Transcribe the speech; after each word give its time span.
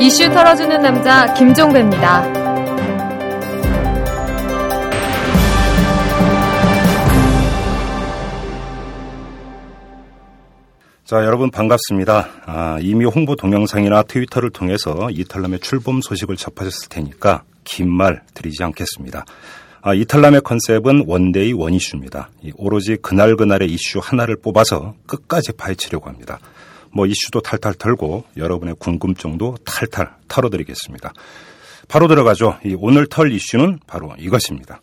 이슈 0.00 0.30
털어주는 0.30 0.80
남자 0.80 1.32
김종배입니다. 1.34 2.38
자, 11.04 11.24
여러분 11.24 11.50
반갑습니다. 11.50 12.28
아, 12.44 12.78
이미 12.82 13.06
홍보 13.06 13.34
동영상이나 13.34 14.02
트위터를 14.02 14.50
통해서 14.50 15.08
이털남의 15.10 15.60
출범 15.60 16.02
소식을 16.02 16.36
접하셨을 16.36 16.88
테니까 16.90 17.44
긴 17.64 17.88
말 17.88 18.22
드리지 18.34 18.62
않겠습니다. 18.62 19.24
아, 19.80 19.94
이털남의 19.94 20.42
컨셉은 20.42 21.04
one 21.06 21.30
day 21.30 21.54
one 21.54 21.69
issue입니다. 21.69 22.28
오로지 22.56 22.96
그날 23.00 23.36
그날의 23.36 23.70
이슈 23.72 24.00
하나를 24.02 24.36
뽑아서 24.36 24.94
끝까지 25.06 25.52
파헤치려고 25.52 26.08
합니다. 26.10 26.38
뭐 26.92 27.06
이슈도 27.06 27.40
탈탈 27.40 27.74
털고 27.74 28.24
여러분의 28.36 28.76
궁금증도 28.78 29.56
탈탈 29.64 30.10
털어드리겠습니다. 30.28 31.12
바로 31.88 32.06
들어가죠. 32.08 32.58
이 32.64 32.76
오늘 32.78 33.06
털 33.06 33.32
이슈는 33.32 33.80
바로 33.86 34.14
이것입니다. 34.18 34.80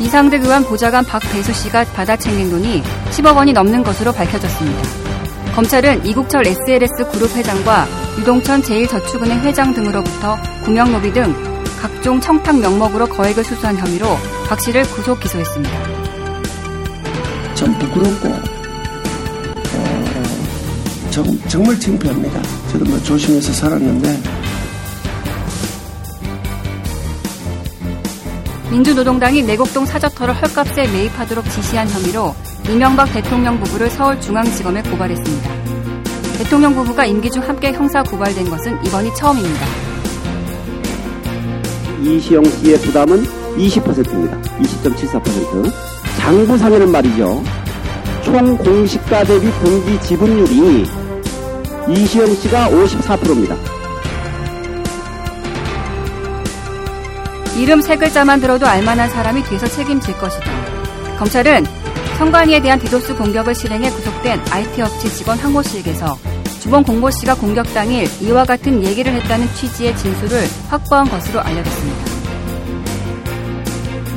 이상득 0.00 0.42
의원 0.42 0.64
보좌관 0.64 1.04
박대수 1.04 1.52
씨가 1.52 1.84
받아 1.84 2.16
챙긴 2.16 2.50
돈이 2.50 2.82
10억 3.10 3.36
원이 3.36 3.52
넘는 3.52 3.82
것으로 3.84 4.12
밝혀졌습니다. 4.12 4.82
검찰은 5.54 6.04
이국철 6.04 6.46
SLS 6.46 7.10
그룹 7.12 7.36
회장과 7.36 7.86
유동천 8.18 8.62
제1저축은행 8.62 9.40
회장 9.42 9.72
등으로부터 9.74 10.36
구명노비 10.64 11.12
등 11.12 11.32
각종 11.80 12.20
청탁 12.20 12.58
명목으로 12.58 13.06
거액을 13.06 13.44
수수한 13.44 13.76
혐의로 13.76 14.06
박 14.48 14.60
씨를 14.60 14.82
구속 14.82 15.20
기소했습니다. 15.20 16.11
참 17.62 17.78
부끄럽고 17.78 18.28
어, 19.76 21.10
정, 21.10 21.24
정말 21.48 21.78
창피합니다. 21.78 22.42
저도 22.72 22.84
뭐 22.86 23.00
조심해서 23.04 23.52
살았는데 23.52 24.20
민주노동당이 28.68 29.44
내곡동 29.44 29.86
사저터를 29.86 30.34
헐값에 30.42 30.88
매입하도록 30.88 31.48
지시한 31.50 31.88
혐의로 31.88 32.34
이명박 32.68 33.12
대통령 33.12 33.60
부부를 33.60 33.90
서울중앙지검에 33.90 34.82
고발했습니다. 34.82 35.50
대통령 36.38 36.74
부부가 36.74 37.06
임기 37.06 37.30
중 37.30 37.46
함께 37.48 37.70
형사 37.72 38.02
고발된 38.02 38.50
것은 38.50 38.84
이번이 38.86 39.14
처음입니다. 39.14 39.66
이시영 42.02 42.42
씨의 42.42 42.80
부담은 42.80 43.22
20%입니다. 43.56 44.40
20.74%. 44.40 45.91
장부상에는 46.18 46.90
말이죠. 46.90 47.42
총 48.22 48.56
공시가 48.56 49.24
대비 49.24 49.50
분기 49.50 50.00
지분율이 50.00 50.86
이시영 51.88 52.34
씨가 52.34 52.68
54%입니다. 52.68 53.56
이름 57.56 57.80
세 57.82 57.96
글자만 57.96 58.40
들어도 58.40 58.66
알만한 58.66 59.10
사람이 59.10 59.42
뒤에서 59.44 59.66
책임질 59.66 60.16
것이다. 60.18 60.46
검찰은 61.18 61.66
성관이에 62.18 62.60
대한 62.60 62.78
디도스 62.78 63.16
공격을 63.16 63.54
실행해 63.54 63.90
구속된 63.90 64.40
IT 64.50 64.80
업체 64.82 65.08
직원 65.08 65.38
황모 65.38 65.62
씨에게서 65.62 66.18
주범 66.60 66.84
공모 66.84 67.10
씨가 67.10 67.34
공격 67.34 67.72
당일 67.74 68.08
이와 68.20 68.44
같은 68.44 68.84
얘기를 68.84 69.12
했다는 69.12 69.52
취지의 69.54 69.96
진술을 69.96 70.46
확보한 70.68 71.08
것으로 71.08 71.40
알려졌습니다. 71.40 72.11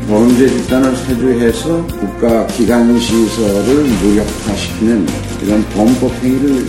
범죄 0.08 0.48
집단을 0.48 0.96
세조해서 0.96 1.88
국가 1.88 2.46
기관 2.48 2.98
시설을 3.00 3.84
무력화시키는 3.84 5.08
이런 5.42 5.64
범법 5.70 6.12
행위를 6.24 6.64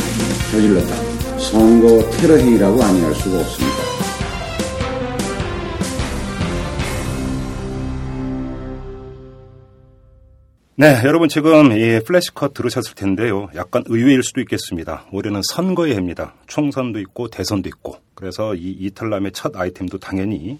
저질렀다. 0.51 1.39
선거 1.39 2.11
테러 2.13 2.37
행위라고 2.37 2.83
아니할 2.83 3.15
수가 3.15 3.39
없습니다. 3.41 3.77
네, 10.79 11.01
여러분 11.05 11.29
지금 11.29 11.73
이 11.73 12.01
플래시컷 12.05 12.55
들으셨을 12.55 12.95
텐데요. 12.95 13.49
약간 13.55 13.83
의외일 13.87 14.23
수도 14.23 14.41
있겠습니다. 14.43 15.07
올해는 15.13 15.41
선거의 15.53 15.93
해입니다. 15.93 16.35
총선도 16.47 17.01
있고 17.01 17.29
대선도 17.29 17.69
있고. 17.69 17.97
그래서 18.15 18.55
이 18.55 18.77
이탈남의 18.81 19.33
첫 19.33 19.57
아이템도 19.57 19.99
당연히 19.99 20.59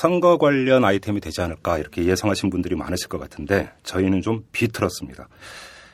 선거 0.00 0.38
관련 0.38 0.84
아이템이 0.84 1.20
되지 1.20 1.40
않을까 1.40 1.78
이렇게 1.78 2.04
예상하신 2.04 2.50
분들이 2.50 2.74
많으실 2.74 3.08
것 3.08 3.18
같은데 3.18 3.70
저희는 3.84 4.22
좀 4.22 4.44
비틀었습니다. 4.52 5.28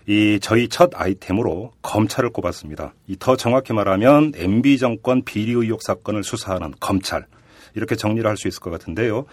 이 0.07 0.39
저희 0.41 0.69
첫 0.69 0.91
아이템으로 0.95 1.73
검찰을 1.83 2.31
꼽았습니다. 2.31 2.95
이 3.07 3.17
더 3.19 3.37
정확히 3.37 3.73
말하면 3.75 4.33
MB 4.35 4.79
정권 4.79 5.23
비리 5.25 5.53
의혹 5.53 5.83
사건을 5.83 6.25
수사하는 6.25 6.73
검찰 6.81 7.27
이렇게 7.75 7.95
정리를 7.95 8.29
할 8.29 8.37
수 8.37 8.49
있을 8.49 8.61
것 8.61 8.71
같은데요. 8.71 9.27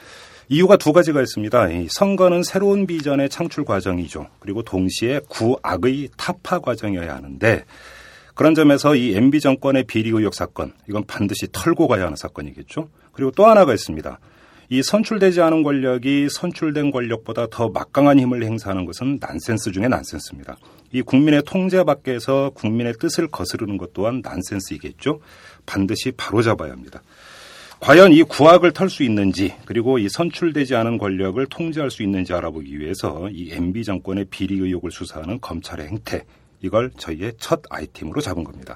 이유가 0.49 0.75
두 0.77 0.91
가지가 0.93 1.21
있습니다. 1.21 1.67
선거는 1.89 2.43
새로운 2.43 2.85
비전의 2.87 3.29
창출 3.29 3.63
과정이죠. 3.65 4.27
그리고 4.39 4.63
동시에 4.63 5.21
구악의 5.29 6.09
타파 6.17 6.59
과정이어야 6.59 7.15
하는데 7.15 7.63
그런 8.35 8.53
점에서 8.53 8.95
이 8.95 9.15
MB 9.15 9.39
정권의 9.39 9.85
비리 9.85 10.09
의혹 10.09 10.35
사건 10.35 10.73
이건 10.89 11.05
반드시 11.05 11.47
털고 11.51 11.87
가야 11.87 12.03
하는 12.03 12.15
사건이겠죠. 12.17 12.89
그리고 13.13 13.31
또 13.31 13.45
하나가 13.45 13.73
있습니다. 13.73 14.19
이 14.69 14.83
선출되지 14.83 15.41
않은 15.41 15.63
권력이 15.63 16.27
선출된 16.29 16.91
권력보다 16.91 17.47
더 17.49 17.69
막강한 17.69 18.19
힘을 18.19 18.43
행사하는 18.43 18.85
것은 18.85 19.17
난센스 19.21 19.71
중의 19.71 19.87
난센스입니다. 19.87 20.57
이 20.91 21.01
국민의 21.01 21.43
통제 21.45 21.83
밖에서 21.83 22.51
국민의 22.53 22.95
뜻을 22.99 23.27
거스르는 23.27 23.77
것 23.77 23.93
또한 23.93 24.21
난센스이겠죠. 24.21 25.21
반드시 25.65 26.11
바로잡아야 26.11 26.71
합니다. 26.71 27.01
과연 27.79 28.11
이 28.11 28.23
구악을 28.23 28.73
털 28.73 28.89
수 28.89 29.03
있는지 29.03 29.53
그리고 29.65 29.99
이 29.99 30.09
선출되지 30.09 30.75
않은 30.75 30.97
권력을 30.97 31.45
통제할 31.45 31.89
수 31.89 32.03
있는지 32.03 32.33
알아보기 32.33 32.77
위해서 32.79 33.29
이 33.31 33.51
MB 33.53 33.83
정권의 33.83 34.25
비리 34.25 34.55
의혹을 34.59 34.91
수사하는 34.91 35.39
검찰의 35.39 35.87
행태 35.87 36.25
이걸 36.61 36.91
저희의 36.97 37.33
첫 37.37 37.61
아이템으로 37.69 38.19
잡은 38.19 38.43
겁니다. 38.43 38.75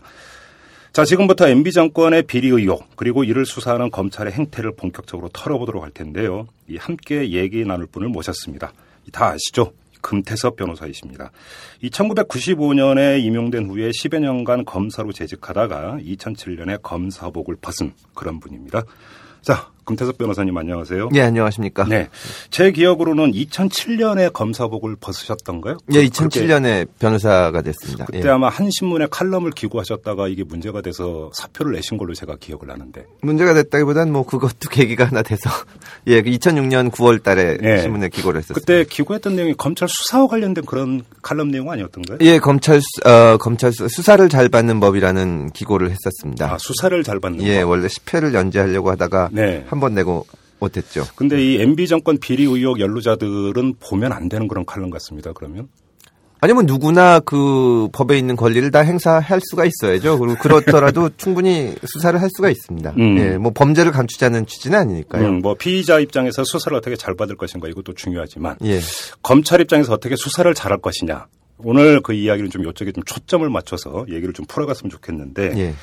자, 0.93 1.05
지금부터 1.05 1.47
MB 1.47 1.71
정권의 1.71 2.23
비리 2.23 2.49
의혹 2.49 2.97
그리고 2.97 3.23
이를 3.23 3.45
수사하는 3.45 3.91
검찰의 3.91 4.33
행태를 4.33 4.73
본격적으로 4.75 5.29
털어보도록 5.29 5.83
할 5.83 5.91
텐데요. 5.91 6.49
이 6.67 6.75
함께 6.75 7.31
얘기 7.31 7.63
나눌 7.63 7.85
분을 7.85 8.09
모셨습니다. 8.09 8.73
다 9.13 9.27
아시죠? 9.27 9.71
금태섭 10.01 10.57
변호사이십니다. 10.57 11.31
이 11.81 11.89
1995년에 11.89 13.23
임용된 13.23 13.69
후에 13.69 13.91
10여 13.91 14.19
년간 14.19 14.65
검사로 14.65 15.13
재직하다가 15.13 15.99
2007년에 16.01 16.81
검사복을 16.81 17.55
벗은 17.61 17.93
그런 18.13 18.41
분입니다. 18.41 18.83
자, 19.41 19.71
금태섭 19.83 20.17
변호사님 20.17 20.55
안녕하세요. 20.55 21.09
네, 21.11 21.21
안녕하십니까. 21.21 21.85
네. 21.85 22.07
제 22.49 22.71
기억으로는 22.71 23.31
2007년에 23.31 24.31
검사복을 24.31 24.95
벗으셨던가요? 24.99 25.77
예, 25.93 26.05
2007년에 26.05 26.87
변호사가 26.99 27.61
됐습니다. 27.61 28.05
그때 28.05 28.21
예. 28.23 28.29
아마 28.29 28.49
한 28.49 28.69
신문에 28.71 29.07
칼럼을 29.09 29.51
기고하셨다가 29.51 30.27
이게 30.27 30.43
문제가 30.43 30.81
돼서 30.81 31.31
사표를 31.33 31.73
내신 31.73 31.97
걸로 31.97 32.13
제가 32.13 32.35
기억을 32.39 32.69
하는데. 32.69 33.05
문제가 33.21 33.53
됐다기보단 33.53 34.11
뭐 34.11 34.25
그것도 34.25 34.69
계기가 34.71 35.05
하나 35.05 35.23
돼서 35.23 35.49
예, 36.07 36.21
2006년 36.21 36.91
9월 36.91 37.23
달에 37.23 37.57
예. 37.63 37.81
신문에 37.81 38.09
기고를 38.09 38.39
했었어요. 38.39 38.53
그때 38.55 38.85
기고했던 38.87 39.35
내용이 39.35 39.53
검찰 39.55 39.87
수사와 39.89 40.27
관련된 40.27 40.65
그런 40.65 41.03
칼럼 41.21 41.49
내용 41.49 41.71
아니었던가요? 41.71 42.19
예, 42.21 42.37
검찰 42.39 42.79
수, 42.81 42.87
어, 43.09 43.37
검찰 43.37 43.71
수, 43.73 43.87
수사를 43.89 44.27
잘 44.29 44.49
받는 44.49 44.79
법이라는 44.79 45.51
기고를 45.51 45.89
했었습니다. 45.91 46.53
아, 46.53 46.57
수사를 46.59 47.03
잘 47.03 47.19
받는 47.19 47.43
예, 47.45 47.61
법. 47.63 47.69
원래 47.71 47.87
10회를 47.87 48.33
연재하려고 48.33 48.91
하다가 48.91 49.29
네. 49.31 49.65
한 49.71 49.79
번 49.79 49.93
내고 49.95 50.25
못했죠. 50.59 51.05
근데 51.15 51.43
이 51.43 51.61
MB 51.61 51.87
정권 51.87 52.17
비리 52.19 52.43
의혹 52.43 52.79
연루자들은 52.79 53.75
보면 53.79 54.11
안 54.11 54.29
되는 54.29 54.47
그런 54.47 54.65
칼럼 54.65 54.89
같습니다. 54.91 55.31
그러면 55.33 55.67
아니면 56.43 56.65
누구나 56.65 57.19
그 57.19 57.87
법에 57.93 58.17
있는 58.17 58.35
권리를 58.35 58.69
다 58.71 58.79
행사할 58.79 59.39
수가 59.49 59.63
있어야죠. 59.65 60.17
그리고 60.17 60.35
그렇더라도 60.39 61.09
충분히 61.17 61.75
수사를 61.85 62.19
할 62.19 62.29
수가 62.35 62.49
있습니다. 62.49 62.93
음. 62.97 63.17
예, 63.19 63.37
뭐 63.37 63.51
범죄를 63.53 63.91
감추자는 63.91 64.47
취지는 64.47 64.79
아니니까요. 64.79 65.23
음, 65.23 65.39
뭐 65.41 65.53
피의자 65.53 65.99
입장에서 65.99 66.43
수사를 66.43 66.75
어떻게 66.75 66.95
잘 66.95 67.15
받을 67.15 67.35
것인가 67.37 67.67
이것도 67.67 67.93
중요하지만 67.93 68.57
예. 68.63 68.79
검찰 69.21 69.61
입장에서 69.61 69.93
어떻게 69.93 70.15
수사를 70.15 70.51
잘할 70.53 70.79
것이냐 70.79 71.27
오늘 71.59 72.01
그 72.01 72.13
이야기를 72.13 72.49
좀 72.49 72.67
이쪽에 72.67 72.91
좀 72.91 73.03
초점을 73.03 73.47
맞춰서 73.47 74.05
얘기를 74.09 74.33
좀 74.33 74.45
풀어갔으면 74.47 74.89
좋겠는데 74.89 75.53
예. 75.57 75.75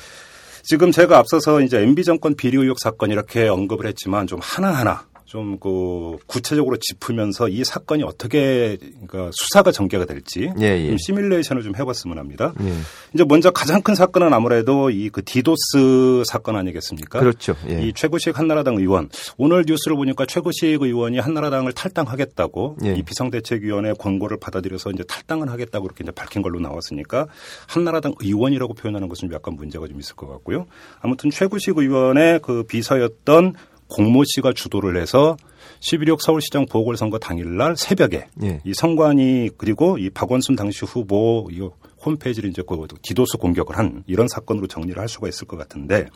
지금 0.63 0.91
제가 0.91 1.17
앞서서 1.17 1.61
이제 1.61 1.81
MB 1.81 2.03
정권 2.03 2.35
비리 2.35 2.57
의혹 2.57 2.79
사건 2.79 3.11
이렇게 3.11 3.47
언급을 3.47 3.85
했지만 3.87 4.27
좀 4.27 4.39
하나하나 4.41 5.08
좀 5.29 5.59
그 5.59 6.17
구체적으로 6.25 6.77
짚으면서 6.77 7.47
이 7.49 7.63
사건이 7.63 8.03
어떻게 8.03 8.77
그러니까 9.07 9.29
수사가 9.33 9.71
전개가 9.71 10.05
될지 10.05 10.51
예, 10.59 10.65
예. 10.65 10.87
좀 10.87 10.97
시뮬레이션을 10.97 11.63
좀 11.63 11.75
해봤으면 11.75 12.17
합니다. 12.17 12.53
예. 12.61 12.73
이제 13.13 13.23
먼저 13.27 13.51
가장 13.51 13.81
큰 13.81 13.93
사건은 13.95 14.33
아무래도 14.33 14.89
이 14.89 15.09
그 15.11 15.23
디도스 15.23 16.23
사건 16.25 16.55
아니겠습니까? 16.55 17.19
그렇죠. 17.19 17.55
예. 17.69 17.81
이 17.83 17.93
최구식 17.93 18.37
한나라당 18.37 18.77
의원 18.77 19.09
오늘 19.37 19.65
뉴스를 19.67 19.95
보니까 19.95 20.25
최구식 20.25 20.81
의원이 20.81 21.19
한나라당을 21.19 21.73
탈당하겠다고 21.73 22.77
예. 22.85 22.95
이 22.95 23.03
비상대책위원회 23.03 23.93
권고를 23.93 24.37
받아들여서 24.39 24.91
이제 24.91 25.03
탈당을 25.03 25.49
하겠다고 25.49 25.85
이렇게 25.85 26.03
이제 26.03 26.11
밝힌 26.11 26.41
걸로 26.41 26.59
나왔으니까 26.59 27.27
한나라당 27.67 28.15
의원이라고 28.19 28.73
표현하는 28.73 29.07
것은 29.07 29.31
약간 29.31 29.55
문제가 29.55 29.87
좀 29.87 29.99
있을 29.99 30.15
것 30.15 30.27
같고요. 30.27 30.65
아무튼 31.01 31.29
최구식 31.29 31.77
의원의 31.77 32.39
그 32.41 32.63
비서였던 32.63 33.55
공모 33.89 34.23
씨가 34.23 34.53
주도를 34.53 35.01
해서 35.01 35.35
11.6 35.81 36.21
서울시장 36.21 36.65
보궐선거 36.67 37.19
당일날 37.19 37.75
새벽에 37.75 38.27
예. 38.43 38.61
이 38.63 38.73
선관위 38.73 39.51
그리고 39.57 39.97
이 39.97 40.09
박원순 40.09 40.55
당시 40.55 40.85
후보 40.85 41.49
이 41.51 41.67
홈페이지를 42.05 42.49
이제 42.49 42.61
그 42.67 42.87
디도스 43.01 43.37
공격을 43.37 43.77
한 43.77 44.03
이런 44.07 44.27
사건으로 44.27 44.67
정리를 44.67 44.99
할 44.99 45.09
수가 45.09 45.27
있을 45.27 45.47
것 45.47 45.57
같은데 45.57 46.07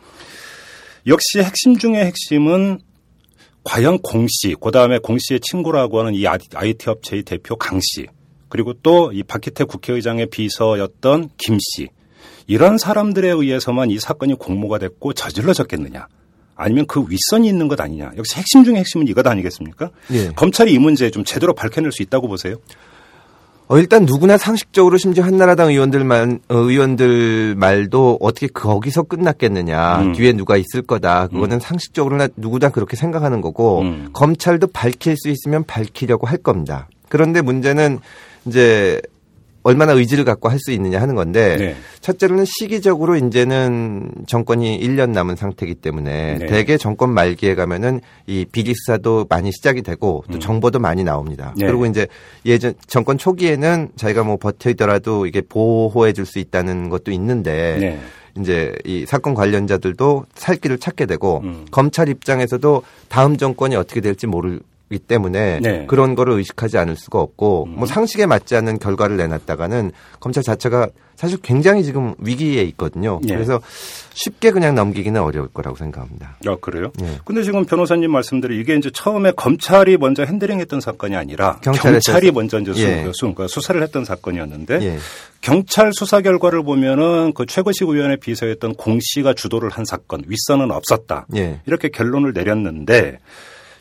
역시 1.06 1.40
핵심 1.40 1.76
중의 1.76 2.04
핵심은 2.06 2.80
과연 3.64 3.98
공 3.98 4.26
씨, 4.28 4.54
그 4.60 4.70
다음에 4.70 4.98
공 4.98 5.16
씨의 5.18 5.40
친구라고 5.40 5.98
하는 5.98 6.14
이 6.14 6.26
IT 6.26 6.88
업체의 6.90 7.22
대표 7.22 7.56
강 7.56 7.80
씨, 7.80 8.06
그리고 8.48 8.74
또 8.74 9.10
이 9.12 9.22
박희태 9.22 9.64
국회의장의 9.64 10.26
비서였던 10.26 11.30
김 11.38 11.58
씨, 11.58 11.88
이런 12.46 12.76
사람들에 12.76 13.30
의해서만 13.30 13.90
이 13.90 13.98
사건이 13.98 14.34
공모가 14.34 14.78
됐고 14.78 15.14
저질러졌겠느냐. 15.14 16.06
아니면 16.56 16.86
그 16.86 17.04
윗선이 17.08 17.48
있는 17.48 17.68
것 17.68 17.80
아니냐. 17.80 18.12
역시 18.16 18.36
핵심 18.36 18.64
중의 18.64 18.80
핵심은 18.80 19.08
이것 19.08 19.26
아니겠습니까? 19.26 19.90
예. 20.12 20.28
검찰이 20.28 20.72
이 20.72 20.78
문제 20.78 21.10
좀 21.10 21.24
제대로 21.24 21.54
밝혀낼 21.54 21.92
수 21.92 22.02
있다고 22.02 22.28
보세요? 22.28 22.56
어, 23.66 23.78
일단 23.78 24.04
누구나 24.04 24.36
상식적으로 24.36 24.98
심지어 24.98 25.24
한나라당 25.24 25.70
의원들 25.70 26.04
말, 26.04 26.38
어, 26.48 26.54
의원들 26.54 27.54
말도 27.56 28.18
어떻게 28.20 28.46
거기서 28.46 29.04
끝났겠느냐. 29.04 30.02
음. 30.02 30.12
뒤에 30.12 30.32
누가 30.34 30.56
있을 30.56 30.82
거다. 30.82 31.28
그거는 31.28 31.60
상식적으로나 31.60 32.28
누구나 32.36 32.68
그렇게 32.68 32.96
생각하는 32.96 33.40
거고 33.40 33.80
음. 33.80 34.10
검찰도 34.12 34.68
밝힐 34.68 35.16
수 35.16 35.30
있으면 35.30 35.64
밝히려고 35.64 36.26
할 36.26 36.36
겁니다. 36.38 36.88
그런데 37.08 37.40
문제는 37.40 38.00
이제 38.46 39.00
얼마나 39.64 39.92
의지를 39.92 40.24
갖고 40.24 40.48
할 40.48 40.58
수 40.64 40.70
있느냐 40.72 41.00
하는 41.00 41.14
건데 41.14 41.56
네. 41.56 41.76
첫째로는 42.00 42.44
시기적으로 42.46 43.16
이제는 43.16 44.10
정권이 44.26 44.80
1년 44.80 45.10
남은 45.10 45.36
상태이기 45.36 45.74
때문에 45.74 46.38
네. 46.38 46.46
대개 46.46 46.78
정권 46.78 47.10
말기에 47.12 47.54
가면은 47.54 48.00
이 48.26 48.46
비리 48.50 48.72
수사도 48.74 49.26
많이 49.28 49.50
시작이 49.52 49.82
되고 49.82 50.24
또 50.30 50.38
정보도 50.38 50.78
많이 50.78 51.02
나옵니다. 51.04 51.52
네. 51.56 51.66
그리고 51.66 51.86
이제 51.86 52.06
예전 52.46 52.74
정권 52.86 53.18
초기에는 53.18 53.90
자기가 53.96 54.22
뭐 54.22 54.36
버텨있더라도 54.36 55.26
이게 55.26 55.40
보호해 55.42 56.12
줄 56.12 56.24
수 56.24 56.38
있다는 56.38 56.88
것도 56.88 57.10
있는데 57.12 57.76
네. 57.78 58.00
이제 58.40 58.74
이 58.84 59.04
사건 59.06 59.34
관련자들도 59.34 60.26
살 60.34 60.56
길을 60.56 60.78
찾게 60.78 61.06
되고 61.06 61.40
음. 61.44 61.66
검찰 61.70 62.08
입장에서도 62.08 62.82
다음 63.08 63.36
정권이 63.36 63.76
어떻게 63.76 64.00
될지 64.00 64.26
모 64.26 64.40
르기 64.94 65.00
때문에 65.00 65.60
네. 65.60 65.80
음. 65.80 65.86
그런 65.86 66.14
거를 66.14 66.34
의식하지 66.34 66.78
않을 66.78 66.96
수가 66.96 67.20
없고 67.20 67.66
뭐 67.66 67.86
상식에 67.86 68.26
맞지 68.26 68.54
않는 68.56 68.78
결과를 68.78 69.16
내놨다가는 69.16 69.90
검찰 70.20 70.42
자체가 70.42 70.88
사실 71.16 71.38
굉장히 71.42 71.84
지금 71.84 72.14
위기에 72.18 72.62
있거든요. 72.62 73.20
네. 73.22 73.34
그래서 73.34 73.60
쉽게 74.14 74.50
그냥 74.50 74.74
넘기기는 74.74 75.20
어려울 75.20 75.48
거라고 75.48 75.76
생각합니다. 75.76 76.36
아, 76.46 76.56
그래요? 76.60 76.92
예. 77.02 77.18
근데 77.24 77.42
지금 77.42 77.64
변호사님 77.64 78.10
말씀대로 78.10 78.54
이게 78.54 78.74
이제 78.74 78.90
처음에 78.92 79.32
검찰이 79.32 79.96
먼저 79.96 80.24
핸들링 80.24 80.58
했던 80.60 80.80
사건이 80.80 81.14
아니라 81.14 81.60
경찰에서 81.62 82.12
경찰이 82.12 82.32
먼저 82.32 82.58
이제 82.58 82.72
수, 82.74 82.82
예. 82.82 83.04
수, 83.12 83.20
그러니까 83.20 83.46
수사를 83.46 83.80
했던 83.80 84.04
사건이었는데 84.04 84.82
예. 84.82 84.98
경찰 85.40 85.92
수사 85.92 86.20
결과를 86.20 86.64
보면은 86.64 87.32
그 87.34 87.46
최구식 87.46 87.88
의원의 87.88 88.18
비서였던 88.18 88.74
공 88.74 88.98
씨가 89.00 89.34
주도를 89.34 89.70
한 89.70 89.84
사건 89.84 90.22
윗선은 90.26 90.70
없었다. 90.70 91.26
예. 91.36 91.60
이렇게 91.66 91.90
결론을 91.90 92.32
내렸는데 92.32 93.18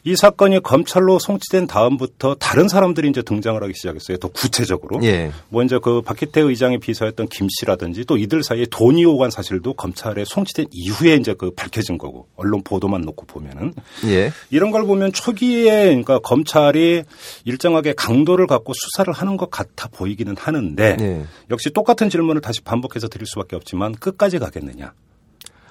이 0.06 0.16
사건이 0.18 0.62
검찰로 0.62 1.18
송치된 1.18 1.68
다음부터 1.68 2.36
다른 2.36 2.68
사람들이 2.68 3.10
이제 3.10 3.22
등장을 3.22 3.62
하기 3.62 3.74
시작했어요. 3.74 4.18
더 4.18 4.28
구체적으로. 4.28 5.00
예. 5.04 5.32
뭐 5.48 5.64
이제 5.64 5.80
그 5.82 6.02
박희태 6.02 6.42
의장의 6.42 6.80
비서였던 6.80 7.30
김 7.30 7.48
씨라든지 7.50 8.04
또 8.04 8.18
이들 8.18 8.44
사이에 8.44 8.66
돈이 8.70 9.06
오간 9.06 9.32
사실도 9.32 9.74
검찰에 9.74 10.26
송치된 10.26 10.68
이후에 10.72 11.16
이제 11.16 11.34
그 11.34 11.52
밝혀진 11.52 11.98
거고 11.98 12.28
언론 12.36 12.64
보도만 12.64 13.02
놓고 13.02 13.26
보면은 13.28 13.74
예. 14.06 14.32
이런 14.50 14.72
걸 14.72 14.86
보면 14.86 15.14
초기에 15.14 15.86
그러니까 15.86 16.20
검찰이 16.20 17.04
일정하게 17.46 17.94
강도를 17.94 18.46
갖고 18.46 18.74
수사를 18.74 19.12
하는 19.14 19.38
것 19.38 19.50
같아 19.50 19.88
보이기는 19.88 20.36
하는데 20.38 20.98
예. 21.00 21.26
역시 21.50 21.70
똑같은 21.70 22.10
질문을 22.10 22.42
다시 22.42 22.62
반복해서 22.62 23.08
드릴 23.08 23.26
수밖에 23.26 23.56
없지만 23.56 23.94
끝까지 23.94 24.40
가겠느냐. 24.40 24.94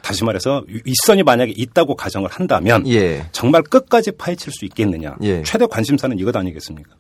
다시 0.03 0.25
말해서 0.25 0.65
윗선이 0.85 1.23
만약에 1.23 1.53
있다고 1.57 1.95
가정을 1.97 2.29
한다면 2.31 2.87
예. 2.89 3.27
정말 3.33 3.63
끝까지 3.63 4.13
파헤칠 4.13 4.53
수 4.53 4.65
있겠느냐. 4.65 5.15
예. 5.23 5.43
최대 5.45 5.67
관심사는 5.67 6.19
이것 6.19 6.35
아니겠습니까? 6.37 6.91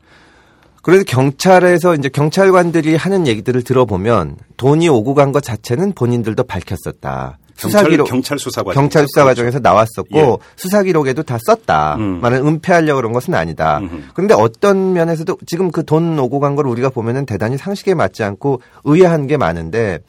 그래서 0.82 1.04
경찰에서 1.04 1.94
이제 1.94 2.08
경찰관들이 2.08 2.96
하는 2.96 3.26
얘기들을 3.26 3.62
들어보면 3.62 4.36
돈이 4.56 4.88
오고 4.88 5.14
간 5.14 5.32
것 5.32 5.42
자체는 5.42 5.92
본인들도 5.92 6.42
밝혔었다. 6.44 7.38
수사 7.54 7.84
기록 7.84 8.08
경찰 8.08 8.38
수사 8.38 8.62
과정. 8.64 8.82
경찰 8.82 9.06
수사 9.06 9.24
과정에서 9.24 9.60
나왔었고 9.60 10.18
예. 10.18 10.36
수사 10.56 10.82
기록에도 10.82 11.22
다 11.22 11.38
썼다. 11.46 11.96
음. 11.96 12.20
말은 12.20 12.44
은폐하려고 12.46 12.96
그런 12.96 13.12
것은 13.12 13.34
아니다. 13.34 13.78
음흠. 13.78 14.02
그런데 14.14 14.34
어떤 14.34 14.92
면에서도 14.94 15.36
지금 15.46 15.70
그 15.70 15.84
돈 15.84 16.18
오고 16.18 16.40
간 16.40 16.56
걸 16.56 16.66
우리가 16.66 16.88
보면은 16.88 17.26
대단히 17.26 17.56
상식에 17.58 17.94
맞지 17.94 18.24
않고 18.24 18.60
의아한 18.84 19.26
게 19.28 19.36
많은데 19.36 20.00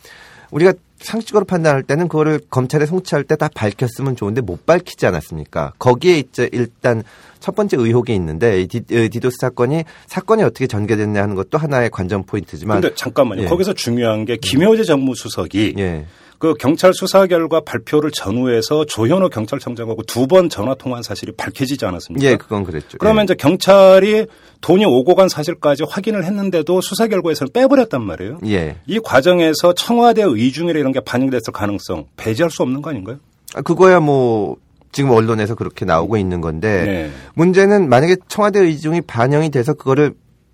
우리가 0.51 0.73
상식적으로 1.03 1.45
판단할 1.45 1.83
때는 1.83 2.07
그거를 2.07 2.39
검찰에 2.49 2.85
송치할 2.85 3.25
때 3.25 3.33
다 3.35 3.49
밝혔으면 3.53 4.15
좋은데 4.15 4.41
못 4.41 4.65
밝히지 4.65 5.05
않았습니까? 5.07 5.73
거기에 5.79 6.17
있죠 6.19 6.45
일단 6.51 7.03
첫 7.39 7.55
번째 7.55 7.77
의혹이 7.77 8.13
있는데 8.15 8.61
이 8.61 8.67
디, 8.67 8.77
어, 8.79 9.09
디도스 9.11 9.37
사건이 9.39 9.83
사건이 10.07 10.43
어떻게 10.43 10.67
전개됐냐 10.67 11.21
하는 11.21 11.35
것도 11.35 11.57
하나의 11.57 11.89
관전 11.89 12.23
포인트지만 12.25 12.79
근데 12.81 12.95
잠깐만요. 12.95 13.41
예. 13.43 13.45
거기서 13.47 13.73
중요한 13.73 14.25
게 14.25 14.37
김효재 14.37 14.83
정무수석이 14.83 15.75
예. 15.79 16.05
그 16.43 16.55
경찰 16.55 16.93
수사 16.93 17.25
결과 17.25 17.61
발표를 17.61 18.11
전후해서 18.11 18.83
조현오 18.83 19.29
경찰청장하고 19.29 20.03
두 20.03 20.27
번 20.27 20.49
전화 20.49 20.75
통화한 20.75 21.01
사실이 21.01 21.31
밝혀지지 21.37 21.85
않았습니까? 21.85 22.25
예, 22.29 22.35
그건 22.35 22.65
그랬죠. 22.65 22.97
그러면 22.97 23.21
예. 23.21 23.23
이제 23.23 23.35
경찰이 23.35 24.25
돈이 24.59 24.83
오고 24.83 25.15
간 25.15 25.29
사실까지 25.29 25.83
확인을 25.87 26.25
했는데도 26.25 26.81
수사 26.81 27.07
결과에서는 27.07 27.53
빼버렸단 27.53 28.03
말이에요. 28.03 28.39
예. 28.47 28.75
이 28.87 28.99
과정에서 28.99 29.71
청와대 29.71 30.21
의중이라 30.21 30.77
이런 30.79 30.91
게 30.91 30.99
반영됐을 30.99 31.53
가능성 31.53 32.07
배제할 32.17 32.51
수 32.51 32.61
없는 32.63 32.81
거 32.81 32.89
아닌가요? 32.89 33.19
아, 33.55 33.61
그거야 33.61 34.01
뭐 34.01 34.57
지금 34.91 35.11
언론에서 35.11 35.55
그렇게 35.55 35.85
나오고 35.85 36.17
있는 36.17 36.41
건데 36.41 36.83
네. 36.85 37.11
문제는 37.35 37.87
만약에 37.87 38.17
청와대 38.27 38.59
의중이 38.59 39.01
반영이 39.01 39.49
돼서 39.49 39.73
그거를 39.73 40.13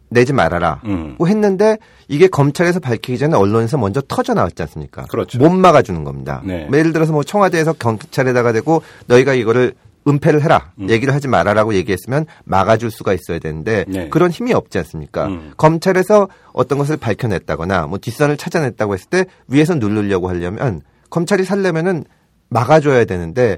내지 0.09 0.33
말아라. 0.33 0.81
음. 0.85 1.15
고 1.17 1.27
했는데 1.27 1.77
이게 2.07 2.27
검찰에서 2.27 2.79
밝히기 2.79 3.17
전에 3.17 3.35
언론에서 3.35 3.77
먼저 3.77 4.01
터져 4.07 4.33
나왔지 4.33 4.61
않습니까? 4.63 5.03
그렇죠. 5.03 5.37
못 5.37 5.49
막아주는 5.49 6.03
겁니다. 6.03 6.41
네. 6.43 6.67
예를 6.73 6.93
들어서 6.93 7.13
뭐 7.13 7.23
청와대에서 7.23 7.73
경찰에다가 7.73 8.51
대고 8.51 8.81
너희가 9.07 9.33
이거를 9.33 9.73
은폐를 10.07 10.41
해라. 10.41 10.71
음. 10.79 10.89
얘기를 10.89 11.13
하지 11.13 11.27
말아라고 11.27 11.73
얘기했으면 11.75 12.25
막아줄 12.45 12.89
수가 12.89 13.13
있어야 13.13 13.39
되는데 13.39 13.85
네. 13.87 14.09
그런 14.09 14.31
힘이 14.31 14.53
없지 14.53 14.77
않습니까? 14.79 15.27
음. 15.27 15.51
검찰에서 15.57 16.27
어떤 16.53 16.77
것을 16.77 16.97
밝혀냈다거나 16.97 17.87
뭐 17.87 17.99
뒷선을 17.99 18.37
찾아냈다고 18.37 18.93
했을 18.93 19.09
때 19.09 19.25
위에서 19.47 19.75
누르려고 19.75 20.29
하려면 20.29 20.81
검찰이 21.09 21.43
살려면은 21.43 22.05
막아줘야 22.49 23.05
되는데 23.05 23.53
아, 23.53 23.57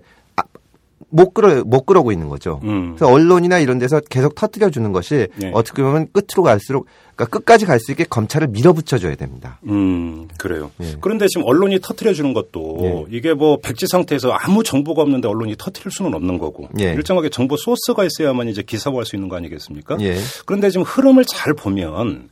못 1.12 1.34
끌어 1.34 1.64
못 1.64 1.86
끌어고 1.86 2.12
있는 2.12 2.30
거죠. 2.30 2.60
음. 2.64 2.96
그래서 2.96 3.12
언론이나 3.12 3.60
이런 3.60 3.78
데서 3.80 4.00
계속 4.10 4.34
터뜨려 4.36 4.70
주는 4.70 4.92
것이 4.92 5.28
네. 5.36 5.52
어떻게 5.54 5.84
보면 5.84 6.08
끝으로 6.14 6.44
갈수록 6.44 6.88
그러니까 7.16 7.38
끝까지 7.38 7.66
갈 7.66 7.82
수 7.82 7.92
있게 7.92 8.04
검찰을 8.04 8.48
밀어붙여 8.48 8.98
줘야 9.00 9.16
됩니다. 9.16 9.60
음, 9.68 10.28
그래요. 10.38 10.70
예. 10.82 10.96
그런데 11.02 11.28
지금 11.28 11.46
언론이 11.48 11.80
터트려 11.82 12.14
주는 12.14 12.34
것도 12.34 13.08
예. 13.10 13.18
이게 13.18 13.34
뭐 13.34 13.58
백지 13.58 13.88
상태에서 13.88 14.32
아무 14.32 14.64
정보가 14.64 15.02
없는데 15.02 15.28
언론이 15.28 15.56
터트릴 15.58 15.92
수는 15.92 16.14
없는 16.14 16.38
거고 16.38 16.70
예. 16.80 16.94
일정하게 16.94 17.30
정보 17.30 17.58
소스가 17.58 18.04
있어야만 18.06 18.48
이제 18.50 18.62
기사화할 18.62 19.06
수 19.06 19.16
있는 19.16 19.30
거 19.30 19.36
아니겠습니까? 19.36 19.98
예. 20.02 20.16
그런데 20.46 20.70
지금 20.70 20.84
흐름을 20.86 21.26
잘 21.26 21.54
보면 21.54 22.30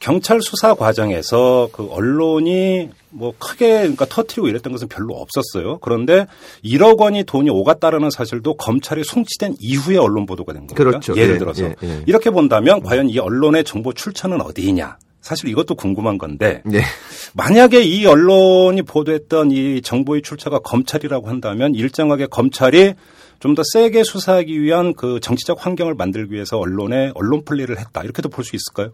경찰 0.00 0.40
수사 0.40 0.74
과정에서 0.74 1.68
그 1.72 1.86
언론이 1.90 2.88
뭐 3.10 3.34
크게 3.38 3.80
그러니까 3.80 4.06
터트리고 4.06 4.48
이랬던 4.48 4.72
것은 4.72 4.88
별로 4.88 5.14
없었어요. 5.14 5.78
그런데 5.78 6.26
1억 6.64 6.98
원이 6.98 7.24
돈이 7.24 7.50
오갔다라는 7.50 8.10
사실도 8.10 8.54
검찰이 8.54 9.04
송치된 9.04 9.56
이후에 9.60 9.98
언론 9.98 10.26
보도가 10.26 10.52
된 10.52 10.66
겁니다. 10.66 10.74
그렇죠. 10.74 11.14
예를 11.16 11.34
예, 11.34 11.38
들어서 11.38 11.64
예, 11.64 11.74
예. 11.82 12.02
이렇게 12.06 12.30
본다면 12.30 12.82
과연 12.82 13.10
이 13.10 13.18
언론의 13.18 13.64
정보 13.64 13.92
출처는 13.92 14.40
어디이냐? 14.40 14.96
사실 15.20 15.50
이것도 15.50 15.74
궁금한 15.74 16.16
건데 16.16 16.62
네. 16.64 16.80
만약에 17.34 17.82
이 17.82 18.06
언론이 18.06 18.82
보도했던 18.82 19.50
이 19.50 19.82
정보의 19.82 20.22
출처가 20.22 20.60
검찰이라고 20.60 21.28
한다면 21.28 21.74
일정하게 21.74 22.26
검찰이 22.26 22.94
좀 23.38 23.54
더 23.54 23.62
세게 23.72 24.04
수사하기 24.04 24.60
위한 24.60 24.94
그 24.94 25.18
정치적 25.20 25.64
환경을 25.64 25.94
만들기 25.94 26.34
위해서 26.34 26.58
언론에 26.58 27.10
언론 27.14 27.44
플레이를 27.44 27.78
했다 27.78 28.02
이렇게도 28.02 28.28
볼 28.28 28.44
수 28.44 28.56
있을까요? 28.56 28.92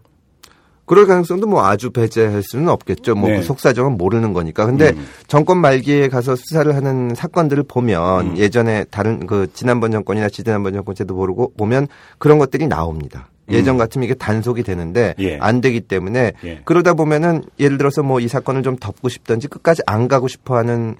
그럴 0.87 1.05
가능성도 1.05 1.47
뭐 1.47 1.65
아주 1.65 1.91
배제할 1.91 2.41
수는 2.41 2.69
없겠죠. 2.69 3.13
뭐 3.13 3.29
네. 3.29 3.37
그 3.37 3.43
속사정은 3.43 3.97
모르는 3.97 4.31
거니까. 4.31 4.65
근데 4.65 4.91
음. 4.91 5.05
정권 5.27 5.57
말기에 5.57 6.07
가서 6.07 6.35
수사를 6.35 6.73
하는 6.73 7.13
사건들을 7.13 7.63
보면 7.67 8.27
음. 8.27 8.37
예전에 8.37 8.85
다른 8.89 9.27
그 9.27 9.47
지난번 9.53 9.91
정권이나 9.91 10.29
지지난번 10.29 10.73
정권 10.73 10.95
때도 10.95 11.13
모르고 11.13 11.53
보면 11.57 11.87
그런 12.17 12.39
것들이 12.39 12.67
나옵니다. 12.67 13.29
예전 13.49 13.77
같으면 13.77 14.03
이게 14.05 14.13
단속이 14.13 14.63
되는데 14.63 15.13
음. 15.19 15.23
예. 15.23 15.37
안 15.39 15.61
되기 15.61 15.81
때문에 15.81 16.33
예. 16.43 16.61
그러다 16.65 16.93
보면은 16.93 17.43
예를 17.59 17.77
들어서 17.77 18.03
뭐 18.03 18.19
이 18.19 18.27
사건을 18.27 18.63
좀 18.63 18.75
덮고 18.77 19.09
싶던지 19.09 19.47
끝까지 19.47 19.83
안 19.85 20.07
가고 20.07 20.27
싶어 20.27 20.57
하는 20.57 20.95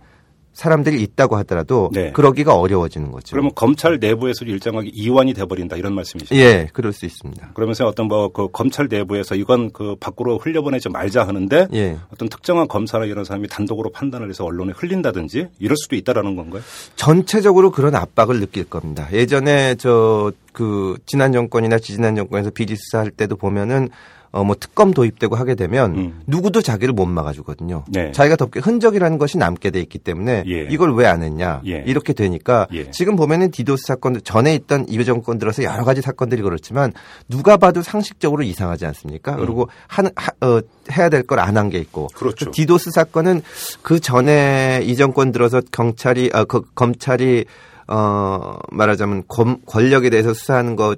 사람들이 0.57 0.99
있다고 1.03 1.35
하더라도 1.37 1.91
네. 1.93 2.11
그러기가 2.13 2.55
어려워지는 2.55 3.11
거죠. 3.11 3.27
그러면 3.31 3.51
검찰 3.53 3.99
내부에서 3.99 4.43
일정하게 4.43 4.89
이완이 4.91 5.35
돼버린다 5.35 5.75
이런 5.75 5.93
말씀이시죠? 5.93 6.35
예, 6.35 6.67
그럴 6.73 6.93
수 6.93 7.05
있습니다. 7.05 7.51
그러면서 7.53 7.85
어떤 7.85 8.07
뭐 8.07 8.29
그 8.33 8.49
검찰 8.51 8.87
내부에서 8.89 9.35
이건 9.35 9.71
그 9.71 9.95
밖으로 9.99 10.39
흘려보내지 10.39 10.89
말자 10.89 11.27
하는데 11.27 11.67
예. 11.73 11.97
어떤 12.11 12.27
특정한 12.27 12.67
검사나 12.67 13.05
이런 13.05 13.23
사람이 13.23 13.47
단독으로 13.47 13.91
판단을 13.91 14.29
해서 14.29 14.43
언론에 14.45 14.73
흘린다든지 14.75 15.47
이럴 15.59 15.77
수도 15.77 15.95
있다라는 15.95 16.35
건가요? 16.35 16.63
전체적으로 16.95 17.69
그런 17.69 17.93
압박을 17.93 18.39
느낄 18.39 18.63
겁니다. 18.63 19.07
예전에 19.13 19.75
저 19.75 20.31
그 20.57 20.97
지난 21.05 21.31
정권이나 21.33 21.77
지지난 21.77 22.15
정권에서 22.15 22.49
비리 22.49 22.75
수사할 22.75 23.11
때도 23.11 23.35
보면은 23.35 23.89
어 24.37 24.43
뭐 24.43 24.55
특검 24.59 24.93
도입되고 24.93 25.35
하게 25.35 25.55
되면 25.55 25.95
음. 25.95 26.21
누구도 26.27 26.61
자기를 26.61 26.93
못 26.93 27.05
막아주거든요. 27.05 27.83
네. 27.89 28.11
자기가 28.11 28.35
덮게 28.37 28.59
흔적이라는 28.59 29.17
것이 29.17 29.37
남게 29.37 29.71
돼 29.71 29.79
있기 29.81 29.97
때문에 29.99 30.43
예. 30.47 30.67
이걸 30.69 30.93
왜 30.95 31.05
안 31.07 31.23
했냐 31.23 31.61
예. 31.65 31.83
이렇게 31.85 32.13
되니까 32.13 32.67
예. 32.73 32.91
지금 32.91 33.15
보면은 33.15 33.49
디도스 33.51 33.85
사건 33.87 34.21
전에 34.23 34.53
있던 34.55 34.85
이 34.89 35.03
정권 35.05 35.37
들어서 35.39 35.63
여러 35.63 35.83
가지 35.83 36.01
사건들이 36.01 36.41
그렇지만 36.41 36.91
누가 37.29 37.57
봐도 37.57 37.81
상식적으로 37.81 38.43
이상하지 38.43 38.85
않습니까? 38.87 39.35
그리고 39.37 39.69
하는 39.87 40.11
하, 40.15 40.31
어, 40.45 40.61
해야 40.91 41.09
될 41.09 41.23
걸 41.23 41.39
안 41.39 41.55
한 41.57 41.69
게 41.69 41.77
있고 41.79 42.03
음. 42.03 42.15
그렇죠. 42.15 42.51
디도스 42.51 42.91
사건은 42.91 43.41
그 43.81 43.99
전에 43.99 44.81
이 44.83 44.95
정권 44.95 45.31
들어서 45.31 45.61
경찰이 45.71 46.29
아, 46.33 46.43
그, 46.45 46.61
검찰이 46.75 47.45
어 47.89 48.57
말하자면 48.71 49.23
검, 49.27 49.57
권력에 49.65 50.09
대해서 50.09 50.33
수사하는 50.33 50.75
것에 50.75 50.97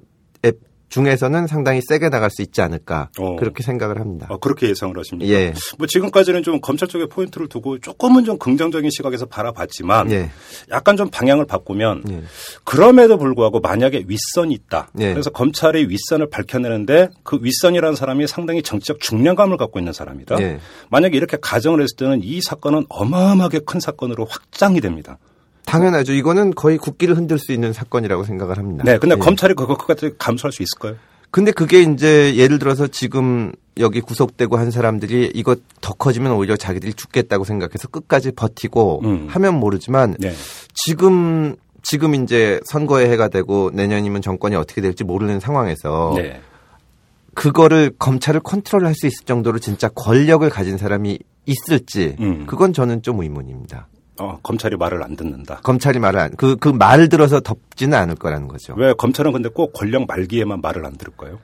중에서는 0.90 1.48
상당히 1.48 1.82
세게 1.82 2.10
나갈 2.10 2.30
수 2.30 2.42
있지 2.42 2.62
않을까 2.62 3.10
어. 3.20 3.36
그렇게 3.36 3.64
생각을 3.64 4.00
합니다. 4.00 4.28
아, 4.30 4.38
그렇게 4.38 4.70
예상을 4.70 4.98
하십니까? 4.98 5.32
예. 5.32 5.54
뭐 5.78 5.88
지금까지는 5.88 6.44
좀 6.44 6.60
검찰 6.62 6.88
쪽에 6.88 7.06
포인트를 7.06 7.48
두고 7.48 7.80
조금은 7.80 8.26
좀 8.26 8.38
긍정적인 8.38 8.90
시각에서 8.90 9.26
바라봤지만 9.26 10.12
예. 10.12 10.30
약간 10.72 10.98
좀 10.98 11.10
방향을 11.10 11.46
바꾸면 11.46 12.04
예. 12.10 12.24
그럼에도 12.64 13.18
불구하고 13.18 13.60
만약에 13.60 14.06
윗선이 14.08 14.54
있다. 14.54 14.90
예. 15.00 15.14
그래서 15.14 15.30
검찰이 15.30 15.88
윗선을 15.88 16.30
밝혀내는데 16.30 17.10
그 17.24 17.40
윗선이라는 17.42 17.96
사람이 17.96 18.28
상당히 18.28 18.64
정치적 18.64 19.00
중량감을 19.00 19.58
갖고 19.58 19.80
있는 19.80 19.94
사람이다. 19.94 20.42
예. 20.42 20.60
만약에 20.90 21.16
이렇게 21.16 21.38
가정을 21.40 21.82
했을 21.82 21.96
때는 21.98 22.22
이 22.24 22.42
사건은 22.42 22.86
어마어마하게 22.90 23.60
큰 23.60 23.80
사건으로 23.80 24.26
확장이 24.26 24.82
됩니다. 24.82 25.18
당연하죠. 25.70 26.14
이거는 26.14 26.54
거의 26.56 26.78
국기를 26.78 27.16
흔들 27.16 27.38
수 27.38 27.52
있는 27.52 27.74
사건이라고 27.74 28.24
생각을 28.24 28.58
합니다. 28.58 28.84
네. 28.86 28.98
근데 28.98 29.16
예. 29.16 29.20
검찰이 29.20 29.54
그거 29.54 29.78
그까지 29.78 30.16
감수할 30.18 30.52
수 30.52 30.64
있을까요? 30.64 30.96
근데 31.32 31.52
그게 31.52 31.82
이제 31.84 32.36
예를 32.36 32.58
들어서 32.58 32.88
지금 32.88 33.52
여기 33.78 34.02
구속되고 34.02 34.58
한 34.58 34.72
사람들이 34.72 35.32
이거 35.36 35.56
더 35.80 35.94
커지면 35.94 36.32
오히려 36.32 36.58
자기들이 36.58 36.94
죽겠다고 36.96 37.44
생각해서 37.44 37.88
끝까지 37.88 38.32
버티고 38.32 39.02
음. 39.04 39.28
하면 39.30 39.60
모르지만 39.60 40.16
네. 40.20 40.34
지금 40.74 41.56
지금 41.84 42.16
이제 42.16 42.60
선거의 42.66 43.10
해가 43.10 43.30
되고 43.30 43.70
내년이면 43.74 44.22
정권이 44.22 44.56
어떻게 44.56 44.82
될지 44.82 45.04
모르는 45.04 45.40
상황에서 45.40 46.14
네. 46.18 46.42
그거를 47.36 47.92
검찰을 47.98 48.42
컨트롤할 48.42 48.96
수 48.96 49.08
있을 49.08 49.26
정도로 49.26 49.60
진짜 49.60 49.88
권력을 49.90 50.48
가진 50.50 50.78
사람이 50.78 51.20
있을지 51.46 52.16
음. 52.20 52.46
그건 52.48 52.74
저는 52.74 53.02
좀 53.02 53.22
의문입니다. 53.22 53.88
어, 54.20 54.38
검찰이 54.44 54.76
말을 54.76 55.02
안 55.02 55.16
듣는다. 55.16 55.62
검찰이 55.64 56.00
말을 56.00 56.20
안, 56.20 56.36
그, 56.36 56.56
그 56.58 56.70
말을 56.70 57.10
들어서 57.10 57.40
덮지는 57.40 57.98
않을 57.98 58.16
거라는 58.16 58.48
거죠. 58.48 58.74
왜 58.76 58.94
검찰은 58.94 59.32
근데 59.32 59.50
꼭 59.50 59.74
권력 59.74 60.06
말기에만 60.08 60.62
말을 60.62 60.86
안 60.86 60.98
들을까요? 60.98 61.40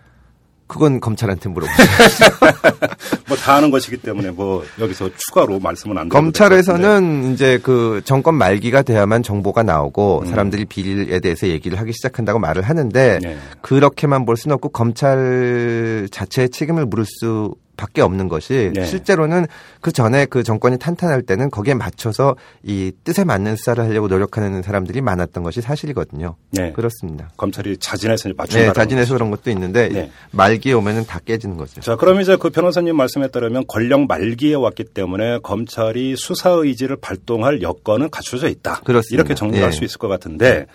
그건 0.67 0.99
검찰한테 0.99 1.47
물어보세요. 1.49 1.87
뭐다 3.29 3.55
아는 3.55 3.69
것이기 3.69 3.97
때문에 3.97 4.31
뭐 4.31 4.63
여기서 4.79 5.11
추가로 5.15 5.59
말씀은 5.59 5.97
안. 5.97 6.09
검찰에서는 6.09 7.33
이제 7.33 7.59
그 7.61 8.01
정권 8.03 8.35
말기가 8.35 8.81
돼야만 8.81 9.21
정보가 9.21 9.61
나오고 9.61 10.21
음. 10.21 10.25
사람들이 10.25 10.65
비리에 10.65 11.19
대해서 11.19 11.47
얘기를 11.47 11.79
하기 11.79 11.93
시작한다고 11.93 12.39
말을 12.39 12.63
하는데 12.63 13.19
네. 13.21 13.37
그렇게만 13.61 14.25
볼 14.25 14.37
수는 14.37 14.55
없고 14.55 14.69
검찰 14.69 16.07
자체의 16.11 16.49
책임을 16.49 16.87
물을 16.87 17.05
수 17.05 17.53
밖에 17.75 18.01
없는 18.01 18.27
것이 18.27 18.71
네. 18.73 18.85
실제로는 18.85 19.47
그 19.81 19.91
전에 19.91 20.25
그 20.25 20.43
정권이 20.43 20.79
탄탄할 20.79 21.21
때는 21.21 21.49
거기에 21.49 21.73
맞춰서 21.73 22.35
이 22.63 22.91
뜻에 23.03 23.23
맞는 23.23 23.55
수사를 23.55 23.83
하려고 23.83 24.07
노력하는 24.07 24.61
사람들이 24.61 25.01
많았던 25.01 25.43
것이 25.43 25.61
사실이거든요. 25.61 26.35
네. 26.51 26.71
그렇습니다. 26.71 27.29
검찰이 27.37 27.77
자진해서 27.77 28.29
맞춘다. 28.35 28.67
네, 28.67 28.73
자진해서 28.73 29.13
그런 29.13 29.31
것도 29.31 29.49
있는데 29.51 29.89
네. 29.89 30.11
말기에 30.31 30.73
오면은 30.73 31.05
다 31.05 31.19
깨지는 31.23 31.57
거죠. 31.57 31.81
자, 31.81 31.95
그럼 31.95 32.21
이제 32.21 32.35
그 32.37 32.49
변호사님 32.49 32.95
말씀에 32.95 33.27
따르면 33.27 33.65
권력 33.67 34.07
말기에 34.07 34.55
왔기 34.55 34.85
때문에 34.85 35.39
검찰이 35.39 36.15
수사 36.17 36.49
의지를 36.51 36.97
발동할 36.97 37.61
여건은 37.61 38.09
갖춰져 38.09 38.47
있다. 38.49 38.81
그렇습니다. 38.81 39.15
이렇게 39.15 39.35
정리할 39.35 39.69
예. 39.69 39.71
수 39.71 39.83
있을 39.83 39.97
것 39.97 40.07
같은데 40.07 40.65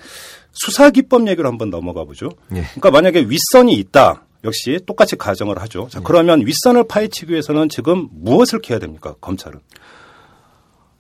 수사 0.52 0.90
기법 0.90 1.28
얘기로 1.28 1.49
한번 1.49 1.71
넘어가 1.71 2.04
보죠. 2.04 2.30
예. 2.52 2.62
그러니까 2.62 2.90
만약에 2.90 3.26
윗선이 3.28 3.75
있다. 3.75 4.25
역시 4.44 4.80
똑같이 4.87 5.16
가정을 5.16 5.61
하죠. 5.62 5.88
자, 5.90 6.00
그러면 6.02 6.44
윗선을 6.47 6.85
파헤치기 6.88 7.32
위해서는 7.32 7.68
지금 7.68 8.09
무엇을 8.12 8.61
해야 8.70 8.78
됩니까? 8.78 9.14
검찰은. 9.20 9.61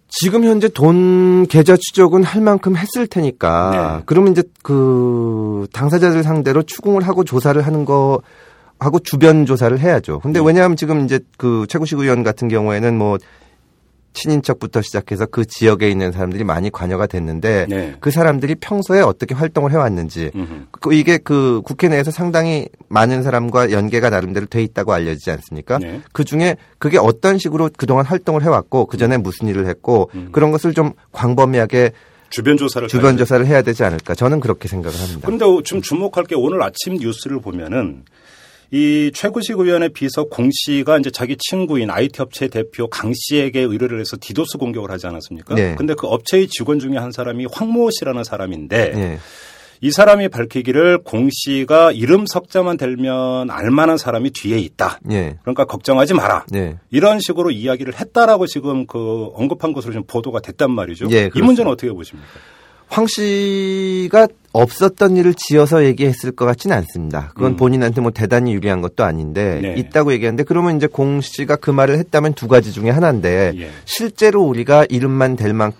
지금 0.08 0.44
현재 0.44 0.68
돈 0.68 1.46
계좌 1.46 1.76
추적은 1.76 2.24
할 2.24 2.42
만큼 2.42 2.76
했을 2.76 3.06
테니까 3.06 3.98
네. 3.98 4.02
그러면 4.06 4.32
이제 4.32 4.42
그 4.62 5.68
당사자들 5.72 6.24
상대로 6.24 6.64
추궁을 6.64 7.06
하고 7.06 7.22
조사를 7.22 7.60
하는 7.64 7.84
거 7.84 8.20
하고 8.80 8.98
주변 8.98 9.46
조사를 9.46 9.78
해야죠. 9.78 10.18
근데 10.18 10.40
네. 10.40 10.46
왜냐하면 10.46 10.76
지금 10.76 11.04
이제 11.04 11.20
그 11.36 11.66
최구식 11.68 11.98
의원 12.00 12.24
같은 12.24 12.48
경우에는 12.48 12.98
뭐 12.98 13.18
친인척부터 14.12 14.82
시작해서 14.82 15.26
그 15.26 15.44
지역에 15.46 15.88
있는 15.88 16.12
사람들이 16.12 16.44
많이 16.44 16.70
관여가 16.70 17.06
됐는데 17.06 17.66
네. 17.68 17.96
그 18.00 18.10
사람들이 18.10 18.56
평소에 18.56 19.00
어떻게 19.00 19.34
활동을 19.34 19.70
해왔는지 19.72 20.30
음흠. 20.34 20.66
그 20.80 20.94
이게 20.94 21.18
그 21.18 21.62
국회 21.64 21.88
내에서 21.88 22.10
상당히 22.10 22.68
많은 22.88 23.22
사람과 23.22 23.70
연계가 23.70 24.10
나름대로 24.10 24.46
돼 24.46 24.62
있다고 24.62 24.92
알려지지 24.92 25.30
않습니까? 25.30 25.78
네. 25.78 26.00
그 26.12 26.24
중에 26.24 26.56
그게 26.78 26.98
어떤 26.98 27.38
식으로 27.38 27.70
그동안 27.76 28.04
활동을 28.04 28.42
해왔고 28.42 28.86
그 28.86 28.96
전에 28.96 29.16
무슨 29.16 29.48
일을 29.48 29.66
했고 29.66 30.10
음. 30.14 30.28
그런 30.32 30.50
것을 30.50 30.74
좀 30.74 30.92
광범위하게 31.12 31.92
주변 32.30 32.56
조사를 32.56 32.88
주변 32.88 33.10
해야 33.10 33.18
조사를 33.18 33.46
해야 33.46 33.62
되지 33.62 33.84
않을까 33.84 34.14
저는 34.14 34.40
그렇게 34.40 34.68
생각을 34.68 34.98
합니다. 34.98 35.26
근데 35.26 35.44
좀 35.64 35.82
주목할 35.82 36.24
게 36.24 36.36
오늘 36.36 36.62
아침 36.62 36.94
뉴스를 36.94 37.40
보면은 37.40 38.04
이 38.72 39.10
최구식 39.12 39.58
의원의 39.58 39.88
비서 39.90 40.24
공 40.24 40.48
씨가 40.52 40.98
이제 40.98 41.10
자기 41.10 41.36
친구인 41.36 41.90
IT 41.90 42.22
업체 42.22 42.48
대표 42.48 42.88
강 42.88 43.12
씨에게 43.14 43.60
의뢰를 43.60 43.98
해서 43.98 44.16
디도스 44.20 44.58
공격을 44.58 44.90
하지 44.90 45.06
않았습니까? 45.08 45.54
네. 45.56 45.74
근데 45.74 45.94
그 45.94 46.06
업체의 46.06 46.46
직원 46.46 46.78
중에 46.78 46.96
한 46.96 47.10
사람이 47.10 47.46
황모 47.50 47.90
씨라는 47.90 48.22
사람인데 48.22 48.92
예. 48.94 49.18
이 49.82 49.90
사람이 49.90 50.28
밝히기를 50.28 50.98
공 50.98 51.30
씨가 51.32 51.92
이름 51.92 52.26
석자만 52.26 52.76
들면 52.76 53.50
알만한 53.50 53.96
사람이 53.96 54.30
뒤에 54.30 54.58
있다. 54.58 55.00
예. 55.10 55.38
그러니까 55.42 55.64
걱정하지 55.64 56.14
마라. 56.14 56.44
예. 56.54 56.76
이런 56.90 57.18
식으로 57.18 57.50
이야기를 57.50 57.98
했다라고 57.98 58.46
지금 58.46 58.86
그 58.86 59.30
언급한 59.34 59.72
것으로 59.72 59.94
좀 59.94 60.04
보도가 60.06 60.40
됐단 60.40 60.70
말이죠. 60.70 61.08
예, 61.12 61.30
이. 61.34 61.40
문제는 61.40 61.72
어떻게 61.72 61.90
보십니까? 61.90 62.28
황 62.90 63.06
씨가 63.06 64.26
없었던 64.52 65.16
일을 65.16 65.34
지어서 65.34 65.84
얘기했을 65.84 66.32
것 66.32 66.44
같지는 66.44 66.76
않습니다. 66.78 67.30
그건 67.34 67.52
음. 67.52 67.56
본인한테 67.56 68.00
뭐 68.00 68.10
대단히 68.10 68.52
유리한 68.52 68.80
것도 68.80 69.04
아닌데 69.04 69.60
네. 69.62 69.74
있다고 69.76 70.12
얘기하는데 70.12 70.42
그러면 70.42 70.76
이제 70.76 70.88
공 70.88 71.20
씨가 71.20 71.54
그 71.56 71.70
말을 71.70 71.98
했다면 71.98 72.34
두 72.34 72.48
가지 72.48 72.72
중에 72.72 72.90
하나인데 72.90 73.52
예. 73.56 73.70
실제로 73.84 74.42
우리가 74.42 74.86
이름만 74.88 75.36
될 75.36 75.54
만, 75.54 75.72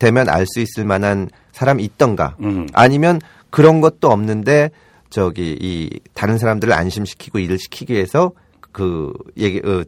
되면 0.00 0.28
알 0.28 0.44
수 0.46 0.60
있을 0.60 0.84
만한 0.84 1.28
사람이 1.52 1.84
있던가 1.84 2.36
음. 2.40 2.66
아니면 2.72 3.20
그런 3.50 3.80
것도 3.80 4.10
없는데 4.10 4.70
저기 5.08 5.56
이 5.60 6.00
다른 6.14 6.36
사람들을 6.36 6.72
안심시키고 6.72 7.38
일을 7.38 7.58
시키기 7.58 7.92
위해서 7.92 8.32
그 8.72 9.12
얘기 9.38 9.60
어, 9.64 9.84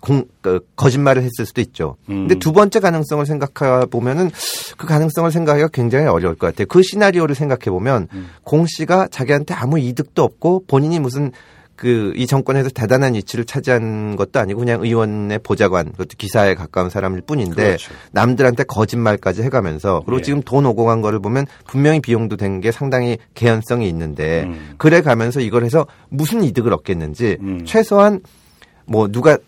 공, 0.00 0.24
그 0.40 0.60
거짓말을 0.76 1.22
했을 1.22 1.46
수도 1.46 1.60
있죠. 1.60 1.96
음. 2.08 2.28
근데 2.28 2.36
두 2.36 2.52
번째 2.52 2.80
가능성을 2.80 3.26
생각해 3.26 3.86
보면은 3.86 4.30
그 4.76 4.86
가능성을 4.86 5.30
생각하기가 5.30 5.68
굉장히 5.72 6.06
어려울 6.06 6.36
것 6.36 6.46
같아요. 6.46 6.66
그 6.68 6.82
시나리오를 6.82 7.34
생각해 7.34 7.64
보면 7.70 8.08
음. 8.12 8.28
공 8.44 8.66
씨가 8.66 9.08
자기한테 9.10 9.54
아무 9.54 9.78
이득도 9.78 10.22
없고 10.22 10.64
본인이 10.66 10.98
무슨 11.00 11.32
그 11.76 12.12
이 12.14 12.26
정권에서 12.26 12.68
대단한 12.68 13.14
위치를 13.14 13.46
차지한 13.46 14.16
것도 14.16 14.38
아니고 14.38 14.58
그냥 14.60 14.82
의원의 14.82 15.38
보좌관 15.38 15.92
그것도 15.92 16.10
기사에 16.18 16.54
가까운 16.54 16.90
사람일 16.90 17.22
뿐인데 17.22 17.54
그렇죠. 17.54 17.94
남들한테 18.12 18.64
거짓말까지 18.64 19.42
해가면서 19.42 20.02
그리고 20.04 20.18
예. 20.18 20.22
지금 20.22 20.42
돈 20.42 20.66
오고 20.66 20.84
간 20.84 21.00
거를 21.00 21.20
보면 21.20 21.46
분명히 21.66 22.00
비용도 22.00 22.36
된 22.36 22.60
게 22.60 22.70
상당히 22.70 23.16
개연성이 23.32 23.88
있는데 23.88 24.42
음. 24.42 24.74
그래 24.76 25.00
가면서 25.00 25.40
이걸 25.40 25.64
해서 25.64 25.86
무슨 26.10 26.44
이득을 26.44 26.70
얻겠는지 26.74 27.38
음. 27.40 27.64
최소한 27.64 28.20
뭐 28.84 29.08
누가 29.08 29.38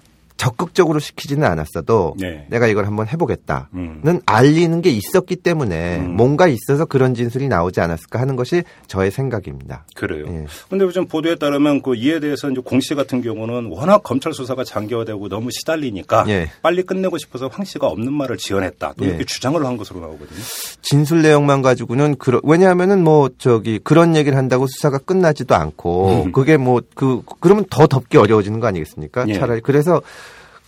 적극적으로 0.43 0.99
시키지는 0.99 1.47
않았어도 1.47 2.17
네. 2.19 2.47
내가 2.51 2.67
이걸 2.67 2.87
한번 2.87 3.07
해보겠다는 3.07 3.67
음. 3.75 4.21
알리는 4.27 4.83
게 4.83 4.91
있었기 4.91 5.37
때문에 5.37 5.99
음. 5.99 6.17
뭔가 6.17 6.49
있어서 6.49 6.85
그런 6.85 7.15
진술이 7.15 7.47
나오지 7.47 7.81
않았을까 7.81 8.19
하는 8.19 8.35
것이 8.35 8.65
저의 8.89 9.13
생각입니다. 9.13 9.87
그래요. 9.95 10.25
예. 10.29 10.47
근데 10.69 10.85
요즘 10.85 11.07
보도에 11.07 11.37
따르면 11.37 11.83
그 11.83 11.95
이에 11.95 12.19
대해서 12.19 12.51
이제 12.51 12.61
공씨 12.65 12.97
같은 12.97 13.23
경우는 13.23 13.67
워낙 13.71 14.03
검찰 14.03 14.33
수사가 14.33 14.65
장기화되고 14.65 15.29
너무 15.29 15.51
시달리니까 15.53 16.25
예. 16.29 16.51
빨리 16.61 16.83
끝내고 16.83 17.19
싶어서 17.19 17.47
황 17.47 17.65
씨가 17.65 17.87
없는 17.87 18.13
말을 18.13 18.37
지어냈다. 18.37 18.95
또 18.99 19.05
예. 19.05 19.11
이렇게 19.11 19.25
주장을 19.25 19.65
한 19.65 19.77
것으로 19.77 20.01
나오거든요. 20.01 20.41
진술 20.83 21.23
내용만 21.23 21.63
가지고는 21.63 22.17
그러, 22.17 22.41
왜냐하면은 22.43 23.05
뭐 23.05 23.31
저기 23.39 23.79
그런 23.79 24.17
얘기를 24.17 24.37
한다고 24.37 24.67
수사가 24.67 24.99
끝나지도 24.99 25.55
않고 25.55 26.25
음. 26.25 26.33
그게 26.33 26.57
뭐 26.57 26.81
그 26.95 27.23
그러면 27.41 27.65
더 27.71 27.87
덮기 27.87 28.17
어려워지는 28.17 28.61
거 28.61 28.67
아니겠습니까? 28.67 29.27
예. 29.29 29.35
차라리 29.35 29.61
그래서 29.61 30.03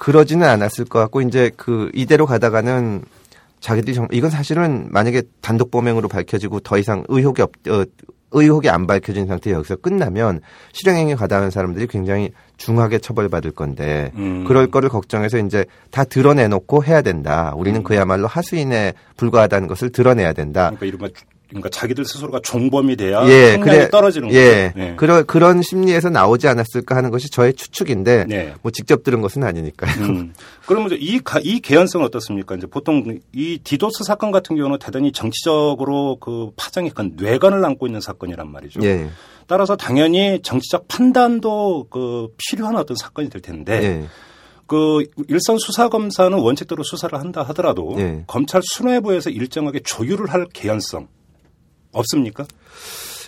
그러지는 0.04 0.46
않았을 0.46 0.84
것 0.84 0.99
같고 0.99 1.23
이제 1.23 1.50
그 1.56 1.90
이대로 1.94 2.26
가다가는 2.26 3.02
자기들이 3.61 3.94
정 3.94 4.06
이건 4.12 4.28
사실은 4.28 4.88
만약에 4.90 5.23
단독 5.40 5.70
범행으로 5.70 6.08
밝혀지고 6.08 6.61
더 6.61 6.76
이상 6.76 7.04
의혹이 7.08 7.40
없 7.40 7.52
어, 7.70 7.87
의혹이 8.32 8.68
안 8.68 8.87
밝혀진 8.87 9.26
상태 9.26 9.49
에 9.49 9.54
여기서 9.54 9.76
끝나면 9.76 10.42
실형행위 10.73 11.14
가담한 11.14 11.50
사람들이 11.50 11.87
굉장히 11.87 12.32
중하게 12.58 12.99
처벌받을 12.99 13.52
건데 13.52 14.12
음. 14.16 14.44
그럴 14.46 14.66
거를 14.66 14.90
걱정해서 14.90 15.38
이제 15.38 15.64
다 15.90 16.04
드러내놓고 16.04 16.84
해야 16.84 17.00
된다. 17.00 17.54
우리는 17.56 17.80
음. 17.80 17.82
그야말로 17.82 18.26
하수인에 18.26 18.92
불과하다는 19.16 19.68
것을 19.68 19.90
드러내야 19.90 20.34
된다. 20.34 20.64
그러니까 20.76 20.84
이른바 20.84 21.08
주- 21.08 21.25
그러니까 21.54 21.68
자기들 21.70 22.04
스스로가 22.04 22.40
종범이 22.42 22.96
돼야 22.96 23.25
예, 23.28 23.52
형량이 23.54 23.62
그래, 23.78 23.88
떨어지는 23.90 24.32
예, 24.32 24.73
거죠. 24.75 24.84
예. 24.84 24.94
그런 24.96 25.25
그런 25.26 25.62
심리에서 25.62 26.11
나오지 26.11 26.49
않았을까 26.49 26.96
하는 26.96 27.11
것이 27.11 27.30
저의 27.30 27.54
추측인데 27.54 28.25
네. 28.28 28.54
뭐 28.62 28.73
직접 28.73 29.04
들은 29.04 29.20
것은 29.20 29.44
아니니까요. 29.44 30.04
음. 30.04 30.34
그러면 30.66 30.90
이제 30.90 30.96
이, 31.00 31.20
가- 31.20 31.40
이 31.42 31.61
개연성은 31.61 32.04
어떻습니까? 32.06 32.56
이제 32.56 32.66
보통 32.66 33.18
이 33.32 33.58
디도스 33.62 34.02
사건 34.04 34.32
같은 34.32 34.56
경우는 34.56 34.78
대단히 34.80 35.12
정치적으로 35.12 36.16
그 36.20 36.50
파장이 36.56 36.90
큰 36.90 37.12
뇌관을 37.16 37.64
안고 37.64 37.87
있는 37.87 38.00
사건이란 38.00 38.50
말이죠. 38.50 38.80
예, 38.82 39.08
따라서 39.46 39.76
당연히 39.76 40.40
정치적 40.42 40.88
판단도 40.88 41.87
그 41.90 42.28
필요한 42.38 42.76
어떤 42.76 42.96
사건이 42.96 43.28
될 43.30 43.40
텐데 43.42 43.82
예, 43.82 44.04
그 44.66 45.04
일선 45.28 45.58
수사 45.58 45.88
검사는 45.88 46.37
원칙대로 46.37 46.82
수사를 46.82 47.16
한다 47.18 47.42
하더라도 47.49 47.94
예. 47.99 48.25
검찰 48.26 48.62
수뇌부에서 48.64 49.28
일정하게 49.30 49.80
조율을 49.84 50.32
할 50.32 50.46
개연성 50.52 51.06
없습니까? 51.94 52.44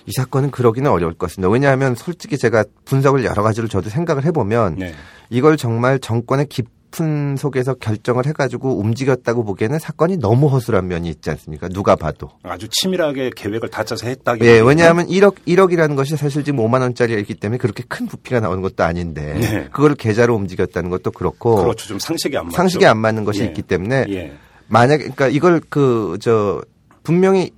이 0.06 0.12
사건은 0.12 0.50
그러기는 0.50 0.88
어려울 0.90 1.14
것 1.14 1.26
같습니다. 1.26 1.50
왜냐하면 1.50 1.94
솔직히 1.94 2.38
제가 2.38 2.64
분석을 2.85 3.25
여러 3.25 3.42
가지로 3.42 3.66
저도 3.68 3.90
생각을 3.90 4.25
해보면 4.25 4.76
네. 4.76 4.94
이걸 5.30 5.56
정말 5.56 5.99
정권의 5.99 6.46
깊은 6.46 7.37
속에서 7.37 7.75
결정을 7.75 8.25
해가지고 8.26 8.78
움직였다고 8.78 9.44
보기에는 9.44 9.80
사건이 9.80 10.18
너무 10.18 10.46
허술한 10.46 10.87
면이 10.87 11.08
있지 11.08 11.30
않습니까? 11.30 11.68
누가 11.68 11.96
봐도. 11.96 12.30
아주 12.44 12.68
치밀하게 12.70 13.32
계획을 13.35 13.68
다 13.68 13.82
짜서 13.82 14.06
했다기 14.06 14.44
예, 14.44 14.61
왜냐하면 14.61 15.08
1억, 15.08 15.35
1억이라는 15.44 15.96
것이 15.96 16.16
사실 16.16 16.44
지금 16.44 16.61
5만 16.61 16.82
원짜리가 16.82 17.18
있기 17.20 17.35
때문에 17.35 17.58
그렇게 17.58 17.82
큰 17.88 18.06
부피가 18.06 18.38
나오는 18.38 18.62
것도 18.62 18.85
아닌데 18.85 19.35
네. 19.35 19.68
그걸 19.73 19.96
계좌로 19.96 20.37
움직였다는 20.37 20.88
것도 20.88 21.11
그렇고 21.11 21.56
그렇죠. 21.56 21.88
좀 21.88 21.99
상식이 21.99 22.37
안 22.37 22.44
맞죠. 22.44 22.56
상식에 22.56 22.87
안 22.87 22.99
맞는 22.99 23.25
것이 23.25 23.40
예. 23.40 23.46
있기 23.46 23.62
때문에 23.62 24.06
예. 24.11 24.32
만약에 24.68 25.02
그러니까 25.02 25.26
이걸 25.28 25.61
그 25.68 26.16
저 26.20 26.62
분명히 27.06 27.52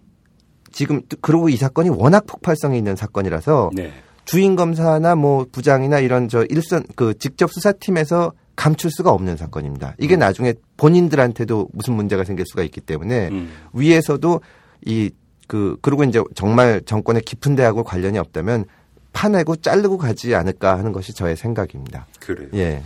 지금 0.73 1.03
그리고 1.21 1.49
이 1.49 1.57
사건이 1.57 1.91
워낙 1.91 2.27
폭발성이 2.27 2.79
있는 2.79 2.97
사건이라서 2.97 3.71
네. 3.75 3.93
주인 4.25 4.57
검사나 4.57 5.15
뭐 5.15 5.47
부장이나 5.51 6.01
이런 6.01 6.29
저 6.29 6.45
일선 6.45 6.85
그 6.97 7.17
직접 7.19 7.51
수사팀에서 7.53 8.33
감출 8.57 8.91
수가 8.91 9.11
없는 9.11 9.37
사건입니다. 9.37 9.95
이게 9.99 10.17
음. 10.17 10.21
나중에 10.21 10.55
본인들한테도 10.77 11.69
무슨 11.73 11.95
문제가 11.95 12.25
생길 12.25 12.45
수가 12.47 12.63
있기 12.65 12.81
때문에 12.81 13.29
음. 13.29 13.51
위에서도 13.73 14.41
이 14.87 15.11
그 15.49 15.79
그리고 15.81 16.05
이제 16.05 16.23
정말 16.35 16.81
정권의 16.85 17.23
깊은 17.23 17.57
대하고 17.57 17.83
관련이 17.83 18.19
없다면 18.19 18.67
파내고 19.13 19.57
자르고 19.57 19.99
가지 19.99 20.35
않을까 20.35 20.79
하는 20.79 20.93
것이 20.93 21.13
저의 21.13 21.37
생각입니다. 21.37 22.07
그래요. 22.21 22.49
예. 22.55 22.83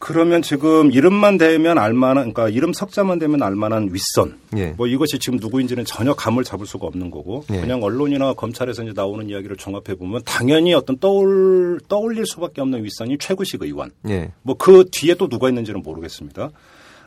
그러면 0.00 0.40
지금 0.40 0.90
이름만 0.90 1.36
되면 1.36 1.78
알만한, 1.78 2.32
그러니까 2.32 2.48
이름 2.48 2.72
석자만 2.72 3.18
되면 3.18 3.42
알만한 3.42 3.90
윗선. 3.92 4.38
예. 4.56 4.68
뭐 4.70 4.86
이것이 4.86 5.18
지금 5.18 5.38
누구인지는 5.38 5.84
전혀 5.84 6.14
감을 6.14 6.42
잡을 6.42 6.66
수가 6.66 6.86
없는 6.86 7.10
거고 7.10 7.44
예. 7.52 7.60
그냥 7.60 7.82
언론이나 7.82 8.32
검찰에서 8.32 8.82
이제 8.82 8.92
나오는 8.96 9.28
이야기를 9.28 9.56
종합해 9.56 9.96
보면 9.98 10.22
당연히 10.24 10.72
어떤 10.72 10.98
떠올 10.98 11.78
떠올릴 11.86 12.24
수밖에 12.24 12.62
없는 12.62 12.82
윗선이 12.82 13.18
최구식 13.18 13.62
의원. 13.62 13.90
예. 14.08 14.32
뭐그 14.42 14.86
뒤에 14.90 15.14
또 15.14 15.28
누가 15.28 15.48
있는지는 15.48 15.82
모르겠습니다. 15.82 16.50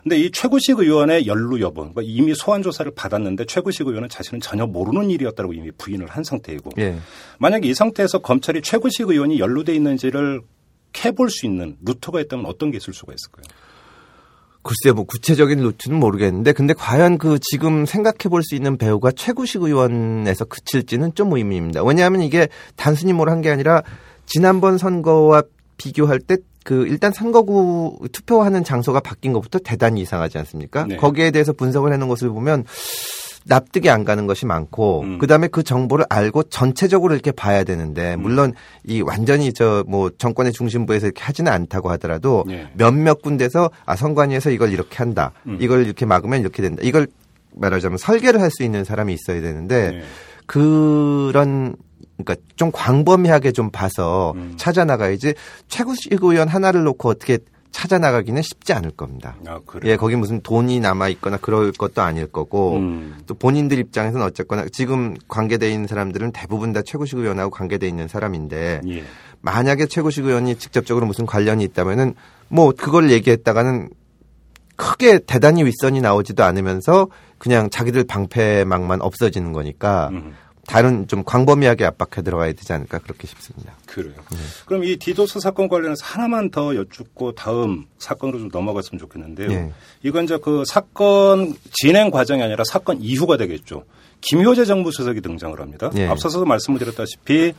근데 0.04 0.18
이 0.20 0.30
최구식 0.30 0.78
의원의 0.78 1.26
연루 1.26 1.60
여부, 1.60 1.80
그러니까 1.80 2.02
이미 2.04 2.34
소환 2.34 2.62
조사를 2.62 2.92
받았는데 2.94 3.46
최구식 3.46 3.88
의원은 3.88 4.08
자신은 4.08 4.40
전혀 4.40 4.66
모르는 4.66 5.10
일이었다고 5.10 5.52
이미 5.52 5.72
부인을 5.76 6.06
한 6.06 6.22
상태이고 6.22 6.70
예. 6.78 6.94
만약에 7.38 7.68
이 7.68 7.74
상태에서 7.74 8.18
검찰이 8.18 8.62
최구식 8.62 9.08
의원이 9.08 9.40
연루돼 9.40 9.74
있는지를 9.74 10.42
캐볼 10.94 11.28
수 11.28 11.44
있는 11.44 11.76
루트가 11.84 12.20
있다면 12.22 12.46
어떤 12.46 12.70
게 12.70 12.78
있을 12.78 12.94
수가 12.94 13.12
있을까요? 13.12 13.44
글쎄 14.62 14.92
뭐 14.94 15.04
구체적인 15.04 15.58
루트는 15.60 16.00
모르겠는데 16.00 16.52
근데 16.52 16.72
과연 16.72 17.18
그 17.18 17.38
지금 17.38 17.84
생각해 17.84 18.30
볼 18.30 18.42
수 18.42 18.54
있는 18.54 18.78
배우가 18.78 19.12
최구식 19.12 19.60
의원에서 19.62 20.46
그칠지는 20.46 21.14
좀 21.14 21.36
의문입니다. 21.36 21.84
왜냐하면 21.84 22.22
이게 22.22 22.48
단순히 22.74 23.12
뭘 23.12 23.28
한 23.28 23.42
게 23.42 23.50
아니라 23.50 23.82
지난번 24.24 24.78
선거와 24.78 25.42
비교할 25.76 26.20
때 26.20 26.36
그 26.64 26.86
일단 26.86 27.12
선거구 27.12 28.08
투표하는 28.10 28.64
장소가 28.64 29.00
바뀐 29.00 29.34
것부터 29.34 29.58
대단히 29.58 30.00
이상하지 30.00 30.38
않습니까? 30.38 30.86
네. 30.86 30.96
거기에 30.96 31.30
대해서 31.30 31.52
분석을 31.52 31.92
해놓은 31.92 32.08
것을 32.08 32.30
보면 32.30 32.64
납득이 33.46 33.90
안 33.90 34.04
가는 34.04 34.26
것이 34.26 34.46
많고 34.46 35.02
음. 35.02 35.18
그다음에 35.18 35.48
그 35.48 35.62
정보를 35.62 36.06
알고 36.08 36.44
전체적으로 36.44 37.14
이렇게 37.14 37.30
봐야 37.30 37.62
되는데 37.64 38.16
물론 38.16 38.54
이 38.86 39.00
완전히 39.02 39.52
저 39.52 39.84
뭐 39.86 40.10
정권의 40.16 40.52
중심부에서 40.52 41.06
이렇게 41.06 41.22
하지는 41.22 41.52
않다고 41.52 41.90
하더라도 41.92 42.44
네. 42.46 42.68
몇몇 42.74 43.20
군데서 43.22 43.70
아 43.84 43.96
선관위에서 43.96 44.50
이걸 44.50 44.72
이렇게 44.72 44.96
한다. 44.96 45.32
음. 45.46 45.58
이걸 45.60 45.84
이렇게 45.84 46.06
막으면 46.06 46.40
이렇게 46.40 46.62
된다. 46.62 46.80
이걸 46.82 47.06
말하자면 47.56 47.98
설계를 47.98 48.40
할 48.40 48.50
수 48.50 48.62
있는 48.62 48.84
사람이 48.84 49.12
있어야 49.12 49.40
되는데 49.40 49.90
네. 49.90 50.02
그런 50.46 51.76
그러니까 52.16 52.36
좀 52.56 52.70
광범위하게 52.72 53.52
좀 53.52 53.70
봐서 53.70 54.32
음. 54.36 54.54
찾아 54.56 54.84
나가야지 54.84 55.34
최구식 55.68 56.12
의원 56.22 56.48
하나를 56.48 56.84
놓고 56.84 57.08
어떻게 57.08 57.38
찾아 57.74 57.98
나가기는 57.98 58.40
쉽지 58.40 58.72
않을 58.72 58.92
겁니다. 58.92 59.34
아 59.48 59.58
그래. 59.66 59.90
예, 59.90 59.96
거기 59.96 60.14
무슨 60.14 60.40
돈이 60.40 60.78
남아 60.78 61.08
있거나 61.08 61.36
그럴 61.38 61.72
것도 61.72 62.02
아닐 62.02 62.28
거고 62.28 62.76
음. 62.76 63.16
또 63.26 63.34
본인들 63.34 63.80
입장에서는 63.80 64.24
어쨌거나 64.24 64.64
지금 64.70 65.16
관계돼 65.26 65.72
있는 65.72 65.88
사람들은 65.88 66.30
대부분 66.30 66.72
다 66.72 66.82
최구식 66.82 67.18
의원하고 67.18 67.50
관계돼 67.50 67.88
있는 67.88 68.06
사람인데 68.06 68.80
예. 68.86 69.04
만약에 69.40 69.86
최구식 69.86 70.24
의원이 70.24 70.54
직접적으로 70.54 71.04
무슨 71.04 71.26
관련이 71.26 71.64
있다면은 71.64 72.14
뭐 72.48 72.70
그걸 72.70 73.10
얘기했다가는 73.10 73.90
크게 74.76 75.18
대단히 75.26 75.64
윗선이 75.64 76.00
나오지도 76.00 76.44
않으면서 76.44 77.08
그냥 77.38 77.70
자기들 77.70 78.04
방패막만 78.04 79.02
없어지는 79.02 79.52
거니까 79.52 80.10
음. 80.12 80.32
다른 80.66 81.06
좀 81.08 81.24
광범위하게 81.24 81.84
압박해 81.84 82.22
들어가야 82.22 82.52
되지 82.52 82.72
않을까 82.72 82.98
그렇게 82.98 83.26
싶습니다. 83.26 83.74
그래요. 83.86 84.14
네. 84.30 84.38
그럼 84.66 84.84
이 84.84 84.96
디도스 84.96 85.40
사건 85.40 85.68
관련해서 85.68 86.04
하나만 86.04 86.50
더 86.50 86.74
여쭙고 86.74 87.34
다음 87.34 87.86
사건으로 87.98 88.38
좀 88.38 88.48
넘어갔으면 88.52 88.98
좋겠는데요. 88.98 89.50
예. 89.52 89.72
이건 90.02 90.24
이제 90.24 90.38
그 90.42 90.64
사건 90.66 91.54
진행 91.72 92.10
과정이 92.10 92.42
아니라 92.42 92.64
사건 92.64 93.00
이후가 93.00 93.36
되겠죠. 93.36 93.84
김효재 94.20 94.64
정부 94.64 94.90
수석이 94.90 95.20
등장을 95.20 95.58
합니다. 95.60 95.90
예. 95.96 96.06
앞서서 96.06 96.44
말씀을 96.44 96.78
드렸다시피 96.78 97.52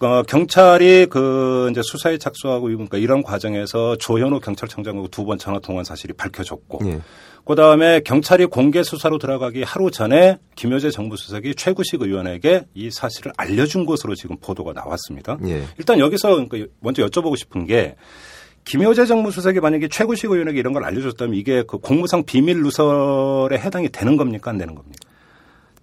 어, 0.00 0.22
경찰이 0.22 1.06
그 1.06 1.68
이제 1.70 1.80
수사에 1.82 2.18
착수하고 2.18 2.66
그러니까 2.66 2.98
이런 2.98 3.22
과정에서 3.22 3.96
조현우 3.96 4.40
경찰청장하고 4.40 5.08
두 5.08 5.24
번 5.24 5.38
전화 5.38 5.58
통화한 5.58 5.84
사실이 5.84 6.12
밝혀졌고 6.14 6.78
예. 6.86 7.00
그 7.44 7.54
다음에 7.54 8.00
경찰이 8.00 8.46
공개 8.46 8.82
수사로 8.82 9.18
들어가기 9.18 9.62
하루 9.62 9.90
전에 9.90 10.38
김효재 10.54 10.90
정부 10.90 11.16
수석이 11.16 11.54
최구식 11.56 12.00
의원에게 12.02 12.66
이 12.74 12.90
사실을 12.90 13.32
알려준 13.36 13.86
것으로 13.86 14.14
지금 14.14 14.36
보도가 14.40 14.72
나왔습니다. 14.72 15.38
예. 15.46 15.64
일단 15.78 15.98
여기서 15.98 16.46
그러니까 16.46 16.72
먼저 16.80 17.04
여쭤보고 17.06 17.36
싶은 17.36 17.66
게 17.66 17.96
김효재 18.64 19.06
정무수석이 19.06 19.60
만약에 19.60 19.88
최구식 19.88 20.30
의원에게 20.30 20.58
이런 20.58 20.74
걸 20.74 20.84
알려줬다면 20.84 21.34
이게 21.34 21.62
그 21.66 21.78
공무상 21.78 22.24
비밀 22.24 22.62
누설에 22.62 23.58
해당이 23.58 23.88
되는 23.88 24.16
겁니까 24.18 24.50
안 24.50 24.58
되는 24.58 24.74
겁니까? 24.74 24.98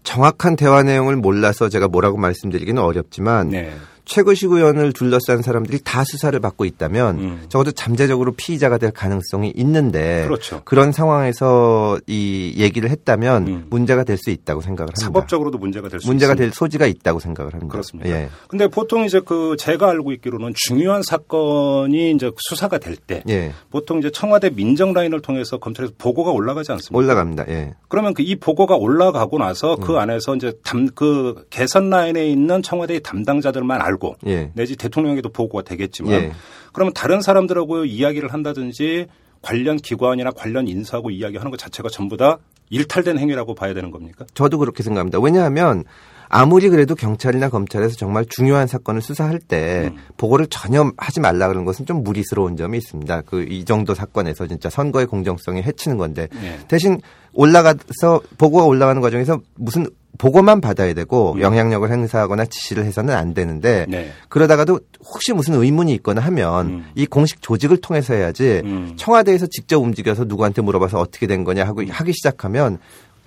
정확한 0.03 0.55
대화 0.55 0.83
내용을 0.83 1.15
몰라서 1.15 1.67
제가 1.67 1.87
뭐라고 1.87 2.17
말씀드리기는 2.17 2.79
어렵지만 2.81 3.49
네. 3.49 3.73
최고식 4.05 4.51
의원을 4.51 4.93
둘러싼 4.93 5.41
사람들이 5.41 5.79
다 5.83 6.03
수사를 6.05 6.37
받고 6.39 6.65
있다면 6.65 7.19
음. 7.19 7.45
적어도 7.49 7.71
잠재적으로 7.71 8.33
피의자가 8.33 8.77
될 8.77 8.91
가능성이 8.91 9.51
있는데 9.55 10.25
그렇죠. 10.25 10.61
런 10.71 10.91
상황에서 10.91 11.99
이 12.07 12.53
얘기를 12.57 12.89
했다면 12.89 13.47
음. 13.47 13.65
문제가 13.69 14.03
될 14.03 14.17
수 14.17 14.29
있다고 14.29 14.61
생각을 14.61 14.89
합니다. 14.89 15.01
사법적으로도 15.05 15.57
문제가 15.57 15.89
될 15.89 15.99
수 15.99 16.07
문제가 16.07 16.33
있습니다. 16.33 16.43
될 16.51 16.53
소지가 16.53 16.85
있다고 16.87 17.19
생각을 17.19 17.53
합니다. 17.53 17.71
그렇습니다. 17.71 18.09
예. 18.09 18.29
근데 18.47 18.67
보통 18.67 19.05
이제 19.05 19.21
그 19.25 19.55
제가 19.57 19.89
알고 19.89 20.11
있기로는 20.13 20.53
중요한 20.55 21.01
사건이 21.03 22.11
이제 22.11 22.31
수사가 22.37 22.77
될때 22.79 23.23
예. 23.29 23.51
보통 23.71 23.99
이제 23.99 24.11
청와대 24.11 24.49
민정 24.49 24.93
라인을 24.93 25.21
통해서 25.21 25.57
검찰에서 25.57 25.93
보고가 25.97 26.31
올라가지 26.31 26.71
않습니까? 26.73 26.97
올라갑니다. 26.97 27.45
예. 27.49 27.73
그러면 27.87 28.13
그 28.13 28.25
이 28.25 28.35
보고가 28.35 28.75
올라가고 28.75 29.37
나서 29.37 29.75
음. 29.75 29.81
그 29.81 29.97
안에서 29.97 30.35
이제 30.35 30.51
담, 30.63 30.87
그 30.95 31.45
개선 31.51 31.91
라인에 31.91 32.27
있는 32.27 32.63
청와대의 32.63 33.01
담당자들만 33.03 33.79
알고 33.79 33.94
예. 34.27 34.51
내지 34.53 34.75
대통령에도 34.75 35.29
보고가 35.29 35.63
되겠지만 35.63 36.11
예. 36.13 36.31
그러면 36.73 36.93
다른 36.93 37.21
사람들하고 37.21 37.85
이야기를 37.85 38.33
한다든지 38.33 39.07
관련 39.41 39.77
기관이나 39.77 40.31
관련 40.31 40.67
인사하고 40.67 41.11
이야기하는 41.11 41.51
것 41.51 41.57
자체가 41.57 41.89
전부 41.89 42.17
다 42.17 42.39
일탈된 42.71 43.19
행위라고 43.19 43.53
봐야 43.53 43.73
되는 43.73 43.91
겁니까? 43.91 44.25
저도 44.33 44.57
그렇게 44.57 44.81
생각합니다. 44.81 45.19
왜냐하면 45.19 45.83
아무리 46.27 46.69
그래도 46.69 46.95
경찰이나 46.95 47.49
검찰에서 47.49 47.95
정말 47.95 48.25
중요한 48.25 48.65
사건을 48.65 49.01
수사할 49.01 49.37
때 49.39 49.91
음. 49.93 49.97
보고를 50.17 50.47
전혀 50.47 50.91
하지 50.97 51.19
말라 51.19 51.47
그러는 51.47 51.65
것은 51.65 51.85
좀 51.85 52.03
무리스러운 52.03 52.57
점이 52.57 52.77
있습니다. 52.79 53.21
그 53.21 53.45
이 53.47 53.63
정도 53.63 53.93
사건에서 53.93 54.47
진짜 54.47 54.69
선거의 54.69 55.05
공정성이 55.05 55.61
해치는 55.61 55.97
건데 55.97 56.27
네. 56.41 56.57
대신 56.67 56.99
올라가서 57.33 58.21
보고가 58.37 58.65
올라가는 58.65 58.99
과정에서 59.01 59.39
무슨 59.55 59.87
보고만 60.17 60.61
받아야 60.61 60.93
되고 60.93 61.33
음. 61.33 61.41
영향력을 61.41 61.89
행사하거나 61.89 62.45
지시를 62.45 62.85
해서는 62.85 63.13
안 63.13 63.33
되는데 63.33 63.85
네. 63.87 64.11
그러다가도 64.29 64.79
혹시 64.99 65.33
무슨 65.33 65.55
의문이 65.55 65.93
있거나 65.95 66.21
하면 66.21 66.67
음. 66.67 66.85
이 66.95 67.05
공식 67.05 67.41
조직을 67.41 67.77
통해서 67.77 68.13
해야지 68.13 68.61
음. 68.65 68.93
청와대에서 68.95 69.47
직접 69.47 69.77
움직여서 69.77 70.25
누구한테 70.25 70.61
물어봐서 70.61 70.99
어떻게 70.99 71.27
된 71.27 71.43
거냐 71.43 71.65
하고 71.65 71.83
하기 71.87 72.13
시작하면 72.13 72.79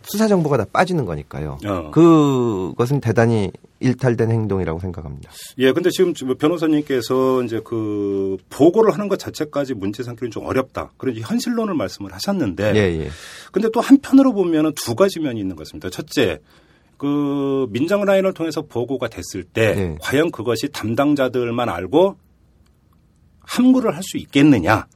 수사 0.02 0.26
정보가 0.26 0.56
다 0.56 0.64
빠지는 0.72 1.04
거니까요. 1.04 1.58
어. 1.66 1.90
그것은 1.90 3.00
대단히 3.00 3.50
일탈된 3.80 4.30
행동이라고 4.30 4.80
생각합니다. 4.80 5.30
예, 5.58 5.72
근데 5.72 5.90
지금 5.90 6.14
변호사님께서 6.14 7.42
이제 7.44 7.60
그 7.62 8.36
보고를 8.48 8.92
하는 8.92 9.08
것 9.08 9.18
자체까지 9.18 9.74
문제 9.74 10.02
삼기는 10.02 10.30
좀 10.30 10.46
어렵다. 10.46 10.92
그런 10.96 11.14
현실론을 11.16 11.74
말씀을 11.74 12.12
하셨는데. 12.12 12.72
예, 12.74 13.04
예. 13.04 13.08
근데 13.52 13.68
또 13.72 13.80
한편으로 13.80 14.32
보면은 14.32 14.72
두 14.74 14.94
가지 14.94 15.20
면이 15.20 15.38
있는 15.40 15.56
것입니다. 15.56 15.90
첫째, 15.90 16.40
그 16.98 17.66
민정 17.70 18.04
라인을 18.04 18.34
통해서 18.34 18.60
보고가 18.62 19.08
됐을 19.08 19.44
때 19.44 19.74
네. 19.74 19.96
과연 20.00 20.30
그것이 20.30 20.68
담당자들만 20.68 21.68
알고 21.68 22.16
함구를 23.40 23.94
할 23.96 24.02
수 24.02 24.18
있겠느냐. 24.18 24.86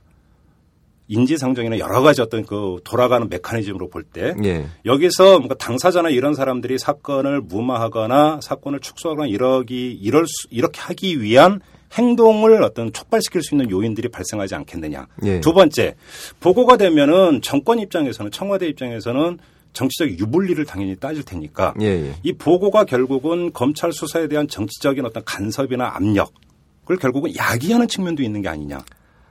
인지상정이나 1.08 1.78
여러 1.78 2.00
가지 2.00 2.22
어떤 2.22 2.44
그 2.44 2.80
돌아가는 2.84 3.28
메커니즘으로 3.28 3.90
볼때 3.90 4.34
예. 4.44 4.66
여기서 4.86 5.38
뭔가 5.40 5.54
당사자나 5.56 6.08
이런 6.08 6.34
사람들이 6.34 6.78
사건을 6.78 7.42
무마하거나 7.42 8.40
사건을 8.42 8.80
축소하거나 8.80 9.26
이러기 9.28 9.92
이럴 9.92 10.26
수, 10.26 10.46
이렇게 10.50 10.80
하기 10.80 11.20
위한 11.20 11.60
행동을 11.98 12.62
어떤 12.62 12.92
촉발시킬 12.92 13.42
수 13.42 13.54
있는 13.54 13.70
요인들이 13.70 14.08
발생하지 14.08 14.54
않겠느냐. 14.54 15.06
예. 15.24 15.40
두 15.40 15.52
번째 15.52 15.96
보고가 16.40 16.78
되면은 16.78 17.42
정권 17.42 17.78
입장에서는 17.78 18.30
청와대 18.30 18.66
입장에서는 18.68 19.38
정치적 19.72 20.18
유불리를 20.18 20.64
당연히 20.64 20.96
따질 20.96 21.22
테니까 21.24 21.74
예, 21.80 21.86
예. 21.86 22.14
이 22.22 22.32
보고가 22.32 22.84
결국은 22.84 23.52
검찰 23.52 23.92
수사에 23.92 24.28
대한 24.28 24.46
정치적인 24.48 25.04
어떤 25.04 25.22
간섭이나 25.24 25.92
압력을 25.96 26.96
결국은 27.00 27.34
야기하는 27.36 27.88
측면도 27.88 28.22
있는 28.22 28.42
게 28.42 28.48
아니냐. 28.48 28.80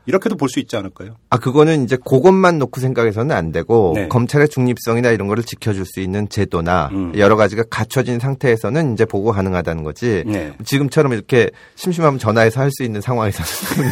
이렇게도 0.07 0.35
볼 0.35 0.49
수 0.49 0.59
있지 0.59 0.75
않을까요? 0.75 1.15
아, 1.29 1.37
그거는 1.37 1.83
이제 1.83 1.95
그것만 1.95 2.57
놓고 2.57 2.81
생각해서는 2.81 3.35
안 3.35 3.51
되고 3.51 3.93
네. 3.95 4.07
검찰의 4.07 4.49
중립성이나 4.49 5.11
이런 5.11 5.27
거를 5.27 5.43
지켜줄 5.43 5.85
수 5.85 5.99
있는 5.99 6.27
제도나 6.27 6.89
음. 6.91 7.13
여러 7.17 7.35
가지가 7.35 7.65
갖춰진 7.69 8.17
상태에서는 8.17 8.93
이제 8.93 9.05
보고 9.05 9.31
가능하다는 9.31 9.83
거지. 9.83 10.23
네. 10.25 10.53
지금처럼 10.65 11.13
이렇게 11.13 11.51
심심하면 11.75 12.17
전화해서 12.17 12.59
할 12.61 12.71
수 12.71 12.83
있는 12.83 12.99
상황에서는. 12.99 13.91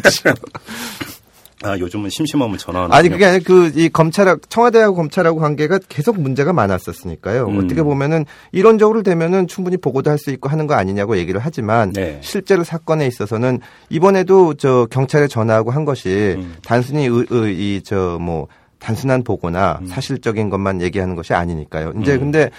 아, 1.62 1.76
요즘은 1.78 2.08
심심하면 2.10 2.56
전화하는 2.56 2.94
아니 2.94 3.08
그게 3.10 3.26
아니라 3.26 3.42
그 3.44 3.70
이 3.74 3.88
검찰 3.90 4.34
청와대하고 4.48 4.96
검찰하고 4.96 5.38
관계가 5.38 5.78
계속 5.88 6.18
문제가 6.20 6.52
많았었으니까요. 6.52 7.46
음. 7.48 7.58
어떻게 7.58 7.82
보면은 7.82 8.24
이론적으로 8.52 9.02
되면은 9.02 9.46
충분히 9.46 9.76
보고도 9.76 10.10
할 10.10 10.18
수 10.18 10.30
있고 10.30 10.48
하는 10.48 10.66
거 10.66 10.74
아니냐고 10.74 11.16
얘기를 11.16 11.40
하지만 11.42 11.92
네. 11.92 12.18
실제로 12.22 12.64
사건에 12.64 13.06
있어서는 13.06 13.60
이번에도 13.90 14.54
저 14.54 14.86
경찰에 14.90 15.28
전화하고 15.28 15.70
한 15.70 15.84
것이 15.84 16.34
음. 16.38 16.56
단순히 16.62 17.06
이 17.06 17.80
저 17.84 18.18
뭐 18.20 18.48
단순한 18.78 19.22
보고나 19.24 19.80
사실적인 19.86 20.48
것만 20.48 20.80
얘기하는 20.80 21.14
것이 21.14 21.34
아니니까요. 21.34 21.92
이제 22.00 22.14
음. 22.14 22.20
근데 22.20 22.50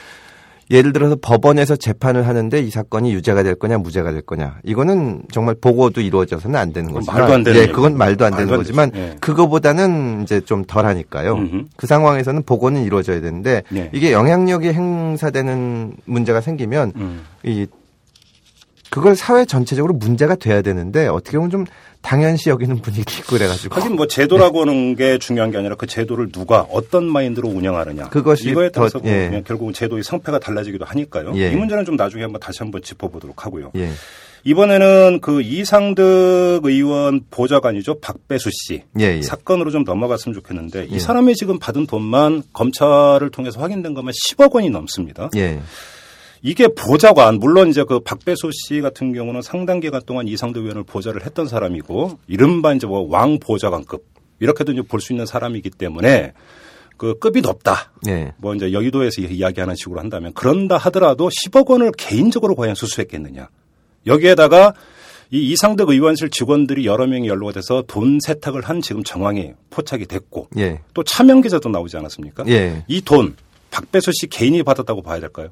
예를 0.72 0.94
들어서 0.94 1.18
법원에서 1.22 1.76
재판을 1.76 2.28
하는데 2.28 2.60
이 2.60 2.70
사건이 2.70 3.14
유죄가 3.14 3.44
될 3.44 3.56
거냐 3.56 3.78
무죄가 3.78 4.12
될 4.12 4.22
거냐 4.22 4.58
이거는 4.64 5.24
정말 5.32 5.56
보고도 5.56 6.02
이루어져서는 6.02 6.58
안 6.58 6.72
되는 6.72 6.92
거지만 6.92 7.18
말도 7.18 7.34
안 7.34 7.44
되는 7.44 7.62
예. 7.62 7.68
그건 7.68 7.98
말도 7.98 8.26
안 8.26 8.32
되는 8.32 8.46
말도 8.48 8.54
안 8.54 8.60
거지만. 8.60 8.92
예. 8.96 9.16
그거보다는 9.20 10.24
이제 10.24 10.40
좀 10.42 10.64
덜하니까요. 10.64 11.34
음흠. 11.34 11.64
그 11.76 11.88
상황에서는 11.88 12.44
보고는 12.44 12.84
이루어져야 12.84 13.20
되는데 13.22 13.64
네. 13.70 13.90
이게 13.94 14.14
영향력이 14.14 14.70
행사되는 14.70 15.94
문제가 16.06 16.42
생기면 16.42 16.94
음. 16.96 17.22
이 17.44 17.68
그걸 18.92 19.16
사회 19.16 19.46
전체적으로 19.46 19.94
문제가 19.94 20.36
돼야 20.36 20.62
되는데 20.62 21.08
어떻게 21.08 21.38
보면 21.38 21.50
좀 21.50 21.66
당연시 22.02 22.50
여기는 22.50 22.82
분위기 22.82 23.20
있고 23.20 23.38
그래가지고 23.38 23.74
하긴 23.76 23.96
뭐 23.96 24.06
제도라고 24.06 24.62
하는 24.62 24.96
게 24.96 25.18
중요한 25.18 25.50
게 25.50 25.58
아니라 25.58 25.76
그 25.76 25.88
제도를 25.88 26.30
누가 26.32 26.68
어떤 26.70 27.06
마인드로 27.10 27.48
운영하느냐 27.48 28.10
그것이 28.10 28.50
이거에 28.50 28.70
따라서 28.70 29.00
더- 29.00 29.08
예. 29.08 29.28
보면 29.28 29.44
결국은 29.46 29.74
제도의 29.74 30.04
성패가 30.04 30.40
달라지기도 30.40 30.84
하니까요. 30.86 31.32
예. 31.38 31.52
이 31.54 31.56
문제는 31.56 31.86
좀 31.86 31.96
나중에 31.96 32.22
한번 32.24 32.42
다시 32.42 32.60
한번 32.60 32.82
짚어보도록 32.82 33.46
하고요. 33.46 33.72
예. 33.78 33.90
이번에는 34.44 35.20
그 35.22 35.42
이상득 35.42 36.62
의원 36.66 37.22
보좌관이죠 37.30 38.00
박배수 38.00 38.50
씨 38.52 38.84
예, 39.00 39.18
예. 39.18 39.22
사건으로 39.22 39.72
좀 39.72 39.84
넘어갔으면 39.84 40.34
좋겠는데 40.34 40.88
예. 40.92 40.96
이 40.96 41.00
사람이 41.00 41.36
지금 41.36 41.60
받은 41.60 41.86
돈만 41.88 42.44
검찰을 42.52 43.30
통해서 43.32 43.62
확인된 43.62 43.94
것만 43.94 44.14
10억 44.30 44.52
원이 44.54 44.70
넘습니다. 44.72 45.30
예. 45.38 45.60
이게 46.42 46.68
보좌관 46.68 47.36
물론 47.36 47.70
이제 47.70 47.84
그 47.84 48.00
박배수 48.00 48.50
씨 48.52 48.82
같은 48.82 49.14
경우는 49.14 49.42
상당 49.42 49.80
기간 49.80 50.02
동안 50.06 50.28
이상득 50.28 50.64
의원을 50.64 50.84
보좌를 50.84 51.24
했던 51.26 51.48
사람이고 51.48 52.20
이른바 52.28 52.74
이제 52.74 52.88
뭐 52.88 53.08
왕 53.08 53.38
보좌관급 53.40 54.06
이렇게도 54.40 54.72
이제 54.72 54.82
볼 54.82 55.00
수 55.02 55.14
있는 55.14 55.26
사람이기 55.26 55.70
때문에 55.72 56.34
그 56.98 57.18
급이 57.20 57.42
높다. 57.42 57.92
예. 58.08 58.34
뭐 58.38 58.54
이제 58.56 58.72
여의도에서 58.74 59.22
이야기하는 59.22 59.76
식으로 59.76 60.00
한다면 60.00 60.34
그런다 60.34 60.78
하더라도 60.78 61.30
10억 61.30 61.68
원을 61.70 61.92
개인적으로 61.98 62.56
과연 62.56 62.74
수수했겠느냐. 62.76 63.50
여기에다가 64.08 64.74
이 65.30 65.52
이상득 65.52 65.90
의원실 65.90 66.30
직원들이 66.30 66.86
여러 66.86 67.08
명이 67.08 67.28
연루가 67.28 67.54
돼서 67.54 67.84
돈 67.88 68.20
세탁을 68.20 68.64
한 68.64 68.82
지금 68.82 69.04
정황이 69.04 69.54
포착이 69.70 70.06
됐고 70.06 70.48
예. 70.58 70.80
또 70.94 71.04
차명 71.04 71.42
기자도 71.42 71.70
나오지 71.70 71.98
않았습니까? 71.98 72.44
예. 72.48 72.84
이돈 72.88 73.36
박배수 73.70 74.12
씨 74.12 74.28
개인이 74.28 74.62
받았다고 74.64 75.02
봐야 75.02 75.20
될까요? 75.20 75.50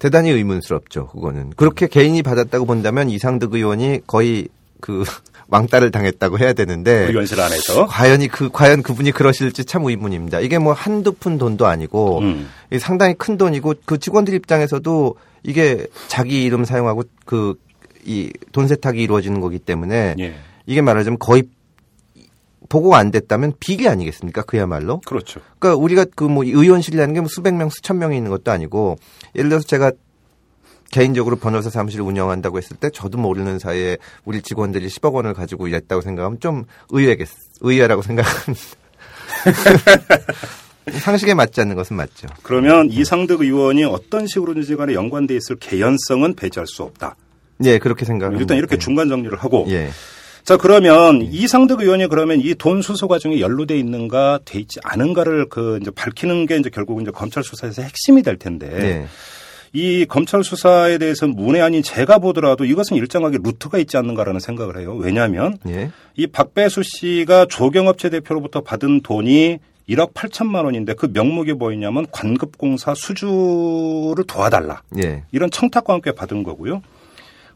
대단히 0.00 0.30
의문스럽죠. 0.30 1.06
그거는 1.08 1.52
그렇게 1.56 1.86
개인이 1.86 2.20
받았다고 2.22 2.66
본다면 2.66 3.08
이상득 3.08 3.54
의원이 3.54 4.00
거의 4.08 4.48
그 4.80 5.04
왕따를 5.48 5.90
당했다고 5.90 6.38
해야 6.38 6.52
되는데 6.52 7.06
의원실 7.08 7.40
안에서 7.40 7.86
과연이 7.86 8.28
그 8.28 8.50
과연 8.50 8.82
그분이 8.82 9.12
그러실지 9.12 9.64
참 9.64 9.84
의문입니다. 9.84 10.40
이게 10.40 10.58
뭐 10.58 10.72
한두 10.72 11.12
푼 11.12 11.38
돈도 11.38 11.66
아니고 11.66 12.20
음. 12.20 12.48
상당히 12.78 13.14
큰 13.14 13.36
돈이고 13.36 13.74
그 13.84 13.98
직원들 13.98 14.34
입장에서도 14.34 15.14
이게 15.42 15.86
자기 16.08 16.44
이름 16.44 16.64
사용하고 16.64 17.04
그 17.24 17.54
이 18.04 18.30
돈 18.52 18.68
세탁이 18.68 19.02
이루어지는 19.02 19.40
거기 19.40 19.58
때문에 19.58 20.14
예. 20.18 20.34
이게 20.66 20.80
말하자면 20.80 21.18
거의 21.18 21.44
보고가 22.70 22.96
안 22.96 23.10
됐다면 23.10 23.52
비리 23.60 23.86
아니겠습니까? 23.88 24.42
그야말로. 24.42 25.00
그렇죠. 25.04 25.40
그러니까 25.58 25.82
우리가 25.82 26.06
그 26.14 26.24
뭐 26.24 26.44
의원실이라는 26.44 27.12
게 27.12 27.20
뭐 27.20 27.28
수백 27.28 27.52
명, 27.54 27.68
수천 27.68 27.98
명이 27.98 28.16
있는 28.16 28.30
것도 28.30 28.50
아니고 28.50 28.96
예를 29.34 29.50
들어서 29.50 29.66
제가 29.66 29.92
개인적으로 30.90 31.36
변호사 31.36 31.68
사무실을 31.70 32.04
운영한다고 32.04 32.58
했을 32.58 32.76
때 32.76 32.90
저도 32.90 33.18
모르는 33.18 33.58
사이에 33.60 33.96
우리 34.24 34.40
직원들이 34.42 34.86
10억 34.88 35.12
원을 35.12 35.34
가지고 35.34 35.68
일했다고 35.68 36.00
생각하면 36.02 36.40
좀 36.40 36.64
의외겠, 36.90 37.28
의외라고 37.60 38.02
생각합니다. 38.02 38.64
상식에 41.00 41.34
맞지 41.34 41.60
않는 41.60 41.76
것은 41.76 41.96
맞죠. 41.96 42.26
그러면 42.42 42.90
이상득 42.90 43.42
의원이 43.42 43.84
어떤 43.84 44.26
식으로든지 44.26 44.76
간에 44.76 44.94
연관돼 44.94 45.36
있을 45.36 45.56
개연성은 45.56 46.34
배제할 46.34 46.66
수 46.66 46.82
없다. 46.82 47.16
예, 47.64 47.78
그렇게 47.78 48.04
생각합니다. 48.04 48.40
일단 48.42 48.56
이렇게 48.56 48.76
중간 48.78 49.08
정리를 49.08 49.36
하고 49.38 49.66
예. 49.68 49.90
자 50.44 50.56
그러면 50.56 51.22
이상득 51.22 51.80
의원이 51.80 52.08
그러면 52.08 52.40
이 52.40 52.54
돈 52.54 52.82
수수 52.82 53.08
과정에 53.08 53.40
연루돼 53.40 53.78
있는가 53.78 54.40
돼 54.44 54.58
있지 54.58 54.80
않은가를 54.82 55.48
그 55.48 55.78
이제 55.80 55.90
밝히는 55.90 56.46
게 56.46 56.56
이제 56.56 56.70
결국 56.70 57.00
이제 57.00 57.10
검찰 57.10 57.42
수사에서 57.42 57.82
핵심이 57.82 58.22
될 58.22 58.36
텐데 58.36 58.68
예. 58.72 59.06
이 59.72 60.04
검찰 60.06 60.42
수사에 60.42 60.98
대해서 60.98 61.28
문외한인 61.28 61.82
제가 61.82 62.18
보더라도 62.18 62.64
이것은 62.64 62.96
일정하게 62.96 63.38
루트가 63.42 63.78
있지 63.78 63.96
않는가라는 63.96 64.40
생각을 64.40 64.78
해요. 64.80 64.96
왜냐하면 64.96 65.58
예. 65.68 65.90
이 66.16 66.26
박배수 66.26 66.82
씨가 66.82 67.46
조경업체 67.46 68.10
대표로부터 68.10 68.62
받은 68.62 69.02
돈이 69.02 69.58
1억 69.88 70.12
8천만 70.12 70.64
원인데 70.64 70.94
그 70.94 71.08
명목이 71.12 71.52
뭐였냐면 71.54 72.06
관급공사 72.10 72.94
수주를 72.94 74.24
도와달라. 74.26 74.82
예. 75.02 75.22
이런 75.32 75.50
청탁과 75.50 75.94
함께 75.94 76.12
받은 76.12 76.42
거고요. 76.42 76.82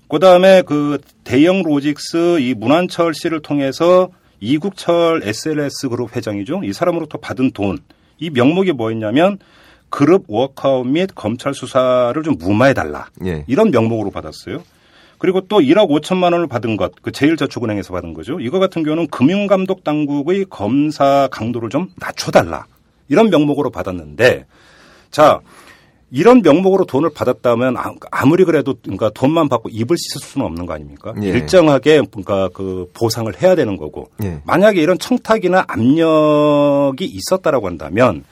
그 0.09 0.19
다음에 0.19 0.63
그 0.63 0.99
대형 1.25 1.63
로직스 1.63 2.41
이 2.41 2.55
문한철 2.55 3.15
씨를 3.15 3.41
통해서 3.41 4.11
이국철 4.41 5.23
SLS 5.25 5.89
그룹 5.89 6.15
회장이죠. 6.15 6.63
이 6.65 6.73
사람으로부터 6.73 7.19
받은 7.19 7.53
돈. 7.53 7.79
이 8.19 8.31
명목이 8.31 8.73
뭐였냐면 8.73 9.39
그룹 9.89 10.25
워크아웃 10.29 10.87
및 10.87 11.11
검찰 11.15 11.55
수사를 11.55 12.21
좀 12.23 12.37
무마해달라. 12.39 13.09
예. 13.25 13.45
이런 13.47 13.71
명목으로 13.71 14.11
받았어요. 14.11 14.63
그리고 15.19 15.41
또 15.43 15.61
1억 15.61 15.89
5천만 15.89 16.33
원을 16.33 16.47
받은 16.49 16.77
것, 16.77 16.93
그 17.01 17.13
제일저축은행에서 17.13 17.93
받은 17.93 18.13
거죠. 18.13 18.41
이거 18.41 18.59
같은 18.59 18.83
경우는 18.83 19.07
금융감독 19.07 19.85
당국의 19.85 20.47
검사 20.51 21.29
강도를 21.31 21.71
좀 21.71 21.89
낮춰달라. 21.97 22.67
이런 23.09 23.31
명목으로 23.31 23.71
받았는데, 23.71 24.47
자, 25.11 25.41
이런 26.11 26.43
명목으로 26.43 26.85
돈을 26.85 27.11
받았다면 27.15 27.77
아- 27.77 27.95
아무리 28.11 28.45
그래도 28.45 28.75
그러니까 28.83 29.11
돈만 29.11 29.49
받고 29.49 29.69
입을 29.71 29.97
씻을 29.97 30.21
수는 30.21 30.47
없는 30.47 30.67
거 30.67 30.75
아닙니까? 30.75 31.13
예. 31.23 31.29
일정하게 31.29 32.03
그러니까 32.11 32.49
그 32.55 32.91
보상을 32.95 33.31
해야 33.43 33.55
되는 33.55 33.77
거고 33.77 34.11
예. 34.23 34.41
만약에 34.45 34.81
이런 34.81 34.99
청탁이나 34.99 35.65
압력이 35.67 37.05
있었다라고 37.05 37.67
한다면 37.67 38.25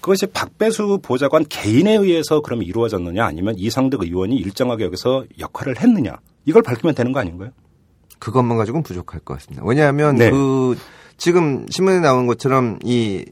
그것이 0.00 0.26
박배수 0.26 1.00
보좌관 1.02 1.44
개인에 1.48 1.96
의해서 1.96 2.40
그럼 2.40 2.62
이루어졌느냐 2.62 3.24
아니면 3.24 3.54
이상득 3.58 4.02
의원이 4.02 4.36
일정하게 4.36 4.84
여기서 4.84 5.24
역할을 5.38 5.80
했느냐 5.80 6.16
이걸 6.44 6.62
밝히면 6.62 6.94
되는 6.94 7.12
거 7.12 7.20
아닌가요? 7.20 7.50
그것만 8.18 8.56
가지고는 8.56 8.82
부족할 8.82 9.20
것 9.20 9.34
같습니다. 9.34 9.62
왜냐하면 9.66 10.16
네. 10.16 10.30
그 10.30 10.76
지금 11.16 11.66
신문에 11.70 12.00
나온 12.00 12.26
것처럼 12.26 12.78
이, 12.84 13.24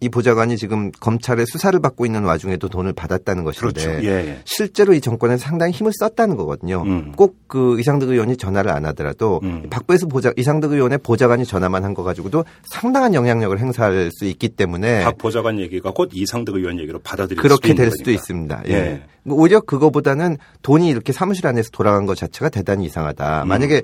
이 0.00 0.08
보좌관이 0.10 0.58
지금 0.58 0.90
검찰의 1.00 1.46
수사를 1.46 1.78
받고 1.80 2.04
있는 2.04 2.24
와중에도 2.24 2.68
돈을 2.68 2.92
받았다는 2.92 3.42
것인데 3.44 3.72
그렇죠. 3.72 4.04
예, 4.04 4.08
예. 4.28 4.38
실제로 4.44 4.92
이 4.92 5.00
정권에 5.00 5.38
상당히 5.38 5.72
힘을 5.72 5.92
썼다는 5.98 6.36
거거든요. 6.36 6.82
음. 6.84 7.12
꼭그 7.16 7.80
이상득 7.80 8.10
의원이 8.10 8.36
전화를 8.36 8.70
안 8.70 8.84
하더라도 8.86 9.40
음. 9.44 9.66
박배수 9.70 10.08
보좌 10.08 10.30
이상득 10.36 10.72
의원의 10.72 10.98
보좌관이 10.98 11.46
전화만 11.46 11.84
한 11.84 11.94
거 11.94 12.02
가지고도 12.02 12.44
상당한 12.64 13.14
영향력을 13.14 13.56
행사할 13.58 14.10
수 14.12 14.24
있기 14.26 14.48
때문에 14.50 15.04
박 15.04 15.16
보좌관 15.16 15.58
얘기가 15.60 15.92
곧 15.92 16.10
이상득 16.12 16.56
의원 16.56 16.78
얘기로 16.80 16.98
받아들일 16.98 17.36
수도 17.40 17.42
네. 17.42 17.48
그렇게 17.48 17.74
될 17.74 17.90
수도 17.92 18.04
거니까. 18.04 18.20
있습니다. 18.20 18.62
예. 18.68 18.72
예. 18.72 19.02
오히려 19.26 19.60
그거보다는 19.60 20.36
돈이 20.62 20.88
이렇게 20.88 21.12
사무실 21.12 21.46
안에서 21.46 21.70
돌아간 21.70 22.04
것 22.04 22.16
자체가 22.16 22.48
대단히 22.50 22.84
이상하다. 22.84 23.44
음. 23.44 23.48
만약에 23.48 23.82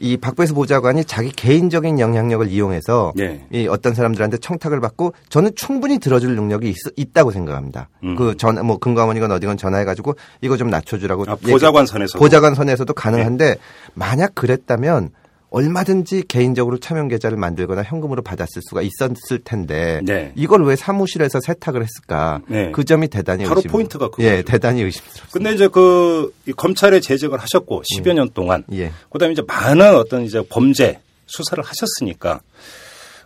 이 0.00 0.16
박배수 0.16 0.54
보좌관이 0.54 1.04
자기 1.04 1.30
개인적인 1.30 2.00
영향력을 2.00 2.50
이용해서 2.50 3.12
예. 3.18 3.44
이 3.52 3.68
어떤 3.68 3.94
사람들한테 3.94 4.38
청탁을 4.38 4.80
받고 4.80 5.12
저는 5.28 5.52
충분히 5.54 5.98
들어줄 5.98 6.34
능력이 6.34 6.74
있, 6.96 7.12
다고 7.12 7.32
생각합니다. 7.32 7.88
음. 8.04 8.14
그전뭐 8.14 8.78
금감원이건 8.78 9.32
어디건 9.32 9.56
전화해가지고 9.56 10.14
이거 10.42 10.56
좀 10.56 10.70
낮춰주라고 10.70 11.24
아, 11.26 11.34
보좌관 11.34 11.86
선에서 11.86 12.18
보좌관 12.18 12.54
선에서도 12.54 12.92
가능한데 12.94 13.56
만약 13.94 14.34
그랬다면 14.36 15.10
얼마든지 15.50 16.24
개인적으로 16.28 16.78
차명 16.78 17.08
계좌를 17.08 17.36
만들거나 17.36 17.82
현금으로 17.82 18.22
받았을 18.22 18.62
수가 18.68 18.82
있었을 18.82 19.40
텐데 19.44 20.00
네. 20.04 20.32
이걸 20.36 20.64
왜 20.64 20.76
사무실에서 20.76 21.40
세탁을 21.40 21.82
했을까? 21.82 22.40
네. 22.48 22.70
그 22.72 22.84
점이 22.84 23.08
대단히 23.08 23.44
바로 23.44 23.56
의심. 23.58 23.70
포인트가 23.70 24.06
그거죠. 24.10 24.28
예, 24.28 24.42
대단히 24.42 24.82
의심스럽습니다. 24.82 25.32
근데 25.32 25.52
이제 25.54 25.66
그이 25.68 26.52
검찰에 26.56 27.00
재직을 27.00 27.38
하셨고 27.38 27.82
10여 27.96 28.12
년 28.14 28.30
동안 28.32 28.64
예. 28.72 28.92
그다음에 29.10 29.32
이제 29.32 29.42
많은 29.46 29.96
어떤 29.96 30.22
이제 30.24 30.40
범죄 30.48 31.00
수사를 31.26 31.62
하셨으니까 31.64 32.40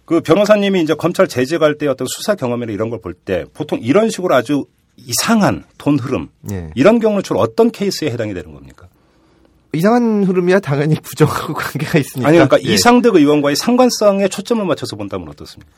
그 0.06 0.20
변호사님이 0.20 0.82
이제 0.82 0.94
검찰 0.94 1.28
재직할 1.28 1.76
때 1.78 1.86
어떤 1.86 2.06
수사 2.08 2.34
경험이나 2.34 2.72
이런 2.72 2.90
걸 2.90 3.00
볼 3.00 3.14
때 3.14 3.44
보통 3.54 3.78
이런 3.82 4.08
식으로 4.10 4.34
아주 4.34 4.64
이상한 4.96 5.64
돈 5.76 5.98
흐름 5.98 6.28
예. 6.50 6.70
이런 6.74 7.00
경우는 7.00 7.22
주로 7.22 7.40
어떤 7.40 7.70
케이스에 7.70 8.10
해당이 8.10 8.32
되는 8.32 8.52
겁니까? 8.54 8.88
이상한 9.74 10.24
흐름이야 10.24 10.60
당연히 10.60 10.94
부정하고 10.96 11.54
관계가 11.54 11.98
있으니까. 11.98 12.28
아니 12.28 12.38
그러니까 12.38 12.58
예. 12.68 12.72
이상득 12.74 13.16
의원과의 13.16 13.56
상관성에 13.56 14.28
초점을 14.28 14.64
맞춰서 14.64 14.96
본다면 14.96 15.28
어떻습니까? 15.28 15.70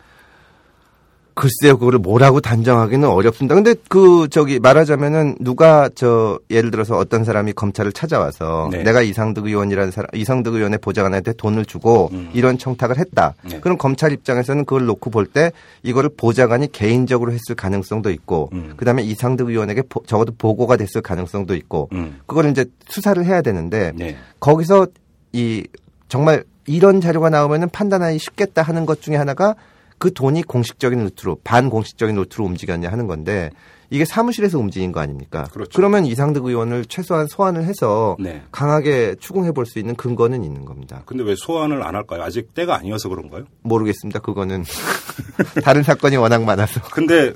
글쎄요, 1.38 1.76
그거를 1.76 1.98
뭐라고 1.98 2.40
단정하기는 2.40 3.06
어렵습니다. 3.06 3.54
근데 3.54 3.74
그 3.90 4.26
저기 4.30 4.58
말하자면은 4.58 5.36
누가 5.40 5.90
저 5.94 6.38
예를 6.48 6.70
들어서 6.70 6.96
어떤 6.96 7.24
사람이 7.24 7.52
검찰을 7.52 7.92
찾아와서 7.92 8.70
네. 8.72 8.82
내가 8.82 9.02
이상득 9.02 9.44
의원이라는 9.44 9.90
사람, 9.90 10.08
이상득 10.14 10.54
의원의 10.54 10.78
보좌관한테 10.78 11.34
돈을 11.34 11.66
주고 11.66 12.08
음. 12.12 12.30
이런 12.32 12.56
청탁을 12.56 12.96
했다. 12.98 13.34
네. 13.44 13.60
그럼 13.60 13.76
검찰 13.76 14.12
입장에서는 14.12 14.64
그걸 14.64 14.86
놓고 14.86 15.10
볼 15.10 15.26
때 15.26 15.52
이거를 15.82 16.08
보좌관이 16.16 16.72
개인적으로 16.72 17.32
했을 17.32 17.54
가능성도 17.54 18.10
있고, 18.12 18.48
음. 18.54 18.72
그 18.78 18.86
다음에 18.86 19.02
이상득 19.02 19.50
의원에게 19.50 19.82
보- 19.82 20.02
적어도 20.06 20.32
보고가 20.38 20.78
됐을 20.78 21.02
가능성도 21.02 21.54
있고, 21.56 21.90
음. 21.92 22.18
그걸 22.24 22.46
이제 22.50 22.64
수사를 22.88 23.22
해야 23.26 23.42
되는데 23.42 23.92
네. 23.94 24.16
거기서 24.40 24.86
이 25.34 25.64
정말 26.08 26.44
이런 26.66 27.02
자료가 27.02 27.28
나오면은 27.28 27.68
판단하기 27.68 28.18
쉽겠다 28.18 28.62
하는 28.62 28.86
것 28.86 29.02
중에 29.02 29.16
하나가 29.16 29.54
그 29.98 30.12
돈이 30.12 30.42
공식적인 30.42 30.98
루트로 31.04 31.38
반공식적인 31.44 32.14
루트로 32.16 32.44
움직였냐 32.44 32.90
하는 32.90 33.06
건데 33.06 33.50
이게 33.88 34.04
사무실에서 34.04 34.58
움직인 34.58 34.90
거 34.92 35.00
아닙니까? 35.00 35.44
그렇죠. 35.52 35.80
러면 35.80 36.06
이상득 36.06 36.44
의원을 36.44 36.86
최소한 36.86 37.26
소환을 37.28 37.64
해서 37.64 38.16
네. 38.18 38.42
강하게 38.50 39.14
추궁해 39.20 39.52
볼 39.52 39.64
수 39.66 39.78
있는 39.78 39.94
근거는 39.94 40.42
있는 40.44 40.64
겁니다. 40.64 41.02
근데 41.06 41.22
왜 41.22 41.34
소환을 41.36 41.82
안 41.82 41.94
할까요? 41.94 42.22
아직 42.22 42.52
때가 42.54 42.76
아니어서 42.76 43.08
그런가요? 43.08 43.44
모르겠습니다. 43.62 44.18
그거는 44.20 44.64
다른 45.62 45.82
사건이 45.82 46.16
워낙 46.16 46.42
많아서. 46.44 46.80
근데 46.90 47.32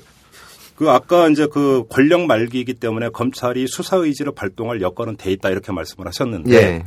그 0.75 0.89
아까 0.89 1.27
이제 1.29 1.47
그 1.51 1.83
권력 1.89 2.25
말기이기 2.25 2.73
때문에 2.75 3.09
검찰이 3.09 3.67
수사 3.67 3.97
의지를 3.97 4.33
발동할 4.33 4.81
여건은 4.81 5.15
돼 5.17 5.31
있다 5.31 5.49
이렇게 5.49 5.71
말씀을 5.71 6.07
하셨는데 6.07 6.53
예. 6.53 6.83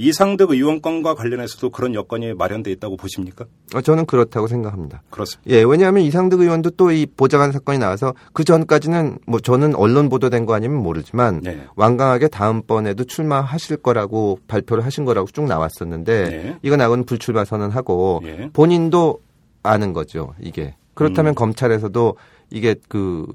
이상득 0.00 0.52
의원 0.52 0.80
건과 0.80 1.14
관련해서도 1.14 1.70
그런 1.70 1.92
여건이 1.92 2.34
마련돼 2.34 2.70
있다고 2.70 2.96
보십니까? 2.96 3.46
어, 3.74 3.80
저는 3.80 4.06
그렇다고 4.06 4.46
생각합니다. 4.46 5.02
그렇습니다. 5.10 5.50
예, 5.50 5.62
왜냐하면 5.64 6.04
이상득 6.04 6.40
의원도 6.40 6.70
또 6.70 6.88
이 6.92 7.04
보좌관 7.04 7.52
사건이 7.52 7.78
나와서 7.78 8.14
그 8.32 8.44
전까지는 8.44 9.18
뭐 9.26 9.40
저는 9.40 9.74
언론 9.74 10.08
보도된 10.08 10.46
거 10.46 10.54
아니면 10.54 10.78
모르지만 10.82 11.40
네. 11.42 11.66
완강하게 11.74 12.28
다음번에도 12.28 13.04
출마하실 13.04 13.78
거라고 13.78 14.38
발표를 14.48 14.84
하신 14.86 15.04
거라고 15.04 15.28
쭉 15.32 15.44
나왔었는데 15.44 16.28
네. 16.30 16.58
이거 16.62 16.76
나고는 16.76 17.04
불출마 17.04 17.44
선언하고 17.44 18.22
예. 18.24 18.50
본인도 18.52 19.20
아는 19.64 19.92
거죠, 19.92 20.34
이게. 20.40 20.76
그렇다면 20.94 21.32
음. 21.32 21.34
검찰에서도 21.34 22.16
이게 22.50 22.76
그 22.88 23.26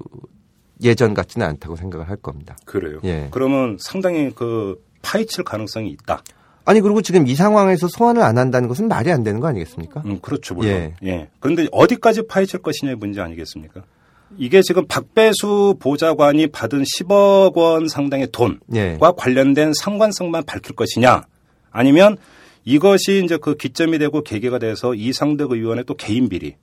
예전 0.82 1.14
같지는 1.14 1.46
않다고 1.46 1.76
생각을 1.76 2.08
할 2.08 2.16
겁니다. 2.16 2.56
그래요. 2.64 3.00
예. 3.04 3.28
그러면 3.30 3.76
상당히 3.78 4.30
그 4.34 4.82
파헤칠 5.02 5.44
가능성이 5.44 5.90
있다. 5.90 6.22
아니 6.66 6.80
그리고 6.80 7.02
지금 7.02 7.26
이 7.26 7.34
상황에서 7.34 7.88
소환을 7.88 8.22
안 8.22 8.38
한다는 8.38 8.68
것은 8.68 8.88
말이 8.88 9.10
안 9.12 9.22
되는 9.22 9.40
거 9.40 9.48
아니겠습니까? 9.48 10.02
음, 10.06 10.18
그렇죠. 10.20 10.54
물론. 10.54 10.70
예. 10.72 10.94
예. 11.04 11.28
그런데 11.40 11.66
어디까지 11.72 12.26
파헤칠 12.26 12.62
것이냐의 12.62 12.96
문제 12.96 13.20
아니겠습니까? 13.20 13.82
이게 14.38 14.62
지금 14.62 14.86
박배수 14.86 15.76
보좌관이 15.78 16.48
받은 16.48 16.82
10억 16.82 17.54
원 17.56 17.86
상당의 17.88 18.28
돈과 18.32 18.58
예. 18.74 18.98
관련된 19.16 19.72
상관성만 19.74 20.44
밝힐 20.44 20.74
것이냐 20.74 21.22
아니면 21.70 22.16
이것이 22.64 23.22
이제 23.24 23.36
그 23.36 23.54
기점이 23.56 23.98
되고 23.98 24.22
계기가 24.22 24.58
돼서 24.58 24.94
이상득 24.94 25.52
의원의 25.52 25.84
또 25.86 25.94
개인 25.94 26.28
비리 26.28 26.56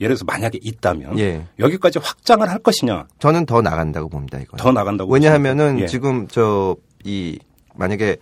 예를 0.00 0.14
들어서 0.14 0.24
만약에 0.24 0.58
있다면 0.62 1.18
예. 1.18 1.44
여기까지 1.58 1.98
확장을 1.98 2.48
할 2.48 2.60
것이냐 2.60 3.08
저는 3.18 3.44
더 3.44 3.60
나간다고 3.60 4.08
봅니다, 4.08 4.38
이거. 4.38 4.56
더 4.56 4.70
나간다고 4.70 5.12
왜냐하면은? 5.12 5.80
예. 5.80 5.86
지금 5.86 6.28
저 6.28 6.76
이 7.04 7.38
만약에 7.76 8.16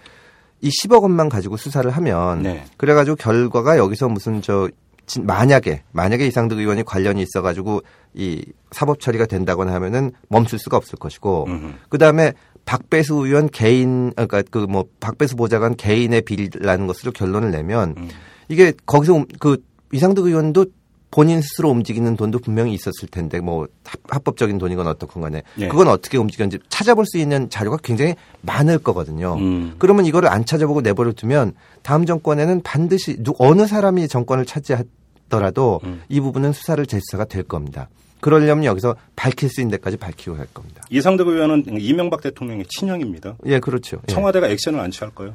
이 0.61 0.69
10억 0.71 1.03
원만 1.03 1.29
가지고 1.29 1.57
수사를 1.57 1.89
하면 1.91 2.43
네. 2.43 2.65
그래가지고 2.77 3.17
결과가 3.17 3.77
여기서 3.79 4.09
무슨 4.09 4.41
저 4.43 4.69
진- 5.07 5.25
만약에 5.27 5.83
만약에 5.93 6.27
이상득 6.27 6.59
의원이 6.59 6.83
관련이 6.85 7.23
있어가지고 7.23 7.83
이 8.15 8.45
사법 8.73 8.99
처리가 9.01 9.27
된다거나 9.27 9.73
하면은 9.75 10.11
멈출 10.29 10.59
수가 10.59 10.77
없을 10.77 10.99
것이고. 10.99 11.47
그 11.89 11.99
다음에 11.99 12.33
박배수 12.65 13.15
의원 13.15 13.49
개인 13.49 14.11
그러니까 14.13 14.43
그 14.51 14.67
뭐 14.67 14.85
박배수 14.99 15.37
보좌관 15.37 15.77
개인의 15.77 16.23
비리라는 16.23 16.87
것으로 16.89 17.13
결론을 17.13 17.53
내면 17.53 17.95
음. 17.99 18.09
이게 18.49 18.73
거기서 18.87 19.15
움- 19.15 19.27
그 19.39 19.63
이상득 19.93 20.27
의원도 20.27 20.67
본인 21.11 21.41
스스로 21.41 21.71
움직이는 21.71 22.17
돈도 22.17 22.41
분명히 22.41 22.75
있었을 22.75 23.09
텐데 23.11 23.41
뭐 23.41 23.67
합- 23.85 24.01
합법적인 24.09 24.59
돈이건 24.59 24.87
어떻건 24.87 25.23
간에 25.23 25.43
예. 25.59 25.69
그건 25.69 25.89
어떻게 25.89 26.19
움직였는지 26.19 26.59
찾아볼 26.69 27.07
수 27.07 27.17
있는 27.19 27.49
자료가 27.49 27.79
굉장히 27.83 28.17
많을 28.43 28.79
거거든요. 28.79 29.35
음. 29.39 29.75
그러면 29.79 30.05
이거를 30.05 30.29
안 30.29 30.45
찾아보고 30.45 30.81
내버려 30.83 31.13
두면 31.13 31.53
다음 31.83 32.05
정권에는 32.07 32.63
반드시 32.63 33.23
누, 33.23 33.33
어느 33.39 33.67
사람이 33.67 34.09
정권을 34.09 34.45
차지하더라도 34.47 35.81
음. 35.85 36.03
이 36.09 36.21
부분은 36.21 36.53
수사를 36.53 36.85
재수사가 36.85 37.25
될 37.27 37.45
겁니다. 37.45 37.89
그러려면 38.21 38.65
여기서 38.65 38.97
밝힐 39.15 39.49
수 39.49 39.61
있는 39.61 39.71
데까지 39.73 39.97
밝히고 39.99 40.37
할 40.37 40.47
겁니다. 40.53 40.83
이상득 40.91 41.29
의원은 41.29 41.65
이명박 41.79 42.23
대통령의 42.23 42.65
친형입니다. 42.69 43.37
예, 43.47 43.61
그렇죠. 43.61 43.99
예. 44.09 44.13
청와대가 44.13 44.49
액션을 44.49 44.81
안 44.81 44.91
취할까요? 44.91 45.35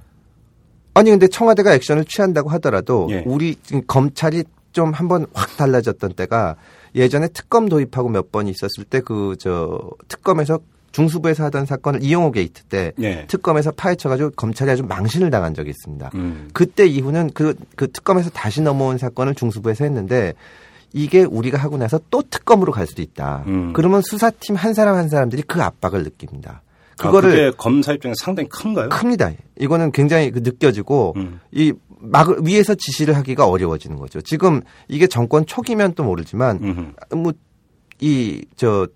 아니 0.93 1.10
근데 1.10 1.27
청와대가 1.27 1.73
액션을 1.73 2.03
취한다고 2.05 2.49
하더라도 2.49 3.07
예. 3.12 3.23
우리 3.25 3.55
검찰이 3.88 4.43
좀 4.71 4.91
한번 4.91 5.25
확 5.34 5.57
달라졌던 5.57 6.13
때가 6.13 6.55
예전에 6.95 7.27
특검 7.29 7.69
도입하고 7.69 8.10
몇 8.10 8.31
번 8.31 8.47
있었을 8.47 8.84
때 8.89 8.99
그 9.01 9.36
저 9.39 9.79
특검에서 10.07 10.60
중수부에서 10.91 11.45
하던 11.45 11.65
사건을 11.65 12.03
이용호 12.03 12.31
게이트 12.34 12.63
때 12.63 12.91
예. 13.01 13.25
특검에서 13.27 13.71
파헤쳐가지고 13.71 14.31
검찰이 14.31 14.69
아주 14.71 14.84
망신을 14.84 15.29
당한 15.29 15.53
적이 15.53 15.69
있습니다. 15.69 16.12
음. 16.15 16.49
그때 16.53 16.86
이후는 16.86 17.31
그, 17.34 17.55
그 17.77 17.89
특검에서 17.89 18.29
다시 18.29 18.62
넘어온 18.62 18.97
사건을 18.97 19.36
중수부에서 19.36 19.86
했는데 19.86 20.34
이게 20.91 21.23
우리가 21.23 21.57
하고 21.57 21.77
나서 21.77 21.97
또 22.10 22.21
특검으로 22.21 22.73
갈 22.73 22.88
수도 22.88 23.01
있다. 23.01 23.43
음. 23.47 23.71
그러면 23.71 24.01
수사팀 24.01 24.55
한 24.55 24.73
사람 24.73 24.95
한 24.95 25.07
사람들이 25.07 25.43
그 25.43 25.62
압박을 25.62 26.03
느낍니다. 26.03 26.62
아, 26.99 27.03
그거를 27.03 27.29
그게 27.29 27.51
검사 27.57 27.93
입장에 27.93 28.13
상당히 28.21 28.49
큰가요? 28.49 28.89
큽니다. 28.89 29.31
이거는 29.57 29.93
굉장히 29.93 30.29
그 30.31 30.39
느껴지고 30.39 31.13
음. 31.15 31.39
이 31.51 31.71
막 32.01 32.41
위에서 32.43 32.75
지시를 32.75 33.15
하기가 33.15 33.47
어려워지는 33.47 33.97
거죠. 33.97 34.21
지금 34.21 34.61
이게 34.87 35.07
정권 35.07 35.45
초기면 35.45 35.93
또 35.93 36.03
모르지만. 36.03 36.95
뭐 37.15 37.31
이 38.01 38.41
저 38.55 38.87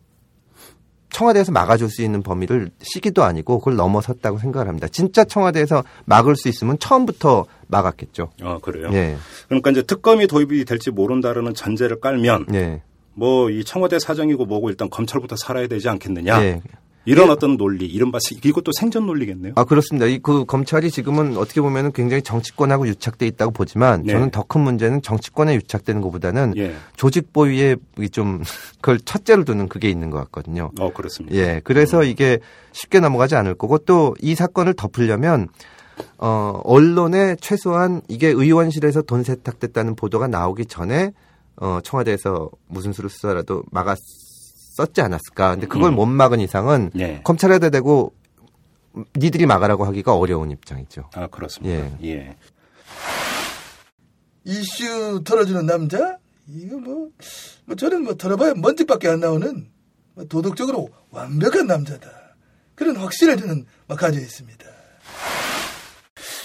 청와대에서 1.11 1.51
막아줄 1.53 1.89
수 1.89 2.01
있는 2.01 2.23
범위를 2.23 2.71
시기도 2.81 3.23
아니고 3.23 3.59
그걸 3.59 3.75
넘어섰다고 3.75 4.37
생각을 4.39 4.67
합니다. 4.67 4.87
진짜 4.89 5.23
청와대에서 5.23 5.83
막을 6.05 6.35
수 6.35 6.49
있으면 6.49 6.77
처음부터 6.79 7.45
막았겠죠. 7.67 8.31
아, 8.41 8.57
그래요? 8.61 8.89
예, 8.91 9.15
그러니까 9.47 9.71
이제 9.71 9.81
특검이 9.83 10.27
도입이 10.27 10.65
될지 10.65 10.91
모른다라는 10.91 11.53
전제를 11.53 12.01
깔면 12.01 12.47
예, 12.55 12.81
뭐이 13.13 13.63
청와대 13.63 13.97
사정이고 13.99 14.45
뭐고 14.45 14.69
일단 14.69 14.89
검찰부터 14.89 15.35
살아야 15.37 15.67
되지 15.67 15.87
않겠느냐. 15.87 16.43
예. 16.43 16.61
이런 17.05 17.29
어떤 17.29 17.57
논리, 17.57 17.85
이른바 17.85 18.17
시- 18.19 18.39
이것도 18.43 18.71
생존 18.77 19.05
논리겠네요. 19.05 19.53
아 19.55 19.63
그렇습니다. 19.63 20.05
이 20.07 20.19
그 20.19 20.45
검찰이 20.45 20.89
지금은 20.91 21.37
어떻게 21.37 21.61
보면은 21.61 21.91
굉장히 21.91 22.21
정치권하고 22.23 22.87
유착돼 22.87 23.27
있다고 23.27 23.51
보지만 23.51 24.03
네. 24.03 24.13
저는 24.13 24.31
더 24.31 24.43
큰 24.43 24.61
문제는 24.61 25.01
정치권에 25.01 25.55
유착되는 25.55 26.01
것보다는 26.01 26.53
예. 26.57 26.75
조직 26.95 27.31
보위에 27.33 27.75
이좀 27.99 28.41
그걸 28.81 28.99
첫째로 28.99 29.43
두는 29.43 29.67
그게 29.69 29.89
있는 29.89 30.09
것 30.09 30.17
같거든요. 30.25 30.71
어, 30.79 30.91
그렇습니다. 30.93 31.35
예, 31.35 31.61
그래서 31.63 32.03
이게 32.03 32.39
쉽게 32.71 32.99
넘어가지 32.99 33.35
않을 33.35 33.55
거고 33.55 33.77
또 33.79 34.13
이 34.21 34.33
사건을 34.35 34.73
덮으려면 34.73 35.47
어 36.17 36.59
언론에 36.63 37.35
최소한 37.39 38.01
이게 38.07 38.27
의원실에서 38.27 39.03
돈 39.03 39.23
세탁됐다는 39.23 39.95
보도가 39.95 40.27
나오기 40.27 40.65
전에 40.65 41.11
어 41.57 41.79
청와대에서 41.83 42.49
무슨 42.67 42.91
수를 42.91 43.09
써라도 43.09 43.63
막았 43.71 43.97
었지 44.83 45.01
않았을까. 45.01 45.51
근데 45.51 45.67
그걸 45.67 45.91
음. 45.91 45.95
못 45.95 46.05
막은 46.05 46.39
이상은 46.39 46.91
예. 46.97 47.21
검찰에다 47.23 47.69
대고 47.69 48.13
니들이 49.15 49.45
막으라고 49.45 49.85
하기가 49.85 50.15
어려운 50.15 50.51
입장이죠. 50.51 51.09
아, 51.13 51.27
그렇습니다. 51.27 51.97
예. 52.03 52.35
이슈 54.43 55.23
털어주는 55.23 55.65
남자? 55.65 56.17
이거 56.47 56.77
뭐, 56.77 57.09
뭐 57.65 57.75
저는 57.75 58.03
뭐 58.03 58.15
털어봐야 58.15 58.53
먼지밖에 58.55 59.07
안 59.07 59.19
나오는 59.19 59.69
뭐 60.13 60.25
도덕적으로 60.25 60.89
완벽한 61.09 61.67
남자다. 61.67 62.09
그런 62.75 62.95
확신을 62.95 63.37
저는 63.37 63.65
막 63.87 63.97
가져 63.97 64.19
있습니다. 64.19 64.64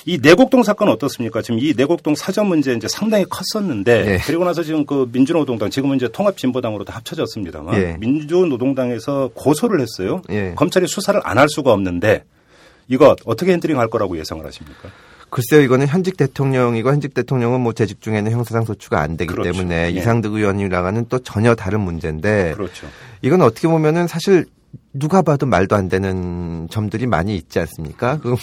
이 0.06 0.18
내곡동 0.18 0.62
사건 0.62 0.88
어떻습니까? 0.88 1.42
지금 1.42 1.58
이 1.60 1.74
내곡동 1.76 2.14
사전 2.14 2.46
문제 2.46 2.72
이제 2.72 2.88
상당히 2.88 3.24
컸었는데 3.28 4.06
예. 4.06 4.18
그리고 4.24 4.44
나서 4.44 4.62
지금 4.62 4.86
그 4.86 5.08
민주노동당 5.12 5.70
지금은 5.70 5.96
이제 5.96 6.08
통합진보당으로 6.08 6.84
다 6.84 6.96
합쳐졌습니다만 6.96 7.74
예. 7.80 7.96
민주노동당에서 8.00 9.30
고소를 9.34 9.80
했어요. 9.80 10.22
예. 10.30 10.54
검찰이 10.56 10.86
수사를 10.86 11.20
안 11.24 11.38
할 11.40 11.48
수가 11.48 11.72
없는데 11.72 12.24
이거 12.88 13.16
어떻게 13.24 13.52
핸들링 13.52 13.78
할 13.78 13.88
거라고 13.88 14.18
예상을 14.18 14.44
하십니까? 14.44 14.90
글쎄요, 15.30 15.62
이거는 15.62 15.86
현직 15.86 16.16
대통령이고 16.16 16.90
현직 16.90 17.14
대통령은 17.14 17.60
뭐 17.60 17.72
재직 17.72 18.00
중에는 18.02 18.30
형사상 18.32 18.64
소추가 18.64 19.00
안 19.00 19.16
되기 19.16 19.32
그렇죠. 19.32 19.52
때문에 19.52 19.86
예. 19.86 19.90
이상득 19.90 20.34
의원이랑은 20.34 21.06
또 21.08 21.20
전혀 21.20 21.54
다른 21.54 21.80
문제인데 21.80 22.54
그렇죠. 22.56 22.88
이건 23.22 23.40
어떻게 23.42 23.68
보면은 23.68 24.06
사실 24.08 24.46
누가 24.92 25.22
봐도 25.22 25.46
말도 25.46 25.76
안 25.76 25.88
되는 25.88 26.66
점들이 26.70 27.06
많이 27.06 27.36
있지 27.36 27.60
않습니까? 27.60 28.18
그 28.18 28.34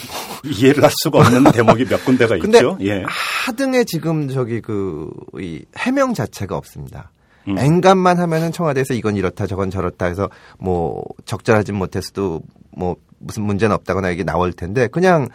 이해를 0.44 0.82
할 0.82 0.90
수가 1.02 1.18
없는 1.18 1.52
대목이 1.52 1.84
몇 1.84 2.04
군데가 2.04 2.36
있죠. 2.44 2.78
예. 2.80 3.04
하등의 3.06 3.84
지금 3.84 4.28
저기 4.28 4.60
그 4.60 5.10
이 5.38 5.62
해명 5.76 6.14
자체가 6.14 6.56
없습니다. 6.56 7.10
음. 7.48 7.58
앵간만 7.58 8.18
하면은 8.18 8.50
청와대에서 8.50 8.94
이건 8.94 9.16
이렇다 9.16 9.46
저건 9.46 9.70
저렇다 9.70 10.06
해서 10.06 10.28
뭐 10.58 11.02
적절하진 11.26 11.74
못했어도 11.76 12.42
뭐 12.76 12.96
무슨 13.18 13.44
문제는 13.44 13.74
없다거나 13.76 14.10
이게 14.10 14.24
나올 14.24 14.52
텐데 14.52 14.86
그냥 14.88 15.28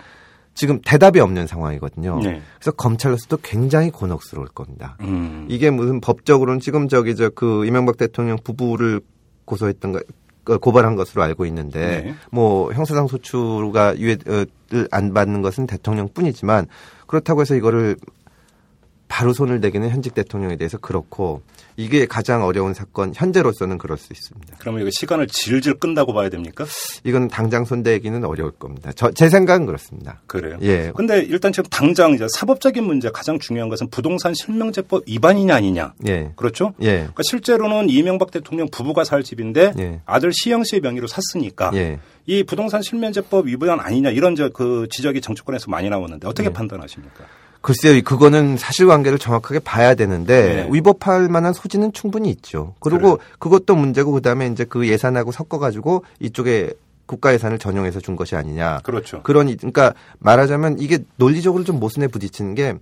지금 0.56 0.80
대답이 0.86 1.20
없는 1.20 1.48
상황이거든요. 1.48 2.20
네. 2.24 2.42
그래서 2.60 2.72
검찰로서도 2.72 3.38
굉장히 3.44 3.90
곤혹스러울 3.92 4.48
겁니다. 4.50 4.98
음. 5.02 5.46
이게 5.50 5.70
무슨 5.70 6.02
법적으로는 6.02 6.60
지금 6.60 6.88
저기 6.88 7.16
저 7.16 7.30
그 7.34 7.66
이명박 7.66 7.98
대통령 7.98 8.38
부부를 8.44 9.02
고소했던 9.46 9.92
거그 9.94 10.06
고발한 10.46 10.96
것으로 10.96 11.24
알고 11.24 11.46
있는데 11.46 12.02
네. 12.04 12.16
뭐 12.32 12.72
형사상 12.74 13.08
소추가 13.08 13.98
유예를 13.98 14.48
안 14.92 15.14
받는 15.14 15.42
것은 15.42 15.68
대통령뿐이지만 15.68 16.68
그렇다고 17.08 17.42
해서 17.42 17.56
이거를 17.56 17.96
바로 19.14 19.32
손을 19.32 19.62
대기는 19.62 19.88
현직 19.92 20.16
대통령에 20.16 20.56
대해서 20.56 20.80
그렇고 20.80 21.44
이게 21.78 22.08
가장 22.08 22.44
어려운 22.44 22.74
사건 22.74 23.14
현재로서는 23.14 23.78
그럴 23.78 23.96
수 23.96 24.12
있습니다. 24.12 24.58
그러면 24.58 24.82
이거 24.82 24.90
시간을 24.92 25.28
질질 25.28 25.76
끈다고 25.76 26.14
봐야 26.14 26.30
됩니까? 26.30 26.66
이건 27.04 27.28
당장 27.28 27.64
손대기는 27.64 28.26
어려울 28.26 28.50
겁니다. 28.50 28.92
저, 28.96 29.12
제 29.12 29.30
생각은 29.30 29.68
그렇습니다. 29.68 30.20
그래요. 30.26 30.58
예. 30.64 30.92
근데 30.96 31.20
일단 31.20 31.54
지금 31.54 31.70
당장 31.70 32.14
이제 32.14 32.26
사법적인 32.28 32.84
문제 32.84 33.12
가장 33.12 33.38
중요한 33.38 33.70
것은 33.70 33.92
부동산 33.92 34.34
실명제법 34.34 35.04
위반이냐 35.06 35.58
아니냐. 35.58 35.94
예. 36.08 36.32
그렇죠? 36.36 36.74
예. 36.82 36.94
그러니까 36.98 37.22
실제로는 37.22 37.92
이명박 37.92 38.32
대통령 38.32 38.68
부부가 38.72 39.04
살 39.04 39.22
집인데 39.22 39.74
예. 39.78 40.02
아들 40.08 40.32
시영 40.34 40.64
씨의 40.64 40.82
명의로 40.82 41.06
샀으니까 41.06 41.70
예. 41.76 42.00
이 42.26 42.42
부동산 42.42 42.82
실명제법 42.82 43.46
위반 43.46 43.80
아니냐 43.80 44.10
이런 44.10 44.36
저그 44.36 44.88
지적이 44.90 45.22
정치권에서 45.22 45.70
많이 45.70 45.88
나오는데 45.88 46.28
어떻게 46.28 46.48
예. 46.50 46.54
판단하십니까? 46.54 47.26
글쎄요, 47.64 48.02
그거는 48.04 48.58
사실관계를 48.58 49.18
정확하게 49.18 49.60
봐야 49.60 49.96
되는데 49.96 50.66
네. 50.66 50.70
위법할 50.70 51.30
만한 51.30 51.54
소지는 51.54 51.94
충분히 51.94 52.30
있죠. 52.30 52.76
그리고 52.82 53.20
그것도 53.40 53.76
문제고 53.76 54.12
그다음에 54.12 54.48
이제 54.48 54.66
그 54.66 54.86
예산하고 54.88 55.32
섞어가지고 55.32 56.04
이쪽에 56.20 56.74
국가 57.06 57.34
예산을 57.34 57.60
전용해서 57.60 58.02
준 58.02 58.18
것이 58.18 58.36
아니냐. 58.36 58.80
그렇죠. 58.84 59.24
그런 59.24 59.48
이- 59.48 59.56
그러니까 59.56 59.94
말하자면 60.20 60.80
이게 60.80 61.00
논리적으로 61.16 61.64
좀 61.64 61.80
모순에 61.80 62.08
부딪히는 62.08 62.54
게 62.56 62.74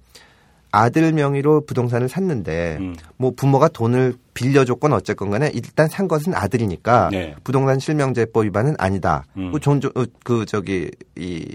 아들 0.71 1.11
명의로 1.13 1.65
부동산을 1.65 2.09
샀는데 2.09 2.77
음. 2.79 2.95
뭐 3.17 3.33
부모가 3.35 3.67
돈을 3.67 4.15
빌려줬건 4.33 4.93
어쨌건 4.93 5.29
간에 5.29 5.51
일단 5.53 5.87
산 5.89 6.07
것은 6.07 6.33
아들이니까 6.33 7.09
네. 7.11 7.35
부동산 7.43 7.77
실명제법 7.79 8.45
위반은 8.45 8.75
아니다. 8.79 9.25
음. 9.37 9.51
그, 9.51 9.59
존, 9.59 9.79
어, 9.95 10.03
그 10.23 10.45
저기 10.47 10.89
이 11.17 11.45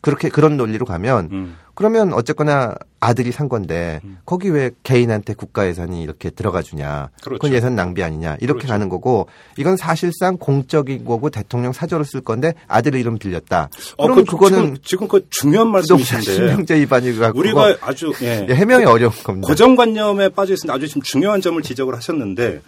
그렇게 0.00 0.28
그런 0.28 0.56
논리로 0.56 0.86
가면 0.86 1.28
음. 1.32 1.56
그러면 1.74 2.12
어쨌거나 2.12 2.74
아들이 3.00 3.30
산 3.30 3.48
건데 3.48 4.00
거기 4.24 4.48
왜 4.50 4.70
개인한테 4.82 5.34
국가 5.34 5.66
예산이 5.68 6.02
이렇게 6.02 6.30
들어가 6.30 6.60
주냐? 6.62 7.10
그렇죠. 7.22 7.38
건 7.38 7.52
예산 7.52 7.76
낭비 7.76 8.02
아니냐? 8.02 8.36
이렇게 8.40 8.58
그렇죠. 8.60 8.68
가는 8.68 8.88
거고 8.88 9.28
이건 9.56 9.76
사실상 9.76 10.36
공적인 10.38 11.04
거고 11.04 11.30
대통령 11.30 11.72
사저로 11.72 12.02
쓸 12.04 12.20
건데 12.20 12.54
아들 12.66 12.96
이름 12.96 13.18
빌렸다. 13.18 13.70
어, 13.96 14.08
그럼 14.08 14.24
그, 14.24 14.32
그거는 14.32 14.58
지금, 14.64 14.76
지금 14.82 15.08
그 15.08 15.26
중요한 15.30 15.70
말씀이신데 15.70 16.22
실명제 16.22 16.74
위반이 16.80 17.16
갖고 17.16 17.38
우리가 17.38 17.76
아주 17.80 18.12
예. 18.22 18.46
예, 18.48 18.54
해명이 18.54 18.84
어려운 18.84 19.12
겁니다. 19.22 19.46
고정관념에 19.46 20.30
빠져 20.30 20.54
있습니다. 20.54 20.74
아주 20.74 20.88
지금 20.88 21.02
중요한 21.02 21.40
점을 21.40 21.60
지적을 21.62 21.94
하셨는데 21.94 22.60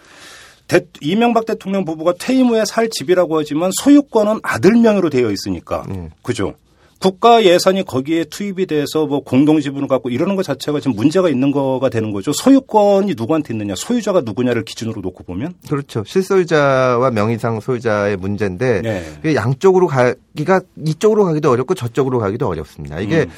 대- 0.69 0.85
이명박 1.01 1.45
대통령 1.45 1.83
부부가 1.83 2.13
퇴임 2.17 2.47
후에 2.47 2.63
살 2.63 2.89
집이라고 2.89 3.39
하지만 3.39 3.71
소유권은 3.81 4.39
아들 4.43 4.71
명의로 4.77 5.09
되어 5.09 5.31
있으니까 5.31 5.83
예. 5.93 6.09
그죠. 6.23 6.53
국가 7.01 7.43
예산이 7.43 7.83
거기에 7.83 8.25
투입이 8.25 8.67
돼서 8.67 9.07
뭐 9.07 9.21
공동 9.21 9.59
지분을 9.59 9.87
갖고 9.87 10.09
이러는 10.09 10.35
것 10.35 10.43
자체가 10.43 10.79
지금 10.79 10.95
문제가 10.95 11.29
있는 11.29 11.51
거가 11.51 11.89
되는 11.89 12.11
거죠. 12.11 12.31
소유권이 12.31 13.15
누구한테 13.17 13.55
있느냐, 13.55 13.73
소유자가 13.75 14.21
누구냐를 14.21 14.63
기준으로 14.63 15.01
놓고 15.01 15.23
보면 15.23 15.55
그렇죠. 15.67 16.03
실소유자와 16.05 17.09
명의상 17.09 17.59
소유자의 17.59 18.17
문제인데 18.17 18.81
네. 19.23 19.35
양쪽으로 19.35 19.87
가기가 19.87 20.61
이쪽으로 20.85 21.25
가기도 21.25 21.49
어렵고 21.49 21.73
저쪽으로 21.73 22.19
가기도 22.19 22.47
어렵습니다. 22.47 22.99
이게 22.99 23.21
음. 23.21 23.31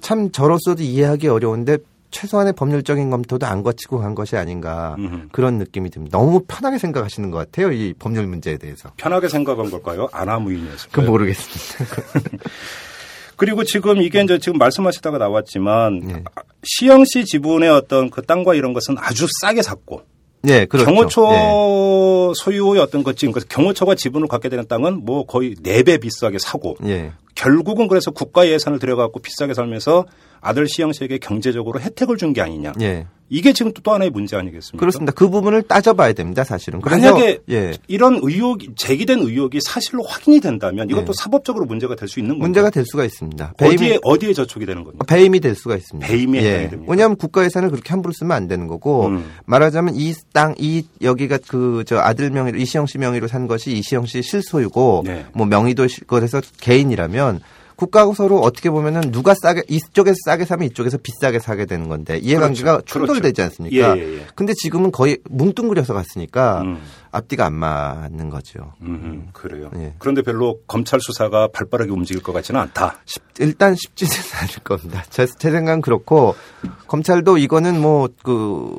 참 0.00 0.30
저로서도 0.30 0.84
이해하기 0.84 1.26
어려운데 1.26 1.78
최소한의 2.10 2.52
법률적인 2.54 3.10
검토도 3.10 3.46
안 3.46 3.64
거치고 3.64 3.98
간 3.98 4.14
것이 4.14 4.36
아닌가 4.36 4.94
음흠. 4.96 5.28
그런 5.32 5.58
느낌이 5.58 5.90
듭니다. 5.90 6.16
너무 6.16 6.44
편하게 6.46 6.78
생각하시는 6.78 7.30
것 7.32 7.38
같아요. 7.38 7.72
이 7.72 7.94
법률 7.98 8.28
문제에 8.28 8.56
대해서. 8.58 8.92
편하게 8.96 9.28
생각한 9.28 9.70
걸까요? 9.70 10.08
아나무인이었을까요? 10.12 11.04
그 11.04 11.10
모르겠습니다. 11.10 11.94
그리고 13.38 13.64
지금 13.64 14.02
이게 14.02 14.20
이제 14.20 14.38
지금 14.38 14.58
말씀하시다가 14.58 15.16
나왔지만 15.16 16.00
네. 16.00 16.24
시영 16.64 17.04
씨 17.04 17.24
지분의 17.24 17.70
어떤 17.70 18.10
그 18.10 18.20
땅과 18.20 18.54
이런 18.54 18.72
것은 18.74 18.96
아주 18.98 19.26
싸게 19.40 19.62
샀고 19.62 20.02
예, 20.48 20.66
그렇죠. 20.66 20.90
경호처 20.90 21.30
예. 21.32 22.32
소유의 22.34 22.80
어떤 22.82 23.02
것 23.02 23.16
지금 23.16 23.32
그래서 23.32 23.46
경호처가 23.48 23.94
지분을 23.94 24.28
갖게 24.28 24.48
되는 24.48 24.66
땅은 24.66 25.04
뭐 25.04 25.24
거의 25.24 25.54
네 25.62 25.82
배 25.82 25.98
비싸게 25.98 26.38
사고 26.38 26.76
예. 26.84 27.12
결국은 27.34 27.86
그래서 27.88 28.10
국가 28.10 28.46
예산을 28.48 28.80
들여갖고 28.80 29.20
비싸게 29.20 29.54
살면서 29.54 30.04
아들 30.40 30.66
시영 30.68 30.92
씨에게 30.92 31.18
경제적으로 31.18 31.80
혜택을 31.80 32.16
준 32.16 32.32
게 32.32 32.40
아니냐. 32.42 32.72
예. 32.80 33.06
이게 33.30 33.52
지금 33.52 33.72
또, 33.74 33.82
또 33.82 33.92
하나의 33.92 34.10
문제 34.10 34.36
아니겠습니까? 34.36 34.78
그렇습니다. 34.78 35.12
그 35.12 35.28
부분을 35.28 35.60
따져봐야 35.62 36.14
됩니다, 36.14 36.44
사실은. 36.44 36.80
만약에 36.82 37.40
예. 37.50 37.72
이런 37.86 38.18
의혹 38.22 38.60
제기된 38.74 39.18
의혹이 39.18 39.60
사실로 39.62 40.02
확인이 40.02 40.40
된다면 40.40 40.88
이것도 40.88 41.06
네. 41.06 41.12
사법적으로 41.14 41.66
문제가 41.66 41.94
될 41.94 42.08
수 42.08 42.20
있는 42.20 42.34
건가요? 42.36 42.46
문제가 42.46 42.70
될 42.70 42.86
수가 42.86 43.04
있습니다. 43.04 43.52
어디에 43.60 43.98
어디에 44.02 44.32
저촉이 44.32 44.64
되는 44.64 44.82
겁니까? 44.82 45.04
배임이 45.06 45.40
될 45.40 45.54
수가 45.54 45.76
있습니다. 45.76 46.06
배임에 46.08 46.38
해당이 46.38 46.70
됩니까? 46.70 46.90
왜냐하면 46.90 47.16
국가 47.18 47.44
예산을 47.44 47.68
그렇게 47.70 47.90
함부로 47.90 48.14
쓰면 48.14 48.34
안 48.34 48.48
되는 48.48 48.66
거고 48.66 49.08
음. 49.08 49.30
말하자면 49.44 49.94
이 49.96 50.14
땅, 50.32 50.54
이 50.58 50.84
여기가 51.02 51.38
그 51.48 51.82
저 51.86 51.98
아들 51.98 52.30
명의로 52.30 52.58
이시영 52.58 52.86
씨 52.86 52.96
명의로 52.96 53.28
산 53.28 53.46
것이 53.46 53.72
이시영 53.72 54.06
씨 54.06 54.22
실소유고 54.22 55.02
네. 55.04 55.26
뭐 55.34 55.44
명의도 55.46 55.86
실- 55.88 56.04
그래서 56.06 56.40
개인이라면 56.60 57.40
국가하고 57.78 58.12
서로 58.12 58.40
어떻게 58.40 58.70
보면은 58.70 59.12
누가 59.12 59.34
싸게 59.40 59.62
이쪽에서 59.68 60.16
싸게 60.26 60.44
사면 60.46 60.66
이쪽에서 60.66 60.98
비싸게 60.98 61.38
사게 61.38 61.64
되는 61.64 61.88
건데 61.88 62.18
이해관계가 62.18 62.72
그렇죠. 62.78 62.84
충돌되지 62.86 63.34
그렇죠. 63.34 63.42
않습니까? 63.44 63.96
예, 63.96 64.02
예, 64.02 64.14
예. 64.18 64.26
근데 64.34 64.52
지금은 64.52 64.90
거의 64.90 65.18
뭉뚱그려서 65.30 65.94
갔으니까 65.94 66.62
음. 66.62 66.80
앞뒤가 67.12 67.46
안 67.46 67.54
맞는 67.54 68.30
거죠. 68.30 68.72
음, 68.82 69.28
그래요. 69.32 69.70
예. 69.76 69.94
그런데 69.98 70.22
별로 70.22 70.58
검찰 70.66 70.98
수사가 71.00 71.48
발빠르게 71.52 71.92
움직일 71.92 72.20
것 72.20 72.32
같지는 72.32 72.60
않다. 72.62 72.98
쉽- 73.06 73.22
일단 73.38 73.76
쉽지는 73.76 74.12
않을 74.40 74.54
겁니다. 74.64 75.04
제, 75.08 75.26
제 75.38 75.52
생각은 75.52 75.80
그렇고 75.80 76.34
검찰도 76.88 77.38
이거는 77.38 77.80
뭐그 77.80 78.74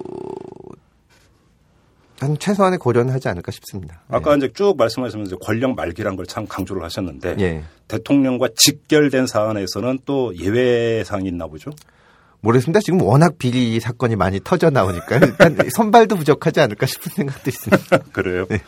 한 2.19 2.37
최소한의 2.37 2.79
고려는 2.79 3.13
하지 3.13 3.27
않을까 3.29 3.51
싶습니다. 3.51 4.01
아까 4.09 4.35
이제 4.35 4.51
쭉 4.53 4.75
말씀하시면서 4.77 5.37
권력 5.37 5.75
말기란 5.75 6.15
걸 6.15 6.25
참 6.25 6.45
강조를 6.47 6.83
하셨는데 6.83 7.35
예. 7.39 7.63
대통령과 7.87 8.49
직결된 8.55 9.25
사안에서는 9.25 9.99
또 10.05 10.35
예외 10.37 11.03
사항이 11.03 11.27
있나 11.27 11.47
보죠. 11.47 11.71
모르겠습니다. 12.41 12.79
지금 12.81 13.01
워낙 13.01 13.37
비리 13.37 13.79
사건이 13.79 14.15
많이 14.15 14.39
터져 14.43 14.69
나오니까요. 14.69 15.19
일단 15.23 15.57
선발도 15.75 16.15
부족하지 16.15 16.59
않을까 16.61 16.85
싶은 16.85 17.11
생각도 17.13 17.49
있습니다. 17.49 17.97
그래요. 18.13 18.45
네. 18.49 18.61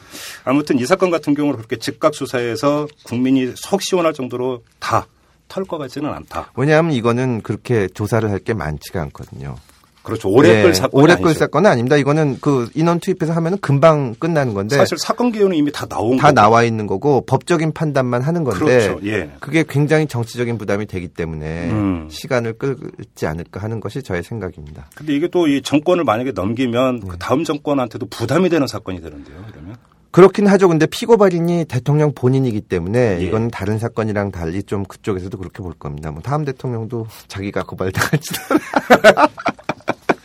아무튼 0.43 0.77
이 0.79 0.85
사건 0.85 1.09
같은 1.11 1.33
경우는 1.35 1.57
그렇게 1.57 1.77
즉각 1.77 2.13
수사해서 2.15 2.87
국민이 3.03 3.53
속 3.55 3.81
시원할 3.81 4.13
정도로 4.13 4.63
다 4.79 5.05
털 5.53 5.65
것 5.65 5.77
같지는 5.77 6.09
않다. 6.09 6.49
왜냐하면 6.55 6.93
이거는 6.93 7.41
그렇게 7.41 7.89
조사를 7.89 8.29
할 8.31 8.39
게 8.39 8.53
많지가 8.53 9.01
않거든요. 9.01 9.57
그렇죠. 10.03 10.29
오래 10.29 10.49
예, 10.59 10.63
끌 10.63 10.73
사건이 10.73 11.03
오래. 11.03 11.15
끌 11.15 11.33
사건은 11.35 11.69
아닙니다. 11.69 11.95
이거는 11.95 12.39
그 12.41 12.69
인원 12.73 12.99
투입해서 12.99 13.33
하면은 13.33 13.59
금방 13.59 14.15
끝나는 14.17 14.55
건데 14.55 14.75
사실 14.77 14.97
사건 14.97 15.31
개요는 15.31 15.55
이미 15.55 15.71
다 15.71 15.85
나온 15.85 16.17
다 16.17 16.29
거고. 16.29 16.33
나와 16.33 16.63
있는 16.63 16.87
거고 16.87 17.23
법적인 17.27 17.73
판단만 17.73 18.23
하는 18.23 18.43
건데 18.43 18.59
그렇죠. 18.65 18.99
예. 19.05 19.29
그게 19.39 19.63
굉장히 19.67 20.07
정치적인 20.07 20.57
부담이 20.57 20.87
되기 20.87 21.07
때문에 21.07 21.69
음. 21.69 22.07
시간을 22.09 22.53
끌지 22.53 23.27
않을까 23.27 23.61
하는 23.61 23.79
것이 23.79 24.01
저의 24.01 24.23
생각입니다. 24.23 24.87
근데 24.95 25.13
이게 25.13 25.27
또 25.27 25.41
이 25.51 25.61
정권을 25.61 26.03
만약에 26.05 26.31
넘기면 26.31 26.99
네. 27.01 27.07
그 27.09 27.17
다음 27.17 27.43
정권한테도 27.43 28.05
부담이 28.05 28.47
되는 28.49 28.65
사건이 28.67 29.01
되는데요. 29.01 29.43
그러면 29.51 29.75
그렇긴 30.11 30.47
하죠. 30.47 30.67
근데 30.67 30.85
피고 30.85 31.17
발인이 31.17 31.65
대통령 31.65 32.13
본인이기 32.13 32.61
때문에 32.61 33.19
예. 33.19 33.25
이건 33.25 33.49
다른 33.49 33.77
사건이랑 33.79 34.31
달리 34.31 34.63
좀 34.63 34.83
그쪽에서도 34.85 35.37
그렇게 35.37 35.61
볼 35.61 35.73
겁니다. 35.73 36.11
뭐 36.11 36.21
다음 36.21 36.45
대통령도 36.45 37.07
자기가 37.27 37.63
고발당할지도. 37.63 38.39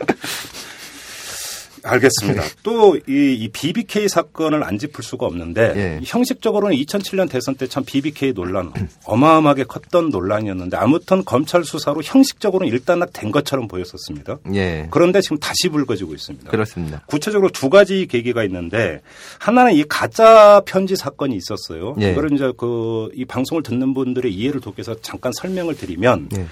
알겠습니다. 1.83 2.43
또 2.63 2.97
이 3.07 3.49
BBK 3.53 4.09
사건을 4.09 4.63
안 4.63 4.77
짚을 4.77 5.03
수가 5.03 5.25
없는데 5.25 5.73
예. 5.75 5.99
형식적으로는 6.03 6.75
2007년 6.75 7.29
대선 7.29 7.55
때 7.55 7.67
참 7.67 7.83
BBK 7.85 8.33
논란 8.33 8.73
어마어마하게 9.05 9.63
컸던 9.65 10.09
논란이었는데 10.09 10.75
아무튼 10.75 11.23
검찰 11.23 11.63
수사로 11.63 12.01
형식적으로는 12.03 12.71
일단락된 12.73 13.31
것처럼 13.31 13.67
보였었습니다. 13.67 14.39
예. 14.53 14.87
그런데 14.91 15.21
지금 15.21 15.37
다시 15.37 15.69
불거지고 15.69 16.13
있습니다. 16.13 16.49
그렇습니다. 16.51 17.03
구체적으로 17.07 17.49
두 17.51 17.69
가지 17.69 18.05
계기가 18.07 18.43
있는데 18.45 19.01
하나는 19.39 19.73
이 19.73 19.83
가짜 19.87 20.61
편지 20.65 20.95
사건이 20.97 21.35
있었어요. 21.37 21.95
예. 22.01 22.11
이거를 22.11 22.33
이제 22.33 22.51
그 22.57 23.09
이 23.13 23.23
방송을 23.25 23.63
듣는 23.63 23.93
분들의 23.93 24.33
이해를 24.33 24.59
돕기 24.61 24.79
위해서 24.81 24.99
잠깐 25.01 25.31
설명을 25.33 25.75
드리면 25.77 26.29
예. 26.37 26.45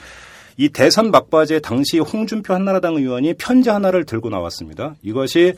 이 0.57 0.69
대선 0.69 1.11
막바지에 1.11 1.59
당시 1.59 1.99
홍준표 1.99 2.53
한나라당 2.53 2.95
의원이 2.95 3.33
편지 3.35 3.69
하나를 3.69 4.05
들고 4.05 4.29
나왔습니다. 4.29 4.95
이것이 5.01 5.53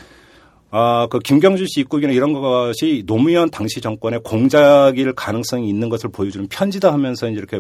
아, 0.70 1.08
그 1.10 1.20
김경준 1.20 1.68
씨 1.68 1.82
입국이나 1.82 2.12
이런 2.12 2.34
것이 2.34 3.04
노무현 3.06 3.50
당시 3.50 3.80
정권의 3.80 4.22
공작일 4.24 5.14
가능성이 5.14 5.70
있는 5.70 5.90
것을 5.90 6.10
보여주는 6.10 6.48
편지다 6.50 6.92
하면서 6.92 7.30
이제 7.30 7.38
이렇게 7.38 7.60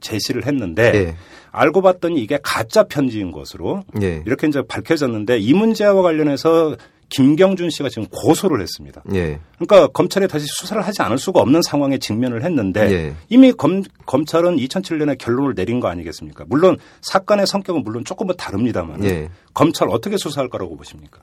제시를 0.00 0.46
했는데 0.46 0.92
예. 0.94 1.16
알고 1.50 1.82
봤더니 1.82 2.22
이게 2.22 2.38
가짜 2.42 2.84
편지인 2.84 3.32
것으로 3.32 3.82
예. 4.00 4.22
이렇게 4.24 4.46
이제 4.46 4.62
밝혀졌는데 4.66 5.38
이 5.38 5.52
문제와 5.52 6.02
관련해서 6.02 6.76
김경준 7.08 7.70
씨가 7.70 7.88
지금 7.88 8.06
고소를 8.08 8.60
했습니다. 8.60 9.02
예. 9.14 9.40
그러니까 9.58 9.88
검찰에 9.88 10.26
다시 10.26 10.46
수사를 10.48 10.82
하지 10.82 11.02
않을 11.02 11.18
수가 11.18 11.40
없는 11.40 11.62
상황에 11.62 11.98
직면을 11.98 12.44
했는데 12.44 12.92
예. 12.92 13.14
이미 13.28 13.52
검, 13.52 13.82
검찰은 14.06 14.56
2007년에 14.56 15.16
결론을 15.18 15.54
내린 15.54 15.80
거 15.80 15.88
아니겠습니까? 15.88 16.44
물론 16.48 16.76
사건의 17.00 17.46
성격은 17.46 17.82
물론 17.82 18.04
조금은 18.04 18.36
다릅니다만 18.36 19.04
예. 19.04 19.30
검찰 19.54 19.88
어떻게 19.88 20.16
수사할 20.16 20.48
거라고 20.48 20.76
보십니까? 20.76 21.20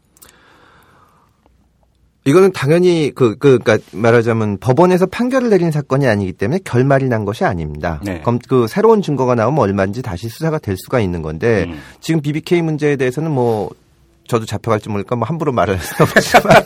이거는 2.28 2.52
당연히 2.54 3.12
그, 3.14 3.36
그, 3.38 3.60
그니까 3.60 3.78
말하자면 3.92 4.58
법원에서 4.58 5.06
판결을 5.06 5.52
내린 5.52 5.70
사건이 5.70 6.08
아니기 6.08 6.34
때문에 6.34 6.60
결말이 6.64 7.08
난 7.08 7.24
것이 7.24 7.46
아닙니다. 7.46 8.02
네. 8.04 8.22
검, 8.22 8.40
그 8.40 8.66
새로운 8.68 9.04
증거가 9.04 9.36
나오면 9.36 9.60
얼마든지 9.60 10.02
다시 10.02 10.28
수사가 10.28 10.58
될 10.58 10.76
수가 10.76 11.00
있는 11.00 11.22
건데 11.22 11.66
음. 11.68 11.78
지금 12.00 12.22
BBK 12.22 12.64
문제에 12.64 12.96
대해서는 12.96 13.30
뭐 13.30 13.70
저도 14.28 14.46
잡혀갈지 14.46 14.90
모르니까 14.90 15.16
뭐 15.16 15.28
함부로 15.28 15.52
말을 15.52 15.78
할 15.78 15.84
수는 15.84 16.12
없지만 16.12 16.64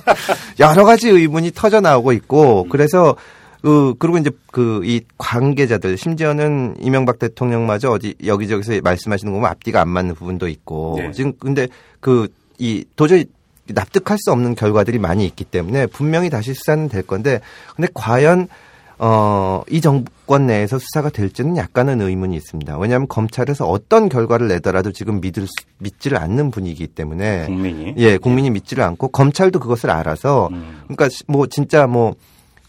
여러 0.59 0.83
가지 0.85 1.09
의문이 1.09 1.51
터져 1.53 1.81
나오고 1.81 2.11
있고 2.13 2.67
그래서 2.69 3.15
그 3.61 3.93
그리고 3.99 4.17
이제 4.17 4.31
그 4.51 4.81
이 4.85 5.01
관계자들 5.17 5.97
심지어는 5.97 6.75
이명박 6.79 7.19
대통령마저 7.19 7.91
어디 7.91 8.15
여기저기서 8.25 8.79
말씀하시는 8.81 9.31
거 9.33 9.37
보면 9.39 9.51
앞뒤가 9.51 9.81
안 9.81 9.89
맞는 9.89 10.15
부분도 10.15 10.47
있고 10.47 10.95
네. 10.97 11.11
지금 11.11 11.33
근데 11.39 11.67
그 11.99 12.27
이 12.61 12.83
도저히 12.97 13.25
납득할 13.67 14.17
수 14.19 14.31
없는 14.33 14.55
결과들이 14.55 14.99
많이 14.99 15.25
있기 15.25 15.45
때문에 15.45 15.85
분명히 15.87 16.29
다시 16.29 16.53
수사는 16.53 16.89
될 16.89 17.03
건데 17.03 17.39
근데 17.75 17.87
과연 17.93 18.47
어, 18.97 19.63
이 19.69 19.79
정 19.79 20.03
권 20.29 20.45
내에서 20.45 20.77
수사가 20.77 21.09
될지는 21.09 21.57
약간은 21.57 22.01
의문이 22.01 22.35
있습니다. 22.35 22.77
왜냐하면 22.77 23.07
검찰에서 23.07 23.67
어떤 23.67 24.09
결과를 24.09 24.47
내더라도 24.47 24.91
지금 24.91 25.21
믿을 25.21 25.47
수, 25.47 25.53
믿지를 25.79 26.19
않는 26.19 26.51
분위기이기 26.51 26.85
때문에 26.93 27.47
국민이 27.47 27.95
예, 27.97 28.17
국민이 28.17 28.51
믿지를 28.51 28.83
않고 28.83 29.07
검찰도 29.07 29.59
그것을 29.59 29.89
알아서 29.89 30.49
음. 30.51 30.81
그러니까 30.83 31.09
시- 31.09 31.23
뭐 31.27 31.47
진짜 31.47 31.87
뭐 31.87 32.13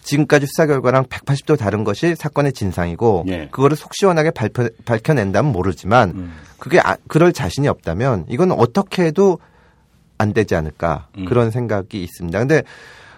지금까지 0.03 0.47
수사 0.47 0.65
결과랑 0.65 1.05
180도 1.05 1.59
다른 1.59 1.85
것이 1.85 2.15
사건의 2.15 2.55
진상이고 2.55 3.25
예. 3.29 3.49
그거를 3.51 3.77
속 3.77 3.95
시원하게 3.95 4.31
발표, 4.31 4.67
밝혀낸다면 4.87 5.53
모르지만 5.53 6.11
음. 6.15 6.33
그게 6.59 6.81
아, 6.81 6.97
그럴 7.09 7.35
자신이 7.35 7.69
없다면 7.69 8.25
이건 8.31 8.53
어떻게 8.53 9.03
해도 9.05 9.39
안 10.17 10.33
되지 10.33 10.55
않을까 10.55 11.09
음. 11.19 11.27
그런 11.27 11.51
생각이 11.51 12.03
있습니다. 12.03 12.39
근데 12.39 12.63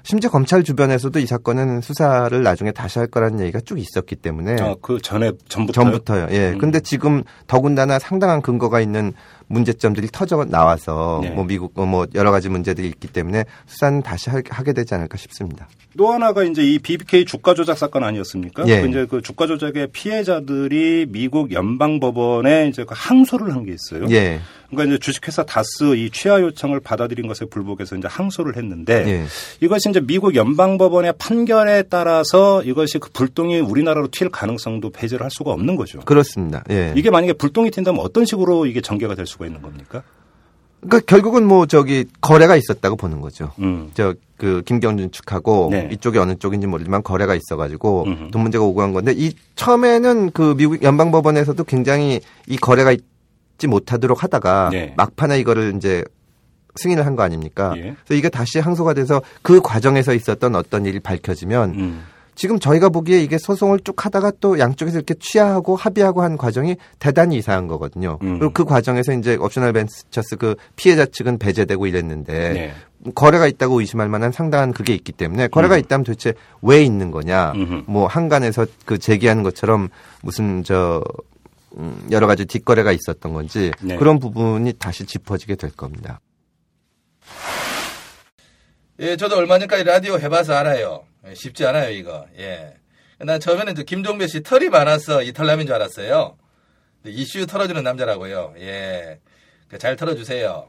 심지어 0.04 0.30
검찰 0.30 0.64
주변에서도 0.64 1.18
이 1.20 1.26
사건은 1.26 1.80
수사를 1.80 2.42
나중에 2.42 2.72
다시 2.72 2.98
할 2.98 3.06
거라는 3.06 3.40
얘기가 3.40 3.60
쭉 3.60 3.78
있었기 3.78 4.16
때문에 4.16 4.56
아, 4.60 4.74
그 4.82 4.98
전에 5.00 5.30
전부터 5.48 5.80
네. 5.80 5.84
전부터요. 5.84 6.26
예. 6.32 6.50
음. 6.52 6.58
근데 6.58 6.80
지금 6.80 7.22
더군다나 7.46 7.98
상당한 7.98 8.42
근거가 8.42 8.80
있는 8.80 9.12
문제점들이 9.48 10.08
터져 10.10 10.44
나와서 10.48 11.20
네. 11.22 11.30
뭐 11.30 11.44
미국 11.44 11.78
어, 11.78 11.84
뭐 11.86 12.06
여러 12.14 12.30
가지 12.30 12.48
문제들이 12.48 12.88
있기 12.88 13.08
때문에 13.08 13.44
수사는 13.66 14.02
다시 14.02 14.30
할- 14.30 14.42
하게 14.48 14.72
되지 14.72 14.94
않을까 14.94 15.16
싶습니다. 15.18 15.68
또 15.96 16.10
하나가 16.12 16.42
이제 16.42 16.62
이 16.62 16.78
BBK 16.78 17.24
주가 17.26 17.54
조작 17.54 17.76
사건 17.78 18.02
아니었습니까? 18.02 18.66
예. 18.66 18.80
그 18.80 18.88
이제 18.88 19.06
그 19.08 19.20
주가 19.22 19.46
조작의 19.46 19.88
피해자들이 19.92 21.06
미국 21.10 21.52
연방 21.52 22.00
법원에 22.00 22.68
이제 22.68 22.84
그 22.84 22.94
항소를 22.96 23.52
한 23.54 23.62
게 23.64 23.72
있어요. 23.74 24.08
예. 24.10 24.40
그러니까 24.72 24.94
이제 24.94 24.98
주식회사 24.98 25.44
다스 25.44 25.94
이 25.94 26.10
취하 26.10 26.40
요청을 26.40 26.80
받아들인 26.80 27.28
것에 27.28 27.44
불복해서 27.44 27.96
이제 27.96 28.08
항소를 28.08 28.56
했는데 28.56 29.04
예. 29.06 29.24
이것이 29.60 29.90
이제 29.90 30.00
미국 30.00 30.34
연방법원의 30.34 31.14
판결에 31.18 31.82
따라서 31.84 32.62
이것이 32.62 32.98
그 32.98 33.10
불똥이 33.10 33.60
우리나라로 33.60 34.08
튈 34.08 34.30
가능성도 34.30 34.90
배제를 34.90 35.24
할 35.24 35.30
수가 35.30 35.52
없는 35.52 35.76
거죠. 35.76 36.00
그렇습니다. 36.00 36.64
예. 36.70 36.94
이게 36.96 37.10
만약에 37.10 37.34
불똥이 37.34 37.70
튄다면 37.70 37.98
어떤 37.98 38.24
식으로 38.24 38.64
이게 38.64 38.80
전개가 38.80 39.14
될 39.14 39.26
수가 39.26 39.46
있는 39.46 39.60
겁니까? 39.60 40.02
그러니까 40.80 41.00
결국은 41.06 41.46
뭐 41.46 41.66
저기 41.66 42.06
거래가 42.20 42.56
있었다고 42.56 42.96
보는 42.96 43.20
거죠. 43.20 43.52
음. 43.60 43.90
저그 43.94 44.62
김경준 44.64 45.12
측하고 45.12 45.68
네. 45.70 45.88
이쪽이 45.92 46.18
어느 46.18 46.34
쪽인지 46.34 46.66
모르지만 46.66 47.04
거래가 47.04 47.36
있어가지고 47.36 48.04
음흠. 48.06 48.30
돈 48.32 48.42
문제가 48.42 48.64
오고 48.64 48.80
간 48.80 48.92
건데 48.92 49.12
이 49.14 49.32
처음에는 49.54 50.32
그 50.32 50.56
미국 50.56 50.82
연방법원에서도 50.82 51.62
굉장히 51.64 52.20
이 52.48 52.56
거래가 52.56 52.90
있 52.90 53.11
지 53.62 53.68
못하도록 53.68 54.24
하다가 54.24 54.70
네. 54.72 54.92
막판에 54.96 55.38
이거를 55.38 55.74
이제 55.76 56.02
승인을 56.74 57.06
한 57.06 57.14
거 57.14 57.22
아닙니까? 57.22 57.74
예. 57.76 57.94
그래서 58.04 58.14
이게 58.18 58.28
다시 58.28 58.58
항소가 58.58 58.92
돼서 58.94 59.22
그 59.42 59.60
과정에서 59.60 60.14
있었던 60.14 60.56
어떤 60.56 60.84
일이 60.84 60.98
밝혀지면 60.98 61.70
음. 61.70 62.02
지금 62.34 62.58
저희가 62.58 62.88
보기에 62.88 63.20
이게 63.20 63.38
소송을 63.38 63.80
쭉 63.84 64.04
하다가 64.04 64.32
또 64.40 64.58
양쪽에서 64.58 64.96
이렇게 64.96 65.14
취하하고 65.20 65.76
합의하고 65.76 66.22
한 66.22 66.36
과정이 66.36 66.76
대단히 66.98 67.36
이상한 67.36 67.68
거거든요. 67.68 68.18
음. 68.22 68.38
그리고 68.40 68.52
그 68.52 68.64
과정에서 68.64 69.12
이제 69.12 69.36
옵셔널 69.36 69.72
벤처스 69.74 70.36
그 70.38 70.56
피해자 70.74 71.04
측은 71.06 71.38
배제되고 71.38 71.86
이랬는데 71.86 72.52
네. 72.52 72.72
거래가 73.14 73.46
있다고 73.46 73.80
의심할 73.80 74.08
만한 74.08 74.32
상당한 74.32 74.72
그게 74.72 74.92
있기 74.94 75.12
때문에 75.12 75.48
거래가 75.48 75.76
있다면 75.76 76.04
도대체 76.04 76.32
왜 76.62 76.82
있는 76.82 77.10
거냐? 77.12 77.52
음흠. 77.54 77.82
뭐 77.86 78.06
항간에서 78.08 78.66
그 78.86 78.98
제기하는 78.98 79.42
것처럼 79.44 79.88
무슨 80.22 80.64
저 80.64 81.04
음, 81.04 81.31
여러 82.10 82.26
가지 82.26 82.44
뒷거래가 82.44 82.92
있었던 82.92 83.32
건지 83.32 83.70
네. 83.80 83.96
그런 83.96 84.18
부분이 84.18 84.74
다시 84.74 85.06
짚어지게 85.06 85.56
될 85.56 85.70
겁니다. 85.70 86.20
예, 89.00 89.16
저도 89.16 89.36
얼마 89.36 89.58
전까지 89.58 89.84
라디오 89.84 90.18
해봐서 90.18 90.54
알아요. 90.54 91.04
예, 91.26 91.34
쉽지 91.34 91.66
않아요, 91.66 91.90
이거. 91.90 92.26
예. 92.38 92.74
난 93.18 93.40
처음에는 93.40 93.74
저 93.74 93.82
김종배 93.84 94.26
씨 94.26 94.42
털이 94.42 94.68
많아서 94.68 95.22
이탈남인 95.22 95.66
줄 95.66 95.74
알았어요. 95.74 96.36
이슈 97.06 97.46
털어주는 97.46 97.82
남자라고요. 97.82 98.54
예. 98.58 99.18
그잘 99.68 99.96
털어주세요. 99.96 100.68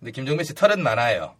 근데 0.00 0.12
김종배 0.12 0.44
씨 0.44 0.54
털은 0.54 0.82
많아요. 0.82 1.34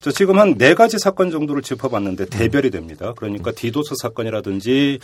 저 0.00 0.10
지금 0.10 0.38
한 0.38 0.56
네 0.56 0.74
가지 0.74 0.98
사건 0.98 1.30
정도를 1.30 1.62
짚어봤는데 1.62 2.26
대별이 2.26 2.70
됩니다. 2.70 3.12
그러니까 3.16 3.50
디도스 3.52 3.94
사건이라든지 4.00 4.98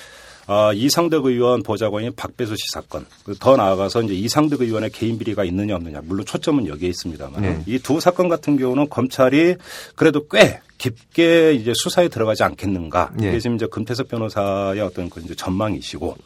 아, 0.46 0.72
이상득 0.74 1.24
의원 1.26 1.62
보좌관인 1.62 2.12
박배수 2.14 2.56
씨 2.56 2.62
사건. 2.72 3.06
그더 3.24 3.56
나아가서 3.56 4.02
이제 4.02 4.14
이상득 4.14 4.60
의원의 4.60 4.90
개인 4.90 5.18
비리가 5.18 5.44
있느냐 5.44 5.76
없느냐. 5.76 6.00
물론 6.04 6.26
초점은 6.26 6.66
여기에 6.66 6.88
있습니다만 6.88 7.42
네. 7.42 7.62
이두 7.66 8.00
사건 8.00 8.28
같은 8.28 8.56
경우는 8.56 8.88
검찰이 8.88 9.56
그래도 9.94 10.26
꽤 10.28 10.60
깊게 10.78 11.54
이제 11.54 11.72
수사에 11.76 12.08
들어가지 12.08 12.42
않겠는가. 12.42 13.12
네. 13.14 13.28
이게 13.28 13.38
지금 13.38 13.56
이제 13.56 13.66
금태섭 13.70 14.08
변호사의 14.08 14.80
어떤 14.80 15.08
그 15.08 15.20
이제 15.20 15.34
전망이시고 15.34 16.16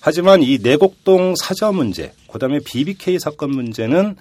하지만 0.00 0.42
이 0.42 0.58
내곡동 0.62 1.34
사저 1.36 1.72
문제, 1.72 2.12
그다음에 2.30 2.60
BBK 2.64 3.18
사건 3.18 3.50
문제는 3.50 4.16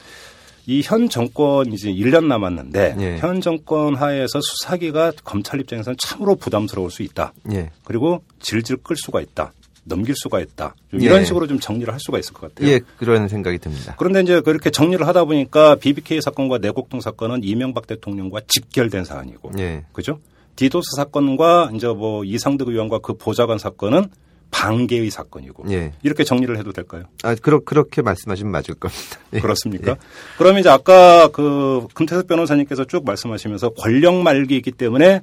이 0.68 0.82
현 0.84 1.09
정권 1.09 1.72
이제 1.72 1.91
1년 1.91 2.26
남았는데 2.26 2.95
예. 2.99 3.18
현 3.20 3.39
정권 3.41 3.95
하에서 3.95 4.39
수사기가 4.41 5.11
검찰 5.24 5.59
입장에서는 5.59 5.95
참으로 5.99 6.36
부담스러울 6.36 6.89
수 6.91 7.03
있다. 7.03 7.34
예. 7.51 7.70
그리고 7.84 8.24
질질 8.39 8.78
끌 8.78 8.95
수가 8.97 9.22
있다. 9.22 9.53
넘길 9.84 10.16
수가 10.18 10.39
있다. 10.39 10.74
좀 10.89 10.99
이런 10.99 11.22
예. 11.22 11.26
식으로 11.26 11.45
좀 11.45 11.59
정리를 11.59 11.91
할 11.93 11.99
수가 11.99 12.18
있을 12.18 12.34
것 12.34 12.53
같아요. 12.53 12.72
예, 12.72 12.80
그런 12.97 13.28
생각이 13.28 13.59
듭니다. 13.59 13.95
그런데 13.99 14.22
이제 14.22 14.41
그렇게 14.41 14.72
정리를 14.72 15.05
하다 15.05 15.26
보니까 15.26 15.76
BBK 15.76 16.22
사건과 16.22 16.57
내곡동 16.57 17.01
사건은 17.01 17.43
이명박 17.43 17.86
대통령과 17.86 18.41
직결된 18.47 19.05
사안이고, 19.05 19.51
예. 19.59 19.86
그죠? 19.93 20.20
디도스 20.55 20.95
사건과 20.95 21.70
이제 21.76 21.86
뭐 21.88 22.24
이상득 22.24 22.70
의원과 22.70 22.99
그 22.99 23.13
보좌관 23.13 23.59
사건은 23.59 24.07
반개의 24.51 25.09
사건이고, 25.09 25.65
예. 25.71 25.93
이렇게 26.03 26.23
정리를 26.23 26.57
해도 26.57 26.71
될까요? 26.71 27.03
아, 27.23 27.35
그러, 27.35 27.59
그렇게 27.59 28.01
말씀하시면 28.01 28.51
맞을 28.51 28.75
겁니다. 28.75 29.19
예. 29.33 29.39
그렇습니까? 29.39 29.91
예. 29.91 29.95
그러면 30.37 30.61
이제 30.61 30.69
아까 30.69 31.27
그 31.29 31.87
금태섭 31.93 32.27
변호사님께서 32.27 32.85
쭉 32.85 33.05
말씀하시면서 33.05 33.69
권력 33.71 34.15
말기이기 34.15 34.71
때문에 34.71 35.21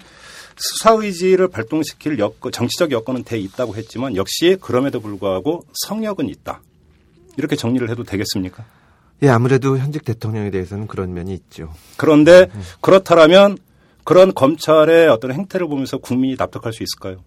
수사 0.57 0.93
의지를 0.93 1.49
발동시킬 1.49 2.19
여건, 2.19 2.53
정치적 2.53 2.93
여건은 2.93 3.25
돼 3.25 3.39
있다고 3.39 3.75
했지만 3.75 4.17
역시 4.17 4.57
그럼에도 4.61 5.01
불구하고 5.01 5.65
성역은 5.87 6.29
있다. 6.29 6.61
이렇게 7.37 7.57
정리를 7.57 7.89
해도 7.89 8.05
되겠습니까? 8.05 8.65
예, 9.23 9.29
아무래도 9.29 9.79
현직 9.79 10.05
대통령에 10.05 10.51
대해서는 10.51 10.87
그런 10.87 11.15
면이 11.15 11.33
있죠. 11.35 11.73
그런데 11.97 12.51
그렇다면 12.81 13.57
그런 14.05 14.35
검찰의 14.35 15.09
어떤 15.09 15.33
행태를 15.33 15.69
보면서 15.69 15.99
국민이 15.99 16.35
납득할 16.37 16.73
수 16.73 16.83
있을까요? 16.83 17.23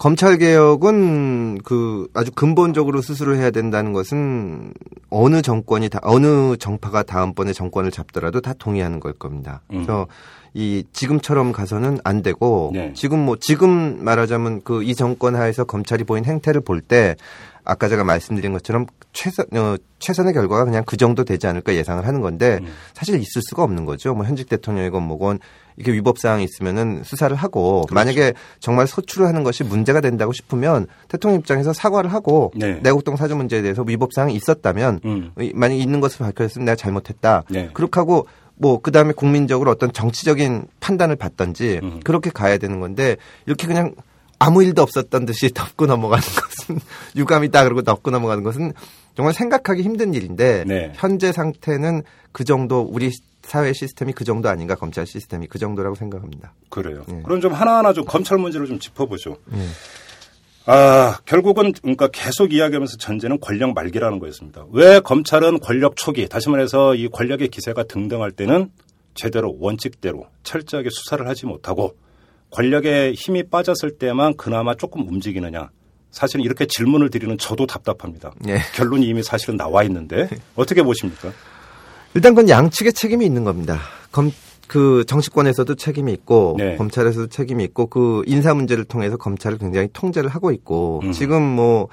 검찰 0.00 0.38
개혁은 0.38 1.58
그 1.58 2.08
아주 2.14 2.32
근본적으로 2.32 3.02
수술을 3.02 3.36
해야 3.36 3.50
된다는 3.50 3.92
것은 3.92 4.72
어느 5.10 5.42
정권이 5.42 5.90
다 5.90 6.00
어느 6.02 6.56
정파가 6.56 7.02
다음번에 7.02 7.52
정권을 7.52 7.90
잡더라도 7.90 8.40
다 8.40 8.54
동의하는 8.58 8.98
걸 8.98 9.12
겁니다. 9.12 9.60
음. 9.70 9.84
그래서 9.84 10.06
이 10.54 10.84
지금처럼 10.94 11.52
가서는 11.52 11.98
안 12.02 12.22
되고 12.22 12.70
네. 12.72 12.94
지금 12.94 13.18
뭐 13.18 13.36
지금 13.38 14.02
말하자면 14.02 14.62
그 14.62 14.82
이 14.82 14.94
정권 14.94 15.36
하에서 15.36 15.64
검찰이 15.64 16.04
보인 16.04 16.24
행태를 16.24 16.62
볼 16.62 16.80
때 16.80 17.14
아까 17.62 17.88
제가 17.88 18.02
말씀드린 18.02 18.52
것처럼 18.54 18.86
최선 19.12 19.44
어, 19.52 19.76
최선의 19.98 20.32
결과가 20.32 20.64
그냥 20.64 20.82
그 20.86 20.96
정도 20.96 21.24
되지 21.24 21.46
않을까 21.46 21.74
예상을 21.74 22.06
하는 22.06 22.22
건데 22.22 22.58
음. 22.62 22.68
사실 22.94 23.16
있을 23.20 23.42
수가 23.42 23.62
없는 23.64 23.84
거죠. 23.84 24.14
뭐 24.14 24.24
현직 24.24 24.48
대통령이건 24.48 25.02
뭐건 25.02 25.40
이게 25.76 25.92
위법 25.92 26.18
사항이 26.18 26.44
있으면은 26.44 27.02
수사를 27.04 27.34
하고 27.36 27.82
그렇죠. 27.86 27.94
만약에 27.94 28.34
정말 28.58 28.86
소출을 28.86 29.26
하는 29.26 29.42
것이 29.44 29.64
문제가 29.64 30.00
된다고 30.00 30.32
싶으면 30.32 30.86
대통령 31.08 31.40
입장에서 31.40 31.72
사과를 31.72 32.12
하고 32.12 32.52
네. 32.54 32.80
내곡동 32.82 33.16
사주 33.16 33.36
문제에 33.36 33.62
대해서 33.62 33.82
위법 33.82 34.12
사항이 34.12 34.34
있었다면 34.34 35.00
음. 35.04 35.32
이- 35.40 35.52
만약 35.54 35.74
에 35.74 35.78
있는 35.78 36.00
것을 36.00 36.18
밝혀졌으면 36.24 36.64
내가 36.66 36.76
잘못했다. 36.76 37.44
네. 37.50 37.70
그렇게 37.72 37.98
하고 38.00 38.26
뭐 38.56 38.80
그다음에 38.80 39.12
국민적으로 39.12 39.70
어떤 39.70 39.90
정치적인 39.92 40.66
판단을 40.80 41.16
받던지 41.16 41.80
음. 41.82 42.00
그렇게 42.04 42.28
가야 42.30 42.58
되는 42.58 42.78
건데 42.80 43.16
이렇게 43.46 43.66
그냥 43.66 43.94
아무 44.38 44.62
일도 44.62 44.82
없었던 44.82 45.26
듯이 45.26 45.50
덮고 45.54 45.86
넘어가는 45.86 46.22
것은 46.22 46.78
유감이다 47.16 47.64
그러고 47.64 47.82
덮고 47.82 48.10
넘어가는 48.10 48.42
것은 48.42 48.72
정말 49.16 49.34
생각하기 49.34 49.82
힘든 49.82 50.14
일인데 50.14 50.64
네. 50.66 50.92
현재 50.94 51.32
상태는 51.32 52.02
그 52.32 52.44
정도 52.44 52.80
우리 52.80 53.10
사회 53.50 53.72
시스템이 53.72 54.12
그 54.12 54.22
정도 54.22 54.48
아닌가 54.48 54.76
검찰 54.76 55.08
시스템이 55.08 55.48
그 55.48 55.58
정도라고 55.58 55.96
생각합니다. 55.96 56.54
그래요. 56.68 57.04
예. 57.10 57.20
그럼 57.24 57.40
좀 57.40 57.52
하나하나 57.52 57.92
좀 57.92 58.04
검찰 58.04 58.38
문제를 58.38 58.68
좀 58.68 58.78
짚어보죠. 58.78 59.38
예. 59.54 59.66
아, 60.66 61.18
결국은 61.24 61.72
그러니까 61.72 62.06
계속 62.12 62.52
이야기하면서 62.52 62.98
전제는 62.98 63.40
권력 63.40 63.74
말기라는 63.74 64.20
거였습니다. 64.20 64.66
왜 64.70 65.00
검찰은 65.00 65.58
권력 65.58 65.96
초기, 65.96 66.28
다시 66.28 66.48
말해서 66.48 66.94
이 66.94 67.08
권력의 67.08 67.48
기세가 67.48 67.82
등등할 67.84 68.30
때는 68.30 68.70
제대로 69.14 69.56
원칙대로 69.58 70.28
철저하게 70.44 70.90
수사를 70.92 71.26
하지 71.26 71.46
못하고 71.46 71.96
권력의 72.52 73.14
힘이 73.14 73.42
빠졌을 73.42 73.98
때만 73.98 74.36
그나마 74.36 74.76
조금 74.76 75.08
움직이느냐. 75.08 75.70
사실은 76.12 76.44
이렇게 76.44 76.66
질문을 76.66 77.10
드리는 77.10 77.36
저도 77.36 77.66
답답합니다. 77.66 78.32
예. 78.46 78.58
결론이 78.76 79.06
이미 79.06 79.24
사실은 79.24 79.56
나와 79.56 79.82
있는데 79.82 80.28
어떻게 80.54 80.84
보십니까? 80.84 81.32
일단 82.14 82.34
그건 82.34 82.48
양측의 82.48 82.92
책임이 82.92 83.24
있는 83.24 83.44
겁니다. 83.44 83.78
검, 84.10 84.30
그 84.66 85.04
정치권에서도 85.06 85.74
책임이 85.74 86.12
있고 86.12 86.54
네. 86.58 86.76
검찰에서도 86.76 87.26
책임이 87.28 87.64
있고 87.64 87.86
그 87.86 88.22
인사 88.26 88.54
문제를 88.54 88.84
통해서 88.84 89.16
검찰을 89.16 89.58
굉장히 89.58 89.88
통제를 89.92 90.30
하고 90.30 90.52
있고 90.52 91.00
음. 91.02 91.12
지금 91.12 91.42
뭐 91.42 91.88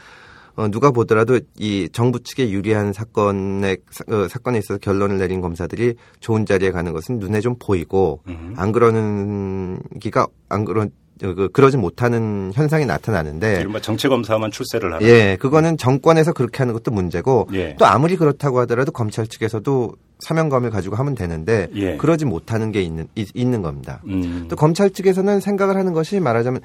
어, 0.55 0.69
누가 0.69 0.89
보더라도 0.89 1.39
이 1.59 1.87
정부 1.91 2.21
측에 2.21 2.49
유리한 2.49 2.91
사건에 2.91 3.77
사, 3.91 4.03
어, 4.11 4.27
사건에 4.27 4.57
있어서 4.57 4.79
결론을 4.79 5.19
내린 5.19 5.39
검사들이 5.39 5.95
좋은 6.19 6.47
자리에 6.47 6.71
가는 6.71 6.93
것은 6.93 7.19
눈에 7.19 7.41
좀 7.41 7.55
보이고 7.59 8.21
음. 8.27 8.53
안 8.57 8.71
그러는 8.71 9.79
기가 9.99 10.27
안 10.49 10.65
그런 10.65 10.87
어, 10.87 10.89
그, 11.19 11.49
그러지 11.49 11.77
못하는 11.77 12.51
현상이 12.53 12.85
나타나는데 12.85 13.59
이른바 13.59 13.79
정치검사만 13.81 14.51
출세를 14.51 14.93
하는. 14.93 15.07
예, 15.07 15.37
그거는 15.39 15.77
정권에서 15.77 16.33
그렇게 16.33 16.59
하는 16.59 16.73
것도 16.73 16.91
문제고 16.91 17.47
예. 17.53 17.75
또 17.77 17.85
아무리 17.85 18.15
그렇다고 18.15 18.59
하더라도 18.61 18.91
검찰 18.91 19.27
측에서도 19.27 19.93
사명감을 20.19 20.69
가지고 20.69 20.95
하면 20.95 21.15
되는데 21.15 21.67
예. 21.75 21.97
그러지 21.97 22.25
못하는 22.25 22.71
게 22.71 22.81
있는 22.81 23.07
있, 23.15 23.29
있는 23.33 23.61
겁니다. 23.61 24.01
음. 24.07 24.47
또 24.49 24.55
검찰 24.55 24.89
측에서는 24.89 25.39
생각을 25.39 25.77
하는 25.77 25.93
것이 25.93 26.19
말하자면 26.19 26.61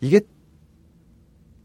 이게 0.00 0.20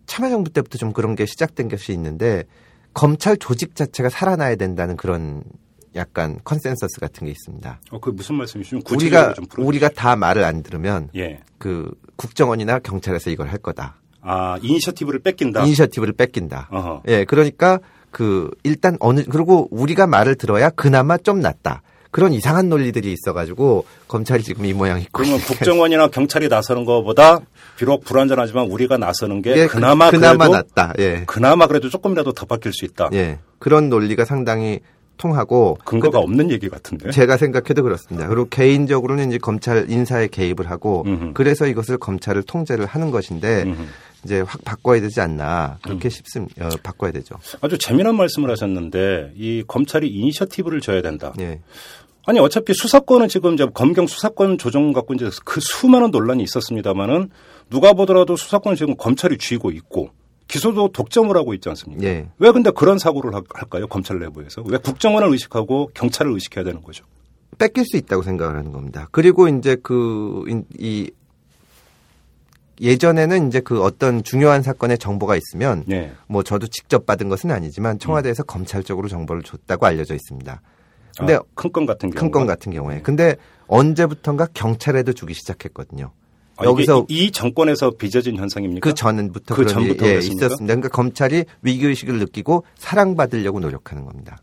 참여정부 0.05 0.51
때부터 0.51 0.77
좀 0.77 0.93
그런 0.93 1.15
게 1.15 1.25
시작된 1.25 1.67
것이 1.69 1.91
있는데 1.93 2.45
검찰 2.93 3.37
조직 3.37 3.75
자체가 3.75 4.09
살아나야 4.09 4.55
된다는 4.55 4.95
그런 4.97 5.43
약간 5.97 6.39
컨센서스 6.43 6.99
같은 6.99 7.25
게 7.25 7.31
있습니다. 7.31 7.79
어, 7.91 7.99
그 7.99 8.11
무슨 8.11 8.37
구체적으로 8.37 8.95
우리가. 8.95 9.33
우리가 9.57 9.89
다 9.89 10.15
말을 10.15 10.43
안 10.43 10.63
들으면 10.63 11.09
예. 11.15 11.39
그 11.57 11.91
국정원이나 12.15 12.79
경찰에서 12.79 13.29
이걸 13.29 13.47
할 13.47 13.57
거다. 13.57 13.97
아, 14.21 14.57
이니셔티브를 14.61 15.19
뺏긴다. 15.19 15.63
이니셔티브를 15.63 16.13
뺏긴다. 16.13 16.69
어허. 16.71 17.03
예, 17.07 17.25
그러니까 17.25 17.79
그 18.11 18.49
일단 18.63 18.97
어느 18.99 19.23
그리고 19.23 19.67
우리가 19.71 20.07
말을 20.07 20.35
들어야 20.35 20.69
그나마 20.69 21.17
좀 21.17 21.39
낫다. 21.39 21.81
그런 22.11 22.33
이상한 22.33 22.69
논리들이 22.69 23.11
있어가지고 23.13 23.85
검찰이 24.07 24.41
지금 24.41 24.65
이 24.65 24.73
모양이고. 24.73 25.09
그러면 25.11 25.39
국정원이나 25.39 26.07
경찰이 26.07 26.47
나서는 26.47 26.85
것보다 26.85 27.39
비록 27.77 28.03
불완전하지만 28.05 28.67
우리가 28.71 28.97
나서는 28.97 29.41
게 29.41 29.55
예, 29.55 29.67
그나마 29.67 30.09
그, 30.09 30.15
나마 30.15 30.47
그래도 30.47 30.53
낫다. 30.53 30.93
예, 30.99 31.23
그나마 31.27 31.67
그래도 31.67 31.89
조금이라도 31.89 32.31
더 32.31 32.45
바뀔 32.45 32.73
수 32.73 32.85
있다. 32.85 33.09
예, 33.13 33.39
그런 33.59 33.89
논리가 33.89 34.25
상당히 34.25 34.79
통하고 35.17 35.77
근거가 35.83 36.19
없는 36.19 36.51
얘기 36.51 36.69
같은데. 36.69 37.11
제가 37.11 37.37
생각해도 37.37 37.83
그렇습니다. 37.83 38.27
그리고 38.27 38.47
개인적으로는 38.49 39.29
이제 39.29 39.37
검찰 39.37 39.89
인사에 39.89 40.27
개입을 40.27 40.69
하고 40.69 41.03
음흠. 41.05 41.33
그래서 41.33 41.67
이것을 41.67 41.97
검찰을 41.97 42.43
통제를 42.43 42.85
하는 42.85 43.11
것인데 43.11 43.63
음흠. 43.63 43.81
이제 44.23 44.41
확 44.41 44.63
바꿔야 44.63 44.99
되지 44.99 45.21
않나 45.21 45.77
음. 45.77 45.81
그렇게 45.83 46.09
싶습니다. 46.09 46.67
어, 46.67 46.69
바꿔야 46.83 47.11
되죠. 47.11 47.35
아주 47.61 47.77
재미난 47.77 48.15
말씀을 48.15 48.49
하셨는데 48.51 49.33
이 49.35 49.63
검찰이 49.67 50.07
이니셔티브를 50.07 50.81
져야 50.81 51.01
된다. 51.01 51.33
예, 51.39 51.61
아니 52.25 52.39
어차피 52.39 52.73
수사권은 52.73 53.29
지금 53.29 53.53
이제 53.53 53.65
검경 53.73 54.07
수사권 54.07 54.57
조정 54.57 54.91
갖고 54.91 55.13
이제 55.13 55.29
그 55.45 55.61
수많은 55.61 56.11
논란이 56.11 56.43
있었습니다만은 56.43 57.29
누가 57.69 57.93
보더라도 57.93 58.35
수사권을 58.35 58.75
지금 58.75 58.95
검찰이 58.97 59.37
쥐고 59.37 59.71
있고 59.71 60.09
기소도 60.47 60.89
독점을 60.93 61.35
하고 61.35 61.53
있지 61.53 61.67
않습니까? 61.69 62.03
예. 62.03 62.27
왜 62.39 62.51
근데 62.51 62.71
그런 62.71 62.97
사고를 62.99 63.33
하- 63.35 63.41
할까요? 63.53 63.87
검찰 63.87 64.19
내부에서 64.19 64.61
왜 64.65 64.77
국정원을 64.77 65.29
의식하고 65.29 65.91
경찰을 65.93 66.31
의식해야 66.33 66.63
되는 66.63 66.81
거죠? 66.81 67.03
뺏길 67.57 67.85
수 67.85 67.97
있다고 67.97 68.23
생각을 68.23 68.55
하는 68.57 68.71
겁니다. 68.71 69.07
그리고 69.11 69.47
이제 69.47 69.75
그, 69.81 70.43
인- 70.47 70.65
이, 70.77 71.09
예전에는 72.79 73.47
이제 73.47 73.59
그 73.59 73.81
어떤 73.81 74.23
중요한 74.23 74.61
사건의 74.61 74.99
정보가 74.99 75.35
있으면 75.35 75.83
예. 75.89 76.11
뭐 76.27 76.43
저도 76.43 76.67
직접 76.67 77.05
받은 77.07 77.27
것은 77.27 77.49
아니지만 77.51 77.97
청와대에서 77.97 78.43
검찰 78.43 78.83
쪽으로 78.83 79.07
정보를 79.07 79.41
줬다고 79.41 79.85
알려져 79.87 80.13
있습니다. 80.13 80.61
근데 81.17 81.33
아, 81.35 81.41
큰건 81.55 81.87
같은 81.87 82.11
경우 82.11 82.19
큰건 82.21 82.45
같은 82.45 82.71
경우에. 82.71 83.01
근데 83.01 83.35
언제부턴가 83.65 84.49
경찰에도 84.53 85.13
주기 85.13 85.33
시작했거든요. 85.33 86.11
아, 86.57 86.65
여기서 86.65 87.05
이, 87.09 87.25
이 87.25 87.31
정권에서 87.31 87.91
빚어진 87.91 88.35
현상입니까? 88.37 88.89
그 88.89 88.93
전부터 88.95 89.55
그 89.55 89.65
전부터 89.65 90.07
예? 90.07 90.17
있었습니다. 90.17 90.57
그러니까 90.65 90.89
검찰이 90.89 91.45
위기 91.61 91.85
의식을 91.85 92.19
느끼고 92.19 92.65
사랑받으려고 92.77 93.59
노력하는 93.59 94.05
겁니다. 94.05 94.37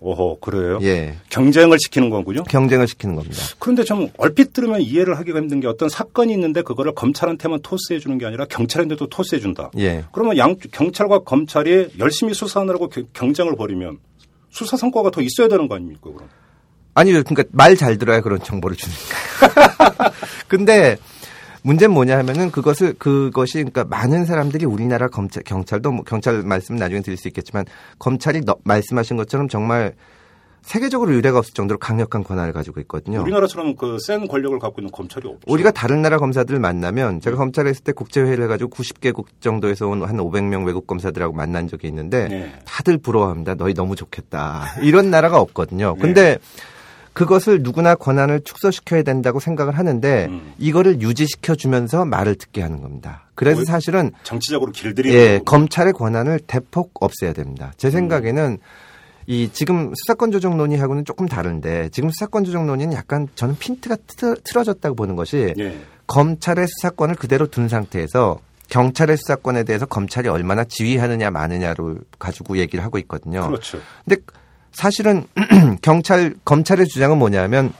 오호 0.00 0.38
그래요? 0.38 0.78
예. 0.82 1.16
경쟁을 1.28 1.76
시키는 1.80 2.08
거군요. 2.10 2.44
경쟁을 2.44 2.86
시키는 2.86 3.16
겁니다. 3.16 3.36
그런데 3.58 3.82
좀 3.82 4.08
얼핏 4.16 4.52
들으면 4.52 4.80
이해를 4.80 5.18
하기가 5.18 5.40
힘든 5.40 5.58
게 5.58 5.66
어떤 5.66 5.88
사건이 5.88 6.32
있는데 6.34 6.62
그거를 6.62 6.94
검찰한테만 6.94 7.60
토스해 7.62 7.98
주는 7.98 8.16
게 8.16 8.24
아니라 8.24 8.44
경찰한테도 8.44 9.08
토스해 9.08 9.40
준다. 9.40 9.70
예. 9.78 10.04
그러면 10.12 10.38
양 10.38 10.54
경찰과 10.70 11.20
검찰이 11.20 11.88
열심히 11.98 12.32
수사하느라고 12.32 12.88
겨- 12.90 13.02
경쟁을 13.12 13.56
벌이면 13.56 13.98
수사 14.50 14.76
성과가 14.76 15.10
더 15.10 15.20
있어야 15.20 15.48
되는 15.48 15.66
거 15.66 15.74
아닙니까? 15.74 16.00
그럼. 16.04 16.28
아니요. 16.94 17.22
그러니까 17.24 17.44
말 17.52 17.76
잘 17.76 17.98
들어야 17.98 18.20
그런 18.20 18.40
정보를 18.40 18.76
주니까. 18.76 20.12
근데 20.46 20.96
문제는 21.62 21.92
뭐냐 21.94 22.16
하면은 22.18 22.50
그것을 22.50 22.94
그것이 22.98 23.58
그러니까 23.58 23.84
많은 23.84 24.24
사람들이 24.24 24.64
우리나라 24.66 25.08
검찰 25.08 25.42
경찰도 25.42 25.90
뭐 25.92 26.04
경찰 26.04 26.42
말씀은 26.42 26.78
나중에 26.78 27.00
드릴 27.02 27.16
수 27.16 27.28
있겠지만 27.28 27.64
검찰이 27.98 28.42
너- 28.42 28.56
말씀하신 28.64 29.16
것처럼 29.16 29.48
정말 29.48 29.94
세계적으로 30.62 31.14
유례가 31.14 31.38
없을 31.38 31.54
정도로 31.54 31.78
강력한 31.78 32.22
권한을 32.24 32.52
가지고 32.52 32.80
있거든요. 32.80 33.22
우리나라처럼 33.22 33.74
그 33.76 33.96
센 34.00 34.26
권력을 34.28 34.58
갖고 34.58 34.80
있는 34.82 34.90
검찰이 34.90 35.26
없죠. 35.26 35.40
우리가 35.46 35.70
다른 35.70 36.02
나라 36.02 36.18
검사들을 36.18 36.58
만나면 36.60 37.20
제가 37.20 37.36
검찰에 37.36 37.70
있을 37.70 37.84
때 37.84 37.92
국제회의를 37.92 38.44
해가지고 38.44 38.68
90개국 38.70 39.26
정도에서 39.40 39.86
온 39.88 40.02
한 40.02 40.16
500명 40.18 40.66
외국 40.66 40.86
검사들하고 40.86 41.32
만난 41.34 41.68
적이 41.68 41.88
있는데 41.88 42.28
네. 42.28 42.52
다들 42.66 42.98
부러워합니다. 42.98 43.54
너희 43.54 43.72
너무 43.72 43.96
좋겠다. 43.96 44.74
이런 44.82 45.10
나라가 45.10 45.40
없거든요. 45.40 45.94
근데 45.96 46.38
그것을 47.18 47.62
누구나 47.62 47.96
권한을 47.96 48.42
축소시켜야 48.42 49.02
된다고 49.02 49.40
생각을 49.40 49.76
하는데 49.76 50.26
음. 50.28 50.52
이거를 50.58 51.00
유지시켜 51.00 51.56
주면서 51.56 52.04
말을 52.04 52.36
듣게 52.36 52.62
하는 52.62 52.80
겁니다. 52.80 53.24
그래서 53.34 53.56
뭐, 53.56 53.64
사실은 53.64 54.12
정치적으로 54.22 54.70
길들이는 54.70 55.16
예, 55.16 55.26
거군요. 55.38 55.44
검찰의 55.44 55.92
권한을 55.94 56.40
대폭 56.46 56.92
없애야 57.00 57.32
됩니다. 57.32 57.72
제 57.76 57.90
생각에는 57.90 58.58
이 59.26 59.50
지금 59.52 59.92
수사권 59.96 60.30
조정 60.30 60.56
논의하고는 60.56 61.04
조금 61.04 61.26
다른데 61.26 61.88
지금 61.88 62.08
수사권 62.10 62.44
조정 62.44 62.68
논의는 62.68 62.94
약간 62.94 63.26
저는 63.34 63.56
핀트가 63.58 63.96
틀어, 64.06 64.36
틀어졌다고 64.44 64.94
보는 64.94 65.16
것이 65.16 65.54
예. 65.58 65.80
검찰의 66.06 66.66
수사권을 66.68 67.16
그대로 67.16 67.48
둔 67.48 67.68
상태에서 67.68 68.38
경찰의 68.68 69.16
수사권에 69.16 69.64
대해서 69.64 69.86
검찰이 69.86 70.28
얼마나 70.28 70.62
지휘하느냐 70.62 71.30
마느냐를 71.30 71.98
가지고 72.18 72.58
얘기를 72.58 72.84
하고 72.84 72.96
있거든요. 72.98 73.48
그렇죠. 73.48 73.80
근데 74.04 74.22
사실은 74.72 75.26
경찰 75.82 76.34
검찰의 76.44 76.86
주장은 76.86 77.18
뭐냐면 77.18 77.72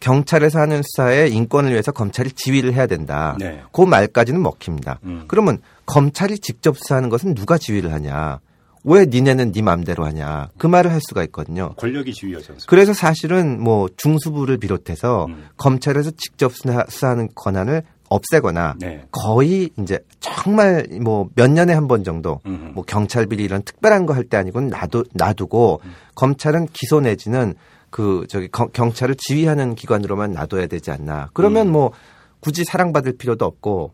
경찰에서 0.00 0.60
하는 0.60 0.82
수사에 0.82 1.28
인권을 1.28 1.70
위해서 1.70 1.92
검찰이 1.92 2.32
지휘를 2.32 2.72
해야 2.72 2.86
된다. 2.86 3.36
네. 3.38 3.62
그 3.72 3.82
말까지는 3.82 4.42
먹힙니다. 4.42 4.98
음. 5.04 5.24
그러면 5.28 5.58
검찰이 5.86 6.38
직접 6.38 6.78
수사하는 6.78 7.10
것은 7.10 7.34
누가 7.34 7.58
지휘를 7.58 7.92
하냐? 7.92 8.40
왜 8.82 9.04
니네는 9.04 9.52
네 9.52 9.60
맘대로 9.60 10.06
하냐? 10.06 10.48
그 10.56 10.66
말을 10.66 10.90
할 10.90 11.00
수가 11.06 11.22
있거든요. 11.24 11.74
권력이 11.76 12.14
지휘하지 12.14 12.46
않습니까? 12.52 12.66
그래서 12.66 12.94
사실은 12.94 13.62
뭐 13.62 13.88
중수부를 13.94 14.56
비롯해서 14.56 15.26
음. 15.26 15.48
검찰에서 15.58 16.12
직접 16.16 16.54
수사, 16.54 16.86
수사하는 16.88 17.28
권한을 17.34 17.82
없애거나 18.10 18.74
네. 18.78 19.04
거의 19.10 19.70
이제 19.78 19.98
정말 20.20 20.86
뭐 21.02 21.28
몇 21.34 21.50
년에 21.50 21.72
한 21.72 21.88
번 21.88 22.04
정도 22.04 22.40
음. 22.46 22.72
뭐 22.74 22.84
경찰 22.84 23.24
비리 23.26 23.44
이런 23.44 23.62
특별한 23.62 24.04
거 24.06 24.12
할 24.12 24.24
때 24.24 24.36
아니고는 24.36 24.68
놔두, 24.70 25.04
놔두고 25.14 25.80
검찰은 26.16 26.66
기소 26.72 27.00
내지는 27.00 27.54
그 27.88 28.26
저기 28.28 28.48
거- 28.48 28.66
경찰을 28.68 29.14
지휘하는 29.16 29.74
기관으로만 29.74 30.32
놔둬야 30.32 30.66
되지 30.66 30.90
않나. 30.90 31.30
그러면 31.32 31.68
음. 31.68 31.72
뭐 31.72 31.92
굳이 32.40 32.64
사랑받을 32.64 33.16
필요도 33.16 33.44
없고 33.44 33.92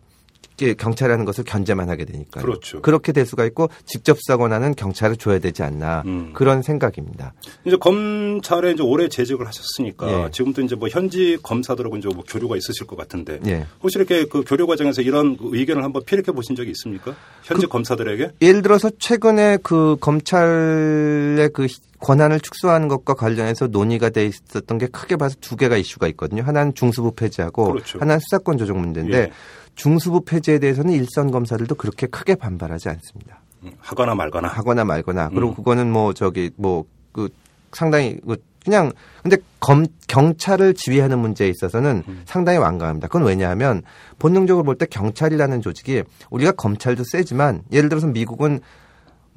경찰이라는 0.57 1.24
것을 1.24 1.44
견제만 1.44 1.88
하게 1.88 2.05
되니까. 2.05 2.40
그렇죠. 2.40 2.80
그렇게 2.80 3.12
될 3.12 3.26
수가 3.26 3.44
있고 3.47 3.68
직접 3.84 4.16
권한은 4.26 4.74
경찰을 4.74 5.16
줘야 5.16 5.38
되지 5.38 5.62
않나. 5.62 6.03
음. 6.07 6.30
그런 6.34 6.62
생각입니다. 6.62 7.32
이제 7.64 7.76
검찰에 7.76 8.72
이제 8.72 8.82
오래 8.82 9.09
재직을 9.09 9.47
하셨으니까 9.47 10.24
예. 10.26 10.30
지금도 10.30 10.62
이제 10.62 10.74
뭐 10.74 10.88
현지 10.88 11.38
검사들하고 11.42 11.97
이제 11.97 12.09
뭐 12.09 12.22
교류가 12.26 12.57
있으실 12.57 12.86
것 12.86 12.97
같은데 12.97 13.40
예. 13.47 13.66
혹시 13.82 13.99
이렇게 13.99 14.26
그 14.26 14.44
교류 14.47 14.66
과정에서 14.66 15.03
이런 15.03 15.36
의견을 15.40 15.82
한번 15.82 16.05
피력해 16.05 16.32
보신 16.32 16.57
적이 16.57 16.70
있습니까? 16.72 17.14
현지 17.42 17.66
그 17.66 17.72
검사들에게? 17.72 18.32
예를 18.42 18.62
들어서 18.62 18.90
최근에 18.99 19.59
그 19.62 19.97
검찰의 20.01 21.51
그 21.53 21.66
권한을 22.01 22.40
축소하는 22.40 22.88
것과 22.88 23.14
관련해서 23.14 23.68
논의가 23.68 24.11
돼 24.11 24.26
있었던 24.26 24.78
게 24.78 24.86
크게 24.86 25.16
봐서 25.16 25.36
두 25.40 25.57
개가 25.57 25.76
이슈가 25.76 26.09
있거든요. 26.09 26.42
하나는 26.42 26.74
중수부 26.74 27.12
폐지하고 27.12 27.72
그렇죠. 27.72 27.99
하나는 27.99 28.20
수사권 28.20 28.59
조정 28.59 28.80
문제인데 28.80 29.18
예. 29.18 29.30
중수부 29.77 30.24
폐지에 30.24 30.59
대해서는 30.59 30.93
일선 30.93 31.31
검사들도 31.31 31.77
그렇게 31.77 32.07
크게 32.09 32.35
반발하지 32.35 32.89
않습니다. 32.89 33.41
음, 33.62 33.70
하거나 33.79 34.14
말거나. 34.14 34.49
하거나 34.49 34.85
말거나 34.85 35.29
그리고 35.29 35.51
음. 35.51 35.55
그거는 35.55 35.91
뭐 35.93 36.12
저기 36.12 36.51
뭐 36.57 36.85
그 37.16 37.31
상당히 37.72 38.18
그 38.27 38.37
그냥 38.64 38.93
근데 39.22 39.39
검 39.61 39.87
경찰을 40.07 40.74
지휘하는 40.74 41.18
문제에 41.18 41.49
있어서는 41.49 42.03
음. 42.07 42.22
상당히 42.27 42.59
완강합니다. 42.59 43.09
그건 43.09 43.24
왜냐하면 43.24 43.83
본능적으로 44.18 44.64
볼 44.64 44.77
때 44.77 44.87
경찰이라는 44.87 45.62
조직이 45.62 46.03
우리가 46.31 46.53
검찰도 46.53 47.05
세지만 47.11 47.62
예를 47.72 47.89
들어서 47.89 48.07
미국은 48.07 48.61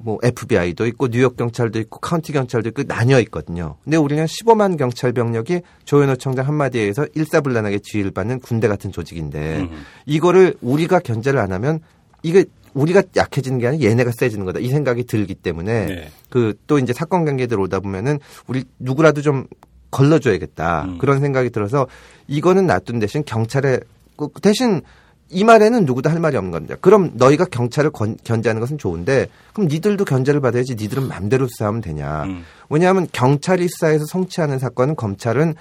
뭐 0.02 0.18
FBI도 0.22 0.86
있고 0.86 1.08
뉴욕 1.08 1.36
경찰도 1.36 1.78
있고 1.80 2.00
카운티 2.00 2.32
경찰도 2.32 2.70
있고 2.70 2.82
나뉘어 2.84 3.20
있거든요. 3.20 3.76
근데 3.84 3.98
우리는 3.98 4.24
15만 4.24 4.78
경찰 4.78 5.12
병력이 5.12 5.60
조현호 5.84 6.16
청장 6.16 6.46
한마디에 6.46 6.80
의해서 6.80 7.06
일사불란하게 7.14 7.80
지휘를 7.80 8.10
받는 8.10 8.40
군대 8.40 8.66
같은 8.66 8.92
조직인데 8.92 9.60
음. 9.60 9.84
이거를 10.06 10.54
우리가 10.62 11.00
견제를 11.00 11.38
안 11.38 11.52
하면 11.52 11.80
이게 12.22 12.46
우리가 12.72 13.02
약해지는 13.16 13.58
게 13.58 13.66
아니라 13.66 13.90
얘네가 13.90 14.12
세지는 14.12 14.46
거다. 14.46 14.60
이 14.60 14.68
생각이 14.68 15.04
들기 15.04 15.34
때문에 15.34 15.86
네. 15.86 16.08
그또 16.30 16.78
이제 16.78 16.92
사건 16.92 17.24
관계들 17.24 17.58
오다 17.60 17.80
보면은 17.80 18.18
우리 18.46 18.64
누구라도 18.78 19.20
좀 19.20 19.46
걸러줘야겠다. 19.90 20.84
음. 20.84 20.98
그런 20.98 21.20
생각이 21.20 21.50
들어서 21.50 21.86
이거는 22.26 22.66
놔둔 22.66 23.00
대신 23.00 23.22
경찰에 23.24 23.80
그 24.16 24.28
대신 24.40 24.82
이 25.30 25.44
말에는 25.44 25.84
누구도 25.84 26.10
할 26.10 26.18
말이 26.20 26.36
없는 26.36 26.50
겁니다. 26.50 26.76
그럼 26.80 27.12
너희가 27.14 27.44
경찰을 27.44 27.90
건- 27.90 28.16
견제하는 28.24 28.60
것은 28.60 28.78
좋은데 28.78 29.28
그럼 29.52 29.68
니들도 29.68 30.04
견제를 30.04 30.40
받아야지 30.40 30.74
니들은 30.74 31.06
맘대로 31.08 31.46
수사하면 31.46 31.80
되냐. 31.80 32.24
음. 32.24 32.44
왜냐하면 32.68 33.06
경찰이 33.12 33.68
수사해서 33.68 34.04
성취하는 34.06 34.58
사건은 34.58 34.96
검찰은 34.96 35.54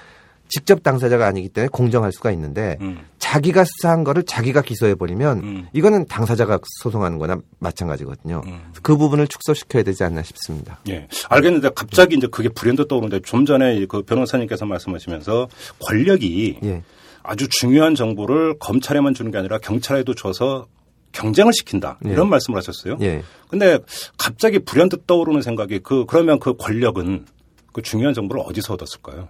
직접 0.51 0.81
당사자가 0.81 1.27
아니기 1.27 1.47
때문에 1.49 1.69
공정할 1.71 2.11
수가 2.11 2.31
있는데 2.31 2.77
음. 2.81 2.97
자기가 3.19 3.63
수사한 3.65 4.03
거를 4.03 4.23
자기가 4.23 4.63
기소해 4.63 4.95
버리면 4.95 5.37
음. 5.43 5.67
이거는 5.73 6.07
당사자가 6.07 6.57
소송하는 6.81 7.19
거나 7.19 7.37
마찬가지거든요. 7.59 8.41
음. 8.47 8.59
그 8.81 8.97
부분을 8.97 9.27
축소시켜야 9.27 9.83
되지 9.83 10.03
않나 10.03 10.23
싶습니다. 10.23 10.79
예. 10.89 11.07
알겠는데 11.29 11.69
갑자기 11.75 12.15
이제 12.17 12.25
그게 12.31 12.49
불현듯 12.49 12.87
떠오르는데 12.87 13.21
좀 13.23 13.45
전에 13.45 13.85
그 13.85 14.01
변호사님께서 14.01 14.65
말씀하시면서 14.65 15.47
권력이 15.85 16.59
예. 16.63 16.81
아주 17.29 17.47
중요한 17.47 17.93
정보를 17.93 18.57
검찰에만 18.57 19.13
주는 19.13 19.29
게 19.29 19.37
아니라 19.37 19.59
경찰에도 19.59 20.15
줘서 20.15 20.65
경쟁을 21.11 21.53
시킨다. 21.53 21.99
예. 22.07 22.11
이런 22.11 22.27
말씀을 22.27 22.57
하셨어요. 22.57 22.97
예. 23.01 23.21
근데 23.47 23.77
갑자기 24.17 24.57
불현듯 24.57 25.05
떠오르는 25.05 25.43
생각이 25.43 25.79
그 25.83 26.05
그러면 26.07 26.39
그 26.39 26.55
권력은 26.57 27.27
그 27.71 27.83
중요한 27.83 28.15
정보를 28.15 28.41
어디서 28.47 28.73
얻었을까요? 28.73 29.27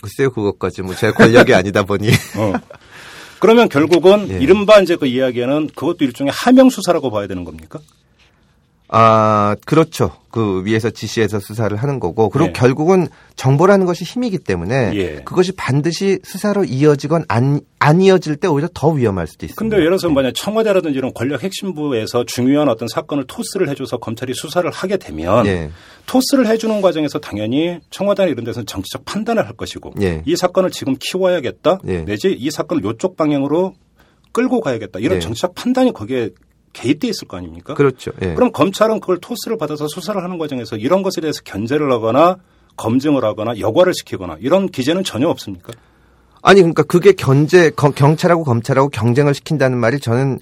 글쎄요, 0.00 0.30
그것까지 0.30 0.80
뭐 0.80 0.94
제 0.94 1.10
권력이 1.10 1.52
아니다 1.52 1.82
보니. 1.82 2.08
어. 2.38 2.52
그러면 3.38 3.68
결국은 3.68 4.30
예. 4.30 4.38
이른바 4.38 4.80
이제 4.80 4.96
그 4.96 5.04
이야기에는 5.04 5.68
그것도 5.74 6.06
일종의 6.06 6.32
하명 6.34 6.70
수사라고 6.70 7.10
봐야 7.10 7.26
되는 7.26 7.44
겁니까? 7.44 7.80
아, 8.88 9.56
그렇죠. 9.64 10.12
그 10.30 10.64
위에서 10.64 10.90
지시해서 10.90 11.40
수사를 11.40 11.76
하는 11.76 11.98
거고, 11.98 12.28
그리고 12.28 12.46
네. 12.48 12.52
결국은 12.52 13.08
정보라는 13.34 13.86
것이 13.86 14.04
힘이기 14.04 14.38
때문에 14.38 14.92
예. 14.94 15.14
그것이 15.24 15.52
반드시 15.52 16.18
수사로 16.22 16.64
이어지건 16.64 17.24
안, 17.28 17.60
안 17.78 18.00
이어질 18.00 18.36
때 18.36 18.46
오히려 18.46 18.68
더 18.72 18.90
위험할 18.90 19.26
수도 19.26 19.46
있습니다. 19.46 19.58
근데 19.58 19.76
예를 19.76 19.98
들어서 19.98 20.08
만약 20.10 20.32
청와대라든지 20.34 20.98
이런 20.98 21.12
권력 21.14 21.42
핵심부에서 21.42 22.24
중요한 22.26 22.68
어떤 22.68 22.86
사건을 22.86 23.24
토스를 23.26 23.68
해줘서 23.70 23.96
검찰이 23.96 24.34
수사를 24.34 24.70
하게 24.70 24.98
되면 24.98 25.46
예. 25.46 25.70
토스를 26.06 26.46
해주는 26.46 26.80
과정에서 26.80 27.18
당연히 27.18 27.80
청와대나 27.90 28.28
이런 28.28 28.44
데서는 28.44 28.66
정치적 28.66 29.04
판단을 29.04 29.46
할 29.46 29.54
것이고 29.54 29.94
예. 30.00 30.22
이 30.24 30.36
사건을 30.36 30.70
지금 30.70 30.96
키워야겠다 31.00 31.80
예. 31.88 32.04
내지 32.04 32.32
이 32.32 32.50
사건을 32.50 32.84
이쪽 32.84 33.16
방향으로 33.16 33.74
끌고 34.32 34.60
가야겠다 34.60 34.98
이런 35.00 35.16
예. 35.16 35.20
정치적 35.20 35.54
판단이 35.54 35.92
거기에 35.92 36.30
개입돼 36.76 37.08
있을 37.08 37.26
거 37.26 37.38
아닙니까? 37.38 37.72
그렇죠. 37.74 38.10
예. 38.20 38.34
그럼 38.34 38.52
검찰은 38.52 39.00
그걸 39.00 39.16
토스를 39.18 39.56
받아서 39.56 39.88
수사를 39.88 40.22
하는 40.22 40.36
과정에서 40.36 40.76
이런 40.76 41.02
것에 41.02 41.22
대해서 41.22 41.40
견제를 41.42 41.90
하거나 41.90 42.36
검증을 42.76 43.24
하거나 43.24 43.58
여과를 43.58 43.94
시키거나 43.94 44.36
이런 44.40 44.68
기재는 44.68 45.02
전혀 45.02 45.28
없습니까? 45.28 45.72
아니 46.42 46.60
그러니까 46.60 46.82
그게 46.82 47.12
견제 47.12 47.70
거- 47.70 47.90
경찰하고 47.92 48.44
검찰하고 48.44 48.90
경쟁을 48.90 49.32
시킨다는 49.34 49.78
말이 49.78 49.98
저는 49.98 50.38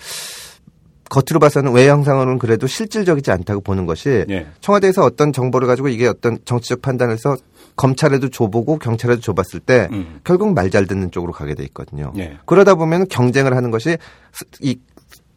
겉으로 1.11 1.39
봐서는 1.39 1.72
외형상으로는 1.72 2.39
그래도 2.39 2.66
실질적이지 2.66 3.30
않다고 3.30 3.61
보는 3.61 3.87
것이 3.87 4.24
예. 4.30 4.47
청와대에서 4.61 5.05
어떤 5.05 5.32
정보를 5.32 5.68
가지고 5.68 5.89
이게 5.89 6.09
어떤 6.09 6.39
정치적 6.45 6.82
판단을 6.82 7.12
해서 7.14 7.37
검찰에도 7.76 8.28
줘보고 8.28 8.78
경찰에도 8.78 9.20
줘봤을 9.20 9.61
때 9.61 9.89
음. 9.93 10.20
결국 10.24 10.53
말 10.55 10.70
잘 10.70 10.87
듣는 10.87 11.11
쪽으로 11.12 11.32
가게 11.32 11.55
돼 11.55 11.62
있거든요. 11.64 12.12
예. 12.18 12.39
그러다 12.47 12.74
보면 12.74 13.07
경쟁을 13.09 13.55
하는 13.55 13.70
것이 13.70 13.97
수- 14.32 14.45
이 14.61 14.76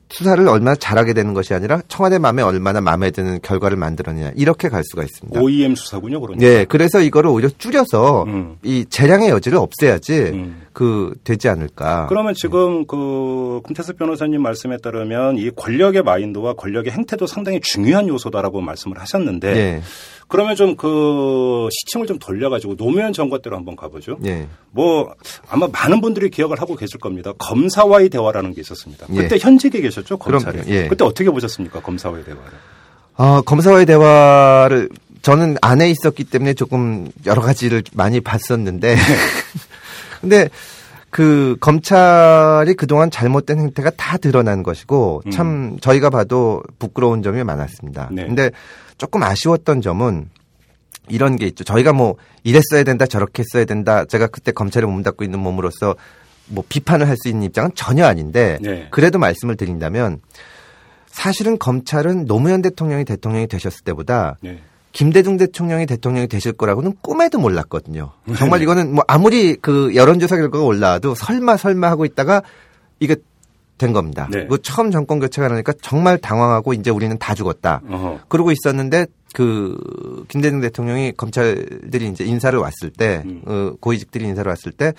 수사를 0.10 0.48
얼마나 0.48 0.76
잘하게 0.76 1.14
되는 1.14 1.34
것이 1.34 1.54
아니라 1.54 1.82
청와대 1.88 2.18
마음에 2.18 2.42
얼마나 2.42 2.80
마음에 2.80 3.12
드는 3.12 3.40
결과를 3.42 3.78
만들어내냐 3.78 4.32
이렇게 4.36 4.70
갈 4.70 4.84
수가 4.84 5.04
있습니다. 5.04 5.40
OEM 5.40 5.76
수사군요, 5.76 6.22
그러니까. 6.22 6.46
예, 6.46 6.66
그래서 6.66 7.02
이거를 7.02 7.30
오히려 7.30 7.50
줄여서 7.50 8.24
음. 8.24 8.58
이 8.64 8.86
재량의 8.90 9.30
여지를 9.30 9.58
없애야지 9.58 10.14
음. 10.34 10.62
그 10.72 11.14
되지 11.24 11.50
않을까. 11.50 12.08
그러면 12.08 12.34
지금 12.36 12.86
그 12.86 13.62
금태섭 13.66 13.98
변호사님 13.98 14.42
말씀에 14.42 14.78
따르면 14.78 15.38
이 15.38 15.50
권력의 15.56 16.04
마인드와 16.04 16.54
권력의 16.54 16.94
행태도 16.94 17.28
상당히 17.28 17.60
중요한 17.62 18.08
요소다라고 18.08 18.62
말씀을 18.62 19.00
하셨는데 19.00 19.56
예, 19.56 19.82
그러면 20.28 20.56
좀 20.56 20.76
그 20.78 21.70
시청을 21.72 22.08
좀 22.08 22.20
돌려가지고 22.20 22.76
노무현 22.76 23.14
정권 23.14 23.42
때로 23.42 23.58
한번 23.58 23.76
가보죠. 23.76 24.18
예, 24.26 24.48
뭐 24.72 25.14
아마 25.50 25.68
많은 25.68 26.02
분들이 26.02 26.30
기억을 26.30 26.62
하고 26.62 26.76
계실 26.76 27.00
겁니다. 27.00 27.34
검사와의 27.38 28.10
대화라는 28.10 28.54
게 28.54 28.62
있었습니다. 28.62 29.08
예. 29.12 29.16
그때 29.16 29.38
현직에 29.40 29.82
계셨죠. 29.82 30.18
그럼요. 30.18 30.60
예. 30.68 30.88
그때 30.88 31.04
어떻게 31.04 31.30
보셨습니까 31.30 31.82
검사와의 31.82 32.24
대화를? 32.26 32.52
어, 33.16 33.42
검사와의 33.42 33.86
대화를 33.86 34.90
저는 35.22 35.58
안에 35.62 35.90
있었기 35.90 36.24
때문에 36.26 36.54
조금 36.54 37.10
여러 37.26 37.42
가지를 37.42 37.84
많이 37.94 38.22
봤었는데, 38.22 38.96
근데 40.22 40.50
그 41.10 41.56
검찰이 41.60 42.74
그동안 42.76 43.10
잘못된 43.10 43.60
행태가 43.60 43.92
다 43.92 44.18
드러난 44.18 44.62
것이고 44.64 45.24
참 45.32 45.78
저희가 45.80 46.10
봐도 46.10 46.62
부끄러운 46.80 47.24
점이 47.24 47.44
많았습니다. 47.44 48.10
네. 48.12 48.26
근데 48.26 48.52
조금 48.98 49.24
아쉬웠던 49.24 49.82
점은 49.82 50.30
이런 51.08 51.38
게 51.38 51.46
있죠. 51.48 51.64
저희가 51.64 51.94
뭐 51.94 52.16
이랬어야 52.44 52.84
된다, 52.84 53.06
저렇게 53.06 53.44
했어야 53.44 53.66
된다. 53.66 54.04
제가 54.06 54.28
그때 54.28 54.52
검찰에 54.52 54.86
몸담고 54.86 55.24
있는 55.24 55.40
몸으로서 55.40 55.96
뭐 56.48 56.64
비판을 56.68 57.08
할 57.08 57.16
수 57.18 57.30
있는 57.30 57.44
입장은 57.44 57.72
전혀 57.76 58.06
아닌데 58.06 58.58
네. 58.62 58.88
그래도 58.92 59.20
말씀을 59.20 59.56
드린다면 59.56 60.22
사실은 61.08 61.58
검찰은 61.58 62.26
노무현 62.26 62.62
대통령이 62.62 63.06
대통령이 63.06 63.48
되셨을 63.48 63.84
때보다 63.84 64.38
네. 64.42 64.60
김대중 64.92 65.38
대통령이 65.38 65.86
대통령이 65.86 66.28
되실 66.28 66.54
거라고는 66.54 66.96
꿈에도 67.02 67.40
몰랐거든요. 67.40 68.12
정말 68.36 68.62
이거는 68.62 68.96
뭐 68.96 69.04
아무리 69.08 69.56
그 69.56 69.94
여론조사 69.96 70.38
결과가 70.38 70.64
올라와도 70.64 71.14
설마 71.16 71.58
설마 71.58 71.90
하고 71.90 72.06
있다가 72.06 72.42
이게 73.00 73.16
된 73.78 73.94
겁니다. 73.94 74.28
네. 74.32 74.48
그 74.48 74.60
처음 74.62 74.90
정권 74.90 75.20
교체가 75.20 75.50
나니까 75.50 75.74
정말 75.82 76.18
당황하고 76.18 76.74
이제 76.74 76.90
우리는 76.90 77.16
다 77.20 77.36
죽었다. 77.36 77.82
어허. 77.88 78.22
그러고 78.28 78.52
있었는데 78.52 79.06
그 79.34 79.78
김대중 80.30 80.62
대통령이 80.62 81.12
검찰들이 81.16 82.08
이제 82.08 82.26
인사를 82.26 82.58
왔을 82.58 82.90
때 82.90 83.22
음. 83.26 83.42
어, 83.46 83.74
고위직들이 83.80 84.26
인사를 84.26 84.50
왔을 84.50 84.72
때 84.72 84.94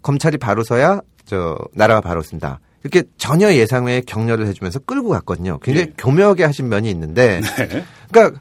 검찰이 0.00 0.38
바로서야 0.38 1.00
저 1.26 1.58
나라가 1.72 2.00
바로 2.00 2.22
선다. 2.22 2.60
이렇게 2.82 3.02
전혀 3.16 3.52
예상 3.54 3.86
외의 3.86 4.02
격려를 4.02 4.46
해주면서 4.46 4.80
끌고 4.80 5.08
갔거든요. 5.08 5.58
굉장히 5.62 5.88
예. 5.88 5.94
교묘하게 5.96 6.44
하신 6.44 6.68
면이 6.68 6.90
있는데, 6.90 7.40
네. 7.40 7.84
그러니까 8.12 8.40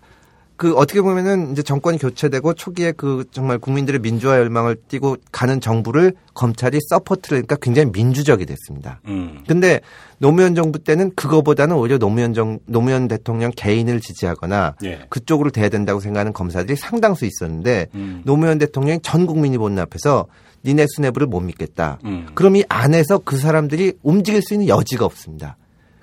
그 0.64 0.74
어떻게 0.76 1.02
보면은 1.02 1.52
이제 1.52 1.62
정권이 1.62 1.98
교체되고 1.98 2.54
초기에 2.54 2.94
그 2.94 3.26
정말 3.32 3.58
국민들의 3.58 4.00
민주화 4.00 4.38
열망을 4.38 4.78
띠고 4.88 5.18
가는 5.30 5.60
정부를 5.60 6.14
검찰이 6.36 6.80
support를 6.88 7.40
하니까 7.40 7.58
굉장히 7.58 7.92
민주적이 7.92 8.46
됐습니다. 8.46 9.02
음. 9.10 9.44
근데 9.46 9.82
노무현 10.20 10.56
정부 10.56 10.80
때는 10.80 11.12
그거보다는 11.18 11.76
오히려 11.76 11.98
노무현 11.98 12.34
정 12.34 12.60
노무현 12.66 13.10
대통령 13.10 13.52
개인을 13.54 14.00
지지하거나 14.00 14.76
예. 14.86 15.02
그쪽으로 15.10 15.50
돼야 15.50 15.68
된다고 15.68 16.00
생각하는 16.00 16.32
검사들이 16.32 16.78
상당수 16.78 17.26
있었는데 17.26 17.88
음. 17.96 18.22
노무현 18.24 18.58
대통령이 18.58 19.02
전 19.04 19.26
국민이 19.26 19.58
보는 19.58 19.80
앞에서 19.80 20.28
니네 20.64 20.86
수뇌부를 20.96 21.28
못 21.28 21.42
믿겠다. 21.42 22.00
음. 22.06 22.28
그럼 22.36 22.56
이 22.56 22.64
안에서 22.70 23.18
그 23.18 23.36
사람들이 23.36 23.96
움직일 24.02 24.42
수 24.42 24.54
있는 24.54 24.70
여지가 24.70 25.04
없습니다. 25.04 25.58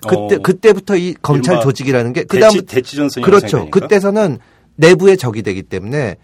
그때 0.07 0.35
어. 0.35 0.39
그때부터 0.43 0.97
이 0.97 1.15
검찰 1.21 1.61
조직이라는 1.61 2.13
게 2.13 2.21
대치, 2.25 2.27
그다음 2.27 2.65
대치전선이 2.65 3.25
그렇죠. 3.25 3.69
그때서는 3.69 4.39
내부의 4.81 5.17
적이 5.17 5.43
되기 5.43 5.61
때문에 5.63 6.15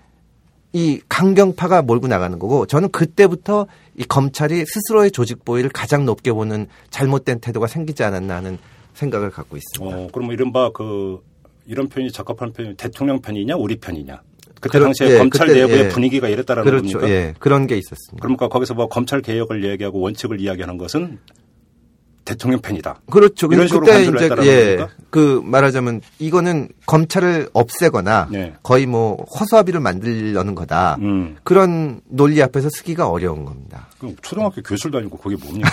이 0.73 0.99
강경파가 1.07 1.81
몰고 1.83 2.07
나가는 2.07 2.37
거고 2.37 2.65
저는 2.65 2.89
그때부터 2.91 3.67
이 3.95 4.03
검찰이 4.03 4.65
스스로의 4.65 5.11
조직 5.11 5.45
보위를 5.45 5.69
가장 5.69 6.05
높게 6.05 6.31
보는 6.33 6.67
잘못된 6.89 7.39
태도가 7.39 7.67
생기지 7.67 8.03
않았나 8.03 8.35
하는 8.35 8.57
생각을 8.93 9.29
갖고 9.29 9.57
있습니다. 9.57 9.95
어, 9.97 10.07
그럼 10.11 10.31
이른바 10.31 10.71
그 10.73 11.19
이런 11.65 11.87
표현이 11.87 12.11
적합한 12.11 12.53
표현이 12.53 12.75
대통령 12.75 13.21
편이냐 13.21 13.55
우리 13.55 13.77
편이냐. 13.77 14.21
그때 14.59 14.79
그렇- 14.79 14.85
당시에 14.85 15.11
예, 15.11 15.17
검찰 15.19 15.47
그때, 15.47 15.59
내부의 15.61 15.79
예. 15.85 15.89
분위기가 15.89 16.27
이랬다라는 16.27 16.69
그렇죠. 16.69 16.99
겁니까? 16.99 17.09
예. 17.09 17.33
그런 17.39 17.67
게 17.67 17.77
있었습니다. 17.77 18.21
그러니까 18.21 18.47
거기서 18.47 18.73
뭐 18.73 18.87
검찰 18.87 19.21
개혁을 19.21 19.63
이야기하고 19.63 19.99
원칙을 19.99 20.41
이야기하는 20.41 20.77
것은 20.77 21.19
대통령 22.27 22.59
편이다. 22.59 22.99
그렇죠. 23.09 23.47
이런 23.49 23.67
식으로 23.67 23.85
그때 23.85 24.03
이제 24.03 24.29
예, 24.43 24.75
겁니까? 24.75 24.89
그 25.09 25.41
말하자면 25.45 26.01
이거는 26.19 26.67
검찰을 26.85 27.49
없애거나 27.53 28.27
네. 28.29 28.53
거의 28.63 28.85
뭐 28.85 29.23
허수아비를 29.23 29.79
만들려는 29.79 30.53
거다. 30.53 30.97
음. 30.99 31.37
그런 31.43 32.01
논리 32.05 32.41
앞에서 32.41 32.69
쓰기가 32.69 33.07
어려운 33.07 33.45
겁니다. 33.45 33.87
그럼 33.97 34.17
초등학교 34.21 34.61
교실도 34.61 34.97
아니고 34.97 35.17
그게 35.17 35.37
뭡니까? 35.37 35.69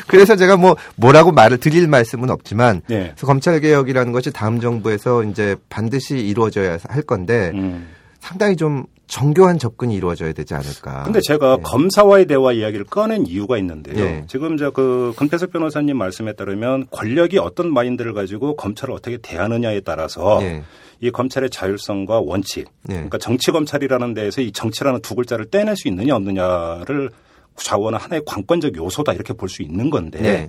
그래서 0.08 0.36
제가 0.36 0.58
뭐 0.58 0.76
뭐라고 0.96 1.32
말을 1.32 1.56
드릴 1.56 1.88
말씀은 1.88 2.28
없지만 2.28 2.82
네. 2.86 3.12
그래서 3.14 3.26
검찰 3.26 3.60
개혁이라는 3.60 4.12
것이 4.12 4.30
다음 4.30 4.60
정부에서 4.60 5.24
이제 5.24 5.56
반드시 5.70 6.18
이루어져야 6.18 6.76
할 6.86 7.02
건데 7.02 7.50
음. 7.54 7.88
상당히 8.20 8.56
좀 8.56 8.84
정교한 9.12 9.58
접근이 9.58 9.94
이루어져야 9.94 10.32
되지 10.32 10.54
않을까. 10.54 11.02
근데 11.02 11.20
제가 11.20 11.58
검사와의 11.58 12.24
대화 12.24 12.50
이야기를 12.50 12.86
꺼낸 12.86 13.26
이유가 13.26 13.58
있는데요. 13.58 14.02
예. 14.02 14.24
지금 14.26 14.56
저그 14.56 15.12
금태섭 15.16 15.52
변호사님 15.52 15.98
말씀에 15.98 16.32
따르면 16.32 16.86
권력이 16.90 17.36
어떤 17.36 17.70
마인드를 17.74 18.14
가지고 18.14 18.56
검찰을 18.56 18.94
어떻게 18.94 19.18
대하느냐에 19.18 19.80
따라서 19.80 20.38
예. 20.40 20.62
이 21.00 21.10
검찰의 21.10 21.50
자율성과 21.50 22.20
원칙, 22.20 22.68
예. 22.88 22.94
그러니까 22.94 23.18
정치 23.18 23.50
검찰이라는 23.50 24.14
데에서 24.14 24.40
이 24.40 24.50
정치라는 24.50 25.02
두 25.02 25.14
글자를 25.14 25.44
떼낼 25.44 25.76
수 25.76 25.88
있느냐 25.88 26.16
없느냐를 26.16 27.10
좌우하는 27.56 27.98
하나의 27.98 28.22
관건적 28.24 28.74
요소다 28.76 29.12
이렇게 29.12 29.34
볼 29.34 29.50
수 29.50 29.62
있는 29.62 29.90
건데 29.90 30.22
네. 30.22 30.48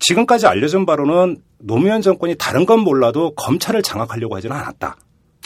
지금까지 0.00 0.46
알려진 0.46 0.84
바로는 0.84 1.38
노무현 1.58 2.02
정권이 2.02 2.34
다른 2.38 2.66
건 2.66 2.80
몰라도 2.80 3.30
검찰을 3.34 3.80
장악하려고 3.82 4.36
하지는 4.36 4.54
않았다. 4.54 4.94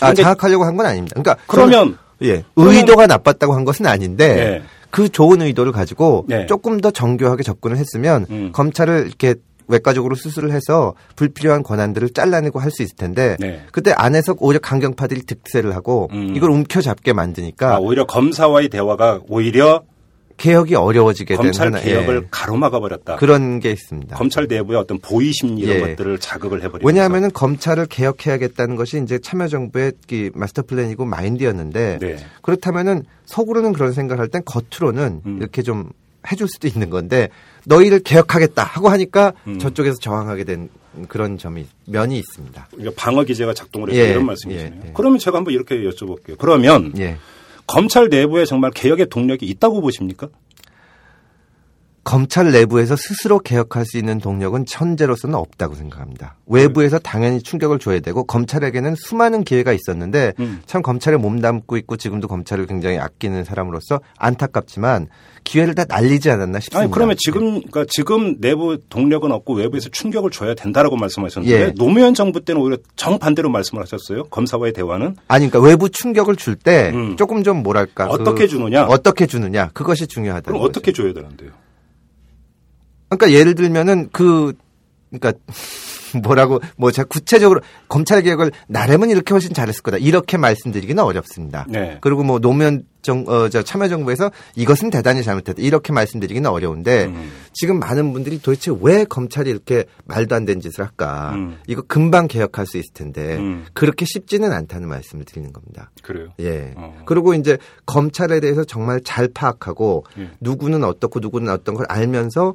아, 0.01 0.13
장악하려고 0.13 0.65
한 0.65 0.77
건 0.77 0.87
아닙니다. 0.87 1.15
그러니까 1.21 1.37
그러면 1.47 1.97
예. 2.23 2.45
의도가 2.57 3.07
나빴다고 3.07 3.55
한 3.55 3.65
것은 3.65 3.87
아닌데 3.87 4.35
네. 4.35 4.63
그 4.91 5.09
좋은 5.09 5.43
의도를 5.43 5.73
가지고 5.73 6.25
네. 6.29 6.47
조금 6.47 6.81
더 6.81 6.91
정교하게 6.91 7.43
접근을 7.43 7.77
했으면 7.77 8.27
음. 8.31 8.51
검찰을 8.53 9.07
이렇게 9.07 9.35
외과적으로 9.69 10.15
수술을 10.15 10.51
해서 10.51 10.95
불필요한 11.17 11.63
권한들을 11.63 12.11
잘라내고 12.11 12.59
할 12.59 12.71
수 12.71 12.83
있을 12.83 12.97
텐데 12.97 13.37
네. 13.39 13.63
그때 13.71 13.93
안에서 13.93 14.35
오히려 14.39 14.61
강경파들이 14.61 15.23
득세를 15.23 15.75
하고 15.75 16.09
음. 16.13 16.33
이걸 16.35 16.51
움켜잡게 16.51 17.13
만드니까 17.13 17.77
아, 17.77 17.79
오히려 17.79 18.07
검사와의 18.07 18.69
대화가 18.71 19.21
오히려 19.29 19.83
개혁이 20.39 20.75
어려워지게 20.75 21.35
된 21.37 21.43
검찰 21.43 21.71
개혁을 21.73 22.17
예. 22.25 22.29
가로막아 22.31 22.81
버렸다. 22.81 23.17
그런 23.17 23.61
게 23.61 23.71
있습니다. 23.71 24.17
검찰 24.17 24.47
내부의 24.47 24.79
어떤 24.79 24.99
보위 24.99 25.33
심리 25.33 25.63
이런 25.63 25.77
예. 25.77 25.81
것들을 25.81 26.19
자극을 26.19 26.59
해버리면서 26.63 26.87
왜냐하면은 26.87 27.31
검찰을 27.33 27.87
개혁해야겠다는 27.87 28.77
것이 28.77 29.01
이제 29.03 29.19
참여정부의 29.19 29.93
이 30.13 30.31
마스터 30.35 30.63
플랜이고 30.63 31.05
마인드였는데 31.05 31.99
네. 32.01 32.17
그렇다면은 32.43 33.03
속으로는 33.27 33.73
그런 33.75 33.93
생각을 33.93 34.21
할 34.23 34.29
땐 34.29 34.43
겉으로는 34.45 35.23
음. 35.27 35.39
이렇게 35.41 35.63
좀 35.63 35.91
해줄 36.31 36.49
수도 36.49 36.69
있는 36.69 36.91
건데 36.91 37.29
너희를 37.65 38.01
개혁하겠다 38.01 38.63
하고 38.63 38.89
하니까 38.91 39.33
음. 39.47 39.59
저쪽에서 39.59 39.97
저항하게 40.01 40.45
된 40.45 40.69
그런 41.09 41.39
점이 41.39 41.67
면이 41.87 42.19
있습니다. 42.19 42.69
그러니까 42.71 42.93
방어 42.97 43.25
기제가 43.25 43.55
작동을 43.55 43.91
했다 43.91 44.01
예, 44.03 44.11
이런 44.11 44.27
말씀이시네요. 44.27 44.73
예, 44.85 44.89
예. 44.89 44.93
그러면 44.95 45.19
제가 45.19 45.37
한번 45.39 45.55
이렇게 45.55 45.77
여쭤볼게요. 45.77 46.37
그러면 46.39 46.93
예. 46.99 47.17
검찰 47.69 48.09
내부에 48.09 48.45
정말 48.47 48.71
개혁의 48.73 49.09
동력이 49.09 49.47
있다고 49.47 49.81
보십니까? 49.81 50.29
검찰 52.09 52.53
내부에서 52.53 52.97
스스로 52.97 53.39
개혁할 53.39 53.85
수 53.85 53.99
있는 53.99 54.19
동력은 54.19 54.65
현재로서는 54.67 55.35
없다고 55.35 55.75
생각합니다. 55.75 56.37
외부에서 56.47 56.99
당연히 56.99 57.43
충격을 57.43 57.79
줘야 57.79 58.01
되고 58.01 58.25
검찰에게는 58.25 58.95
수많은 58.95 59.45
기회가 59.45 59.75
있었는데 59.75 60.33
음. 60.41 60.63
참 60.65 60.81
검찰에 60.81 61.19
몸담고 61.19 61.77
있고 61.77 61.99
지금도 61.99 62.27
검찰을 62.27 62.67
굉장히 62.67 62.97
아끼는 62.97 63.45
사람으로서 63.45 64.01
안타깝지만 64.17 65.09
기회를 65.45 65.75
다 65.75 65.85
날리지 65.87 66.31
않았나 66.31 66.61
싶습니다. 66.61 66.81
아니 66.81 66.91
그러면 66.91 67.15
지금 67.19 67.61
그러니까 67.61 67.85
지금 67.91 68.41
내부 68.41 68.79
동력은 68.89 69.31
없고 69.31 69.57
외부에서 69.57 69.91
충격을 69.91 70.31
줘야 70.31 70.55
된다라고 70.55 70.97
말씀하셨는데 70.97 71.61
예. 71.61 71.75
노무현 71.77 72.15
정부 72.15 72.43
때는 72.43 72.63
오히려 72.63 72.79
정반대로 72.97 73.51
말씀을 73.51 73.83
하셨어요. 73.83 74.25
검사와의 74.31 74.73
대화는 74.73 75.15
아니 75.29 75.51
그러니까 75.51 75.69
외부 75.69 75.91
충격을 75.91 76.37
줄때 76.37 76.91
음. 76.95 77.17
조금 77.19 77.43
좀 77.43 77.63
뭐랄까 77.63 78.07
어떻게 78.07 78.47
주느냐? 78.47 78.85
어떻게 78.85 79.27
주느냐 79.27 79.69
그것이 79.75 80.07
중요하다는 80.07 80.45
그럼 80.45 80.61
거죠. 80.63 80.71
어떻게 80.71 80.93
줘야 80.93 81.13
되는데요? 81.13 81.51
그러니까 83.09 83.33
예를 83.39 83.55
들면은 83.55 84.09
그 84.13 84.55
그러니까 85.11 85.33
뭐라고 86.23 86.61
뭐 86.77 86.91
제가 86.91 87.07
구체적으로 87.07 87.61
검찰 87.89 88.23
개혁을 88.23 88.51
나름은 88.69 89.11
이렇게 89.11 89.35
훨씬 89.35 89.53
잘했을 89.53 89.83
거다 89.83 89.99
이렇게 89.99 90.39
말씀드리기는 90.39 91.03
어렵습니다. 91.03 91.67
네. 91.69 91.99
그리고 92.01 92.23
뭐 92.23 92.39
노무현 92.39 92.85
정 93.03 93.25
어 93.29 93.49
저 93.49 93.63
참여정부에서 93.63 94.31
이것은 94.57 94.91
대단히 94.91 95.23
잘못했다 95.23 95.63
이렇게 95.63 95.93
말씀드리기는 95.93 96.49
어려운데 96.51 97.07
음. 97.07 97.31
지금 97.53 97.79
많은 97.79 98.13
분들이 98.13 98.41
도대체 98.41 98.73
왜 98.81 99.05
검찰이 99.05 99.49
이렇게 99.49 99.85
말도 100.05 100.35
안 100.35 100.45
되는 100.45 100.61
짓을 100.61 100.85
할까? 100.85 101.33
음. 101.35 101.59
이거 101.67 101.83
금방 101.83 102.29
개혁할 102.29 102.67
수 102.67 102.77
있을 102.77 102.93
텐데 102.93 103.37
음. 103.37 103.65
그렇게 103.73 104.05
쉽지는 104.05 104.53
않다는 104.53 104.89
말씀을 104.89 105.25
드리는 105.25 105.53
겁니다. 105.53 105.91
그래요. 106.03 106.29
예. 106.41 106.75
어. 106.77 107.03
그리고 107.07 107.35
이제 107.35 107.57
검찰에 107.87 108.41
대해서 108.41 108.65
정말 108.65 109.01
잘 109.03 109.29
파악하고 109.29 110.05
예. 110.19 110.31
누구는 110.41 110.85
어떻고 110.85 111.21
누구는 111.21 111.53
어떤 111.53 111.75
걸 111.75 111.87
알면서 111.89 112.55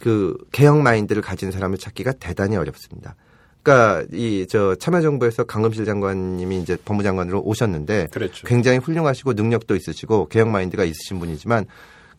그 0.00 0.36
개혁 0.52 0.78
마인드를 0.80 1.22
가진 1.22 1.50
사람을 1.50 1.78
찾기가 1.78 2.12
대단히 2.12 2.56
어렵습니다. 2.56 3.14
그러니까 3.62 4.06
이 4.12 4.46
저 4.48 4.76
참여정부에서 4.76 5.44
강금실 5.44 5.84
장관님이 5.84 6.60
이제 6.60 6.76
법무장관으로 6.84 7.42
오셨는데 7.42 8.08
그랬죠. 8.12 8.46
굉장히 8.46 8.78
훌륭하시고 8.78 9.32
능력도 9.32 9.74
있으시고 9.74 10.28
개혁 10.28 10.48
마인드가 10.48 10.84
있으신 10.84 11.18
분이지만 11.18 11.66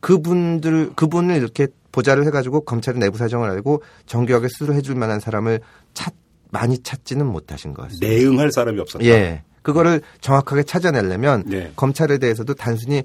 그분들 0.02 0.92
그분을 0.96 1.38
이렇게 1.38 1.68
보좌를 1.92 2.26
해가지고 2.26 2.62
검찰의 2.62 3.00
내부 3.00 3.18
사정을 3.18 3.50
알고 3.50 3.82
정교하게 4.06 4.48
스스로 4.50 4.74
해줄 4.74 4.96
만한 4.96 5.20
사람을 5.20 5.62
찾 5.94 6.14
많이 6.52 6.78
찾지는 6.80 7.26
못하신 7.26 7.74
것 7.74 7.84
같습니다. 7.84 8.08
내응할 8.08 8.52
사람이 8.52 8.80
없었다. 8.80 9.04
예. 9.06 9.44
그거를 9.62 10.02
정확하게 10.22 10.64
찾아내려면 10.64 11.44
네. 11.46 11.72
검찰에 11.76 12.20
대해서도 12.20 12.54
단순히 12.54 13.04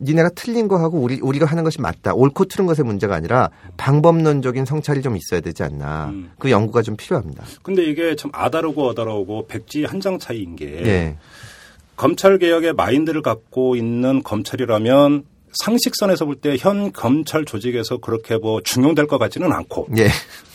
니네가 0.00 0.30
틀린 0.34 0.66
거 0.68 0.78
하고 0.78 0.98
우리 0.98 1.20
우리가 1.20 1.46
하는 1.46 1.62
것이 1.64 1.80
맞다. 1.80 2.14
옳고 2.14 2.46
틀린 2.46 2.66
것의 2.66 2.84
문제가 2.86 3.14
아니라 3.14 3.50
방법론적인 3.76 4.64
성찰이 4.64 5.02
좀 5.02 5.16
있어야 5.16 5.40
되지 5.40 5.62
않나. 5.62 6.06
음. 6.06 6.30
그 6.38 6.50
연구가 6.50 6.82
좀 6.82 6.96
필요합니다. 6.96 7.44
근데 7.62 7.84
이게 7.84 8.16
참 8.16 8.30
아다르고 8.34 8.88
어다르고 8.88 9.46
백지 9.46 9.84
한 9.84 10.00
장 10.00 10.18
차이인 10.18 10.56
게 10.56 10.64
예. 10.86 11.16
검찰 11.96 12.38
개혁의 12.38 12.72
마인드를 12.72 13.20
갖고 13.22 13.76
있는 13.76 14.22
검찰이라면 14.22 15.24
상식선에서 15.52 16.24
볼 16.24 16.36
때 16.40 16.56
현 16.58 16.92
검찰 16.92 17.44
조직에서 17.44 17.98
그렇게 17.98 18.36
뭐 18.38 18.62
중용될 18.62 19.06
것 19.06 19.18
같지는 19.18 19.52
않고 19.52 19.88
예. 19.98 20.08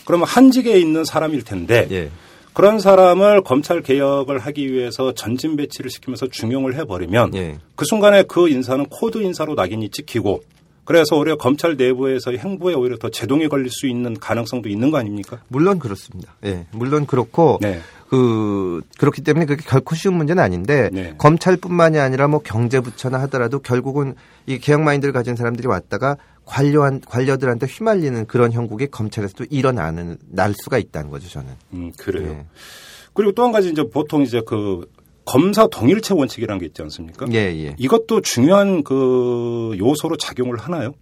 그러면 0.06 0.28
한직에 0.28 0.80
있는 0.80 1.04
사람일 1.06 1.44
텐데 1.44 1.88
예. 1.92 2.10
그런 2.56 2.80
사람을 2.80 3.42
검찰 3.42 3.82
개혁을 3.82 4.40
하기 4.40 4.72
위해서 4.72 5.14
전진 5.14 5.58
배치를 5.58 5.92
시키면서 5.92 6.28
중용을 6.28 6.76
해버리면 6.76 7.36
예. 7.36 7.58
그 7.76 7.84
순간에 7.84 8.24
그 8.24 8.48
인사는 8.48 8.86
코드 8.86 9.18
인사로 9.18 9.56
낙인이 9.56 9.90
찍히고 9.90 10.42
그래서 10.86 11.18
오히려 11.18 11.36
검찰 11.36 11.76
내부에서의 11.76 12.38
행보에 12.38 12.74
오히려 12.74 12.98
더 12.98 13.10
제동이 13.10 13.50
걸릴 13.50 13.70
수 13.70 13.88
있는 13.88 14.18
가능성도 14.18 14.70
있는 14.70 14.90
거 14.90 14.98
아닙니까? 14.98 15.42
물론 15.50 15.80
그렇습니다. 15.80 16.34
예. 16.46 16.66
물론 16.72 17.06
그렇고 17.06 17.58
네. 17.62 17.82
그 18.10 18.82
그렇기 19.00 19.22
때문에 19.22 19.48
그게 19.48 19.62
결코 19.68 19.94
쉬운 19.94 20.16
문제는 20.16 20.42
아닌데 20.42 20.90
네. 20.94 21.14
검찰뿐만이 21.18 22.00
아니라 22.00 22.30
뭐 22.30 22.40
경제부처나 22.40 23.20
하더라도 23.24 23.60
결국은 23.60 24.16
이 24.46 24.60
개혁 24.60 24.82
마인드를 24.82 25.12
가진 25.12 25.36
사람들이 25.36 25.68
왔다가 25.68 26.16
관료한 26.46 27.02
관료들한테 27.02 27.66
휘말리는 27.66 28.26
그런 28.28 28.52
형국이 28.52 28.88
검찰에서도 28.88 29.46
일어나는 29.50 30.18
날 30.30 30.54
수가 30.64 30.78
있다는 30.78 31.10
거죠 31.10 31.28
저는. 31.30 31.50
음, 31.74 31.92
그래요. 31.98 32.30
예. 32.30 32.46
그리고 33.14 33.32
또 33.32 33.44
한 33.44 33.52
가지 33.52 33.70
이제 33.70 33.84
보통 33.92 34.22
이제 34.22 34.42
그 34.46 34.90
검사 35.26 35.66
동일체 35.68 36.14
원칙이라는 36.14 36.60
게 36.60 36.68
있지 36.68 36.82
않습니까? 36.84 37.26
예, 37.32 37.38
예. 37.38 37.76
이것도 37.80 38.22
중요한 38.22 38.84
그 38.84 39.76
요소로 39.80 40.18
작용을 40.18 40.58
하나요? 40.58 40.94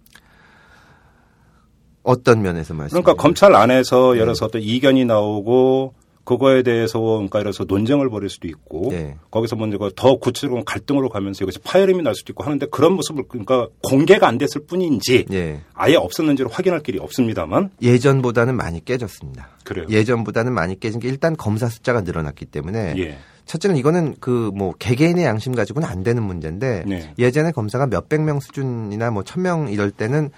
어떤 2.02 2.42
면에서 2.42 2.74
말씀? 2.74 3.00
그러니까 3.00 3.20
검찰 3.20 3.54
안에서 3.54 4.14
예를 4.14 4.26
들어서 4.26 4.46
어떤 4.46 4.62
이견이 4.62 5.04
나오고 5.04 5.94
그거에 6.24 6.62
대해서 6.62 6.98
그러니까 7.00 7.40
들어서 7.40 7.64
논쟁을 7.64 8.08
벌일 8.10 8.28
수도 8.30 8.48
있고 8.48 8.90
예. 8.92 9.16
거기서 9.30 9.56
먼저 9.56 9.78
더 9.94 10.16
구체적으로 10.16 10.64
갈등으로 10.64 11.08
가면서 11.08 11.44
이것이 11.44 11.58
파열음이 11.60 12.02
날 12.02 12.14
수도 12.14 12.32
있고 12.32 12.44
하는데 12.44 12.64
그런 12.66 12.94
모습을 12.94 13.24
그러니까 13.28 13.68
공개가 13.82 14.26
안 14.26 14.38
됐을 14.38 14.62
뿐인지 14.66 15.26
예. 15.32 15.60
아예 15.74 15.96
없었는지를 15.96 16.50
확인할 16.50 16.80
길이 16.80 16.98
없습니다만 16.98 17.70
예전보다는 17.82 18.56
많이 18.56 18.84
깨졌습니다. 18.84 19.50
그래요. 19.64 19.86
예전보다는 19.90 20.52
많이 20.52 20.78
깨진 20.80 21.00
게 21.00 21.08
일단 21.08 21.36
검사 21.36 21.68
숫자가 21.68 22.00
늘어났기 22.00 22.46
때문에 22.46 22.94
예. 22.98 23.18
첫째는 23.46 23.76
이거는 23.76 24.16
그 24.20 24.50
뭐 24.54 24.72
개개인의 24.78 25.24
양심 25.24 25.54
가지고는 25.54 25.86
안 25.86 26.02
되는 26.02 26.22
문제인데 26.22 26.84
네. 26.86 27.12
예전에 27.18 27.50
검사가 27.52 27.86
몇백 27.88 28.22
명 28.22 28.40
수준이나 28.40 29.10
뭐 29.10 29.22
천 29.22 29.42
명 29.42 29.68
이럴 29.70 29.90
때는 29.90 30.30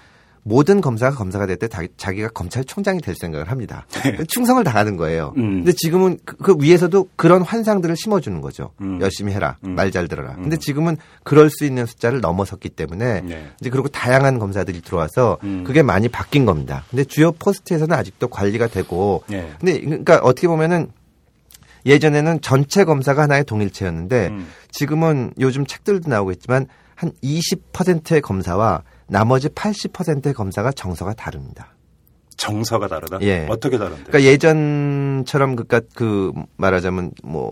모든 0.47 0.79
검사가 0.79 1.15
검사가 1.15 1.45
될 1.45 1.57
때 1.57 1.67
자기가 1.97 2.29
검찰총장이 2.29 3.01
될 3.01 3.15
생각을 3.15 3.51
합니다. 3.51 3.85
충성을 4.27 4.63
다하는 4.63 4.95
거예요. 4.95 5.33
네. 5.35 5.41
음. 5.41 5.51
근데 5.57 5.73
지금은 5.73 6.17
그, 6.23 6.37
그 6.37 6.55
위에서도 6.59 7.09
그런 7.15 7.41
환상들을 7.41 7.95
심어주는 7.95 8.39
거죠. 8.41 8.71
음. 8.81 8.99
열심히 9.01 9.33
해라. 9.33 9.57
음. 9.65 9.75
말잘 9.75 10.07
들어라. 10.07 10.35
음. 10.35 10.43
근데 10.43 10.57
지금은 10.57 10.97
그럴 11.23 11.49
수 11.49 11.65
있는 11.65 11.85
숫자를 11.85 12.21
넘어섰기 12.21 12.69
때문에 12.69 13.21
네. 13.21 13.47
이제 13.59 13.69
그리고 13.69 13.89
다양한 13.89 14.39
검사들이 14.39 14.81
들어와서 14.81 15.37
음. 15.43 15.63
그게 15.65 15.81
많이 15.81 16.07
바뀐 16.07 16.45
겁니다. 16.45 16.85
근데 16.89 17.03
주요 17.03 17.31
포스트에서는 17.33 17.95
아직도 17.95 18.29
관리가 18.29 18.67
되고 18.67 19.23
네. 19.27 19.51
근데 19.59 19.79
그러니까 19.81 20.17
어떻게 20.17 20.47
보면은 20.47 20.91
예전에는 21.85 22.41
전체 22.41 22.83
검사가 22.83 23.23
하나의 23.23 23.43
동일체였는데 23.43 24.27
음. 24.27 24.47
지금은 24.71 25.33
요즘 25.39 25.65
책들도 25.65 26.09
나오고 26.09 26.31
있지만 26.33 26.67
한 26.95 27.11
20%의 27.23 28.21
검사와 28.21 28.83
나머지 29.07 29.49
80%의 29.49 30.33
검사가 30.33 30.71
정서가 30.71 31.13
다릅니다. 31.13 31.73
정서가 32.37 32.87
다르다. 32.87 33.19
예. 33.21 33.47
어떻게 33.49 33.77
다른데? 33.77 34.03
그러니까 34.03 34.23
예전처럼 34.23 35.55
그니까 35.55 35.81
그 35.95 36.31
말하자면 36.57 37.11
뭐 37.23 37.51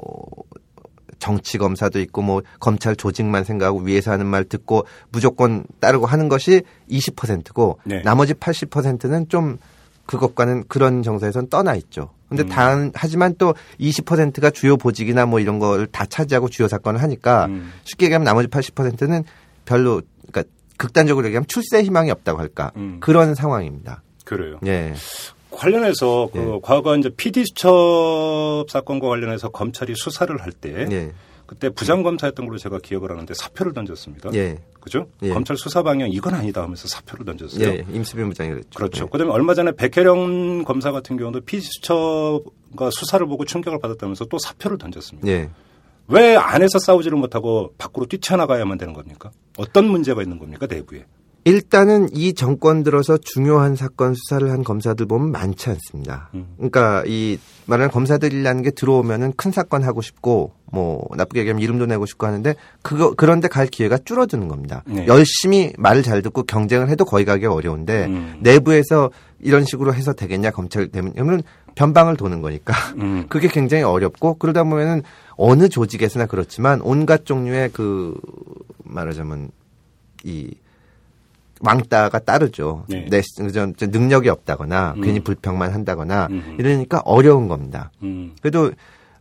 정치 1.18 1.58
검사도 1.58 2.00
있고 2.02 2.22
뭐 2.22 2.44
검찰 2.60 2.96
조직만 2.96 3.44
생각하고 3.44 3.80
위에서 3.80 4.12
하는 4.12 4.28
말 4.28 4.44
듣고 4.44 4.86
무조건 5.10 5.66
따르고 5.80 6.06
하는 6.06 6.30
것이 6.30 6.62
20%고 6.92 7.80
네. 7.86 8.02
나머지 8.04 8.34
80%는 8.36 9.28
좀 9.30 9.58
그것과는 10.06 10.66
그런 10.68 11.02
정서에선 11.02 11.50
떠나 11.50 11.74
있죠. 11.76 12.12
근데 12.30 12.44
음. 12.44 12.50
단 12.50 12.92
하지만 12.94 13.36
또 13.40 13.56
20%가 13.80 14.52
주요 14.52 14.78
보직이나 14.78 15.26
뭐 15.26 15.40
이런 15.40 15.58
걸 15.58 15.88
다 15.92 16.06
차지하고 16.06 16.50
주요 16.50 16.68
사건을 16.68 17.02
하니까 17.02 17.46
음. 17.46 17.72
쉽게 17.86 18.06
얘기하면 18.06 18.24
나머지 18.26 18.48
80%는 18.50 19.24
별로 19.66 20.02
그러니까 20.28 20.44
극단적으로 20.78 21.26
얘기하면 21.28 21.48
출세 21.48 21.82
희망이 21.84 22.12
없다고 22.12 22.40
할까 22.40 22.72
음. 22.76 22.98
그런 23.00 23.36
상황입니다. 23.36 24.04
그래요. 24.24 24.60
예. 24.66 24.94
관련해서 25.52 26.30
그 26.34 26.40
예. 26.40 26.60
과거 26.62 26.98
이제 26.98 27.10
PD 27.10 27.46
수첩 27.46 28.70
사건과 28.70 29.08
관련해서 29.08 29.50
검찰이 29.50 29.94
수사를 29.96 30.36
할때 30.42 30.88
예. 30.92 31.12
그때 31.46 31.70
부장검사였던 31.70 32.46
걸로 32.46 32.58
제가 32.58 32.80
기억을 32.80 33.12
하는데 33.12 33.34
사표를 33.34 33.74
던졌습니다. 33.74 34.32
예. 34.34 34.58
그죠? 34.80 35.08
예. 35.24 35.30
검찰 35.30 35.58
수사 35.58 35.84
방향 35.84 36.10
이건 36.12 36.34
아니다 36.34 36.62
하면서 36.64 36.88
사표를 36.88 37.26
던졌어요. 37.26 37.68
예, 37.68 37.86
임수빈 37.92 38.30
부장이 38.30 38.50
그랬죠. 38.52 38.70
그렇죠. 38.76 39.06
예. 39.06 39.10
그다음에 39.10 39.32
얼마 39.32 39.54
전에 39.54 39.72
백혜령 39.72 40.64
검사 40.64 40.92
같은 40.92 41.18
경우도 41.18 41.42
피수처가 41.42 42.90
수사를 42.92 43.26
보고 43.28 43.46
충격을 43.46 43.80
받았다면서 43.80 44.26
또 44.26 44.38
사표를 44.38 44.78
던졌습니다. 44.78 45.28
예. 45.28 45.50
왜 46.08 46.36
안에서 46.36 46.80
싸우지를 46.80 47.18
못하고 47.18 47.74
밖으로 47.78 48.06
뛰쳐나가야만 48.06 48.78
되는 48.78 48.94
겁니까? 48.94 49.32
어떤 49.58 49.86
문제가 49.88 50.22
있는 50.22 50.38
겁니까 50.38 50.68
내부에? 50.68 51.06
일단은 51.46 52.10
이 52.12 52.34
정권 52.34 52.84
들어서 52.84 53.18
중요한 53.20 53.76
사건 53.76 54.16
수사를 54.16 54.50
한 54.50 54.64
검사들 54.64 55.06
보면 55.06 55.32
많지 55.32 55.70
않습니다. 55.70 56.32
음. 56.34 56.48
그러니까 56.58 57.04
이 57.06 57.38
말하는 57.68 57.92
검사들이라는 57.92 58.64
게 58.64 58.72
들어오면은 58.72 59.34
큰 59.38 59.52
사건 59.52 59.84
하고 59.84 60.02
싶고 60.02 60.54
뭐 60.66 61.08
나쁘게 61.16 61.42
얘기하면 61.42 61.62
이름도 61.62 61.86
내고 61.86 62.08
싶고 62.08 62.26
하는데 62.26 62.56
그거 62.82 63.14
그런데 63.16 63.48
갈 63.48 63.68
기회가 63.68 64.00
줄어드는 64.00 64.48
겁니다. 64.48 64.84
네. 64.88 65.06
열심히 65.06 65.72
말을 65.78 66.02
잘 66.02 66.24
듣고 66.24 66.44
경쟁을 66.44 66.90
해도 66.90 67.06
거기 67.06 67.26
가기 67.26 67.46
어려운데 67.46 68.06
음. 68.06 68.40
내부에서 68.42 69.12
이런 69.40 69.66
식으로 69.66 69.94
해서 69.94 70.14
되겠냐 70.14 70.50
검찰 70.50 70.88
되면 70.88 71.14
그러면 71.14 71.44
변방을 71.76 72.18
도는 72.18 72.42
거니까 72.42 72.74
음. 72.98 73.28
그게 73.30 73.50
굉장히 73.50 73.84
어렵고 73.84 74.40
그러다 74.40 74.64
보면은 74.64 75.04
어느 75.38 75.70
조직에서나 75.70 76.26
그렇지만 76.26 76.82
온갖 76.82 77.24
종류의 77.24 77.70
그 77.72 78.20
말하자면 78.84 79.52
이 80.24 80.56
왕따가 81.62 82.20
따르죠. 82.20 82.86
네. 82.90 83.06
내 83.10 83.22
좀, 83.52 83.74
좀 83.76 83.90
능력이 83.92 84.30
없다거나 84.30 84.94
음. 84.98 85.02
괜히 85.02 85.20
불평만 85.22 85.74
한다거나 85.74 86.28
음. 86.32 86.56
이러니까 86.60 87.02
어려운 87.06 87.48
겁니다. 87.48 87.92
음. 88.04 88.34
그래도 88.42 88.72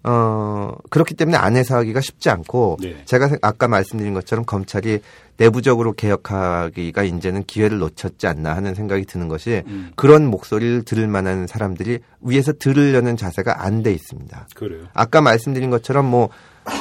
어 0.07 0.75
그렇기 0.91 1.15
때문에 1.15 1.37
안에서 1.39 1.77
하기가 1.77 2.01
쉽지 2.03 2.29
않고 2.29 2.77
네. 2.83 2.97
제가 3.07 3.29
생- 3.29 3.39
아까 3.41 3.69
말씀드린 3.69 4.13
것처럼 4.13 4.45
검찰이 4.45 5.01
내부적으로 5.39 5.93
개혁하기가 5.95 7.03
이제는 7.05 7.45
기회를 7.45 7.79
놓쳤지 7.79 8.27
않나 8.27 8.55
하는 8.55 8.75
생각이 8.75 9.07
드는 9.07 9.29
것이 9.29 9.63
음. 9.67 9.93
그런 9.97 10.27
목소리를 10.27 10.83
들을 10.85 11.09
만한 11.09 11.47
사람들이 11.47 12.01
위에서 12.21 12.53
들으려는 12.53 13.17
자세가 13.17 13.65
안 13.65 13.83
돼 13.83 13.93
있습니다. 13.93 14.49
그래요. 14.55 14.83
아까 14.93 15.23
말씀드린 15.23 15.71
것처럼 15.71 16.05
뭐 16.05 16.29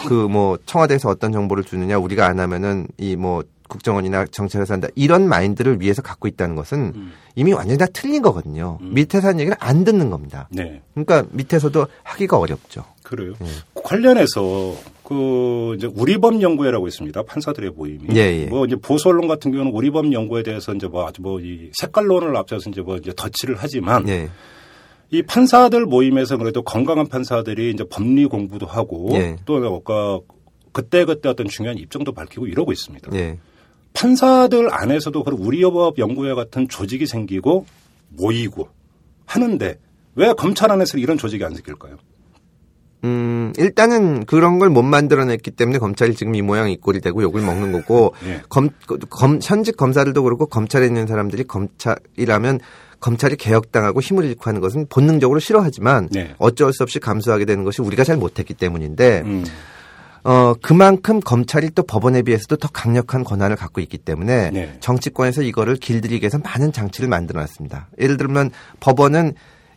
그뭐 0.07 0.57
청와대에서 0.65 1.09
어떤 1.09 1.31
정보를 1.31 1.63
주느냐 1.63 1.97
우리가 1.97 2.27
안 2.27 2.39
하면은 2.41 2.87
이뭐 2.97 3.43
국정원이나 3.73 4.25
정찰에서 4.27 4.75
한다 4.75 4.87
이런 4.95 5.27
마인드를 5.27 5.81
위에서 5.81 6.01
갖고 6.03 6.27
있다는 6.27 6.55
것은 6.55 6.93
음. 6.95 7.11
이미 7.35 7.53
완전히 7.53 7.79
다 7.79 7.87
틀린 7.91 8.21
거거든요. 8.21 8.77
음. 8.81 8.93
밑에서 8.93 9.29
하는 9.29 9.39
얘기를 9.39 9.57
안 9.59 9.83
듣는 9.83 10.11
겁니다. 10.11 10.47
네. 10.51 10.81
그러니까 10.93 11.25
밑에서도 11.31 11.87
하기가 12.03 12.37
어렵죠. 12.37 12.85
그래요. 13.01 13.33
예. 13.41 13.47
관련해서 13.73 14.75
그 15.03 15.73
이제 15.75 15.87
우리법 15.87 16.41
연구회라고 16.41 16.87
있습니다. 16.87 17.23
판사들의 17.23 17.71
모임이. 17.71 18.15
예, 18.15 18.43
예. 18.43 18.45
뭐 18.45 18.65
이제 18.65 18.75
보수 18.75 19.09
언론 19.09 19.27
같은 19.27 19.51
경우는 19.51 19.71
우리법 19.73 20.13
연구에 20.13 20.43
대해서 20.43 20.73
이제 20.73 20.87
뭐 20.87 21.07
아주 21.07 21.21
뭐 21.21 21.39
이 21.39 21.71
색깔론을 21.73 22.35
앞서서 22.37 22.69
이제 22.69 22.81
뭐 22.81 22.95
이제 22.97 23.11
덧칠을 23.15 23.55
하지만 23.57 24.07
예. 24.07 24.29
이 25.09 25.21
판사들 25.23 25.85
모임에서 25.85 26.37
그래도 26.37 26.61
건강한 26.61 27.07
판사들이 27.07 27.71
이제 27.71 27.83
법리 27.83 28.25
공부도 28.27 28.65
하고 28.65 29.09
예. 29.13 29.35
또 29.45 29.57
아까 29.75 30.19
그때 30.71 31.05
그때 31.05 31.29
어떤 31.29 31.47
중요한 31.47 31.77
입장도 31.77 32.13
밝히고 32.13 32.47
이러고 32.47 32.71
있습니다. 32.71 33.11
예. 33.95 33.99
판사들 33.99 34.73
안에서도 34.73 35.23
그런 35.23 35.39
우리법 35.39 35.97
연구회 35.97 36.33
같은 36.33 36.67
조직이 36.67 37.05
생기고 37.05 37.65
모이고 38.09 38.67
하는데 39.25 39.79
왜 40.15 40.33
검찰 40.33 40.71
안에서 40.71 40.97
이런 40.97 41.17
조직이 41.17 41.43
안 41.43 41.53
생길까요? 41.53 41.97
음, 43.05 43.51
일단은 43.57 44.25
그런 44.25 44.59
걸 44.59 44.69
못 44.69 44.81
만들어냈기 44.83 45.51
때문에 45.51 45.77
검찰이 45.77 46.15
지금 46.15 46.35
이 46.35 46.41
모양 46.41 46.69
이 46.69 46.77
꼴이 46.77 47.01
되고 47.01 47.21
욕을 47.21 47.41
먹는 47.41 47.71
거고, 47.73 48.13
예. 48.25 48.41
검, 48.49 48.69
검, 49.09 49.39
현직 49.43 49.75
검사들도 49.75 50.23
그렇고 50.23 50.45
검찰에 50.45 50.85
있는 50.85 51.05
사람들이 51.05 51.43
검찰이라면 51.43 52.59
검찰이 53.01 53.35
개혁당하고 53.35 53.99
힘을 53.99 54.23
잃고 54.23 54.43
하는 54.45 54.61
것은 54.61 54.87
본능적으로 54.87 55.41
싫어하지만 55.41 56.07
네. 56.11 56.33
어쩔 56.37 56.71
수 56.71 56.83
없이 56.83 56.99
감수하게 56.99 57.43
되는 57.43 57.65
것이 57.65 57.81
우리가 57.81 58.05
잘 58.05 58.15
못했기 58.15 58.53
때문인데, 58.53 59.23
음. 59.25 59.43
어, 60.23 60.53
그만큼 60.61 61.19
검찰이 61.19 61.71
또 61.75 61.83
법원에 61.83 62.21
비해서도 62.21 62.55
더 62.57 62.69
강력한 62.69 63.23
권한을 63.23 63.55
갖고 63.55 63.81
있기 63.81 63.97
때문에 63.97 64.51
네. 64.51 64.77
정치권에서 64.79 65.41
이거를 65.41 65.75
길들이기 65.75 66.23
위해서 66.23 66.37
많은 66.37 66.71
장치를 66.71 67.09
만들어 67.09 67.41
놨습니다. 67.41 67.87
예를 67.99 68.17
들면 68.17 68.51
법원은 68.79 69.33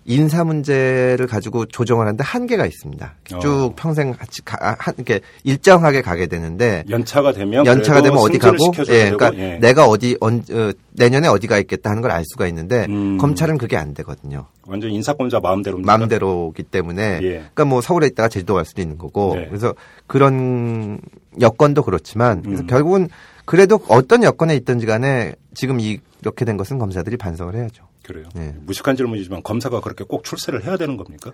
인사 0.08 0.44
문제를 0.44 1.26
가지고 1.26 1.66
조정을 1.66 2.06
하는데 2.06 2.22
한계가 2.22 2.64
있습니다. 2.64 3.14
어. 3.34 3.38
쭉 3.40 3.72
평생 3.76 4.12
같이 4.12 4.40
가, 4.44 4.56
아, 4.60 4.76
한, 4.78 4.94
이렇게 4.96 5.20
일정하게 5.42 6.00
가게 6.02 6.26
되는데 6.26 6.84
연차가 6.88 7.32
되면 7.32 7.66
연차가 7.66 8.02
되면 8.02 8.16
어디 8.18 8.38
가고, 8.38 8.72
예, 8.88 9.04
되고, 9.04 9.16
그러니까 9.16 9.32
예. 9.42 9.58
내가 9.58 9.86
어디 9.88 10.16
언, 10.20 10.44
어, 10.52 10.70
내년에 10.92 11.26
어디가 11.28 11.58
있겠다 11.58 11.90
하는 11.90 12.02
걸 12.02 12.12
알 12.12 12.24
수가 12.24 12.46
있는데 12.46 12.86
음. 12.88 13.18
검찰은 13.18 13.58
그게 13.58 13.76
안 13.76 13.92
되거든요. 13.94 14.46
완전 14.66 14.90
인사권자 14.90 15.40
마음대로입니다. 15.40 15.92
마음대로기 15.96 16.62
때문에 16.62 17.18
예. 17.22 17.28
그러니까 17.38 17.64
뭐 17.64 17.80
서울에 17.80 18.06
있다가 18.06 18.28
제주도 18.28 18.54
갈 18.54 18.64
수도 18.64 18.80
있는 18.80 18.96
거고 18.98 19.34
네. 19.34 19.46
그래서 19.48 19.74
그런 20.06 21.00
여건도 21.40 21.82
그렇지만 21.82 22.42
그래서 22.42 22.62
음. 22.62 22.66
결국은 22.66 23.08
그래도 23.44 23.80
어떤 23.88 24.22
여건에 24.22 24.54
있든지 24.56 24.86
간에 24.86 25.34
지금 25.54 25.78
이- 25.80 25.98
이렇게 26.22 26.44
된 26.44 26.56
것은 26.56 26.78
검사들이 26.78 27.16
반성을 27.16 27.54
해야죠. 27.54 27.84
그래요. 28.06 28.28
네. 28.34 28.54
무식한 28.60 28.96
질문이지만 28.96 29.42
검사가 29.42 29.80
그렇게 29.80 30.04
꼭 30.04 30.22
출세를 30.22 30.64
해야 30.64 30.76
되는 30.76 30.96
겁니까? 30.96 31.32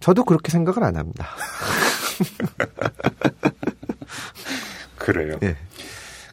저도 0.00 0.24
그렇게 0.24 0.50
생각을 0.50 0.82
안 0.82 0.96
합니다. 0.96 1.28
그래요. 4.96 5.38
예. 5.42 5.56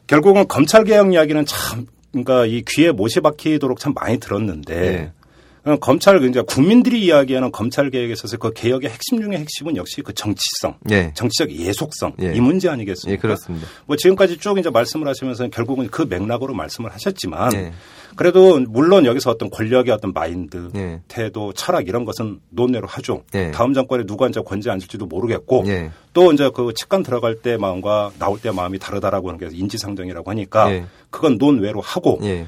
결국은 0.06 0.48
검찰 0.48 0.84
개혁 0.84 1.12
이야기는 1.12 1.44
참 1.44 1.86
그러니까 2.10 2.46
이 2.46 2.62
귀에 2.66 2.90
못이 2.90 3.20
박히도록 3.20 3.78
참 3.78 3.92
많이 3.92 4.18
들었는데 4.18 4.74
예. 4.74 5.12
그냥 5.66 5.80
검찰 5.80 6.22
이제 6.22 6.40
국민들이 6.42 7.06
이야기하는 7.06 7.50
검찰 7.50 7.90
개혁에 7.90 8.12
있어서 8.12 8.36
그 8.36 8.52
개혁의 8.52 8.88
핵심 8.88 9.20
중의 9.20 9.40
핵심은 9.40 9.76
역시 9.76 10.00
그 10.00 10.14
정치성, 10.14 10.76
예. 10.90 11.10
정치적 11.12 11.50
예속성 11.50 12.12
예. 12.22 12.36
이 12.36 12.40
문제 12.40 12.68
아니겠습니까? 12.68 13.12
예, 13.12 13.16
그렇습니다. 13.20 13.66
뭐 13.84 13.96
지금까지 13.96 14.38
쭉 14.38 14.60
이제 14.60 14.70
말씀을 14.70 15.08
하시면서 15.08 15.48
결국은 15.48 15.88
그 15.88 16.02
맥락으로 16.02 16.54
말씀을 16.54 16.92
하셨지만 16.92 17.52
예. 17.54 17.72
그래도 18.14 18.60
물론 18.60 19.06
여기서 19.06 19.32
어떤 19.32 19.50
권력의 19.50 19.92
어떤 19.92 20.12
마인드, 20.12 20.70
예. 20.76 21.00
태도, 21.08 21.52
철학 21.52 21.88
이런 21.88 22.04
것은 22.04 22.38
논외로 22.50 22.86
하죠. 22.86 23.24
예. 23.34 23.50
다음 23.50 23.74
정권에 23.74 24.06
누가 24.06 24.28
이제 24.28 24.40
권제 24.40 24.70
앉을지도 24.70 25.06
모르겠고 25.06 25.64
예. 25.66 25.90
또 26.12 26.32
이제 26.32 26.48
그 26.54 26.74
직관 26.76 27.02
들어갈 27.02 27.42
때 27.42 27.56
마음과 27.56 28.12
나올 28.20 28.40
때 28.40 28.52
마음이 28.52 28.78
다르다라고 28.78 29.30
하는 29.30 29.40
게 29.40 29.48
인지상정이라고 29.50 30.30
하니까 30.30 30.72
예. 30.72 30.84
그건 31.10 31.38
논외로 31.38 31.80
하고 31.80 32.20
예. 32.22 32.46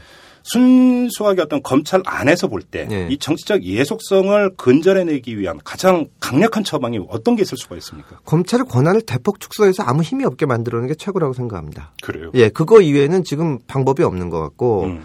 순수하게 0.52 1.42
어떤 1.42 1.62
검찰 1.62 2.02
안에서 2.04 2.48
볼 2.48 2.62
때이 2.62 2.88
예. 2.90 3.16
정치적 3.18 3.62
예속성을 3.62 4.56
근절해내기 4.56 5.38
위한 5.38 5.58
가장 5.64 6.06
강력한 6.20 6.64
처방이 6.64 7.00
어떤 7.08 7.36
게 7.36 7.42
있을 7.42 7.56
수가 7.58 7.76
있습니까? 7.76 8.20
검찰의 8.24 8.66
권한을 8.66 9.02
대폭 9.02 9.40
축소해서 9.40 9.82
아무 9.82 10.02
힘이 10.02 10.24
없게 10.24 10.46
만들어내는 10.46 10.88
게 10.88 10.94
최고라고 10.94 11.32
생각합니다. 11.34 11.92
그래요. 12.02 12.30
예, 12.34 12.48
그거 12.48 12.80
이외에는 12.80 13.24
지금 13.24 13.58
방법이 13.66 14.02
없는 14.02 14.30
것 14.30 14.40
같고 14.40 14.84
음. 14.84 15.02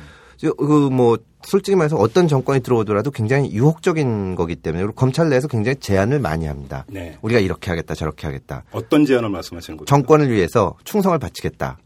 그뭐 0.58 1.18
솔직히 1.46 1.76
말해서 1.76 1.98
어떤 1.98 2.28
정권이 2.28 2.62
들어오더라도 2.62 3.12
굉장히 3.12 3.52
유혹적인 3.52 4.36
거기 4.36 4.56
때문에 4.56 4.84
그리고 4.84 4.96
검찰 4.96 5.30
내에서 5.30 5.48
굉장히 5.48 5.78
제안을 5.78 6.20
많이 6.20 6.46
합니다. 6.46 6.86
네. 6.90 7.18
우리가 7.22 7.40
이렇게 7.40 7.70
하겠다 7.70 7.96
저렇게 7.96 8.28
하겠다. 8.28 8.64
어떤 8.72 9.06
제안을 9.06 9.30
말씀하시는 9.30 9.78
거죠? 9.78 9.86
정권을 9.86 10.32
위해서 10.32 10.76
충성을 10.84 11.18
바치겠다. 11.18 11.78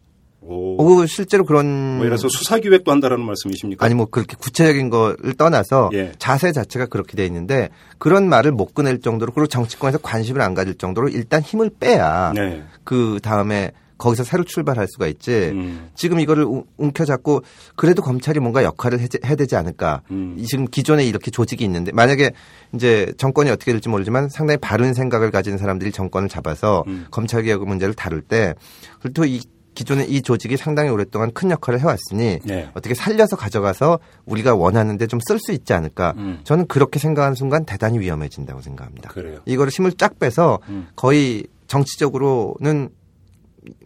오. 0.47 1.01
어, 1.01 1.05
실제로 1.05 1.45
그런 1.45 1.65
뭐 1.97 2.05
예를 2.05 2.17
들어서 2.17 2.29
수사 2.29 2.57
기획도 2.59 2.91
한다라는 2.91 3.25
말씀이십니까? 3.25 3.85
아니 3.85 3.95
뭐 3.95 4.05
그렇게 4.05 4.35
구체적인 4.37 4.89
거를 4.89 5.33
떠나서 5.33 5.89
예. 5.93 6.11
자세 6.19 6.51
자체가 6.51 6.85
그렇게 6.87 7.15
돼 7.17 7.25
있는데 7.25 7.69
그런 7.97 8.29
말을 8.29 8.51
못 8.51 8.73
꺼낼 8.73 9.01
정도로 9.01 9.31
그리고 9.33 9.47
정치권에서 9.47 9.97
관심을 9.99 10.41
안 10.41 10.53
가질 10.53 10.75
정도로 10.75 11.09
일단 11.09 11.41
힘을 11.41 11.69
빼야 11.79 12.31
네. 12.35 12.63
그 12.83 13.19
다음에 13.21 13.71
거기서 13.97 14.23
새로 14.23 14.43
출발할 14.43 14.85
수가 14.87 15.07
있지. 15.07 15.31
음. 15.31 15.89
지금 15.95 16.19
이거를 16.19 16.43
우- 16.43 16.65
움켜잡고 16.77 17.41
그래도 17.75 18.03
검찰이 18.03 18.39
뭔가 18.39 18.63
역할을 18.63 18.99
해, 18.99 19.07
해야 19.25 19.33
되지 19.35 19.55
않을까. 19.55 20.01
음. 20.11 20.35
이 20.37 20.43
지금 20.45 20.65
기존에 20.67 21.03
이렇게 21.03 21.31
조직이 21.31 21.63
있는데 21.65 21.91
만약에 21.91 22.31
이제 22.75 23.11
정권이 23.17 23.49
어떻게 23.49 23.71
될지 23.71 23.89
모르지만 23.89 24.29
상당히 24.29 24.59
바른 24.59 24.93
생각을 24.93 25.31
가진 25.31 25.57
사람들이 25.57 25.91
정권을 25.91 26.29
잡아서 26.29 26.83
음. 26.85 27.07
검찰 27.09 27.41
개혁 27.41 27.67
문제를 27.67 27.95
다룰 27.95 28.21
때 28.21 28.53
그리고 29.01 29.25
이 29.25 29.41
기존에 29.77 30.05
이 30.05 30.23
조직이 30.23 30.57
상당히 30.57 30.89
오랫동안 30.89 31.31
큰 31.31 31.51
역할을 31.51 31.79
해왔으니 31.81 32.39
네. 32.43 32.67
어떻게 32.73 32.95
살려서 32.95 33.35
가져가서 33.35 33.99
우리가 34.25 34.55
원하는데 34.55 35.05
좀 35.05 35.19
쓸 35.19 35.37
수 35.39 35.51
있지 35.51 35.71
않을까. 35.73 36.15
음. 36.17 36.39
저는 36.43 36.65
그렇게 36.65 36.97
생각하는 36.97 37.35
순간 37.35 37.63
대단히 37.63 37.99
위험해진다고 37.99 38.61
생각합니다. 38.61 39.09
그래요. 39.11 39.39
이거를 39.45 39.71
힘을 39.71 39.91
쫙 39.93 40.17
빼서 40.17 40.57
음. 40.69 40.87
거의 40.95 41.45
정치적으로는 41.67 42.89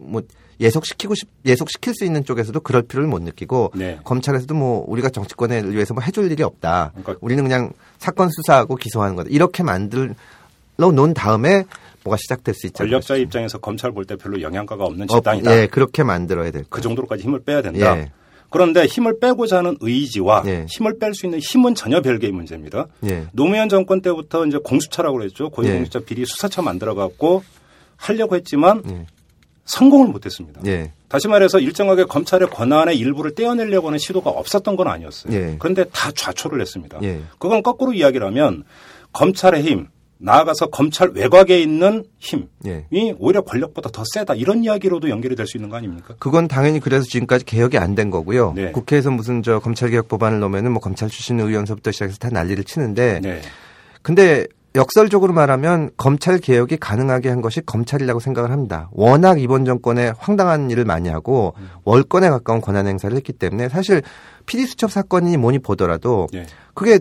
뭐 0.00 0.22
예속시키고 0.60 1.14
싶, 1.14 1.28
예속시킬 1.44 1.92
수 1.94 2.04
있는 2.06 2.24
쪽에서도 2.24 2.58
그럴 2.60 2.82
필요를 2.82 3.08
못 3.10 3.20
느끼고 3.20 3.72
네. 3.74 3.98
검찰에서도 4.04 4.54
뭐 4.54 4.84
우리가 4.88 5.10
정치권을 5.10 5.74
위해서 5.74 5.92
뭐 5.92 6.02
해줄 6.02 6.30
일이 6.32 6.42
없다. 6.42 6.92
그러니까- 6.94 7.16
우리는 7.20 7.42
그냥 7.42 7.72
사건 7.98 8.30
수사하고 8.30 8.76
기소하는 8.76 9.14
거다. 9.16 9.28
이렇게 9.30 9.62
만들어 9.62 10.14
놓은 10.78 11.12
다음에 11.14 11.64
뭐가 12.04 12.16
시작될 12.16 12.54
수 12.54 12.66
있지 12.66 12.78
권력자 12.78 13.14
않을까 13.14 13.24
입장에서 13.26 13.58
검찰 13.58 13.92
볼 13.92 14.04
때 14.04 14.16
별로 14.16 14.40
영향가가 14.42 14.84
없는 14.84 15.06
싶어요. 15.06 15.18
집단이다. 15.20 15.56
예, 15.56 15.66
그렇게 15.66 16.02
만들어야 16.02 16.50
될 16.50 16.64
그. 16.68 16.80
정도로까지 16.80 17.22
힘을 17.22 17.42
빼야 17.44 17.62
된다. 17.62 17.96
예. 17.98 18.10
그런데 18.50 18.84
힘을 18.84 19.18
빼고자 19.18 19.58
하는 19.58 19.76
의지와 19.80 20.42
예. 20.46 20.66
힘을 20.68 20.98
뺄 20.98 21.14
수 21.14 21.24
있는 21.26 21.38
힘은 21.38 21.74
전혀 21.74 22.02
별개의 22.02 22.32
문제입니다. 22.32 22.86
예. 23.06 23.26
노무현 23.32 23.68
정권 23.68 24.02
때부터 24.02 24.44
이제 24.46 24.58
공수처라고 24.62 25.16
그랬죠. 25.18 25.48
고위공직자 25.50 26.00
비리 26.00 26.26
수사처 26.26 26.60
만들어 26.60 26.94
갖고 26.94 27.42
하려고 27.96 28.36
했지만 28.36 28.82
예. 28.90 29.06
성공을 29.64 30.08
못 30.08 30.26
했습니다. 30.26 30.60
예. 30.66 30.92
다시 31.08 31.28
말해서 31.28 31.60
일정하게 31.60 32.04
검찰의 32.04 32.48
권한의 32.50 32.98
일부를 32.98 33.34
떼어내려고 33.34 33.86
하는 33.86 33.98
시도가 33.98 34.28
없었던 34.28 34.76
건 34.76 34.88
아니었어요. 34.88 35.32
예. 35.32 35.56
그런데 35.58 35.84
다 35.84 36.10
좌초를 36.12 36.60
했습니다. 36.60 36.98
예. 37.04 37.20
그건 37.38 37.62
거꾸로 37.62 37.92
이야기를 37.94 38.26
하면 38.26 38.64
검찰의 39.12 39.62
힘, 39.62 39.88
나아가서 40.22 40.66
검찰 40.66 41.10
외곽에 41.10 41.60
있는 41.60 42.04
힘이 42.18 42.48
예. 42.66 42.86
오히려 43.18 43.42
권력보다 43.42 43.90
더 43.90 44.04
세다 44.14 44.34
이런 44.34 44.62
이야기로도 44.64 45.10
연결이 45.10 45.34
될 45.36 45.46
수 45.46 45.56
있는 45.56 45.68
거 45.68 45.76
아닙니까? 45.76 46.14
그건 46.18 46.46
당연히 46.48 46.78
그래서 46.80 47.04
지금까지 47.04 47.44
개혁이 47.44 47.76
안 47.78 47.94
된 47.94 48.08
거고요. 48.10 48.52
네. 48.56 48.72
국회에서 48.72 49.10
무슨 49.10 49.42
저 49.42 49.58
검찰개혁 49.58 50.08
법안을 50.08 50.40
넣으면은 50.40 50.72
뭐 50.72 50.80
검찰 50.80 51.08
출신 51.10 51.38
의원서부터 51.40 51.90
시작해서 51.92 52.18
다 52.18 52.30
난리를 52.30 52.62
치는데 52.64 53.20
네. 53.22 53.40
근데 54.00 54.46
역설적으로 54.74 55.34
말하면 55.34 55.90
검찰 55.98 56.38
개혁이 56.38 56.78
가능하게 56.78 57.28
한 57.28 57.42
것이 57.42 57.60
검찰이라고 57.60 58.20
생각을 58.20 58.50
합니다. 58.50 58.88
워낙 58.92 59.38
이번 59.38 59.66
정권에 59.66 60.12
황당한 60.16 60.70
일을 60.70 60.86
많이 60.86 61.10
하고 61.10 61.52
월권에 61.84 62.30
가까운 62.30 62.62
권한 62.62 62.86
행사를 62.86 63.14
했기 63.14 63.34
때문에 63.34 63.68
사실 63.68 64.00
피디 64.46 64.64
수첩 64.66 64.90
사건이 64.90 65.36
뭐니 65.36 65.58
보더라도 65.58 66.26
네. 66.32 66.46
그게 66.72 67.00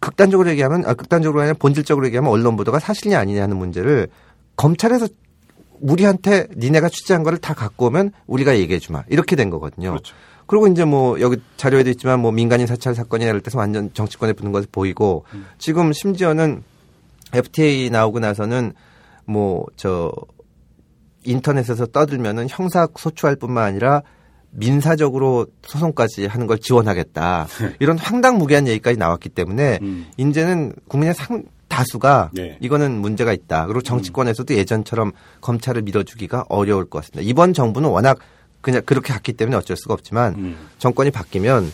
극단적으로 0.00 0.48
얘기하면 0.50 0.84
아 0.86 0.94
극단적으로 0.94 1.40
아니라 1.40 1.54
본질적으로 1.58 2.06
얘기하면 2.06 2.30
언론 2.30 2.56
보도가 2.56 2.78
사실이냐 2.78 3.18
아니냐는 3.18 3.56
문제를 3.56 4.08
검찰에서 4.56 5.08
우리한테 5.80 6.48
니네가 6.56 6.88
취재한 6.88 7.22
거를 7.22 7.38
다 7.38 7.54
갖고 7.54 7.86
오면 7.86 8.12
우리가 8.26 8.58
얘기해 8.58 8.78
주마 8.78 9.04
이렇게 9.08 9.36
된 9.36 9.50
거거든요. 9.50 9.90
그렇죠. 9.90 10.14
그리고 10.46 10.66
이제 10.66 10.84
뭐 10.84 11.20
여기 11.20 11.36
자료에도 11.56 11.90
있지만 11.90 12.20
뭐 12.20 12.32
민간인 12.32 12.66
사찰 12.66 12.94
사건이나 12.94 13.30
이럴 13.30 13.40
때서 13.40 13.58
완전 13.58 13.92
정치권에 13.92 14.32
붙는 14.32 14.50
것을 14.52 14.68
보이고 14.72 15.24
지금 15.58 15.92
심지어는 15.92 16.62
FTA 17.34 17.90
나오고 17.90 18.20
나서는 18.20 18.72
뭐 19.26 19.66
저 19.76 20.10
인터넷에서 21.24 21.86
떠들면은 21.86 22.46
형사 22.48 22.88
소추할 22.96 23.36
뿐만 23.36 23.64
아니라 23.64 24.02
민사적으로 24.50 25.46
소송까지 25.62 26.26
하는 26.26 26.46
걸 26.46 26.58
지원하겠다. 26.58 27.46
이런 27.80 27.98
황당무계한 27.98 28.66
얘기까지 28.68 28.98
나왔기 28.98 29.28
때문에 29.28 29.78
음. 29.82 30.06
이제는 30.16 30.72
국민의 30.88 31.14
상 31.14 31.44
다수가 31.68 32.30
네. 32.32 32.56
이거는 32.60 32.92
문제가 32.92 33.32
있다. 33.32 33.66
그리고 33.66 33.82
정치권에서도 33.82 34.54
예전처럼 34.54 35.12
검찰을 35.42 35.82
밀어주기가 35.82 36.46
어려울 36.48 36.88
것 36.88 37.00
같습니다. 37.00 37.28
이번 37.28 37.52
정부는 37.52 37.90
워낙 37.90 38.18
그냥 38.60 38.82
그렇게 38.84 39.12
갔기 39.12 39.34
때문에 39.34 39.56
어쩔 39.56 39.76
수가 39.76 39.94
없지만 39.94 40.34
음. 40.34 40.56
정권이 40.78 41.10
바뀌면 41.10 41.70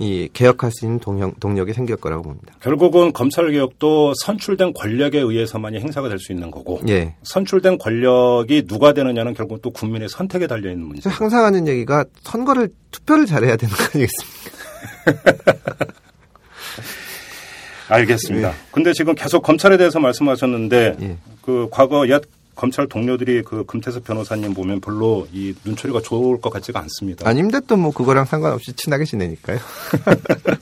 이 0.00 0.28
개혁할 0.32 0.70
수 0.70 0.84
있는 0.84 0.98
동력, 1.00 1.40
동력이 1.40 1.72
생길 1.72 1.96
거라고 1.96 2.22
봅니다. 2.22 2.54
결국은 2.60 3.12
검찰 3.12 3.50
개혁도 3.50 4.14
선출된 4.14 4.72
권력에 4.74 5.18
의해서만이 5.18 5.80
행사가 5.80 6.08
될 6.08 6.18
수 6.18 6.32
있는 6.32 6.50
거고 6.50 6.80
예. 6.88 7.14
선출된 7.22 7.78
권력이 7.78 8.66
누가 8.66 8.92
되느냐는 8.92 9.34
결국 9.34 9.62
또 9.62 9.70
국민의 9.70 10.08
선택에 10.08 10.46
달려 10.46 10.70
있는 10.70 10.86
문제. 10.86 11.08
항상 11.08 11.44
하는 11.44 11.66
얘기가 11.68 12.04
선거를 12.22 12.68
투표를 12.90 13.26
잘해야 13.26 13.56
되는 13.56 13.74
거 13.74 13.84
아니겠습니까? 13.84 14.58
알겠습니다. 17.88 18.52
근데 18.70 18.92
지금 18.92 19.14
계속 19.14 19.42
검찰에 19.42 19.76
대해서 19.76 19.98
말씀하셨는데 19.98 20.96
예. 21.00 21.16
그 21.42 21.68
과거 21.70 22.06
옛 22.08 22.20
검찰 22.58 22.88
동료들이 22.88 23.42
그 23.42 23.64
금태섭 23.64 24.02
변호사님 24.02 24.52
보면 24.52 24.80
별로 24.80 25.28
이 25.32 25.54
눈초리가 25.64 26.00
좋을 26.02 26.40
것 26.40 26.50
같지가 26.50 26.80
않습니다. 26.80 27.28
아닙니다. 27.28 27.60
또뭐 27.60 27.92
그거랑 27.92 28.24
상관없이 28.24 28.72
친하게 28.72 29.04
지내니까요. 29.04 29.58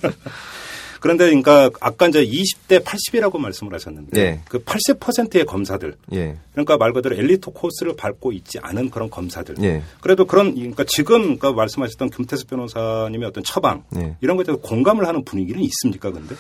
그런데 1.00 1.26
그러니까 1.26 1.70
아까 1.80 2.06
이제 2.08 2.22
20대 2.22 2.84
80이라고 2.84 3.38
말씀을 3.38 3.72
하셨는데 3.72 4.10
네. 4.12 4.40
그 4.46 4.62
80%의 4.62 5.46
검사들 5.46 5.94
예. 6.12 6.36
그러니까 6.52 6.76
말 6.76 6.92
그대로 6.92 7.16
엘리트 7.16 7.50
코스를 7.52 7.96
밟고 7.96 8.32
있지 8.32 8.58
않은 8.60 8.90
그런 8.90 9.08
검사들. 9.08 9.54
예. 9.62 9.82
그래도 10.00 10.26
그런 10.26 10.54
그러니까 10.54 10.84
지금 10.84 11.38
그러니까 11.38 11.52
말씀하셨던 11.52 12.10
김태수 12.10 12.46
변호사님의 12.46 13.26
어떤 13.26 13.42
처방 13.42 13.84
예. 13.96 14.16
이런 14.20 14.36
것에 14.36 14.48
대해서 14.48 14.60
공감을 14.60 15.06
하는 15.08 15.24
분위기는 15.24 15.62
있습니까? 15.62 16.10
근데 16.10 16.34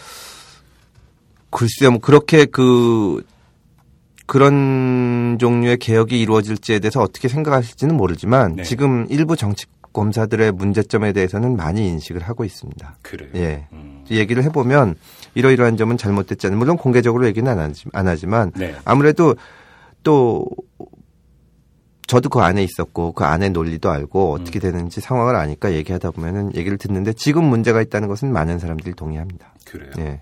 글쎄요, 1.48 1.92
뭐 1.92 2.00
그렇게 2.00 2.44
그 2.44 3.24
그런 4.26 5.38
종류의 5.38 5.78
개혁이 5.78 6.20
이루어질지에 6.20 6.80
대해서 6.80 7.00
어떻게 7.00 7.28
생각하실지는 7.28 7.96
모르지만 7.96 8.56
네. 8.56 8.62
지금 8.64 9.06
일부 9.08 9.36
정치 9.36 9.66
검사들의 9.92 10.52
문제점에 10.52 11.12
대해서는 11.12 11.56
많이 11.56 11.88
인식을 11.88 12.20
하고 12.22 12.44
있습니다. 12.44 12.98
그래요. 13.02 13.30
예. 13.36 13.66
음. 13.72 14.04
얘기를 14.10 14.42
해보면 14.44 14.94
이러이러한 15.34 15.76
점은 15.78 15.96
잘못됐지 15.96 16.48
않은 16.48 16.58
물론 16.58 16.76
공개적으로 16.76 17.26
얘기는 17.26 17.50
안, 17.50 17.58
하지, 17.58 17.86
안 17.92 18.06
하지만 18.06 18.52
네. 18.56 18.74
아무래도 18.84 19.34
또 20.02 20.44
저도 22.06 22.28
그 22.28 22.40
안에 22.40 22.62
있었고 22.62 23.12
그 23.12 23.24
안에 23.24 23.48
논리도 23.48 23.90
알고 23.90 24.32
어떻게 24.32 24.58
되는지 24.60 25.00
상황을 25.00 25.34
아니까 25.34 25.72
얘기하다 25.72 26.12
보면은 26.12 26.54
얘기를 26.54 26.78
듣는데 26.78 27.12
지금 27.14 27.44
문제가 27.44 27.80
있다는 27.82 28.06
것은 28.08 28.32
많은 28.32 28.58
사람들이 28.58 28.94
동의합니다. 28.94 29.54
그래요. 29.64 29.90
예. 29.98 30.20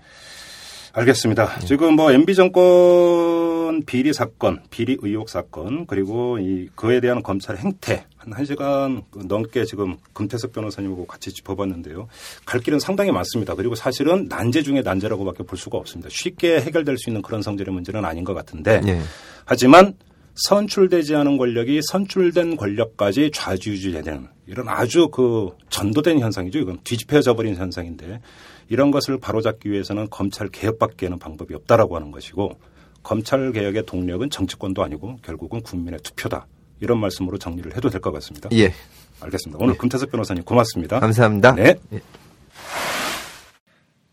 알겠습니다. 0.97 1.59
지금 1.59 1.95
뭐 1.95 2.13
MB 2.13 2.35
정권 2.35 3.83
비리 3.85 4.13
사건, 4.13 4.61
비리 4.69 4.97
의혹 5.01 5.27
사건 5.27 5.85
그리고 5.87 6.39
이 6.39 6.69
그에 6.73 7.01
대한 7.01 7.21
검찰의 7.21 7.59
행태 7.59 8.05
한 8.15 8.33
1시간 8.33 9.03
넘게 9.27 9.65
지금 9.65 9.97
금태석 10.13 10.53
변호사님하고 10.53 11.05
같이 11.05 11.33
짚어봤는데요. 11.33 12.07
갈 12.45 12.61
길은 12.61 12.79
상당히 12.79 13.11
많습니다. 13.11 13.55
그리고 13.55 13.75
사실은 13.75 14.27
난제 14.29 14.63
중에 14.63 14.83
난제라고밖에 14.83 15.43
볼 15.43 15.57
수가 15.57 15.77
없습니다. 15.77 16.09
쉽게 16.09 16.61
해결될 16.61 16.97
수 16.97 17.09
있는 17.09 17.21
그런 17.21 17.41
성질의 17.41 17.73
문제는 17.73 18.05
아닌 18.05 18.23
것 18.23 18.33
같은데 18.33 18.81
예. 18.87 19.01
하지만 19.43 19.95
선출되지 20.35 21.15
않은 21.15 21.37
권력이 21.37 21.81
선출된 21.91 22.55
권력까지 22.55 23.31
좌지우지되는 23.33 24.27
이런 24.47 24.69
아주 24.69 25.09
그 25.09 25.49
전도된 25.69 26.19
현상이죠. 26.19 26.59
이건 26.59 26.79
뒤집혀져 26.83 27.35
버린 27.35 27.55
현상인데 27.55 28.21
이런 28.69 28.91
것을 28.91 29.19
바로잡기 29.19 29.71
위해서는 29.71 30.09
검찰 30.09 30.47
개혁밖에는 30.49 31.19
방법이 31.19 31.53
없다라고 31.53 31.95
하는 31.95 32.11
것이고 32.11 32.59
검찰 33.03 33.51
개혁의 33.51 33.85
동력은 33.85 34.29
정치권도 34.29 34.83
아니고 34.83 35.17
결국은 35.23 35.61
국민의 35.61 35.99
투표다. 36.01 36.47
이런 36.81 36.99
말씀으로 36.99 37.37
정리를 37.37 37.75
해도 37.75 37.89
될 37.89 38.01
것 38.01 38.11
같습니다. 38.13 38.49
예. 38.53 38.73
알겠습니다. 39.21 39.63
오늘 39.63 39.77
금태석 39.77 40.11
변호사님 40.11 40.43
고맙습니다. 40.43 40.99
감사합니다. 40.99 41.53
네. 41.55 41.75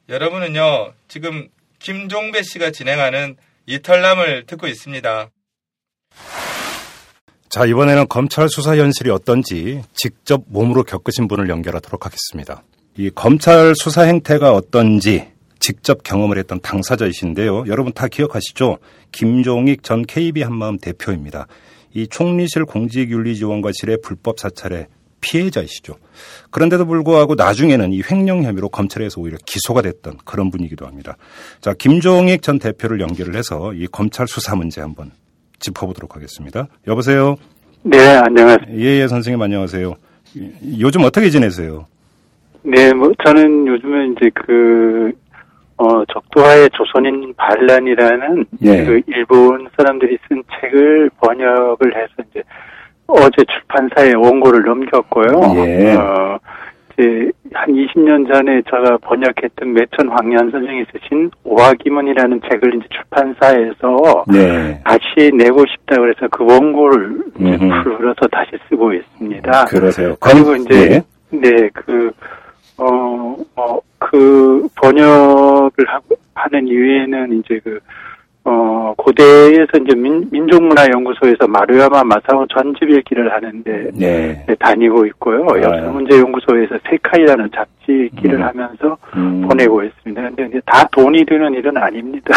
여러분은요, 0.08 0.92
지금 1.08 1.48
김종배 1.78 2.42
씨가 2.42 2.70
진행하는 2.70 3.36
이탈남을 3.66 4.44
듣고 4.46 4.66
있습니다. 4.68 5.30
자, 7.48 7.66
이번에는 7.66 8.08
검찰 8.08 8.48
수사 8.48 8.76
현실이 8.76 9.10
어떤지 9.10 9.82
직접 9.94 10.42
몸으로 10.46 10.84
겪으신 10.84 11.28
분을 11.28 11.48
연결하도록 11.48 12.04
하겠습니다. 12.06 12.62
이 12.96 13.10
검찰 13.14 13.74
수사 13.74 14.02
행태가 14.02 14.52
어떤지 14.52 15.28
직접 15.58 16.02
경험을 16.02 16.38
했던 16.38 16.60
당사자이신데요. 16.60 17.64
여러분 17.68 17.92
다 17.92 18.08
기억하시죠? 18.08 18.78
김종익 19.12 19.82
전 19.82 20.02
KB 20.02 20.42
한마음 20.42 20.78
대표입니다. 20.78 21.46
이 21.94 22.06
총리실 22.06 22.64
공직윤리지원과실의 22.64 23.98
불법 24.02 24.40
사찰의 24.40 24.88
피해자이시죠. 25.20 25.94
그런데도 26.50 26.84
불구하고 26.84 27.36
나중에는 27.36 27.92
이 27.92 28.02
횡령 28.10 28.42
혐의로 28.42 28.68
검찰에서 28.68 29.20
오히려 29.20 29.38
기소가 29.46 29.80
됐던 29.82 30.18
그런 30.24 30.50
분이기도 30.50 30.84
합니다. 30.86 31.16
자, 31.60 31.72
김종익 31.74 32.42
전 32.42 32.58
대표를 32.58 33.00
연결을 33.00 33.36
해서 33.36 33.72
이 33.72 33.86
검찰 33.86 34.26
수사 34.26 34.56
문제 34.56 34.80
한번 34.80 35.12
짚어보도록 35.60 36.16
하겠습니다. 36.16 36.66
여보세요? 36.88 37.36
네, 37.84 38.16
안녕하세요. 38.16 38.66
예, 38.76 39.00
예, 39.00 39.08
선생님 39.08 39.40
안녕하세요. 39.40 39.94
요즘 40.78 41.04
어떻게 41.04 41.30
지내세요? 41.30 41.86
네, 42.64 42.92
뭐, 42.94 43.10
저는 43.24 43.66
요즘에 43.66 44.06
이제 44.08 44.30
그, 44.34 45.12
어, 45.78 46.04
적도하의 46.06 46.70
조선인 46.72 47.34
반란이라는 47.36 48.44
예. 48.62 48.84
그 48.84 49.00
일본 49.06 49.66
사람들이 49.76 50.16
쓴 50.28 50.42
책을 50.60 51.10
번역을 51.20 51.96
해서 51.96 52.12
이제 52.30 52.42
어제 53.08 53.42
출판사에 53.50 54.12
원고를 54.14 54.62
넘겼고요. 54.62 55.56
예. 55.66 55.94
어, 55.96 56.38
이제 56.92 57.30
한 57.52 57.68
20년 57.74 58.32
전에 58.32 58.62
제가 58.70 58.98
번역했던 58.98 59.72
매천 59.72 60.08
황년 60.10 60.50
선생이 60.52 60.84
쓰신 60.92 61.30
오화기문이라는 61.42 62.40
책을 62.48 62.74
이제 62.76 62.86
출판사에서 62.90 64.24
네. 64.32 64.80
다시 64.84 65.30
내고 65.34 65.64
싶다 65.66 65.96
그래서 65.96 66.28
그 66.30 66.44
원고를. 66.44 67.16
풀어서 67.82 68.28
다시 68.30 68.52
쓰고 68.68 68.92
있습니다. 68.92 69.64
그러세요. 69.64 70.14
그리고 70.20 70.50
검- 70.52 70.56
이제 70.58 70.90
예. 70.92 71.02
네, 71.36 71.68
그, 71.74 72.12
어, 72.78 73.36
어, 73.56 73.78
그 73.98 74.68
번역을 74.74 75.86
하고, 75.86 76.16
하는 76.34 76.66
이유에는 76.66 77.40
이제 77.40 77.60
그, 77.62 77.78
어, 78.44 78.92
고대에서 78.96 79.78
이제 79.84 79.94
민, 79.94 80.28
민족문화연구소에서 80.32 81.46
마루야마 81.46 82.02
마사오 82.02 82.44
전집일기를 82.48 83.32
하는데 83.32 83.90
네. 83.94 84.44
네, 84.46 84.54
다니고 84.56 85.06
있고요. 85.06 85.46
아, 85.48 85.62
역사문제연구소에서 85.62 86.78
세카이라는 86.90 87.50
잡지 87.54 88.10
기를 88.20 88.36
음. 88.36 88.42
하면서 88.42 88.96
음. 89.16 89.46
보내고 89.46 89.84
있습니다. 89.84 90.22
근데 90.22 90.46
이제 90.48 90.60
다 90.66 90.88
돈이 90.90 91.24
드는 91.24 91.54
일은 91.54 91.76
아닙니다. 91.76 92.34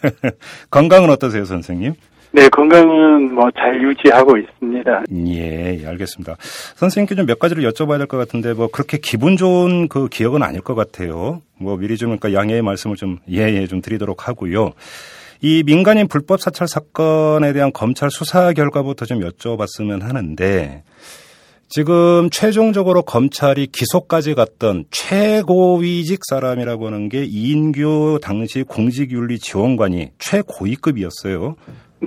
건강은 0.70 1.10
어떠세요, 1.10 1.44
선생님? 1.44 1.92
네, 2.34 2.48
건강은 2.48 3.32
뭐 3.32 3.48
잘 3.52 3.80
유지하고 3.80 4.36
있습니다. 4.36 5.04
예, 5.12 5.78
예, 5.80 5.86
알겠습니다. 5.86 6.34
선생님께 6.74 7.14
좀 7.14 7.26
몇 7.26 7.38
가지를 7.38 7.62
여쭤봐야 7.70 7.96
될 7.98 8.06
것 8.08 8.16
같은데 8.16 8.52
뭐 8.54 8.66
그렇게 8.66 8.98
기분 8.98 9.36
좋은 9.36 9.86
그 9.88 10.08
기억은 10.08 10.42
아닐 10.42 10.60
것 10.60 10.74
같아요. 10.74 11.40
뭐 11.56 11.76
미리 11.76 11.96
좀 11.96 12.16
그러니까 12.16 12.32
양해의 12.38 12.62
말씀을 12.62 12.96
좀 12.96 13.18
예예 13.30 13.62
예, 13.62 13.66
좀 13.68 13.80
드리도록 13.80 14.26
하고요. 14.26 14.72
이 15.42 15.62
민간인 15.64 16.08
불법 16.08 16.40
사찰 16.40 16.66
사건에 16.66 17.52
대한 17.52 17.72
검찰 17.72 18.10
수사 18.10 18.52
결과부터 18.52 19.04
좀 19.06 19.20
여쭤봤으면 19.20 20.02
하는데 20.02 20.82
지금 21.68 22.30
최종적으로 22.30 23.02
검찰이 23.02 23.68
기소까지 23.68 24.34
갔던 24.34 24.84
최고위직 24.90 26.20
사람이라고 26.28 26.86
하는 26.86 27.08
게 27.08 27.24
이인규 27.24 28.18
당시 28.22 28.64
공직윤리 28.64 29.38
지원관이 29.38 30.10
최고위급이었어요. 30.18 31.56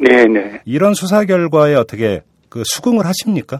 네네. 0.02 0.62
이런 0.66 0.94
수사 0.94 1.24
결과에 1.26 1.76
어떻게 1.76 2.22
그 2.50 2.64
수긍을 2.66 3.06
하십니까? 3.06 3.60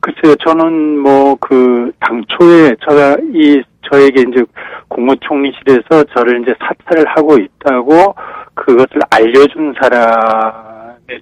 글쎄요, 0.00 0.34
저는 0.46 0.98
뭐 0.98 1.36
그 1.40 1.90
당초에 2.00 2.76
제가 2.88 3.16
이 3.34 3.62
저에게 3.90 4.22
이제 4.28 4.44
국무총리실에서 4.88 6.04
저를 6.14 6.42
이제 6.42 6.54
사찰을 6.60 7.04
하고 7.08 7.36
있다고 7.38 8.14
그것을 8.54 9.00
알려준 9.10 9.74
사람의 9.80 11.20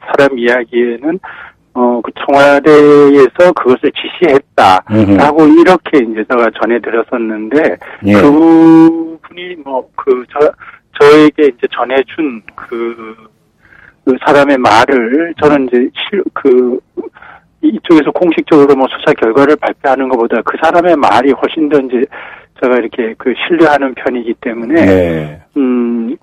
사람 0.00 0.38
이야기에는 0.38 1.18
어, 1.74 2.00
그 2.02 2.10
청와대에서 2.26 3.52
그것을 3.54 3.92
지시했다라고 3.92 5.42
음흠. 5.44 5.60
이렇게 5.60 5.98
이제 5.98 6.24
제가 6.28 6.50
전해 6.60 6.80
들었었는데 6.80 7.76
예. 8.06 8.12
그 8.14 9.18
분이 9.22 9.56
뭐 9.64 9.88
그 9.96 10.24
저 10.32 10.50
저에게 11.00 11.46
이제 11.56 11.66
전해준 11.72 12.42
그, 12.56 13.14
그 14.04 14.16
사람의 14.24 14.58
말을 14.58 15.34
저는 15.40 15.68
이제 15.68 15.90
실, 16.08 16.22
그 16.32 16.78
이쪽에서 17.60 18.10
공식적으로 18.12 18.74
뭐 18.74 18.86
수사 18.88 19.12
결과를 19.14 19.56
발표하는 19.56 20.08
것보다 20.08 20.40
그 20.42 20.56
사람의 20.62 20.96
말이 20.96 21.32
훨씬 21.32 21.68
더 21.68 21.78
이제 21.78 22.04
제가 22.62 22.76
이렇게 22.76 23.14
그 23.18 23.32
신뢰하는 23.46 23.94
편이기 23.94 24.34
때문에 24.40 24.74
네. 24.74 25.42
음 25.56 26.16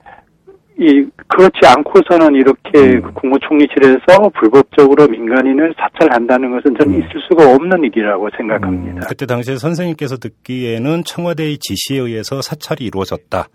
이 0.78 1.08
그렇지 1.28 1.60
않고서는 1.64 2.36
이렇게 2.36 2.98
음. 2.98 3.14
국무총리실에서 3.14 4.30
불법적으로 4.38 5.08
민간인을 5.08 5.74
사찰한다는 5.78 6.52
것은 6.52 6.76
저는 6.78 6.96
음. 6.96 7.00
있을 7.00 7.12
수가 7.30 7.56
없는 7.56 7.86
일이라고 7.86 8.30
생각합니다. 8.36 8.98
음. 8.98 9.02
그때 9.08 9.26
당시에 9.26 9.56
선생님께서 9.56 10.18
듣기에는 10.18 11.04
청와대의 11.06 11.60
지시에 11.60 12.00
의해서 12.00 12.42
사찰이 12.42 12.84
이루어졌다. 12.84 13.48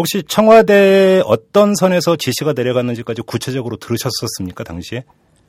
혹시 0.00 0.22
청와대 0.22 1.20
어떤 1.26 1.74
선에서 1.74 2.16
지시가 2.16 2.54
내려갔는지까지 2.56 3.20
구체적으로 3.26 3.76
들으셨었습니까 3.76 4.64
당시에? 4.64 5.04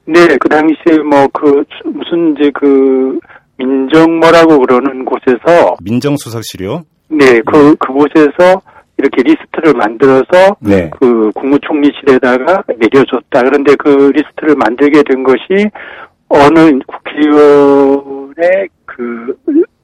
네, 0.06 0.28
그 0.41 0.49
당시에 0.49 0.98
뭐 1.10 1.26
그 1.32 1.64
무슨 1.86 2.36
이제 2.36 2.52
그 2.53 3.18
민정뭐라고 3.57 4.60
그러는 4.60 5.06
곳에서 5.06 5.78
민정수석실이요? 5.82 6.84
네, 7.11 7.40
그 7.45 7.78
그곳에서 7.78 8.61
이렇게 8.98 9.23
리스트를 9.23 9.73
만들어서 9.73 10.57
네. 10.60 10.90
그 10.99 11.32
국무총리실에다가 11.34 12.64
내려줬다. 12.78 13.44
그런데 13.44 13.73
그 13.76 14.11
리스트를 14.14 14.56
만들게 14.57 15.02
된 15.03 15.23
것이 15.23 15.69
어느 16.28 16.78
국회의원의 16.88 18.68
그 18.86 19.34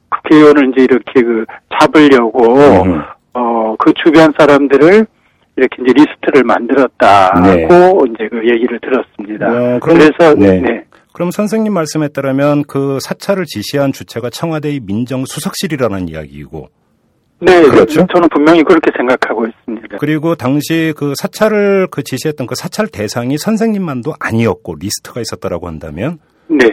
국회의원을 0.09 0.71
이제 0.73 0.83
이렇게 0.83 1.21
그 1.21 1.45
잡으려고 1.79 2.83
음. 2.83 3.01
어 3.37 3.67
그 3.79 3.93
주변 4.03 4.33
사람들을 4.37 5.05
이렇게 5.55 5.75
이제 5.81 5.93
리스트를 5.93 6.43
만들었다고 6.43 7.41
네. 7.41 7.67
이제 8.13 8.27
그 8.29 8.47
얘기를 8.47 8.79
들었습니다. 8.79 9.47
어, 9.47 9.79
그럼, 9.79 9.97
그래서 9.97 10.35
네. 10.35 10.59
네. 10.59 10.83
그럼 11.13 11.31
선생님 11.31 11.73
말씀에 11.73 12.09
따르면 12.09 12.63
그 12.67 12.99
사찰을 13.01 13.45
지시한 13.45 13.91
주체가 13.91 14.29
청와대의 14.29 14.81
민정수석실이라는 14.85 16.09
이야기이고 16.09 16.69
네, 17.39 17.61
그렇죠. 17.63 18.05
저는 18.07 18.29
분명히 18.29 18.63
그렇게 18.63 18.91
생각하고 18.95 19.45
있습니다. 19.45 19.97
그리고 19.99 20.35
당시 20.35 20.93
그 20.95 21.13
사찰을 21.15 21.87
그 21.89 22.03
지시했던 22.03 22.45
그 22.45 22.55
사찰 22.55 22.87
대상이 22.87 23.37
선생님만도 23.37 24.13
아니었고 24.19 24.75
리스트가 24.79 25.21
있었다라고 25.21 25.67
한다면 25.67 26.19
네. 26.47 26.67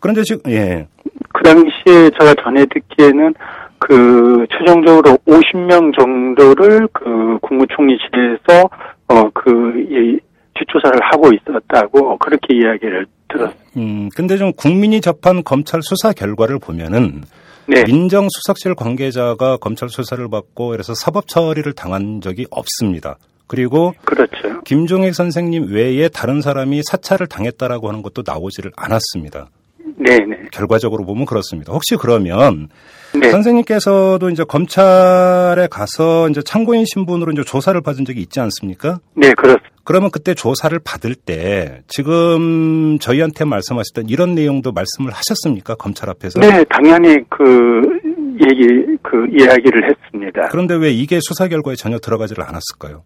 그런데 0.00 0.22
지금 0.22 0.40
예. 0.52 0.86
그 1.32 1.42
당시에 1.42 2.10
제가 2.18 2.34
전해 2.42 2.64
듣기에는 2.66 3.34
그 3.78 4.46
최종적으로 4.50 5.18
50명 5.26 5.96
정도를 5.98 6.88
그 6.92 7.38
국무총리실에서 7.42 8.68
어그 9.08 10.20
뒷조사를 10.54 11.00
하고 11.10 11.30
있었다고 11.32 12.18
그렇게 12.18 12.54
이야기를 12.54 13.06
들었습니다. 13.28 13.70
음, 13.76 14.08
근데 14.14 14.36
좀 14.36 14.52
국민이 14.52 15.00
접한 15.00 15.44
검찰 15.44 15.82
수사 15.82 16.12
결과를 16.12 16.58
보면은 16.58 17.22
네. 17.68 17.84
민정수석실 17.84 18.74
관계자가 18.74 19.56
검찰 19.58 19.88
수사를 19.88 20.26
받고 20.28 20.68
그래서 20.68 20.94
사법 20.94 21.26
처리를 21.28 21.72
당한 21.72 22.20
적이 22.20 22.46
없습니다. 22.50 23.18
그리고 23.48 23.92
그렇죠. 24.04 24.62
김종익 24.64 25.14
선생님 25.14 25.72
외에 25.72 26.08
다른 26.08 26.40
사람이 26.40 26.82
사찰을 26.84 27.26
당했다라고 27.26 27.88
하는 27.88 28.02
것도 28.02 28.22
나오지를 28.26 28.72
않았습니다. 28.76 29.48
네, 30.06 30.18
네. 30.24 30.36
결과적으로 30.52 31.04
보면 31.04 31.26
그렇습니다. 31.26 31.72
혹시 31.72 31.96
그러면 31.96 32.68
네. 33.12 33.30
선생님께서도 33.30 34.30
이제 34.30 34.44
검찰에 34.44 35.66
가서 35.70 36.28
이제 36.28 36.42
참고인 36.42 36.84
신분으로 36.86 37.32
이제 37.32 37.42
조사를 37.42 37.80
받은 37.80 38.04
적이 38.04 38.20
있지 38.20 38.40
않습니까? 38.40 38.98
네, 39.14 39.32
그렇습니다. 39.34 39.68
그러면 39.84 40.10
그때 40.10 40.34
조사를 40.34 40.76
받을 40.84 41.14
때 41.14 41.82
지금 41.86 42.98
저희한테 42.98 43.44
말씀하셨던 43.44 44.08
이런 44.08 44.34
내용도 44.34 44.72
말씀을 44.72 45.12
하셨습니까? 45.12 45.76
검찰 45.76 46.10
앞에서? 46.10 46.40
네, 46.40 46.64
당연히 46.64 47.18
그 47.28 47.82
얘기 48.42 48.66
그 49.02 49.26
이야기를 49.30 49.88
했습니다. 49.90 50.48
그런데 50.50 50.74
왜 50.74 50.90
이게 50.90 51.18
수사 51.20 51.48
결과에 51.48 51.74
전혀 51.76 51.98
들어가지를 51.98 52.44
않았을까요? 52.44 53.02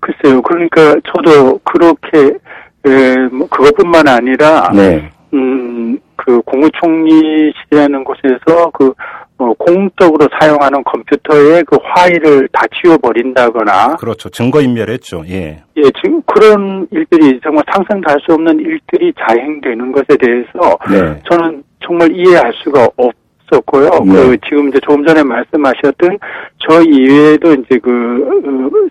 글쎄요. 0.00 0.42
그러니까 0.42 0.94
저도 1.12 1.58
그렇게 1.58 2.38
에, 2.86 3.16
뭐 3.30 3.46
그것뿐만 3.48 4.08
아니라 4.08 4.70
네. 4.74 5.10
음, 5.32 5.98
그 6.30 6.40
국무총리실이라는 6.42 8.04
곳에서 8.04 8.70
그 8.72 8.92
어, 9.38 9.52
공적으로 9.54 10.28
사용하는 10.38 10.84
컴퓨터에 10.84 11.62
그 11.62 11.76
파일을 11.78 12.46
다 12.52 12.62
지워버린다거나. 12.80 13.96
그렇죠. 13.96 14.28
증거인멸했죠. 14.28 15.24
예. 15.28 15.62
예, 15.76 15.82
지금 16.02 16.20
그런 16.26 16.86
일들이 16.90 17.40
정말 17.42 17.64
상상도 17.72 18.10
할 18.10 18.20
수 18.20 18.34
없는 18.34 18.60
일들이 18.60 19.12
자행되는 19.18 19.92
것에 19.92 20.16
대해서 20.20 20.78
네. 20.90 21.22
저는 21.30 21.62
정말 21.82 22.14
이해할 22.14 22.52
수가 22.62 22.86
없었고요. 22.96 23.88
네. 24.04 24.12
그 24.12 24.36
지금 24.46 24.68
이제 24.68 24.78
조금 24.80 25.04
전에 25.06 25.22
말씀하셨던 25.22 26.18
저 26.58 26.82
이외에도 26.82 27.54
이제 27.54 27.78
그 27.78 28.90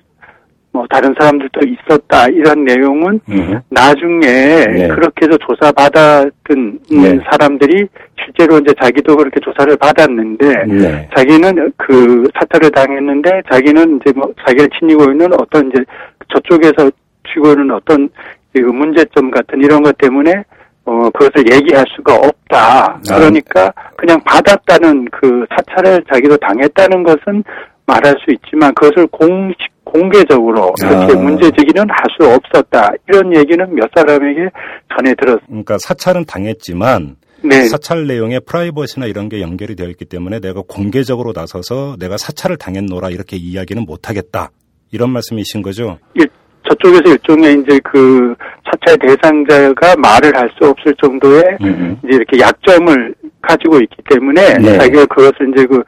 뭐 0.71 0.85
다른 0.89 1.13
사람들도 1.19 1.61
있었다 1.65 2.27
이런 2.27 2.63
내용은 2.63 3.19
음. 3.29 3.59
나중에 3.69 4.27
네. 4.27 4.87
그렇게 4.87 5.25
해서 5.25 5.37
조사 5.37 5.71
받았던 5.71 6.79
네. 6.91 7.19
사람들이 7.31 7.87
실제로 8.23 8.59
이제 8.59 8.73
자기도 8.79 9.15
그렇게 9.17 9.39
조사를 9.39 9.75
받았는데 9.77 10.65
네. 10.65 11.09
자기는 11.15 11.73
그 11.75 12.23
사찰을 12.39 12.69
당했는데 12.71 13.41
자기는 13.51 13.99
이제 14.01 14.13
뭐 14.15 14.31
자기가 14.45 14.67
지니고 14.79 15.11
있는 15.11 15.33
어떤 15.33 15.69
이제 15.69 15.83
저쪽에서 16.33 16.91
쥐고 17.33 17.49
있는 17.49 17.71
어떤 17.71 18.09
그 18.53 18.59
문제점 18.59 19.31
같은 19.31 19.61
이런 19.63 19.81
것 19.81 19.97
때문에 19.97 20.43
어 20.85 21.09
그것을 21.11 21.51
얘기할 21.51 21.85
수가 21.95 22.15
없다. 22.15 22.99
아. 23.09 23.15
그러니까 23.15 23.73
그냥 23.95 24.19
받았다는 24.23 25.05
그 25.11 25.45
사찰을 25.55 26.03
자기도 26.11 26.37
당했다는 26.37 27.03
것은 27.03 27.43
말할 27.85 28.15
수 28.23 28.31
있지만 28.31 28.73
그것을 28.75 29.07
공식 29.07 29.57
공개적으로 29.91 30.73
이렇게 30.81 31.13
아. 31.13 31.21
문제 31.21 31.49
제기는 31.51 31.85
할 31.89 32.09
수 32.19 32.27
없었다. 32.27 32.91
이런 33.07 33.35
얘기는 33.35 33.73
몇 33.75 33.89
사람에게 33.95 34.49
전해 34.97 35.13
들었습니다. 35.15 35.45
그러니까 35.47 35.77
사찰은 35.79 36.25
당했지만 36.25 37.15
네. 37.43 37.65
사찰 37.67 38.07
내용에 38.07 38.39
프라이버시나 38.39 39.05
이런 39.05 39.29
게 39.29 39.39
연결이 39.41 39.75
되어 39.75 39.87
있기 39.89 40.05
때문에 40.05 40.39
내가 40.39 40.61
공개적으로 40.67 41.31
나서서 41.33 41.95
내가 41.99 42.17
사찰을 42.17 42.57
당했노라 42.57 43.09
이렇게 43.11 43.37
이야기는 43.37 43.83
못하겠다. 43.85 44.49
이런 44.91 45.11
말씀이신 45.11 45.61
거죠? 45.61 45.99
예, 46.19 46.25
저쪽에서 46.67 47.03
일종의 47.13 47.61
이제 47.61 47.79
그 47.83 48.33
사찰 48.65 48.97
대상자가 48.99 49.95
말을 49.97 50.35
할 50.35 50.49
수 50.59 50.69
없을 50.69 50.93
정도의 51.01 51.43
음흠. 51.61 51.95
이제 52.03 52.15
이렇게 52.17 52.39
약점을 52.39 53.15
가지고 53.41 53.79
있기 53.81 53.95
때문에 54.09 54.57
네. 54.57 54.77
자기가 54.77 55.05
그것을 55.05 55.53
이제 55.53 55.65
그 55.65 55.81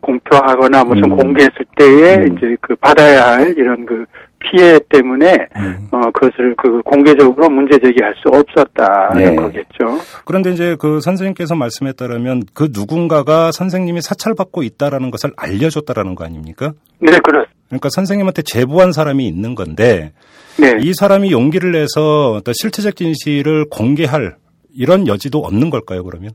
공표하거나 0.00 0.84
무슨 0.84 1.04
음. 1.04 1.16
공개했을 1.16 1.64
때에 1.76 2.16
음. 2.16 2.36
이제 2.36 2.56
그 2.60 2.76
받아야 2.76 3.32
할 3.32 3.54
이런 3.56 3.84
그 3.86 4.04
피해 4.40 4.78
때문에 4.88 5.48
음. 5.56 5.88
어 5.90 6.10
그것을 6.12 6.54
그 6.56 6.80
공개적으로 6.82 7.48
문제 7.48 7.78
제기할 7.78 8.14
수 8.16 8.28
없었다는 8.28 9.24
네. 9.24 9.34
거겠죠. 9.34 9.98
그런데 10.24 10.50
이제 10.50 10.76
그 10.78 11.00
선생님께서 11.00 11.54
말씀에 11.56 11.92
따르면 11.92 12.42
그 12.54 12.68
누군가가 12.72 13.50
선생님이 13.50 14.00
사찰받고 14.00 14.62
있다라는 14.62 15.10
것을 15.10 15.32
알려줬다라는 15.36 16.14
거 16.14 16.24
아닙니까? 16.24 16.72
네, 17.00 17.18
그렇습니다. 17.18 17.52
그러니까 17.68 17.88
선생님한테 17.90 18.42
제보한 18.42 18.92
사람이 18.92 19.26
있는 19.26 19.54
건데 19.54 20.12
네. 20.58 20.78
이 20.80 20.94
사람이 20.94 21.30
용기를 21.32 21.72
내서 21.72 22.32
어떤 22.32 22.54
실체적 22.54 22.96
진실을 22.96 23.66
공개할 23.70 24.36
이런 24.74 25.06
여지도 25.06 25.38
없는 25.40 25.70
걸까요? 25.70 26.04
그러면? 26.04 26.30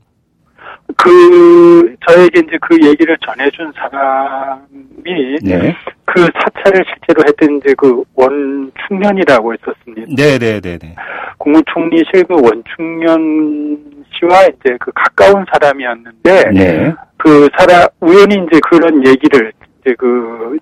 그 0.96 1.94
저에게 2.06 2.40
이제 2.40 2.58
그 2.60 2.76
얘기를 2.86 3.16
전해준 3.26 3.72
사람이 3.76 5.38
네. 5.42 5.74
그 6.04 6.20
사찰을 6.20 6.84
실제로 6.88 7.22
했던 7.26 7.56
이제 7.58 7.74
그 7.76 8.02
원충년이라고 8.14 9.54
했었습니다. 9.54 10.06
네네네네. 10.16 10.94
국무총리 11.38 12.02
실 12.12 12.24
그 12.24 12.34
원충년 12.34 13.78
씨와 14.18 14.42
이제 14.44 14.76
그 14.80 14.90
가까운 14.94 15.44
사람이었는데 15.52 16.50
네. 16.52 16.92
그 17.16 17.48
사람 17.58 17.86
우연히 18.00 18.34
이제 18.34 18.60
그런 18.70 19.06
얘기를 19.06 19.52
이제 19.80 19.94
그 19.98 20.56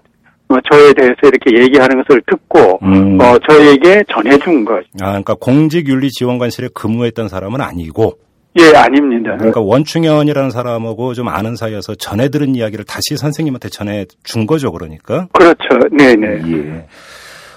어, 0.49 0.57
저에 0.71 0.93
대해서 0.93 1.17
이렇게 1.23 1.63
얘기하는 1.63 2.03
것을 2.03 2.23
듣고 2.27 2.79
음. 2.83 3.19
어 3.21 3.39
저에게 3.49 4.05
전해준 4.13 4.65
것. 4.67 4.85
아, 5.01 5.09
그러니까 5.09 5.35
공직윤리지원관실에 5.35 6.69
근무했던 6.75 7.29
사람은 7.29 7.61
아니고, 7.63 8.19
예, 8.59 8.77
아닙니다. 8.77 9.37
그러니까 9.37 9.61
원충현이라는 9.61 10.51
사람하고 10.51 11.15
좀 11.15 11.29
아는 11.29 11.57
사이여서 11.57 11.95
전해 11.95 12.29
들은 12.29 12.55
이야기를 12.55 12.85
다시 12.85 13.16
선생님한테 13.16 13.70
전해 13.70 14.05
준 14.24 14.47
거죠, 14.47 14.70
그러니까. 14.73 15.27
그렇죠. 15.33 15.89
네, 15.91 16.15
네. 16.15 16.39
예. 16.47 16.87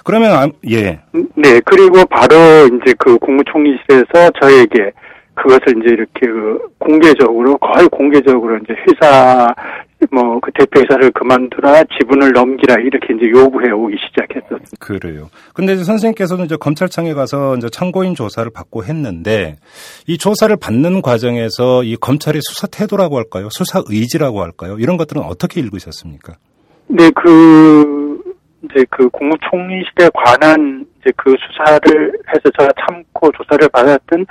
그러면 0.05 0.31
아, 0.31 0.47
예. 0.69 0.99
네, 1.35 1.59
그리고 1.65 2.05
바로 2.05 2.35
이제 2.67 2.93
그 2.97 3.17
국무총리실에서 3.17 4.31
저에게 4.41 4.91
그것을 5.33 5.81
이제 5.81 5.93
이렇게 5.93 6.27
그 6.27 6.59
공개적으로 6.79 7.57
거의 7.57 7.87
공개적으로 7.89 8.57
이제 8.57 8.73
회사 8.87 9.53
뭐 10.11 10.35
그 10.45 10.51
대표회사를 10.53 11.11
그만두라 11.11 11.83
지분을 11.97 12.31
넘기라 12.31 12.75
이렇게 12.75 13.15
이제 13.15 13.29
요구해 13.29 13.71
오기 13.71 13.95
시작했었어요. 14.07 14.59
그래요. 14.79 15.29
근데 15.53 15.73
이제 15.73 15.83
선생님께서는 15.83 16.45
이제 16.45 16.55
검찰청에 16.55 17.13
가서 17.13 17.55
이제 17.57 17.67
참고인 17.69 18.13
조사를 18.13 18.49
받고 18.53 18.83
했는데 18.83 19.55
이 20.07 20.17
조사를 20.17 20.55
받는 20.55 21.01
과정에서 21.01 21.83
이 21.83 21.95
검찰의 21.95 22.41
수사 22.43 22.67
태도라고 22.67 23.17
할까요? 23.17 23.47
수사 23.49 23.81
의지라고 23.89 24.41
할까요? 24.41 24.77
이런 24.79 24.97
것들은 24.97 25.23
어떻게 25.23 25.61
읽으셨습니까? 25.61 26.33
네, 26.87 27.09
그 27.15 28.21
이제 28.65 28.85
그 28.91 29.09
국무총리실에 29.09 30.09
관한 30.13 30.85
이제 31.01 31.11
그 31.17 31.33
수사를 31.39 32.11
해서 32.29 32.51
제가 32.59 32.69
참고 32.85 33.31
조사를 33.31 33.67
받았던 33.69 34.25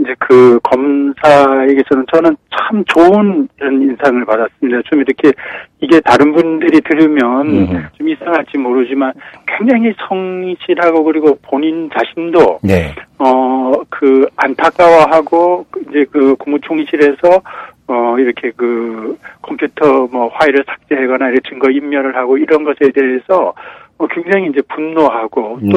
이제 0.00 0.14
그 0.18 0.58
검사에게서는 0.62 2.06
저는 2.12 2.36
참 2.50 2.84
좋은 2.86 3.48
이런 3.58 3.82
인상을 3.82 4.24
받았습니다. 4.24 4.82
좀 4.86 5.00
이렇게 5.00 5.32
이게 5.80 6.00
다른 6.00 6.32
분들이 6.32 6.80
들으면 6.80 7.46
음. 7.48 7.86
좀 7.94 8.08
이상할지 8.08 8.58
모르지만 8.58 9.12
굉장히 9.46 9.92
성실하고 10.08 11.04
그리고 11.04 11.38
본인 11.42 11.88
자신도 11.96 12.60
네. 12.62 12.94
어그 13.18 14.28
안타까워하고 14.36 15.66
이제 15.88 16.04
그 16.10 16.34
국무총리실에서 16.36 17.42
어 17.88 18.18
이렇게 18.18 18.50
그 18.56 19.16
컴퓨터 19.42 20.06
뭐 20.08 20.28
파일을 20.30 20.64
삭제하거나 20.66 21.28
이렇게 21.28 21.48
증거 21.48 21.70
인멸을 21.70 22.16
하고 22.16 22.36
이런 22.36 22.64
것에 22.64 22.90
대해서 22.92 23.54
어 23.98 24.06
굉장히 24.08 24.48
이제 24.48 24.60
분노하고 24.68 25.58
네. 25.62 25.70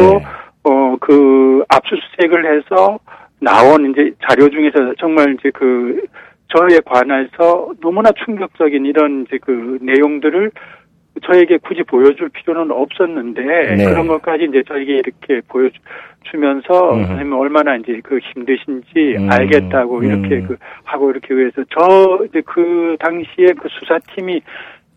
또어그 0.63 1.63
압수수색을 1.69 2.57
해서 2.57 2.99
나온 3.41 3.89
이제 3.91 4.11
자료 4.27 4.49
중에서 4.49 4.93
정말 4.99 5.35
이제 5.37 5.49
그 5.53 6.05
저에 6.55 6.79
관해서 6.85 7.71
너무나 7.81 8.11
충격적인 8.23 8.85
이런 8.85 9.25
이제 9.25 9.39
그 9.41 9.79
내용들을 9.81 10.51
저에게 11.25 11.57
굳이 11.57 11.83
보여줄 11.83 12.29
필요는 12.29 12.71
없었는데 12.71 13.41
네. 13.75 13.85
그런 13.85 14.07
것까지 14.07 14.45
이제 14.45 14.63
저에게 14.67 14.93
이렇게 14.93 15.41
보여주면서 15.47 16.93
음. 16.93 17.05
선생님 17.05 17.33
얼마나 17.33 17.75
이제 17.75 17.99
그 18.03 18.19
힘드신지 18.19 19.17
음. 19.17 19.29
알겠다고 19.29 20.03
이렇게 20.03 20.35
음. 20.37 20.47
그 20.47 20.57
하고 20.83 21.11
이렇게 21.11 21.33
해서 21.33 21.63
저 21.77 22.23
이제 22.25 22.41
그 22.45 22.95
당시에 22.99 23.47
그 23.59 23.67
수사팀이 23.69 24.41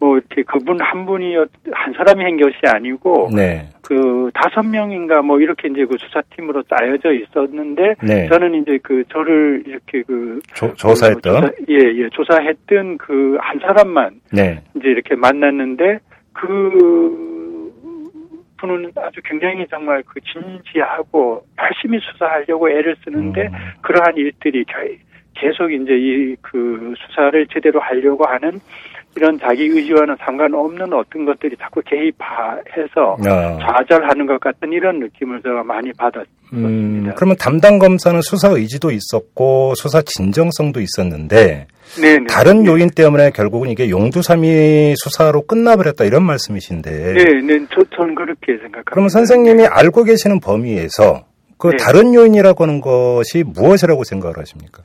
뭐 0.04 0.18
이렇게 0.18 0.42
그분 0.42 0.78
한 0.82 1.06
분이 1.06 1.34
한 1.72 1.92
사람이 1.94 2.22
한 2.22 2.36
것이 2.36 2.56
아니고 2.66 3.30
네. 3.34 3.66
그 3.80 4.30
다섯 4.34 4.62
명인가 4.62 5.22
뭐 5.22 5.40
이렇게 5.40 5.68
이제 5.68 5.86
그 5.86 5.96
수사팀으로 5.98 6.62
짜여져 6.64 7.12
있었는데 7.14 7.94
네. 8.02 8.28
저는 8.28 8.54
이제 8.60 8.78
그 8.82 9.02
저를 9.08 9.62
이렇게 9.66 10.02
그 10.02 10.40
조, 10.52 10.70
조사했던. 10.74 11.22
조사, 11.40 11.52
예, 11.70 11.74
예, 11.76 12.08
조사했던 12.10 12.98
그 12.98 13.38
한 13.40 13.58
사람만 13.60 14.20
네. 14.32 14.60
이제 14.76 14.88
이렇게 14.88 15.14
만났는데 15.14 15.98
그 16.34 17.72
분은 18.58 18.92
아주 18.96 19.20
굉장히 19.24 19.66
정말 19.70 20.02
그 20.06 20.20
진지하고 20.20 21.44
열심히 21.60 21.98
수사하려고 22.00 22.68
애를 22.70 22.94
쓰는데 23.04 23.46
음. 23.46 23.52
그러한 23.82 24.16
일들이 24.16 24.64
겨- 24.64 24.80
계속 25.34 25.72
이제 25.72 25.92
이 25.92 26.24
그 26.54 26.94
수사를 26.96 27.46
제대로 27.52 27.80
하려고 27.80 28.24
하는 28.26 28.60
이런 29.16 29.38
자기 29.38 29.64
의지와는 29.64 30.16
상관없는 30.20 30.92
어떤 30.92 31.24
것들이 31.24 31.56
자꾸 31.56 31.80
개입해서 31.84 33.16
아. 33.24 33.58
좌절하는 33.60 34.26
것 34.26 34.40
같은 34.40 34.72
이런 34.72 34.98
느낌을 34.98 35.40
제가 35.42 35.62
많이 35.62 35.92
받았습니다. 35.92 36.34
음, 36.52 37.12
그러면 37.16 37.36
담당 37.38 37.78
검사는 37.78 38.20
수사 38.22 38.48
의지도 38.48 38.90
있었고 38.90 39.74
수사 39.76 40.02
진정성도 40.02 40.80
있었는데 40.80 41.66
네네. 42.00 42.26
다른 42.28 42.66
요인 42.66 42.90
때문에 42.90 43.30
결국은 43.30 43.70
이게 43.70 43.88
용두삼이 43.88 44.94
수사로 44.96 45.42
끝나버렸다 45.42 46.04
이런 46.04 46.24
말씀이신데 46.24 46.90
네, 46.90 47.24
네, 47.42 47.66
저, 47.72 47.82
저는 47.96 48.14
그렇게 48.14 48.52
생각합니다. 48.54 48.90
그러면 48.90 49.08
선생님이 49.10 49.66
알고 49.66 50.04
계시는 50.04 50.40
범위에서 50.40 51.24
그 51.56 51.70
네. 51.70 51.76
다른 51.76 52.14
요인이라고 52.14 52.64
하는 52.64 52.80
것이 52.80 53.44
무엇이라고 53.44 54.02
생각을 54.04 54.38
하십니까? 54.38 54.82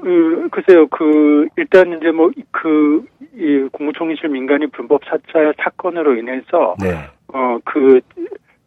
그, 0.00 0.48
글쎄요, 0.50 0.86
그, 0.88 1.46
일단 1.56 1.96
이제 1.96 2.10
뭐, 2.10 2.30
그, 2.50 3.04
이 3.34 3.68
국무총리실 3.72 4.28
민간인 4.28 4.70
불법 4.70 5.02
사찰 5.04 5.54
사건으로 5.58 6.16
인해서, 6.16 6.74
네. 6.80 6.94
어, 7.28 7.58
그, 7.64 8.00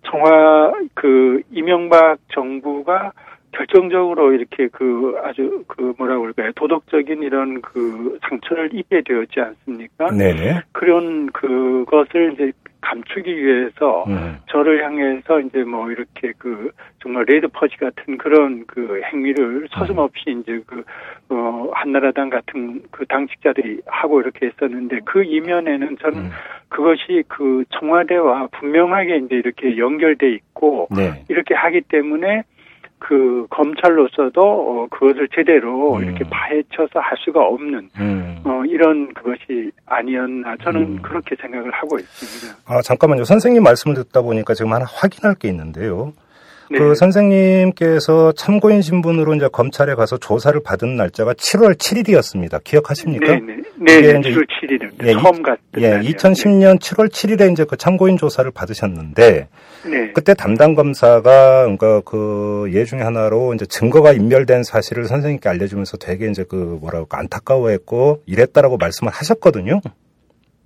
청와, 0.04 0.74
그, 0.94 1.42
이명박 1.52 2.18
정부가 2.34 3.12
결정적으로 3.54 4.34
이렇게 4.34 4.68
그 4.68 5.16
아주 5.24 5.64
그 5.68 5.94
뭐라 5.98 6.18
그럴까요 6.18 6.52
도덕적인 6.56 7.22
이런 7.22 7.62
그 7.62 8.18
상처를 8.28 8.74
입게 8.74 9.02
되었지 9.06 9.40
않습니까? 9.40 10.10
네네. 10.10 10.62
그런 10.72 11.28
그것을 11.28 12.34
이제 12.34 12.52
감추기 12.84 13.36
위해서 13.36 14.04
음. 14.08 14.38
저를 14.48 14.84
향해서 14.84 15.40
이제 15.40 15.64
뭐 15.64 15.90
이렇게 15.90 16.34
그 16.38 16.72
정말 17.02 17.26
레드 17.28 17.48
퍼지 17.48 17.78
같은 17.78 18.18
그런 18.18 18.66
그 18.68 19.02
행위를 19.12 19.68
서슴없이 19.72 20.24
이제 20.28 20.62
그 20.68 20.84
어 21.30 21.70
한나라당 21.74 22.30
같은 22.30 22.82
그 22.92 23.06
당직자들이 23.06 23.82
하고 23.88 24.22
이렇게 24.22 24.48
했었는데 24.48 25.00
그 25.06 25.24
이면에는 25.24 25.98
저는 25.98 26.18
음. 26.20 26.30
그것이 26.70 27.24
그 27.28 27.64
청와대와 27.72 28.48
분명하게 28.52 29.18
이제 29.18 29.36
이렇게 29.36 29.78
연결돼 29.78 30.32
있고 30.32 30.88
네. 30.96 31.24
이렇게 31.30 31.56
하기 31.56 31.82
때문에 31.82 32.44
그 33.04 33.46
검찰로서도 33.50 34.42
어 34.42 34.88
그것을 34.90 35.28
제대로 35.36 35.96
음. 35.96 36.04
이렇게 36.04 36.24
파헤쳐서 36.30 37.00
할 37.00 37.18
수가 37.18 37.42
없는 37.42 37.90
음. 38.00 38.38
어 38.46 38.64
이런 38.66 39.14
그것이 39.14 39.72
아니었나 39.86 40.56
저는 40.64 40.82
음. 40.82 41.00
그렇게 41.02 41.36
생각을 41.36 41.70
하고 41.72 41.98
있습니다. 42.00 42.60
아, 42.66 42.82
잠깐만요. 42.82 43.26
선생님 43.26 43.62
말씀을 43.62 43.96
듣다 43.96 44.22
보니까 44.22 44.54
지금 44.54 44.72
하나 44.72 44.86
확인할 44.86 45.36
게 45.36 45.50
있는데요. 45.50 46.14
네. 46.72 46.80
그 46.80 46.95
선생님께서 46.95 48.34
참고인 48.34 48.81
신분으로 48.81 49.35
이제 49.35 49.48
검찰에 49.52 49.95
가서 49.95 50.18
조사를 50.18 50.60
받은 50.64 50.95
날짜가 50.95 51.34
7월 51.34 51.76
7일이었습니다. 51.76 52.64
기억하십니까? 52.64 53.34
네 53.34 53.40
네. 53.40 53.64
네, 53.76 53.99
이게 53.99 54.14
네, 54.14 54.19
이제 54.19 54.30
7월 54.31 54.48
7일입니다. 54.48 55.07
예, 55.07 55.14
처음 55.14 55.41
갔던 55.41 55.57
예, 55.77 55.90
날이요. 55.90 56.11
2010년 56.11 56.80
7월 56.80 57.10
7일에 57.10 57.52
이제 57.52 57.65
그 57.65 57.76
참고인 57.77 58.18
조사를 58.18 58.49
받으셨는데 58.52 59.48
네. 59.85 60.11
그때 60.14 60.34
담당 60.34 60.76
검사가 60.76 61.64
그러니까 61.64 62.02
그예 62.02 62.85
중에 62.85 63.02
하나로 63.02 63.53
이제 63.53 63.65
증거가 63.65 64.14
인멸된 64.14 64.64
사실을 64.64 65.06
선생님께 65.06 65.49
알려주면서 65.49 65.98
되게 65.98 66.30
이제 66.30 66.45
그 66.48 66.77
뭐라고 66.81 67.07
안타까워했고 67.11 68.23
이랬다라고 68.26 68.77
말씀을 68.77 69.11
하셨거든요. 69.11 69.81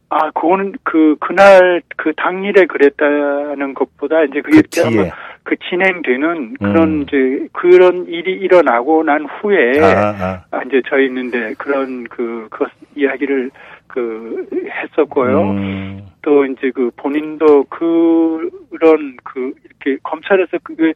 아, 0.09 0.31
그거는 0.31 0.73
그 0.83 1.15
그날 1.19 1.81
그 1.97 2.13
당일에 2.15 2.65
그랬다는 2.65 3.73
것보다 3.73 4.23
이제 4.23 4.41
그게 4.41 4.61
그. 4.61 4.87
아마 4.87 5.09
그 5.47 5.55
진행되는 5.69 6.55
그런 6.55 6.89
음. 6.89 7.01
이제 7.03 7.47
그런 7.53 8.05
일이 8.07 8.33
일어나고 8.33 9.03
난 9.03 9.25
후에 9.25 9.79
아, 9.79 10.09
아. 10.09 10.43
아, 10.51 10.61
이제 10.63 10.81
저 10.89 10.99
있는데 10.99 11.53
그런 11.57 12.03
그, 12.09 12.49
그 12.51 12.65
이야기를 12.97 13.49
그 13.87 14.45
했었고요. 14.69 15.41
음, 15.51 16.05
또 16.21 16.43
이제 16.43 16.69
그 16.75 16.91
본인도 16.97 17.63
그런 17.69 19.15
그 19.23 19.53
이렇게 19.63 19.97
검찰에서 20.03 20.57
그게 20.61 20.93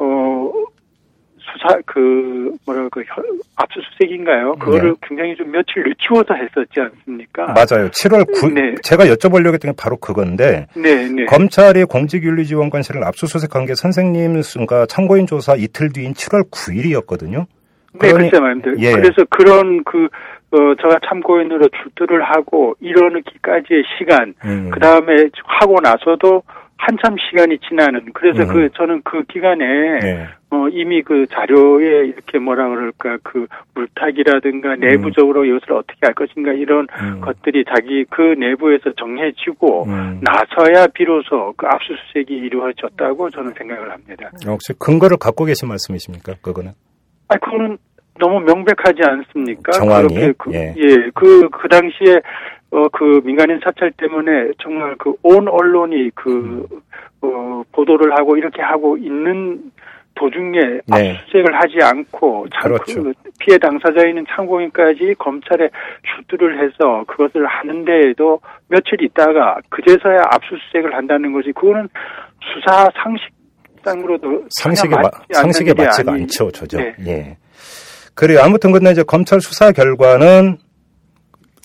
어 0.00 0.52
수사 1.52 1.78
그 1.86 2.50
뭐랄까 2.66 3.00
혀- 3.02 3.22
압수수색인가요? 3.56 4.54
그거를 4.56 4.90
네. 4.90 4.96
굉장히 5.08 5.36
좀 5.36 5.50
며칠 5.52 5.82
늦추어서 5.84 6.34
했었지 6.34 6.80
않습니까? 6.80 7.46
맞아요. 7.46 7.88
7월 7.90 8.24
9일 8.34 8.54
네. 8.54 8.74
제가 8.82 9.04
여쭤보려고 9.04 9.54
했던 9.54 9.72
게 9.72 9.76
바로 9.78 9.96
그건데 9.96 10.66
네, 10.74 11.08
네. 11.08 11.24
검찰이 11.26 11.84
공직윤리지원관실을 11.84 13.04
압수수색한 13.04 13.66
게 13.66 13.74
선생님 13.74 14.40
그러니까 14.52 14.86
참고인 14.86 15.26
조사 15.26 15.54
이틀 15.54 15.92
뒤인 15.92 16.14
7월 16.14 16.50
9일이었거든요. 16.50 17.46
네, 18.00 18.12
글쎄 18.12 18.40
말입니다. 18.40 18.72
예. 18.78 18.92
그래서 18.92 19.24
그런 19.30 19.84
그, 19.84 20.06
어, 20.50 20.74
제가 20.82 20.98
참고인으로 21.08 21.68
출두를 21.68 22.24
하고 22.24 22.74
이러기까지의 22.80 23.84
시간, 23.98 24.34
음. 24.44 24.70
그 24.72 24.80
다음에 24.80 25.14
하고 25.44 25.76
나서도 25.80 26.42
한참 26.76 27.16
시간이 27.18 27.58
지나는, 27.68 28.12
그래서 28.12 28.42
음. 28.42 28.48
그, 28.48 28.68
저는 28.76 29.02
그 29.04 29.22
기간에, 29.24 29.98
네. 30.00 30.28
어, 30.50 30.68
이미 30.68 31.02
그 31.02 31.26
자료에 31.32 32.06
이렇게 32.06 32.38
뭐라 32.38 32.68
그럴까, 32.68 33.18
그 33.22 33.46
물타기라든가 33.74 34.76
내부적으로 34.76 35.44
이것을 35.44 35.72
어떻게 35.72 35.98
할 36.02 36.14
것인가 36.14 36.52
이런 36.52 36.86
음. 37.00 37.20
것들이 37.20 37.64
자기 37.64 38.04
그 38.10 38.20
내부에서 38.38 38.92
정해지고 38.98 39.84
음. 39.86 40.20
나서야 40.22 40.88
비로소 40.88 41.54
그 41.56 41.66
압수수색이 41.66 42.34
이루어졌다고 42.34 43.30
저는 43.30 43.52
생각을 43.56 43.90
합니다. 43.90 44.30
혹시 44.46 44.72
근거를 44.78 45.16
갖고 45.18 45.44
계신 45.44 45.68
말씀이십니까? 45.68 46.34
그거는 46.42 46.72
아, 47.28 47.36
그거는 47.38 47.78
너무 48.18 48.40
명백하지 48.40 49.00
않습니까? 49.02 49.72
정황이? 49.72 50.32
그, 50.38 50.52
예. 50.52 50.74
예. 50.76 51.10
그, 51.14 51.48
그 51.50 51.68
당시에, 51.68 52.20
어, 52.74 52.88
그 52.92 53.20
민간인 53.24 53.60
사찰 53.62 53.92
때문에 53.92 54.50
정말 54.62 54.96
그 54.96 55.12
온 55.22 55.46
언론이 55.48 56.10
그, 56.14 56.66
어, 57.22 57.62
보도를 57.72 58.12
하고 58.18 58.36
이렇게 58.36 58.60
하고 58.62 58.96
있는 58.98 59.60
도중에 60.16 60.58
네. 60.86 61.12
압수수색을 61.16 61.54
하지 61.54 61.78
않고 61.82 62.46
참 62.52 62.62
그렇죠. 62.72 63.02
그 63.02 63.12
피해 63.40 63.58
당사자인 63.58 64.24
참고인까지 64.28 65.14
검찰에 65.18 65.68
출두를 66.16 66.62
해서 66.64 67.04
그것을 67.08 67.46
하는데에도 67.46 68.40
며칠 68.68 69.02
있다가 69.02 69.58
그제서야 69.70 70.18
압수수색을 70.32 70.94
한다는 70.94 71.32
것이 71.32 71.50
그거는 71.52 71.88
수사 72.40 72.88
상식상으로도 73.02 74.44
상식에 74.60 74.94
않는 74.94 75.10
상식에 75.32 75.74
맞지가 75.74 76.12
아니- 76.12 76.22
않죠, 76.22 76.50
저죠. 76.52 76.78
네. 76.78 76.94
예. 77.06 77.36
그래요. 78.14 78.40
아무튼 78.44 78.70
근데 78.72 78.90
이제 78.92 79.02
검찰 79.02 79.40
수사 79.40 79.72
결과는 79.72 80.58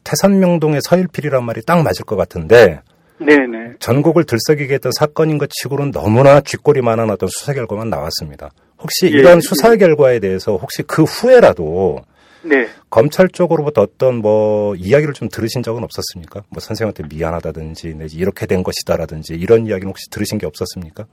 태산명동의 0.10 0.82
서일필이란 0.84 1.44
말이 1.44 1.62
딱 1.62 1.84
맞을 1.84 2.06
것 2.06 2.16
같은데 2.16 2.82
네네. 3.20 3.76
전국을 3.80 4.24
들썩이게 4.24 4.76
했던 4.76 4.92
사건인 4.92 5.38
것 5.38 5.50
치고는 5.50 5.92
너무나 5.92 6.42
쥐꼬리만한 6.42 7.10
어떤 7.10 7.30
수사 7.30 7.54
결과만 7.54 7.90
나왔습니다. 7.90 8.50
혹시 8.80 9.06
예, 9.06 9.10
이런 9.10 9.38
예. 9.38 9.42
수사 9.42 9.76
결과에 9.76 10.20
대해서 10.20 10.56
혹시 10.56 10.84
그 10.84 11.04
후에라도 11.04 12.02
네. 12.42 12.68
검찰 12.90 13.28
쪽으로부터 13.28 13.82
어떤 13.82 14.16
뭐 14.16 14.74
이야기를 14.76 15.14
좀 15.14 15.28
들으신 15.28 15.62
적은 15.62 15.84
없었습니까? 15.84 16.44
뭐 16.50 16.62
선생한테 16.62 17.04
미안하다든지 17.10 17.96
내지 17.96 18.18
이렇게 18.18 18.46
된 18.46 18.64
것이다라든지 18.64 19.34
이런 19.34 19.68
이야기는 19.68 19.90
혹시 19.90 20.10
들으신 20.10 20.38
게 20.38 20.46
없었습니까? 20.46 21.06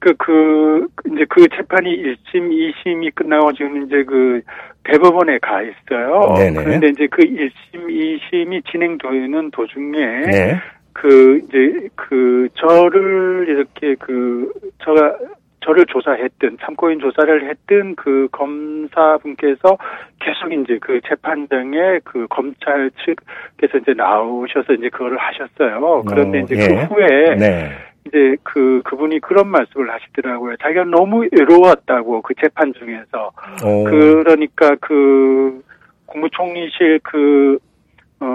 그, 0.00 0.14
그, 0.18 0.86
이제 1.12 1.24
그 1.28 1.46
재판이 1.48 2.02
1심, 2.02 2.50
2심이 2.50 3.14
끝나고 3.14 3.52
지금 3.52 3.82
이제 3.84 4.02
그 4.04 4.40
대법원에 4.84 5.38
가 5.38 5.62
있어요. 5.62 6.34
네네. 6.36 6.64
그런데 6.64 6.88
이제 6.88 7.06
그 7.10 7.22
1심, 7.22 7.88
2심이 7.88 8.64
진행되는 8.70 9.50
도중에 9.50 9.98
네. 10.26 10.60
그 10.92 11.38
이제 11.44 11.88
그 11.94 12.48
저를 12.54 13.46
이렇게 13.48 13.94
그 13.98 14.52
저가 14.78 15.16
저를 15.64 15.86
조사했던 15.86 16.58
참고인 16.60 16.98
조사를 16.98 17.48
했던 17.48 17.94
그 17.94 18.28
검사분께서 18.32 19.78
계속 20.20 20.52
이제 20.52 20.78
그 20.80 21.00
재판장에 21.08 22.00
그 22.04 22.26
검찰 22.28 22.90
측에서 23.04 23.78
이제 23.78 23.94
나오셔서 23.96 24.74
이제 24.74 24.88
그거를 24.88 25.16
하셨어요. 25.18 26.02
그런데 26.08 26.40
어, 26.40 26.42
이제 26.42 26.56
예. 26.56 26.66
그 26.66 26.94
후에 26.94 27.36
네. 27.36 27.70
이제 28.06 28.36
그 28.42 28.82
그분이 28.84 29.20
그런 29.20 29.48
말씀을 29.48 29.90
하시더라고요. 29.90 30.56
자기가 30.56 30.84
너무 30.84 31.26
외로웠다고 31.30 32.22
그 32.22 32.34
재판 32.40 32.72
중에서 32.74 33.30
어, 33.64 33.84
그러니까 33.84 34.76
그 34.80 35.62
국무총리실 36.06 37.00
그 37.02 37.58
어, 38.20 38.26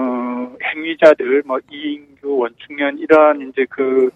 행위자들, 0.62 1.42
뭐, 1.46 1.58
이인규, 1.70 2.38
원충년, 2.38 2.98
이러한 2.98 3.48
이제 3.48 3.66
그 3.68 4.10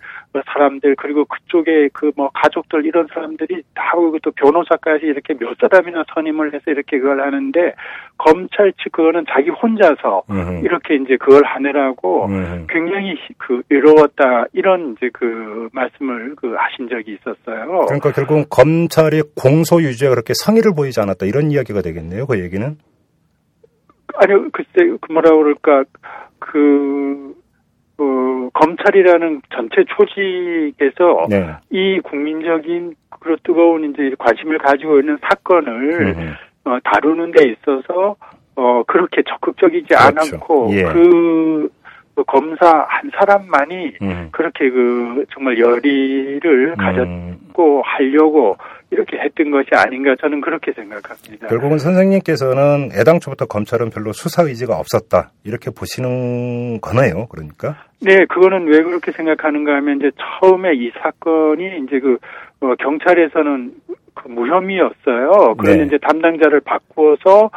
사람들, 0.46 0.96
그리고 0.96 1.24
그쪽에 1.26 1.88
그 1.92 2.10
뭐 2.16 2.30
가족들, 2.34 2.84
이런 2.84 3.06
사람들이 3.12 3.62
다 3.74 3.92
하고 3.92 4.18
또 4.22 4.30
변호사까지 4.32 5.06
이렇게 5.06 5.34
몇 5.34 5.56
사람이나 5.60 6.04
선임을 6.14 6.54
해서 6.54 6.70
이렇게 6.70 6.98
그걸 6.98 7.20
하는데, 7.22 7.74
검찰 8.18 8.72
측 8.82 8.92
그거는 8.92 9.24
자기 9.30 9.50
혼자서 9.50 10.22
음흠. 10.30 10.64
이렇게 10.64 10.94
이제 10.96 11.16
그걸 11.16 11.42
하느라고 11.44 12.26
음. 12.26 12.66
굉장히 12.68 13.16
그 13.38 13.62
외로웠다, 13.68 14.46
이런 14.52 14.94
이제 14.96 15.10
그 15.12 15.68
말씀을 15.72 16.34
그 16.36 16.54
하신 16.56 16.88
적이 16.88 17.18
있었어요. 17.20 17.86
그러니까 17.86 18.12
결국은 18.12 18.44
검찰이 18.48 19.22
공소 19.34 19.80
유지에 19.82 20.08
그렇게 20.08 20.34
성의를 20.34 20.72
보이지 20.74 21.00
않았다 21.00 21.26
이런 21.26 21.50
이야기가 21.50 21.82
되겠네요. 21.82 22.26
그 22.26 22.38
얘기는. 22.40 22.76
아니요, 24.22 24.48
글쎄, 24.52 24.96
그 25.00 25.12
뭐라 25.12 25.30
그럴까, 25.30 25.84
그, 26.38 27.34
어, 27.98 28.48
검찰이라는 28.54 29.42
전체 29.54 29.84
조직에서 29.96 31.26
네. 31.28 31.54
이 31.70 32.00
국민적인 32.00 32.94
그런 33.20 33.38
뜨거운 33.42 33.92
이제 33.92 34.14
관심을 34.18 34.58
가지고 34.58 35.00
있는 35.00 35.18
사건을 35.22 36.14
음. 36.16 36.34
어, 36.64 36.78
다루는 36.84 37.32
데 37.32 37.50
있어서 37.50 38.16
어, 38.56 38.82
그렇게 38.86 39.22
적극적이지 39.22 39.88
그렇죠. 39.88 40.36
않고 40.36 40.68
예. 40.72 40.82
그, 40.84 41.68
그 42.14 42.24
검사 42.24 42.86
한 42.88 43.10
사람만이 43.14 43.92
음. 44.02 44.28
그렇게 44.32 44.70
그 44.70 45.24
정말 45.32 45.58
열의를 45.58 46.70
음. 46.70 46.76
가졌고 46.76 47.82
하려고 47.84 48.56
이렇게 48.92 49.16
했던 49.18 49.50
것이 49.50 49.70
아닌가 49.74 50.14
저는 50.20 50.42
그렇게 50.42 50.70
생각합니다. 50.72 51.48
결국은 51.48 51.78
선생님께서는 51.78 52.90
애당초부터 52.92 53.46
검찰은 53.46 53.88
별로 53.88 54.12
수사 54.12 54.42
의지가 54.42 54.76
없었다 54.76 55.30
이렇게 55.44 55.70
보시는 55.70 56.80
거네요. 56.82 57.26
그러니까. 57.28 57.86
네, 58.02 58.26
그거는 58.26 58.66
왜 58.66 58.82
그렇게 58.82 59.10
생각하는가 59.12 59.74
하면 59.76 59.96
이제 59.96 60.10
처음에 60.20 60.74
이 60.74 60.92
사건이 61.02 61.84
이제 61.86 62.00
그 62.00 62.18
어, 62.60 62.74
경찰에서는 62.78 63.72
그 64.14 64.28
무혐의였어요. 64.28 65.54
그런데 65.56 65.78
네. 65.80 65.86
이제 65.86 65.98
담당자를 65.98 66.60
바꾸어서 66.60 67.50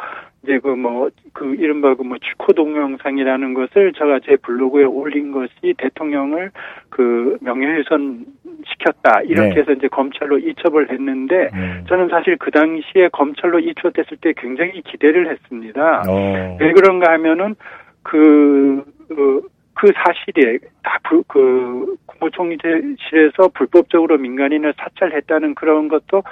이제 0.46 0.58
그 0.58 0.70
뭐 0.76 1.10
그 1.36 1.54
이른바 1.54 1.94
그뭐 1.94 2.16
쥐코 2.18 2.54
동영상이라는 2.54 3.52
것을 3.52 3.92
제가 3.92 4.20
제 4.24 4.36
블로그에 4.36 4.84
올린 4.84 5.32
것이 5.32 5.74
대통령을 5.76 6.50
그 6.88 7.36
명예훼손 7.42 8.24
시켰다 8.66 9.20
이렇게 9.26 9.54
네. 9.54 9.60
해서 9.60 9.72
이제 9.72 9.86
검찰로 9.88 10.38
이첩을 10.38 10.90
했는데 10.90 11.50
음. 11.52 11.84
저는 11.88 12.08
사실 12.08 12.38
그 12.38 12.50
당시에 12.50 13.10
검찰로 13.12 13.60
이첩됐을 13.60 14.16
때 14.22 14.32
굉장히 14.34 14.80
기대를 14.80 15.30
했습니다. 15.30 16.04
어. 16.08 16.56
왜 16.58 16.72
그런가 16.72 17.12
하면은 17.12 17.54
그, 18.02 18.82
그, 19.08 19.42
그 19.74 19.92
사실에 19.94 20.58
다 20.82 20.98
불, 21.04 21.22
그 21.28 21.96
국무총리실에서 22.06 23.48
불법적으로 23.52 24.16
민간인을 24.16 24.72
사찰했다는 24.78 25.54
그런 25.54 25.88
것도 25.88 26.22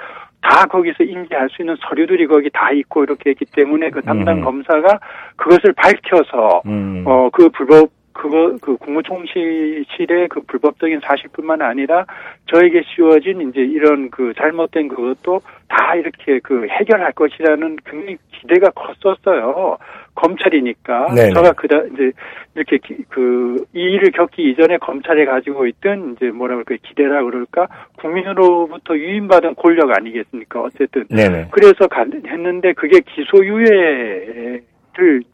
다 0.47 0.65
거기서 0.65 1.03
인지할 1.03 1.49
수 1.49 1.61
있는 1.61 1.75
서류들이 1.81 2.27
거기 2.27 2.49
다 2.51 2.71
있고 2.71 3.03
이렇게 3.03 3.31
했기 3.31 3.45
때문에 3.45 3.89
그 3.89 4.01
담당 4.01 4.37
음. 4.37 4.41
검사가 4.43 4.99
그것을 5.35 5.73
밝혀서 5.73 6.61
음. 6.67 7.03
어그 7.05 7.49
불법 7.49 7.89
그거 8.15 8.55
그 8.61 8.77
국무총리실의 8.77 10.29
그 10.29 10.39
불법적인 10.47 11.01
사실뿐만 11.03 11.61
아니라 11.61 12.05
저에게 12.45 12.81
씌워진 12.85 13.49
이제 13.49 13.59
이런 13.59 14.09
그 14.09 14.33
잘못된 14.37 14.87
그것도 14.87 15.41
다 15.67 15.95
이렇게 15.95 16.39
그 16.39 16.65
해결할 16.65 17.11
것이라는 17.11 17.77
굉장히 17.85 18.17
기대가 18.31 18.69
컸었어요. 18.71 19.77
검찰이니까 20.15 21.13
네네. 21.13 21.33
제가 21.33 21.51
그다 21.51 21.81
이제 21.93 22.11
이렇게 22.55 22.77
기- 22.77 23.03
그, 23.09 23.65
이 23.73 23.81
일을 23.81 24.11
겪기 24.11 24.49
이전에 24.49 24.77
검찰에 24.77 25.25
가지고 25.25 25.67
있던 25.67 26.13
이제 26.15 26.27
뭐라 26.31 26.55
그럴까 26.55 26.75
기대라 26.87 27.21
그럴까 27.21 27.67
국민으로부터 27.97 28.97
유인받은 28.97 29.55
권력 29.55 29.91
아니겠습니까? 29.91 30.61
어쨌든 30.61 31.05
네네. 31.09 31.49
그래서 31.51 31.87
가, 31.87 32.05
했는데 32.25 32.71
그게 32.71 33.01
기소유예를 33.01 34.61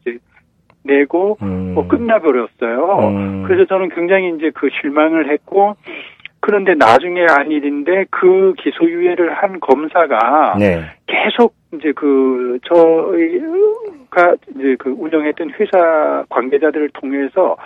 이제 0.00 0.18
내고 0.84 1.38
음. 1.42 1.72
뭐 1.74 1.86
끝나버렸어요. 1.86 3.08
음. 3.08 3.44
그래서 3.46 3.64
저는 3.66 3.90
굉장히 3.90 4.34
이제 4.36 4.50
그 4.54 4.68
실망을 4.80 5.30
했고 5.30 5.76
그런데 6.40 6.74
나중에 6.74 7.24
한 7.28 7.50
일인데 7.50 8.06
그 8.10 8.54
기소유예를 8.58 9.32
한 9.34 9.60
검사가 9.60 10.56
네. 10.58 10.82
계속 11.06 11.54
이제 11.72 11.92
그 11.94 12.58
저희가 12.64 14.34
이제 14.56 14.76
그 14.78 14.90
운영했던 14.90 15.52
회사 15.60 16.24
관계자들을 16.28 16.90
통해서 16.94 17.56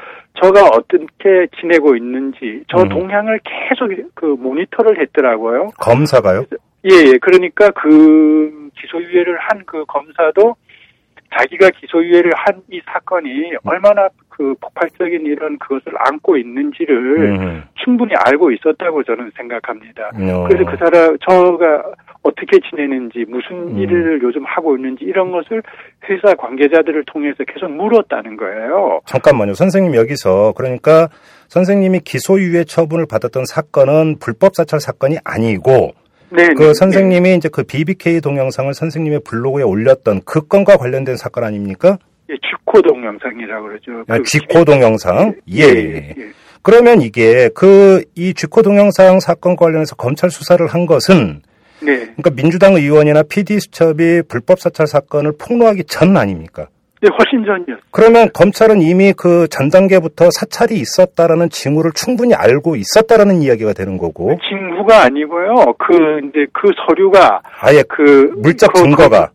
저가 0.43 0.67
어떻게 0.67 1.47
지내고 1.59 1.97
있는지 1.97 2.63
저 2.69 2.83
음. 2.83 2.89
동향을 2.91 3.41
계속 3.45 3.91
그 4.15 4.27
모니터를 4.27 5.01
했더라고요. 5.01 5.69
검사가요? 5.79 6.45
예, 6.85 7.13
예. 7.13 7.19
그러니까 7.19 7.71
그 7.71 8.69
기소유예를 8.79 9.39
한 9.39 9.57
그 9.67 9.85
검사도 9.87 10.55
자기가 11.39 11.71
기소유예를 11.71 12.33
한 12.35 12.57
이 12.69 12.81
사건이 12.85 13.53
얼마나 13.65 14.09
그 14.29 14.55
폭발적인 14.61 15.25
이런 15.25 15.57
그것을 15.59 15.93
안고 15.97 16.37
있는지를 16.37 17.39
음. 17.39 17.63
충분히 17.77 18.13
알고 18.27 18.51
있었다고 18.51 19.05
저는 19.05 19.31
생각합니다. 19.37 20.11
어. 20.15 20.49
그래서 20.49 20.69
그 20.69 20.77
사람 20.77 21.17
저가 21.29 21.85
어떻게 22.23 22.59
지내는지 22.69 23.25
무슨 23.29 23.69
음. 23.69 23.79
일을 23.79 24.21
요즘 24.23 24.45
하고 24.45 24.77
있는지 24.77 25.05
이런 25.05 25.31
것을 25.31 25.63
회사 26.09 26.35
관계자들을 26.35 27.05
통해서 27.07 27.45
계속 27.47 27.71
물었다는 27.71 28.37
거예요. 28.37 29.01
잠깐만요. 29.07 29.55
선생님 29.55 29.95
여기서 29.95 30.53
그러니까 30.57 31.09
선생님이 31.47 32.01
기소유예 32.01 32.65
처분을 32.65 33.07
받았던 33.09 33.45
사건은 33.47 34.17
불법 34.19 34.57
사찰 34.57 34.81
사건이 34.81 35.19
아니고 35.25 35.93
네, 36.31 36.49
그 36.55 36.75
선생님이 36.75 37.37
이제 37.37 37.49
그 37.49 37.63
BBK 37.63 38.21
동영상을 38.21 38.73
선생님의 38.75 39.21
블로그에 39.25 39.63
올렸던 39.63 40.23
그 40.25 40.47
건과 40.47 40.77
관련된 40.77 41.17
사건 41.17 41.45
아닙니까? 41.45 41.99
예, 42.29 42.35
쥐코 42.35 42.83
동영상이라고 42.83 43.67
그러죠. 43.69 44.05
아, 44.09 44.19
그 44.19 44.25
쥐코 44.25 44.65
동영상. 44.65 45.35
예, 45.49 45.63
예, 45.63 45.69
예. 45.69 46.15
예. 46.19 46.33
그러면 46.63 47.01
이게 47.01 47.49
그 47.51 48.03
이 48.17 48.35
쥐코 48.35 48.63
동영상 48.63 49.21
사건 49.21 49.55
관련해서 49.57 49.95
검찰 49.95 50.31
수사를 50.31 50.67
한 50.67 50.87
것은 50.87 51.43
네. 51.81 51.97
그러니까 52.17 52.31
민주당 52.31 52.75
의원이나 52.75 53.23
PD 53.23 53.61
수첩이 53.61 54.23
불법 54.29 54.59
사찰 54.59 54.87
사건을 54.87 55.33
폭로하기 55.39 55.85
전 55.85 56.17
아닙니까? 56.17 56.69
네, 57.03 57.09
훨씬 57.19 57.45
전이었어요. 57.45 57.83
그러면 57.91 58.29
검찰은 58.33 58.81
이미 58.81 59.13
그 59.13 59.47
전 59.49 59.69
단계부터 59.69 60.29
사찰이 60.31 60.75
있었다라는 60.77 61.51
징후를 61.51 61.93
충분히 61.95 62.35
알고 62.35 62.77
있었다라는 62.77 63.43
이야기가 63.43 63.75
되는 63.75 63.99
거고 63.99 64.39
징후가 64.49 65.03
아니고요. 65.05 65.75
그 65.79 66.21
이제 66.29 66.47
그 66.53 66.71
서류가 66.87 67.41
아예 67.61 67.83
그 67.89 68.33
물적 68.39 68.73
그- 68.73 68.83
증거가 68.83 69.31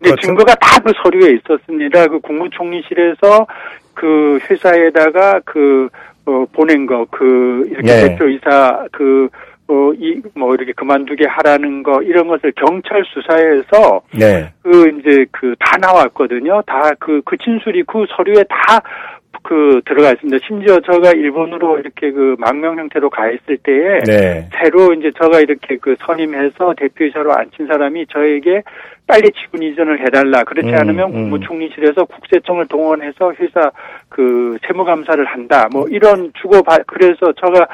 네, 0.00 0.10
그렇죠. 0.10 0.26
증거가 0.26 0.54
다 0.56 0.76
그 0.80 0.92
서류에 1.02 1.38
있었습니다. 1.38 2.06
그 2.06 2.20
국무총리실에서 2.20 3.46
그 3.94 4.38
회사에다가 4.50 5.40
그, 5.44 5.88
어, 6.26 6.44
보낸 6.52 6.84
거, 6.86 7.06
그, 7.10 7.66
이렇게 7.70 7.88
예. 7.88 8.08
대표이사, 8.08 8.84
그, 8.92 9.28
어, 9.68 9.92
이, 9.98 10.20
뭐, 10.34 10.54
이렇게 10.54 10.72
그만두게 10.72 11.26
하라는 11.26 11.82
거, 11.82 12.00
이런 12.02 12.28
것을 12.28 12.52
경찰 12.52 13.02
수사에서 13.04 14.00
네. 14.12 14.52
그, 14.62 14.88
이제 14.98 15.26
그, 15.32 15.54
다 15.58 15.76
나왔거든요. 15.78 16.62
다 16.66 16.90
그, 17.00 17.20
그 17.24 17.36
진술이 17.36 17.82
그 17.84 18.04
서류에 18.16 18.44
다 18.48 18.80
그, 19.42 19.80
들어가 19.84 20.12
있습니다. 20.12 20.38
심지어 20.46 20.80
저가 20.80 21.12
일본으로 21.12 21.78
이렇게 21.78 22.10
그 22.10 22.36
망명 22.38 22.78
형태로 22.78 23.10
가 23.10 23.30
있을 23.30 23.58
때에 23.58 24.02
네. 24.04 24.48
새로 24.58 24.92
이제 24.92 25.10
저가 25.20 25.40
이렇게 25.40 25.76
그 25.76 25.96
선임해서 26.00 26.74
대표이사로 26.76 27.32
앉힌 27.32 27.66
사람이 27.66 28.06
저에게 28.06 28.62
빨리 29.06 29.30
직분 29.32 29.62
이전을 29.62 30.00
해달라. 30.00 30.42
그렇지 30.42 30.68
음, 30.68 30.74
않으면 30.74 31.10
음. 31.10 31.12
국무총리실에서 31.12 32.04
국세청을 32.04 32.66
동원해서 32.66 33.32
회사 33.38 33.70
그 34.08 34.56
세무감사를 34.66 35.24
한다. 35.26 35.68
뭐 35.72 35.86
이런 35.88 36.32
주고 36.40 36.62
받 36.62 36.86
그래서 36.86 37.32
저가 37.40 37.66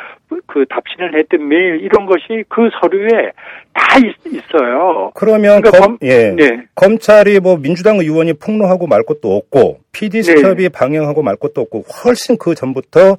그 0.46 0.64
답신을 0.68 1.18
했던 1.18 1.46
메일 1.46 1.80
이런 1.82 2.06
것이 2.06 2.42
그 2.48 2.68
서류에 2.80 3.32
다 3.74 3.98
있, 3.98 4.14
어요 4.54 5.10
그러면 5.14 5.60
그러니까 5.60 5.70
검, 5.70 5.80
검- 5.80 5.98
예. 6.02 6.30
네. 6.30 6.64
검찰이 6.74 7.40
뭐 7.40 7.56
민주당 7.58 7.98
의원이 7.98 8.34
폭로하고 8.34 8.86
말 8.86 9.02
것도 9.02 9.36
없고 9.36 9.80
PD 9.92 10.22
네. 10.22 10.22
수첩이 10.22 10.68
방영하고 10.70 11.22
말 11.22 11.36
것도 11.36 11.60
없고 11.60 11.84
훨씬 12.04 12.38
그 12.38 12.54
전부터 12.54 13.18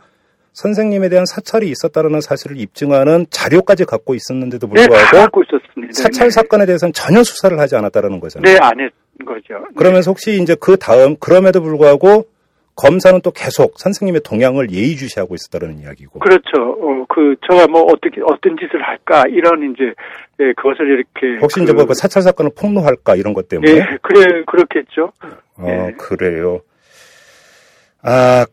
선생님에 0.53 1.10
대한 1.10 1.26
사찰이 1.26 1.68
있었다는 1.69 2.22
사실을 2.22 2.60
입증하는 2.60 3.26
자료까지 3.30 3.85
갖고 3.85 4.14
있었는데도 4.15 4.68
네, 4.68 4.81
다 4.81 4.88
불구하고 4.88 5.18
갖고 5.18 5.44
있었습니다. 5.44 5.94
사찰 5.94 6.27
네. 6.27 6.31
사건에 6.31 6.65
대해서는 6.65 6.94
전혀 6.94 7.23
수사를 7.23 7.57
하지 7.60 7.76
않았다는 7.76 8.19
거잖아요. 8.19 8.53
네, 8.53 8.60
안 8.61 8.80
했 8.80 8.91
거죠. 9.26 9.64
그러면서 9.76 10.11
혹시 10.11 10.41
이제 10.41 10.56
그 10.60 10.76
다음 10.77 11.15
그럼에도 11.18 11.61
불구하고 11.61 12.26
검사는 12.76 13.20
또 13.22 13.32
계속 13.32 13.80
선생님의 13.80 14.22
동향을 14.22 14.72
예의주시하고 14.72 15.36
있었다는 15.36 15.80
이야기고. 15.80 16.20
그렇죠. 16.20 16.58
어, 16.58 17.06
그, 17.08 17.36
저가 17.50 17.68
뭐 17.68 17.84
어떻게, 17.84 18.22
어떤 18.22 18.58
짓을 18.58 18.82
할까, 18.82 19.24
이런 19.30 19.72
이제, 19.72 19.94
예, 20.40 20.54
그것을 20.54 20.88
이렇게. 20.88 21.40
혹시 21.41 21.60
그, 21.60 21.64
이제 21.64 21.74
뭐그 21.74 21.94
사찰 21.94 22.24
사건을 22.24 22.52
폭로할까 22.58 23.16
이런 23.16 23.34
것 23.34 23.48
때문에. 23.48 23.72
예, 23.72 23.98
그래, 24.02 24.44
그렇겠죠. 24.48 25.12
어, 25.58 25.68
예. 25.68 25.91
그래요. 25.98 26.62
아, 28.02 28.45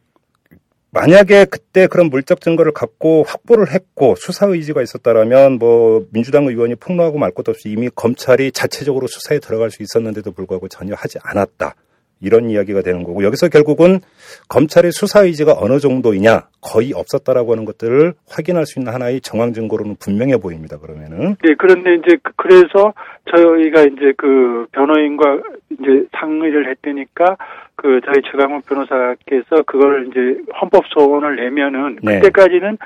만약에 0.93 1.45
그때 1.45 1.87
그런 1.87 2.11
물적 2.11 2.41
증거를 2.41 2.73
갖고 2.73 3.23
확보를 3.23 3.73
했고 3.73 4.17
수사 4.17 4.47
의지가 4.47 4.83
있었다라면 4.83 5.59
뭐 5.59 6.05
민주당 6.13 6.47
의원이 6.47 6.75
폭로하고 6.75 7.19
말 7.19 7.31
것도 7.31 7.53
없이 7.53 7.69
이미 7.69 7.89
검찰이 7.95 8.51
자체적으로 8.51 9.07
수사에 9.07 9.39
들어갈 9.39 9.71
수 9.71 9.83
있었는데도 9.85 10.33
불구하고 10.33 10.67
전혀 10.67 10.95
하지 10.95 11.19
않았다. 11.23 11.75
이런 12.21 12.51
이야기가 12.51 12.83
되는 12.83 13.03
거고 13.03 13.25
여기서 13.25 13.49
결국은 13.49 14.01
검찰의 14.49 14.93
수사 14.93 15.21
의지가 15.23 15.55
어느 15.59 15.79
정도이냐 15.79 16.49
거의 16.61 16.93
없었다라고 16.95 17.53
하는 17.53 17.65
것들을 17.65 18.13
확인할 18.29 18.67
수 18.67 18.79
있는 18.79 18.93
하나의 18.93 19.21
정황 19.23 19.53
증거로는 19.53 19.97
분명해 19.99 20.37
보입니다. 20.39 20.79
그러면은 20.79 21.37
네, 21.43 21.55
그런데 21.59 21.95
이제, 21.95 22.17
그- 22.23 22.33
그래서 22.37 22.93
저희가 23.35 23.83
이제 23.83 24.13
그 24.17 24.67
변호인과 24.73 25.41
이제 25.71 26.05
상의를 26.19 26.69
했더니까 26.71 27.37
그 27.77 28.01
저희 28.05 28.21
최강욱 28.31 28.67
변호사께서 28.67 29.63
그걸 29.67 30.09
이제 30.11 30.43
헌법 30.61 30.85
소원을 30.89 31.37
내면은 31.37 31.99
네. 32.03 32.21
그때까지는 32.21 32.77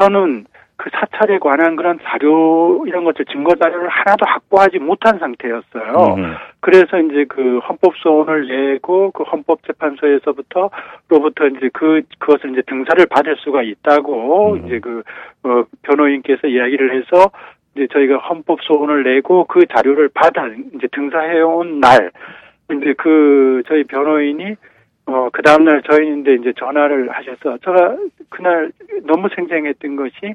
저는 0.00 0.44
그 0.82 0.90
사찰에 0.90 1.38
관한 1.38 1.76
그런 1.76 2.00
자료 2.02 2.84
이런 2.88 3.04
것들 3.04 3.24
증거 3.26 3.54
자료를 3.54 3.88
하나도 3.88 4.26
확보하지 4.26 4.80
못한 4.80 5.16
상태였어요. 5.20 6.14
음, 6.18 6.34
그래서 6.58 6.98
이제 6.98 7.24
그 7.28 7.58
헌법 7.58 7.94
소원을 7.98 8.48
내고 8.48 9.12
그 9.12 9.22
헌법재판소에서부터 9.22 10.70
로부터 11.08 11.46
이제 11.46 11.70
그 11.72 12.02
그것을 12.18 12.50
이제 12.50 12.62
등사를 12.66 13.06
받을 13.06 13.36
수가 13.36 13.62
있다고 13.62 14.54
음. 14.54 14.66
이제 14.66 14.80
그 14.80 15.04
어, 15.44 15.62
변호인께서 15.82 16.48
이야기를 16.48 16.96
해서 16.96 17.30
이제 17.76 17.86
저희가 17.92 18.16
헌법 18.18 18.60
소원을 18.62 19.04
내고 19.04 19.44
그 19.44 19.64
자료를 19.66 20.08
받아 20.12 20.48
이제 20.74 20.88
등사해 20.90 21.42
온 21.42 21.78
날 21.78 22.10
이제 22.72 22.92
그 22.98 23.62
저희 23.68 23.84
변호인이 23.84 24.56
어, 25.12 25.28
그 25.30 25.42
다음날 25.42 25.82
저희인데 25.82 26.34
이제 26.34 26.52
전화를 26.58 27.10
하셔서, 27.10 27.58
제가 27.58 27.96
그날 28.30 28.72
너무 29.04 29.28
생생했던 29.34 29.96
것이, 29.96 30.34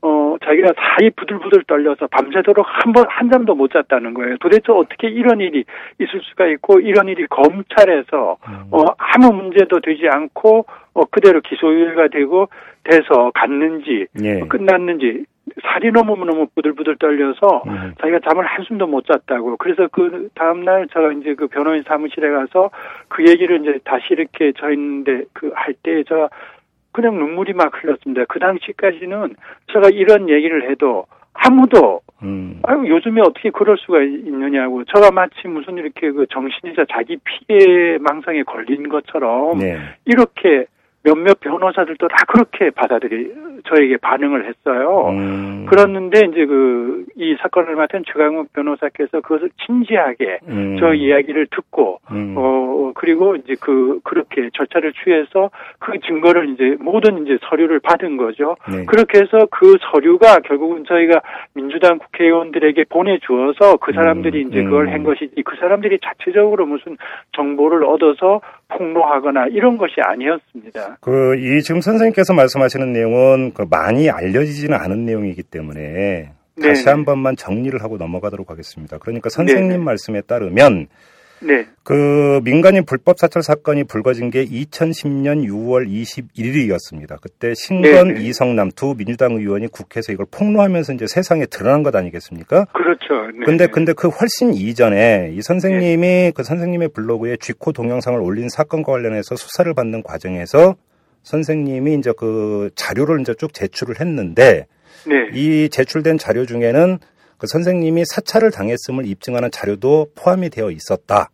어, 0.00 0.36
자기가 0.44 0.72
살이 0.76 1.10
부들부들 1.10 1.64
떨려서 1.66 2.06
밤새도록 2.06 2.64
한 2.68 2.92
번, 2.92 3.04
한 3.08 3.30
잠도 3.30 3.54
못 3.54 3.72
잤다는 3.72 4.14
거예요. 4.14 4.36
도대체 4.38 4.72
어떻게 4.72 5.08
이런 5.08 5.40
일이 5.40 5.64
있을 6.00 6.20
수가 6.22 6.46
있고, 6.46 6.80
이런 6.80 7.08
일이 7.08 7.26
검찰에서, 7.26 8.36
어, 8.70 8.84
아무 8.96 9.32
문제도 9.32 9.80
되지 9.80 10.06
않고, 10.08 10.66
어, 10.94 11.04
그대로 11.06 11.40
기소유예가 11.40 12.08
되고, 12.08 12.48
돼서 12.84 13.32
갔는지, 13.34 14.06
예. 14.22 14.40
어, 14.40 14.44
끝났는지, 14.48 15.24
살이 15.62 15.90
너무너무 15.90 16.46
부들부들 16.54 16.96
떨려서, 16.98 17.64
음. 17.66 17.94
자기가 18.00 18.20
잠을 18.28 18.44
한숨도 18.46 18.86
못 18.86 19.04
잤다고. 19.06 19.56
그래서 19.56 19.88
그 19.90 20.28
다음날 20.34 20.86
제가 20.92 21.10
이제 21.12 21.34
그 21.34 21.48
변호인 21.48 21.82
사무실에 21.82 22.30
가서 22.30 22.70
그 23.08 23.24
얘기를 23.26 23.60
이제 23.62 23.78
다시 23.84 24.04
이렇게 24.10 24.52
저 24.56 24.70
있는데 24.70 25.24
그 25.32 25.50
할 25.54 25.74
때 25.82 26.04
제가 26.04 26.28
그냥 26.92 27.18
눈물이 27.18 27.52
막 27.52 27.72
흘렀습니다. 27.82 28.24
그 28.28 28.38
당시까지는 28.38 29.36
제가 29.72 29.90
이런 29.92 30.28
얘기를 30.28 30.70
해도 30.70 31.06
아무도 31.32 32.00
음. 32.22 32.60
아유 32.64 32.88
요즘에 32.88 33.20
어떻게 33.20 33.50
그럴 33.50 33.76
수가 33.78 34.02
있느냐고 34.02 34.82
제가 34.84 35.10
마치 35.12 35.46
무슨 35.46 35.76
이렇게 35.76 36.10
그 36.10 36.26
정신이자 36.30 36.86
자기 36.90 37.16
피해 37.18 37.98
망상에 37.98 38.42
걸린 38.42 38.88
것처럼 38.88 39.58
네. 39.58 39.78
이렇게 40.04 40.66
몇몇 41.08 41.40
변호사들도 41.40 42.08
다 42.08 42.16
그렇게 42.28 42.70
받아들이 42.70 43.32
저에게 43.66 43.96
반응을 43.96 44.46
했어요. 44.46 45.08
음. 45.10 45.66
그랬는데 45.66 46.26
이제 46.26 46.44
그 46.44 46.98
이 47.20 47.36
사건을 47.40 47.74
맡은 47.74 48.04
최강욱 48.06 48.52
변호사께서 48.52 49.20
그것을 49.20 49.50
진지하게 49.66 50.38
음. 50.46 50.76
저 50.78 50.94
이야기를 50.94 51.48
듣고 51.50 51.98
음. 52.12 52.34
어 52.36 52.92
그리고 52.94 53.34
이제 53.34 53.56
그 53.60 53.98
그렇게 54.04 54.50
절차를 54.54 54.92
취해서 54.92 55.50
그 55.80 55.98
증거를 56.06 56.50
이제 56.50 56.76
모든 56.78 57.26
이제 57.26 57.36
서류를 57.42 57.80
받은 57.80 58.18
거죠. 58.18 58.54
네. 58.70 58.84
그렇게 58.86 59.18
해서 59.18 59.48
그 59.50 59.76
서류가 59.90 60.40
결국은 60.44 60.84
저희가 60.84 61.20
민주당 61.54 61.98
국회의원들에게 61.98 62.84
보내주어서 62.88 63.78
그 63.78 63.92
사람들이 63.92 64.44
음, 64.44 64.48
이제 64.48 64.62
그걸 64.62 64.86
음. 64.86 64.92
한 64.92 65.02
것이지 65.02 65.42
그 65.42 65.56
사람들이 65.56 65.98
자체적으로 66.00 66.66
무슨 66.66 66.96
정보를 67.32 67.84
얻어서 67.84 68.40
폭로하거나 68.68 69.46
이런 69.46 69.78
것이 69.78 69.94
아니었습니다. 70.02 70.98
그, 71.00 71.36
이 71.36 71.62
지금 71.62 71.80
선생님께서 71.80 72.34
말씀하시는 72.34 72.92
내용은 72.92 73.52
그 73.54 73.66
많이 73.68 74.10
알려지지는 74.10 74.76
않은 74.76 75.06
내용이기 75.06 75.42
때문에 75.42 76.32
다시 76.60 76.84
네네. 76.84 76.90
한 76.90 77.04
번만 77.04 77.36
정리를 77.36 77.82
하고 77.82 77.96
넘어가도록 77.96 78.50
하겠습니다. 78.50 78.98
그러니까 78.98 79.30
선생님 79.30 79.68
네네. 79.68 79.84
말씀에 79.84 80.20
따르면 80.22 80.88
네. 81.40 81.66
그 81.84 82.40
민간인 82.44 82.84
불법 82.84 83.18
사찰 83.18 83.42
사건이 83.42 83.84
불거진 83.84 84.30
게 84.30 84.44
2010년 84.44 85.46
6월 85.48 85.88
21일이었습니다. 85.88 87.20
그때 87.20 87.54
신건 87.54 88.14
네. 88.14 88.22
이성남 88.22 88.70
두 88.74 88.94
민주당 88.96 89.32
의원이 89.32 89.68
국회에서 89.68 90.12
이걸 90.12 90.26
폭로하면서 90.30 90.94
이제 90.94 91.06
세상에 91.06 91.46
드러난 91.46 91.82
것 91.82 91.94
아니겠습니까? 91.94 92.66
그렇죠. 92.66 93.30
네. 93.38 93.44
근데 93.44 93.66
근데 93.66 93.92
그 93.92 94.08
훨씬 94.08 94.54
이전에 94.54 95.32
이 95.34 95.42
선생님이 95.42 96.32
그 96.34 96.42
선생님의 96.42 96.88
블로그에 96.88 97.36
쥐코 97.40 97.72
동영상을 97.72 98.20
올린 98.20 98.48
사건과 98.48 98.92
관련해서 98.92 99.36
수사를 99.36 99.72
받는 99.74 100.02
과정에서 100.02 100.76
선생님이 101.22 101.94
이제 101.94 102.12
그 102.16 102.70
자료를 102.74 103.20
이제 103.20 103.34
쭉 103.34 103.52
제출을 103.52 104.00
했는데 104.00 104.66
네. 105.06 105.28
이 105.32 105.68
제출된 105.70 106.18
자료 106.18 106.46
중에는 106.46 106.98
그 107.38 107.46
선생님이 107.46 108.04
사찰을 108.04 108.50
당했음을 108.50 109.06
입증하는 109.06 109.50
자료도 109.50 110.08
포함이 110.16 110.50
되어 110.50 110.70
있었다. 110.70 111.30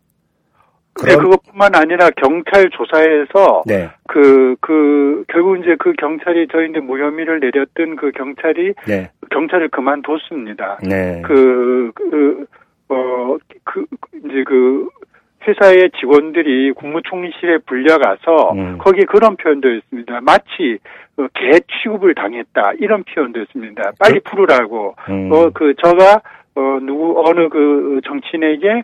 네, 1.03 1.15
그것뿐만 1.17 1.75
아니라 1.75 2.09
경찰 2.11 2.69
조사에서 2.69 3.63
네. 3.65 3.89
그, 4.07 4.55
그, 4.61 5.25
결국 5.27 5.57
이제 5.59 5.75
그 5.77 5.91
경찰이 5.93 6.47
저희한테 6.49 6.79
무혐의를 6.79 7.41
내렸던 7.41 7.97
그 7.97 8.11
경찰이 8.11 8.73
네. 8.87 9.11
경찰을 9.29 9.67
그만뒀습니다. 9.69 10.79
네. 10.87 11.21
그, 11.25 11.91
그, 11.95 12.45
어, 12.87 13.37
그, 13.65 13.85
이제 14.23 14.43
그, 14.45 14.87
회사의 15.47 15.91
직원들이 15.99 16.71
국무총리실에 16.73 17.59
불려가서 17.65 18.53
음. 18.53 18.77
거기 18.79 19.05
그런 19.05 19.35
표현도 19.35 19.75
있습니다. 19.75 20.21
마치 20.21 20.79
어, 21.17 21.27
개 21.33 21.59
취급을 21.59 22.15
당했다 22.15 22.73
이런 22.79 23.03
표현도 23.03 23.41
있습니다. 23.41 23.91
빨리 23.99 24.19
풀으라고. 24.21 24.95
음. 25.09 25.31
어, 25.31 25.49
그 25.53 25.73
저가 25.81 26.21
어 26.55 26.79
누구 26.81 27.21
어느 27.25 27.49
그 27.49 27.99
정치인에게 28.05 28.83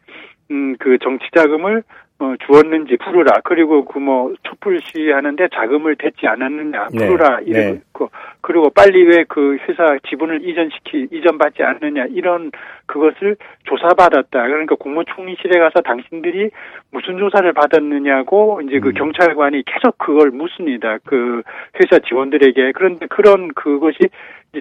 음그 0.52 0.98
정치 1.02 1.26
자금을 1.34 1.84
어 2.22 2.36
주었는지 2.46 2.98
풀으라. 2.98 3.42
그리고 3.44 3.84
그 3.86 4.00
뭐 4.02 4.34
촛불 4.44 4.80
시위하는데 4.82 5.50
자금을 5.54 5.96
댔지 5.96 6.28
않았느냐 6.28 6.88
네. 6.92 7.06
풀으라. 7.08 7.40
네. 7.42 7.46
이러고 7.46 8.10
그리고 8.42 8.70
빨리 8.72 9.04
왜 9.04 9.24
그 9.28 9.58
회사 9.68 9.98
지분을 10.10 10.48
이전시키 10.48 11.08
이전받지 11.12 11.64
않느냐 11.64 12.06
이런 12.10 12.52
그것을 12.88 13.38
조사받았다. 13.66 14.42
그러니까 14.48 14.76
국무총리실에 14.76 15.60
가서 15.60 15.82
당신들이 15.82 16.50
무슨 16.92 17.18
조사를 17.18 17.54
받았느냐고 17.54 18.62
이제 18.66 18.80
그 18.80 18.90
음. 18.90 18.94
경찰관이 18.94 19.64
계속 19.66 19.98
그걸 19.98 20.32
묻습니다. 20.32 20.98
그 21.06 21.44
회사 21.80 22.00
직원들에게 22.00 22.72
그런데 22.74 23.06
그런 23.08 23.50
그것이 23.54 23.98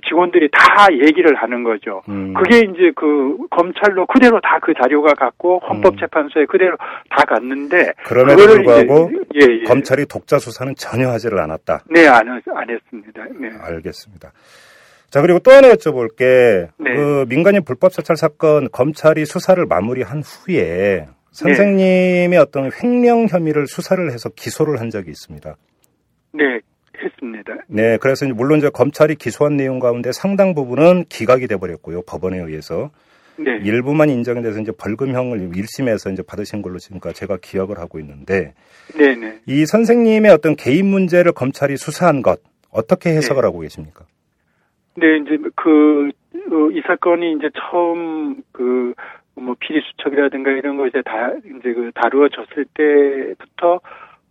직원들이 0.06 0.48
다 0.52 0.86
얘기를 0.92 1.34
하는 1.34 1.64
거죠. 1.64 2.02
음. 2.08 2.32
그게 2.34 2.58
이제 2.58 2.92
그 2.94 3.36
검찰로 3.50 4.06
그대로 4.06 4.40
다 4.40 4.60
그 4.62 4.72
자료가 4.80 5.14
갔고 5.14 5.58
헌법재판소에 5.68 6.44
그대로 6.46 6.76
다 7.08 7.24
갔는데 7.24 7.92
그럼에도 8.04 8.46
불구하고 8.46 9.10
이제- 9.34 9.46
예, 9.52 9.60
예. 9.60 9.64
검찰이 9.64 10.04
독자 10.06 10.38
수사는 10.38 10.74
전혀 10.76 11.08
하지를 11.08 11.38
않았다. 11.40 11.80
네, 11.90 12.06
안, 12.06 12.28
했- 12.28 12.42
안 12.54 12.68
했습니다. 12.70 13.24
네. 13.40 13.48
알겠습니다. 13.58 14.32
자 15.08 15.22
그리고 15.22 15.38
또 15.40 15.50
하나 15.50 15.68
여쭤볼 15.70 16.14
게 16.16 16.68
네. 16.78 16.94
그 16.94 17.24
민간인 17.28 17.64
불법 17.64 17.92
사찰 17.92 18.16
사건 18.16 18.68
검찰이 18.70 19.24
수사를 19.24 19.64
마무리한 19.66 20.22
후에 20.22 21.06
선생님의 21.32 22.38
어떤 22.38 22.70
횡령 22.82 23.26
혐의를 23.28 23.66
수사를 23.66 24.08
해서 24.12 24.28
기소를 24.28 24.78
한 24.78 24.90
적이 24.90 25.10
있습니다. 25.10 25.56
네, 26.34 26.60
했습니다. 27.02 27.54
네, 27.68 27.98
그래서 27.98 28.26
물론 28.26 28.58
이제 28.58 28.70
검찰이 28.70 29.16
기소한 29.16 29.56
내용 29.56 29.78
가운데 29.78 30.12
상당 30.12 30.54
부분은 30.54 31.04
기각이 31.08 31.46
돼 31.46 31.56
버렸고요 31.56 32.02
법원에 32.02 32.38
의해서 32.38 32.90
네. 33.36 33.58
일부만 33.62 34.10
인정이 34.10 34.42
돼서 34.42 34.60
이제 34.60 34.72
벌금형을 34.72 35.50
1심에서 35.50 36.12
이제 36.12 36.22
받으신 36.22 36.62
걸로 36.62 36.78
지금까지 36.78 37.20
제가 37.20 37.38
기억을 37.40 37.78
하고 37.78 37.98
있는데 37.98 38.54
네, 38.96 39.14
네. 39.14 39.38
이 39.46 39.64
선생님의 39.64 40.30
어떤 40.30 40.56
개인 40.56 40.86
문제를 40.86 41.32
검찰이 41.32 41.76
수사한 41.76 42.22
것 42.22 42.40
어떻게 42.70 43.10
해석을 43.10 43.42
네. 43.42 43.46
하고 43.46 43.60
계십니까? 43.60 44.04
네, 44.96 45.18
이제 45.18 45.38
그, 45.56 46.10
어, 46.34 46.70
이 46.72 46.80
사건이 46.86 47.34
이제 47.34 47.50
처음 47.54 48.42
그, 48.52 48.92
뭐, 49.34 49.54
비리 49.58 49.80
수첩이라든가 49.80 50.50
이런 50.50 50.76
거 50.76 50.86
이제 50.86 51.00
다, 51.02 51.32
이제 51.38 51.72
그 51.72 51.90
다루어졌을 51.94 52.66
때부터, 52.74 53.80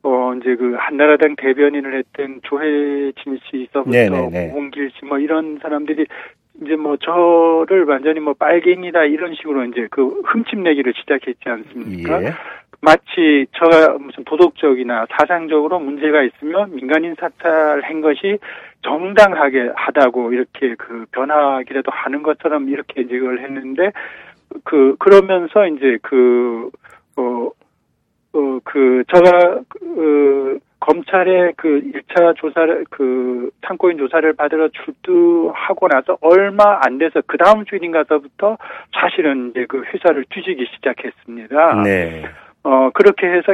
어, 0.03 0.33
이제 0.35 0.55
그 0.55 0.75
한나라당 0.77 1.35
대변인을 1.35 1.97
했던 1.97 2.39
조혜진 2.43 3.39
씨서부터 3.49 3.89
네네네. 3.89 4.51
홍길 4.51 4.91
씨 4.91 5.05
뭐 5.05 5.19
이런 5.19 5.59
사람들이 5.61 6.05
이제 6.61 6.75
뭐 6.75 6.97
저를 6.97 7.85
완전히 7.85 8.19
뭐 8.19 8.33
빨갱이다 8.33 9.05
이런 9.05 9.33
식으로 9.35 9.65
이제 9.65 9.87
그 9.91 10.21
흠집내기를 10.25 10.93
시작했지 10.95 11.41
않습니까? 11.47 12.23
예. 12.23 12.33
마치 12.81 13.45
저가 13.53 13.97
무슨 13.97 14.23
도덕적이나 14.23 15.07
사상적으로 15.11 15.79
문제가 15.79 16.23
있으면 16.23 16.73
민간인 16.73 17.15
사찰한 17.19 17.99
것이 18.01 18.39
정당하게 18.83 19.71
하다고 19.75 20.31
이렇게 20.31 20.75
그 20.77 21.05
변하기라도 21.11 21.91
하는 21.91 22.23
것처럼 22.23 22.69
이렇게 22.69 23.01
이제 23.01 23.19
그걸 23.19 23.39
했는데 23.39 23.91
그 24.63 24.95
그러면서 24.97 25.67
이제 25.67 25.97
그 26.01 26.69
어 27.19 27.51
어, 28.39 28.59
그, 28.63 29.03
저가, 29.13 29.61
그, 29.69 30.59
검찰의 30.79 31.53
그 31.57 31.81
1차 31.93 32.35
조사를, 32.37 32.85
그, 32.89 33.49
참고인 33.67 33.97
조사를 33.97 34.31
받으러 34.33 34.69
출두하고 34.69 35.87
나서 35.89 36.17
얼마 36.21 36.79
안 36.85 36.97
돼서 36.97 37.21
그 37.27 37.37
다음 37.37 37.65
주인가서부터 37.65 38.57
사실은 38.99 39.49
이제 39.49 39.65
그 39.67 39.83
회사를 39.83 40.25
뒤지기 40.29 40.65
시작했습니다. 40.75 41.83
네. 41.83 42.23
어, 42.63 42.89
그렇게 42.93 43.27
해서 43.27 43.53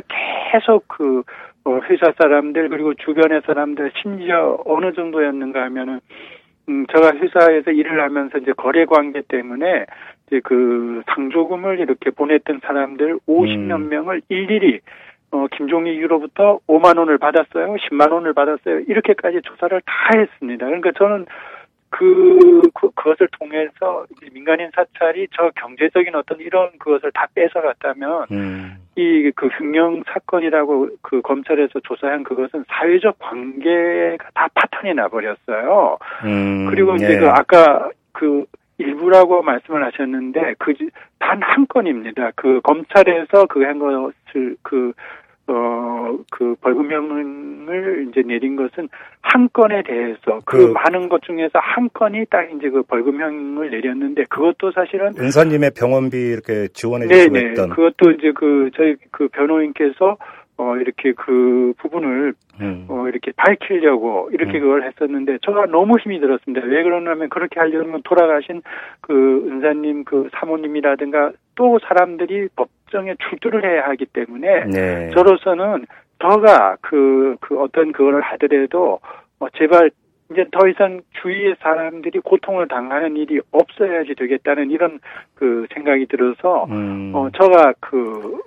계속 0.51 0.87
그, 0.87 1.23
어, 1.65 1.79
회사 1.89 2.13
사람들, 2.17 2.69
그리고 2.69 2.93
주변의 2.93 3.41
사람들, 3.45 3.91
심지어 4.01 4.59
어느 4.65 4.93
정도였는가 4.93 5.63
하면은, 5.63 5.99
음, 6.69 6.85
제가 6.93 7.15
회사에서 7.15 7.71
일을 7.71 8.01
하면서 8.01 8.37
이제 8.37 8.51
거래 8.53 8.85
관계 8.85 9.21
때문에 9.27 9.85
이제 10.27 10.41
그 10.43 11.01
상조금을 11.07 11.79
이렇게 11.79 12.09
보냈던 12.09 12.61
사람들 12.63 13.19
50몇 13.27 13.75
음. 13.75 13.89
명을 13.89 14.21
일일이 14.29 14.79
어, 15.31 15.47
김종리 15.55 15.97
유로부터 15.97 16.59
5만 16.67 16.97
원을 16.97 17.17
받았어요. 17.17 17.75
10만 17.75 18.11
원을 18.11 18.33
받았어요. 18.33 18.81
이렇게까지 18.87 19.41
조사를 19.43 19.81
다 19.81 20.17
했습니다. 20.17 20.65
그러니까 20.65 20.91
저는 20.97 21.25
그, 21.89 22.61
그 22.73 22.89
그것을 22.91 23.27
통해서 23.39 24.05
민간인 24.33 24.69
사찰이 24.75 25.27
저 25.31 25.49
경제적인 25.55 26.13
어떤 26.15 26.39
이런 26.39 26.71
그것을 26.77 27.11
다 27.13 27.27
뺏어갔다면 27.33 28.25
음. 28.31 28.75
이그 28.95 29.47
흉령 29.47 30.03
사건이라고 30.07 30.89
그 31.01 31.21
검찰에서 31.21 31.79
조사한 31.81 32.23
그것은 32.23 32.65
사회적 32.67 33.19
관계가 33.19 34.29
다 34.33 34.47
파탄이 34.53 34.93
나 34.93 35.07
버렸어요. 35.07 35.97
음. 36.25 36.67
그리고 36.69 36.95
이제 36.95 37.13
예. 37.13 37.19
그 37.19 37.29
아까 37.29 37.89
그 38.11 38.45
일부라고 38.77 39.41
말씀을 39.43 39.83
하셨는데 39.85 40.55
그 40.59 40.73
단 41.19 41.41
한 41.41 41.65
건입니다. 41.67 42.31
그 42.35 42.59
검찰에서 42.61 43.45
그 43.47 43.63
한 43.65 43.79
것을 43.79 44.55
그 44.61 44.91
어, 45.47 46.17
그 46.31 46.55
벌금형을 46.61 48.07
이제 48.09 48.23
내린 48.25 48.55
것은 48.55 48.89
한 49.21 49.47
건에 49.53 49.83
대해서 49.83 50.41
그, 50.45 50.57
그- 50.67 50.71
많은 50.73 51.07
것 51.07 51.21
중에서 51.21 51.59
한 51.59 51.87
건이 51.93 52.25
딱 52.31 52.49
이제 52.55 52.69
그 52.69 52.81
벌금형을 52.83 53.69
내렸는데 53.69 54.23
그것도 54.29 54.71
사실은 54.71 55.13
은사님의 55.19 55.71
병원비 55.77 56.17
이렇게 56.17 56.67
지원해. 56.73 57.07
주시고 57.07 57.37
했던 57.37 57.69
그것도 57.69 58.11
이제 58.11 58.31
그 58.35 58.69
저희 58.75 58.95
그 59.11 59.27
변호인께서 59.29 60.17
어 60.57 60.77
이렇게 60.77 61.11
그 61.13 61.73
부분을 61.77 62.33
음. 62.61 62.85
어 62.87 63.07
이렇게 63.09 63.31
밝히려고 63.35 64.29
이렇게 64.31 64.59
음. 64.59 64.61
그걸 64.61 64.83
했었는데 64.83 65.39
제가 65.45 65.65
너무 65.65 65.97
힘이 65.99 66.19
들었습니다. 66.19 66.65
왜 66.65 66.83
그러냐면 66.83 67.29
그렇게 67.29 67.59
하려면 67.59 68.01
돌아가신 68.03 68.61
그 69.01 69.45
은사님 69.47 70.05
그 70.05 70.29
사모님이라든가 70.33 71.31
또 71.55 71.79
사람들이 71.79 72.49
법정에 72.55 73.15
출두를 73.29 73.65
해야 73.65 73.87
하기 73.87 74.05
때문에 74.05 74.65
네. 74.65 75.09
저로서는 75.11 75.85
저가 76.19 76.77
그, 76.81 77.35
그 77.41 77.59
어떤 77.59 77.91
그거를 77.91 78.21
하더라도, 78.21 78.99
어, 79.39 79.49
제발, 79.57 79.91
이제 80.31 80.45
더 80.51 80.67
이상 80.67 81.01
주위의 81.21 81.55
사람들이 81.59 82.19
고통을 82.19 82.67
당하는 82.67 83.15
일이 83.15 83.39
없어야지 83.51 84.15
되겠다는 84.15 84.71
이런 84.71 84.99
그 85.35 85.67
생각이 85.73 86.07
들어서, 86.07 86.65
음. 86.69 87.11
어, 87.13 87.29
저가 87.31 87.73
그, 87.79 88.41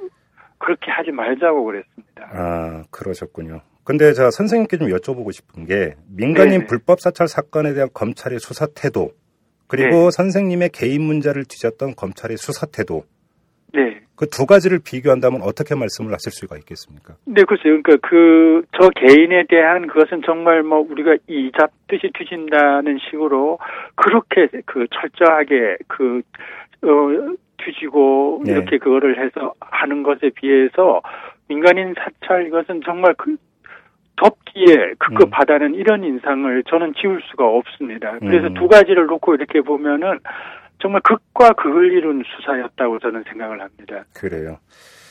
그렇게 0.59 0.91
하지 0.91 1.11
말자고 1.11 1.65
그랬습니다. 1.65 2.31
아, 2.33 2.85
그러셨군요. 2.91 3.61
근데 3.85 4.13
제가 4.13 4.31
선생님께 4.31 4.77
좀 4.77 4.89
여쭤보고 4.89 5.33
싶은 5.33 5.65
게 5.65 5.95
민간인 6.15 6.51
네네. 6.51 6.67
불법 6.67 7.01
사찰 7.01 7.27
사건에 7.27 7.73
대한 7.73 7.89
검찰의 7.95 8.39
수사 8.39 8.67
태도 8.67 9.13
그리고 9.67 9.91
네. 9.91 10.11
선생님의 10.11 10.71
개인 10.71 11.03
문제를 11.03 11.45
뒤졌던 11.45 11.95
검찰의 11.97 12.37
수사 12.37 12.67
태도 12.67 13.05
네. 13.73 14.01
그 14.19 14.27
두 14.27 14.47
가지를 14.47 14.81
비교한다면 14.85 15.43
어떻게 15.43 15.77
말씀을 15.77 16.13
하실 16.13 16.33
수가 16.33 16.57
있겠습니까? 16.59 17.15
네, 17.25 17.45
글쎄요. 17.45 17.81
그러니까 17.81 17.97
그, 18.09 18.63
저 18.79 18.89
개인에 18.91 19.45
대한 19.49 19.87
그것은 19.87 20.23
정말 20.27 20.63
뭐 20.65 20.81
우리가 20.81 21.17
이 21.29 21.53
잡듯이 21.57 22.11
뒤진다는 22.19 22.99
식으로 23.09 23.59
그렇게 23.95 24.49
그 24.67 24.87
철저하게 24.91 25.79
그, 25.87 26.23
어, 26.83 27.37
뒤지고 27.65 28.43
네. 28.45 28.53
이렇게 28.53 28.79
그거를 28.79 29.19
해서 29.25 29.55
하는 29.61 30.03
것에 30.03 30.31
비해서 30.35 31.03
민간인 31.49 31.95
사찰 31.95 32.47
이것은 32.47 32.83
정말 32.85 33.15
그 33.17 33.37
덥기에 34.17 34.95
급급하다는 34.99 35.75
이런 35.75 36.03
인상을 36.05 36.65
저는 36.65 36.95
지울 37.01 37.23
수가 37.31 37.47
없습니다. 37.47 38.19
그래서 38.19 38.49
음. 38.49 38.55
두 38.55 38.67
가지를 38.69 39.07
놓고 39.07 39.35
이렇게 39.35 39.61
보면은 39.61 40.19
정말 40.81 41.01
극과 41.03 41.53
극을 41.53 41.93
이룬 41.93 42.23
수사였다고 42.25 42.99
저는 42.99 43.25
생각을 43.29 43.61
합니다. 43.61 44.05
그래요. 44.15 44.59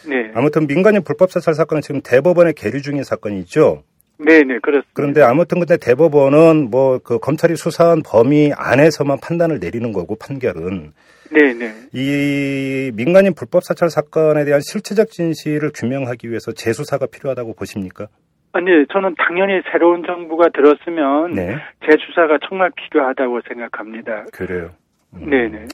네. 0.07 0.31
아무튼 0.35 0.67
민간인 0.67 1.03
불법 1.03 1.31
사찰 1.31 1.53
사건은 1.53 1.81
지금 1.81 2.01
대법원에 2.01 2.53
계류 2.55 2.81
중인 2.81 3.03
사건이죠. 3.03 3.83
네네, 4.19 4.59
그렇습니다. 4.59 4.89
그런데 4.93 5.21
아무튼 5.21 5.59
근데 5.59 5.77
대법원은 5.77 6.69
뭐 6.71 6.99
그 6.99 7.19
검찰이 7.19 7.55
수사한 7.55 8.01
범위 8.05 8.51
안에서만 8.55 9.19
판단을 9.21 9.59
내리는 9.59 9.91
거고 9.93 10.15
판결은 10.15 10.93
네네. 11.31 11.73
이 11.93 12.91
민간인 12.95 13.33
불법 13.33 13.63
사찰 13.63 13.89
사건에 13.89 14.45
대한 14.45 14.61
실체적 14.61 15.09
진실을 15.09 15.71
규명하기 15.73 16.29
위해서 16.29 16.51
재수사가 16.51 17.07
필요하다고 17.07 17.53
보십니까? 17.53 18.07
아니, 18.53 18.65
저는 18.91 19.15
당연히 19.17 19.61
새로운 19.71 20.03
정부가 20.05 20.49
들었으면 20.49 21.33
네. 21.33 21.55
재수사가 21.85 22.39
정말 22.47 22.71
필요하다고 22.75 23.41
생각합니다. 23.47 24.25
그래요. 24.33 24.71
음. 25.13 25.29
네네. 25.29 25.65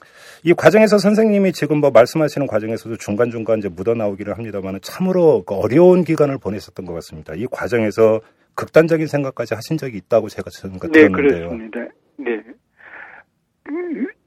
이 0.44 0.52
과정에서 0.52 0.98
선생님이 0.98 1.52
지금 1.52 1.78
뭐 1.78 1.90
말씀하시는 1.90 2.46
과정에서도 2.46 2.96
중간중간 2.96 3.58
이제 3.58 3.68
묻어 3.68 3.94
나오기를 3.94 4.34
합니다만 4.34 4.78
참으로 4.82 5.42
그 5.44 5.54
어려운 5.54 6.04
기간을 6.04 6.38
보냈었던 6.38 6.84
것 6.84 6.92
같습니다. 6.94 7.34
이 7.34 7.46
과정에서 7.50 8.20
극단적인 8.54 9.06
생각까지 9.06 9.54
하신 9.54 9.78
적이 9.78 9.96
있다고 9.98 10.28
제가 10.28 10.50
네, 10.50 10.88
들었는데요. 11.08 11.48
그렇습니다. 11.48 11.80
네. 12.18 12.42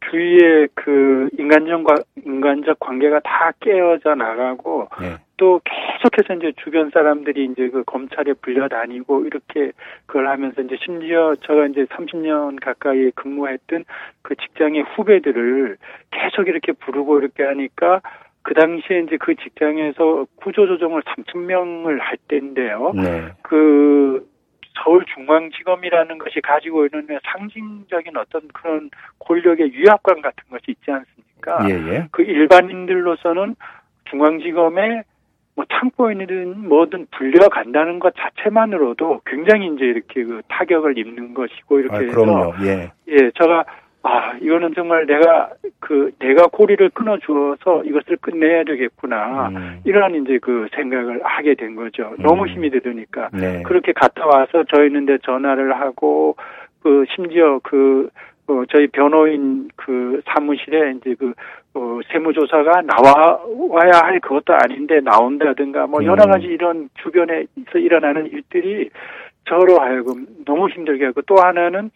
그 0.08 0.12
주위에 0.12 0.68
그 0.74 1.30
인간적과 1.38 1.96
인간적 2.26 2.80
관계가 2.80 3.20
다 3.24 3.52
깨어져 3.60 4.16
나가고 4.16 4.88
네. 5.02 5.16
또 5.38 5.62
계속해서 5.64 6.36
이제 6.36 6.54
주변 6.64 6.90
사람들이 6.90 7.46
이제 7.52 7.70
그 7.70 7.84
검찰에 7.84 8.34
불려다니고 8.42 9.26
이렇게 9.26 9.72
그걸 10.06 10.28
하면서 10.28 10.62
이제 10.62 10.76
심지어 10.84 11.36
제가 11.46 11.68
이제 11.68 11.86
30년 11.86 12.60
가까이 12.62 13.12
근무했던 13.12 13.86
그 14.22 14.36
직장의 14.36 14.84
후배들을 14.96 15.78
계속 16.12 16.48
이렇게 16.48 16.72
부르고 16.72 17.20
이렇게 17.20 17.44
하니까 17.44 18.02
그 18.42 18.54
당시에 18.54 19.02
이제 19.02 19.18
그 19.18 19.36
직장에서 19.36 20.26
구조조정을 20.38 21.02
3천 21.04 21.38
명을 21.40 22.00
할 22.00 22.18
때인데요. 22.30 22.94
네. 22.96 23.28
그 23.44 24.26
서울중앙지검이라는 24.84 26.18
것이 26.18 26.42
가지고 26.42 26.86
있는 26.86 27.08
상징적인 27.24 28.16
어떤 28.18 28.48
그런 28.50 28.90
권력의 29.20 29.72
위압감 29.74 30.22
같은 30.22 30.44
것이 30.50 30.64
있지 30.68 30.92
않습니까? 30.92 31.70
예, 31.70 31.94
예. 31.94 32.08
그 32.12 32.24
일반인들로서는 32.24 33.56
중앙지검에 34.10 35.04
뭐 35.56 35.66
창고인이든 35.72 36.68
뭐든 36.68 37.08
불려간다는 37.12 38.00
것 38.00 38.14
자체만으로도 38.16 39.22
굉장히 39.26 39.74
이제 39.74 39.86
이렇게 39.86 40.24
그 40.24 40.42
타격을 40.48 40.98
입는 40.98 41.34
것이고 41.34 41.80
이렇게 41.80 41.96
아, 41.96 42.00
해서 42.00 42.12
그럼요. 42.14 42.54
예. 42.64 42.92
예, 43.08 43.32
제가 43.32 43.66
아 44.08 44.38
이거는 44.42 44.74
정말 44.74 45.06
내가 45.06 45.50
그 45.82 46.12
내가 46.20 46.48
고리를 46.48 46.90
끊어 46.92 47.18
주어서 47.18 47.84
이것을 47.84 48.16
끝내야 48.22 48.64
되겠구나 48.64 49.50
음. 49.50 49.82
이러한 49.84 50.16
이제 50.16 50.40
그 50.42 50.68
생각을 50.74 51.20
하게 51.26 51.56
된 51.56 51.76
거죠. 51.76 52.14
너무 52.20 52.44
음. 52.44 52.48
힘이 52.48 52.70
들으니까 52.70 53.30
네. 53.34 53.64
그렇게 53.64 53.92
갔다 53.92 54.26
와서 54.26 54.64
저 54.74 54.86
있는데 54.86 55.18
전화를 55.24 55.74
하고 55.78 56.38
그 56.82 57.04
심지어 57.14 57.60
그 57.64 58.10
어, 58.48 58.64
저희 58.72 58.88
변호인 58.88 59.68
그 59.76 60.22
사무실에 60.26 60.94
이제 60.94 61.14
그 61.20 61.34
어, 61.74 62.00
세무조사가 62.10 62.84
나와 62.84 63.42
와야 63.70 63.92
할 64.02 64.22
그것도 64.22 64.54
아닌데 64.54 65.02
나온다든가 65.02 65.88
뭐 65.88 66.02
여러 66.06 66.24
음. 66.24 66.32
가지 66.32 66.46
이런 66.46 66.88
주변에서 67.04 67.78
일어나는 67.78 68.28
일들이 68.28 68.90
저로 69.50 69.82
하여금 69.82 70.26
너무 70.46 70.70
힘들게 70.70 71.06
하고 71.08 71.22
또 71.24 71.36
하나는 71.36 71.92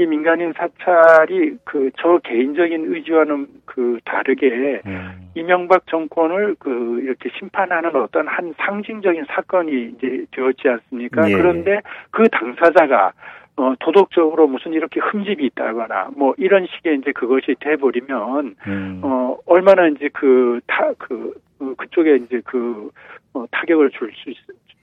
이 0.00 0.06
민간인 0.06 0.54
사찰이 0.54 1.58
그 1.64 1.90
저 1.98 2.18
개인적인 2.24 2.94
의지와는 2.94 3.46
그 3.66 3.98
다르게 4.04 4.80
음. 4.86 5.30
이명박 5.34 5.86
정권을 5.86 6.56
그 6.58 7.00
이렇게 7.02 7.28
심판하는 7.38 7.94
어떤 7.94 8.26
한 8.26 8.54
상징적인 8.56 9.26
사건이 9.28 9.92
이제 9.96 10.24
되었지 10.30 10.68
않습니까? 10.68 11.30
예. 11.30 11.34
그런데 11.34 11.80
그 12.10 12.26
당사자가 12.30 13.12
어 13.56 13.74
도덕적으로 13.80 14.46
무슨 14.46 14.72
이렇게 14.72 15.00
흠집이 15.00 15.44
있다거나 15.46 16.10
뭐 16.16 16.34
이런 16.38 16.66
식의 16.66 16.96
이제 16.96 17.12
그것이 17.12 17.54
돼버리면 17.60 18.56
음. 18.66 19.00
어 19.02 19.36
얼마나 19.44 19.86
이제 19.88 20.08
그타그 20.08 21.34
그쪽에 21.76 22.16
이제 22.16 22.40
그 22.46 22.90
어, 23.34 23.44
타격을 23.50 23.90
줄수 23.90 24.30
있. 24.30 24.36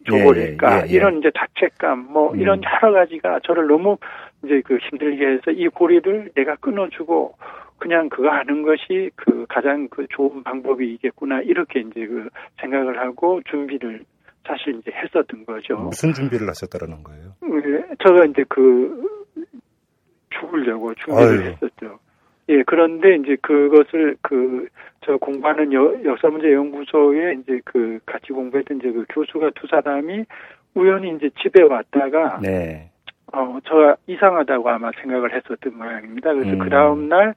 줘버릴까 0.10 0.72
예, 0.72 0.82
예, 0.84 0.88
예. 0.90 0.96
이런 0.96 1.20
이제 1.20 1.30
자책감 1.38 2.08
뭐 2.10 2.32
음. 2.34 2.40
이런 2.40 2.62
여러 2.64 2.94
가지가 2.94 3.42
저를 3.44 3.68
너무 3.68 3.98
이제 4.44 4.62
그 4.66 4.78
힘들게 4.78 5.26
해서 5.26 5.52
이 5.52 5.68
고리를 5.68 6.32
내가 6.36 6.56
끊어주고 6.56 7.36
그냥 7.78 8.10
그거 8.10 8.30
하는 8.30 8.64
것이 8.64 9.12
그 9.16 9.46
가장 9.48 9.88
그 9.90 10.06
좋은 10.10 10.44
방법이겠구나 10.44 11.42
이렇게 11.42 11.82
이제 11.82 12.06
그 12.08 12.30
생각을 12.62 13.00
하고 13.00 13.42
준비를 13.50 14.04
사실 14.48 14.76
이제 14.80 14.92
했었던 14.92 15.46
거죠. 15.46 15.76
무슨 15.78 16.14
준비를 16.14 16.48
하셨다라는 16.48 17.04
거예요? 17.04 17.34
예, 17.44 17.96
제가 18.04 18.26
이제 18.26 18.44
그 18.48 19.04
죽으려고 20.30 20.94
준비를 20.96 21.28
아유. 21.28 21.42
했었죠. 21.52 22.00
예, 22.50 22.64
그런데 22.66 23.16
이제 23.18 23.36
그것을 23.42 24.16
그 24.22 24.68
저 25.08 25.16
공부하는 25.18 25.72
여, 25.72 25.94
역사문제 26.04 26.52
연구소에 26.52 27.38
이제 27.42 27.62
그 27.64 28.00
같이 28.06 28.34
공부했던 28.34 28.78
이제 28.80 28.92
그 28.92 29.06
교수가 29.10 29.52
두 29.56 29.66
사람이 29.68 30.26
우연히 30.76 31.16
이제 31.16 31.30
집에 31.42 31.64
왔다가 31.64 32.40
네. 32.42 32.92
어, 33.34 33.60
저 33.66 33.96
이상하다고 34.08 34.70
아마 34.70 34.92
생각을 35.02 35.34
했었던 35.34 35.78
모양입니다. 35.78 36.34
그래서 36.34 36.52
음. 36.52 36.60
그 36.60 36.70
다음날 36.70 37.34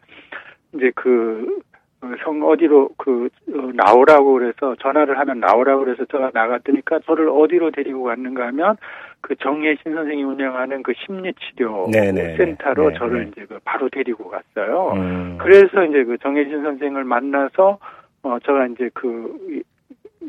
이제 0.75 0.93
그, 0.95 1.61
어, 2.03 2.11
형 2.19 2.43
어디로 2.43 2.91
그, 2.97 3.29
어, 3.53 3.71
나오라고 3.75 4.35
그래서 4.35 4.77
전화를 4.77 5.19
하면 5.19 5.41
나오라고 5.41 5.85
그래서 5.85 6.05
제가 6.05 6.31
나갔더니까 6.33 7.01
저를 7.01 7.29
어디로 7.29 7.73
데리고 7.73 8.05
갔는가 8.05 8.47
하면 8.49 8.77
그 9.21 9.35
정혜신 9.37 9.95
선생이 9.95 10.23
운영하는 10.23 10.83
그 10.83 10.93
심리치료 10.95 11.89
네네. 11.93 12.37
센터로 12.37 12.91
네, 12.91 12.95
저를 12.99 13.25
네. 13.25 13.31
이제 13.33 13.47
그 13.47 13.59
바로 13.65 13.89
데리고 13.91 14.31
갔어요. 14.31 14.93
음. 14.95 15.37
그래서 15.39 15.85
이제 15.85 16.05
그 16.05 16.17
정혜진 16.19 16.63
선생을 16.63 17.05
만나서 17.05 17.79
어 18.23 18.39
제가 18.47 18.67
이제 18.69 18.91
그 18.95 19.37
이- 19.51 19.63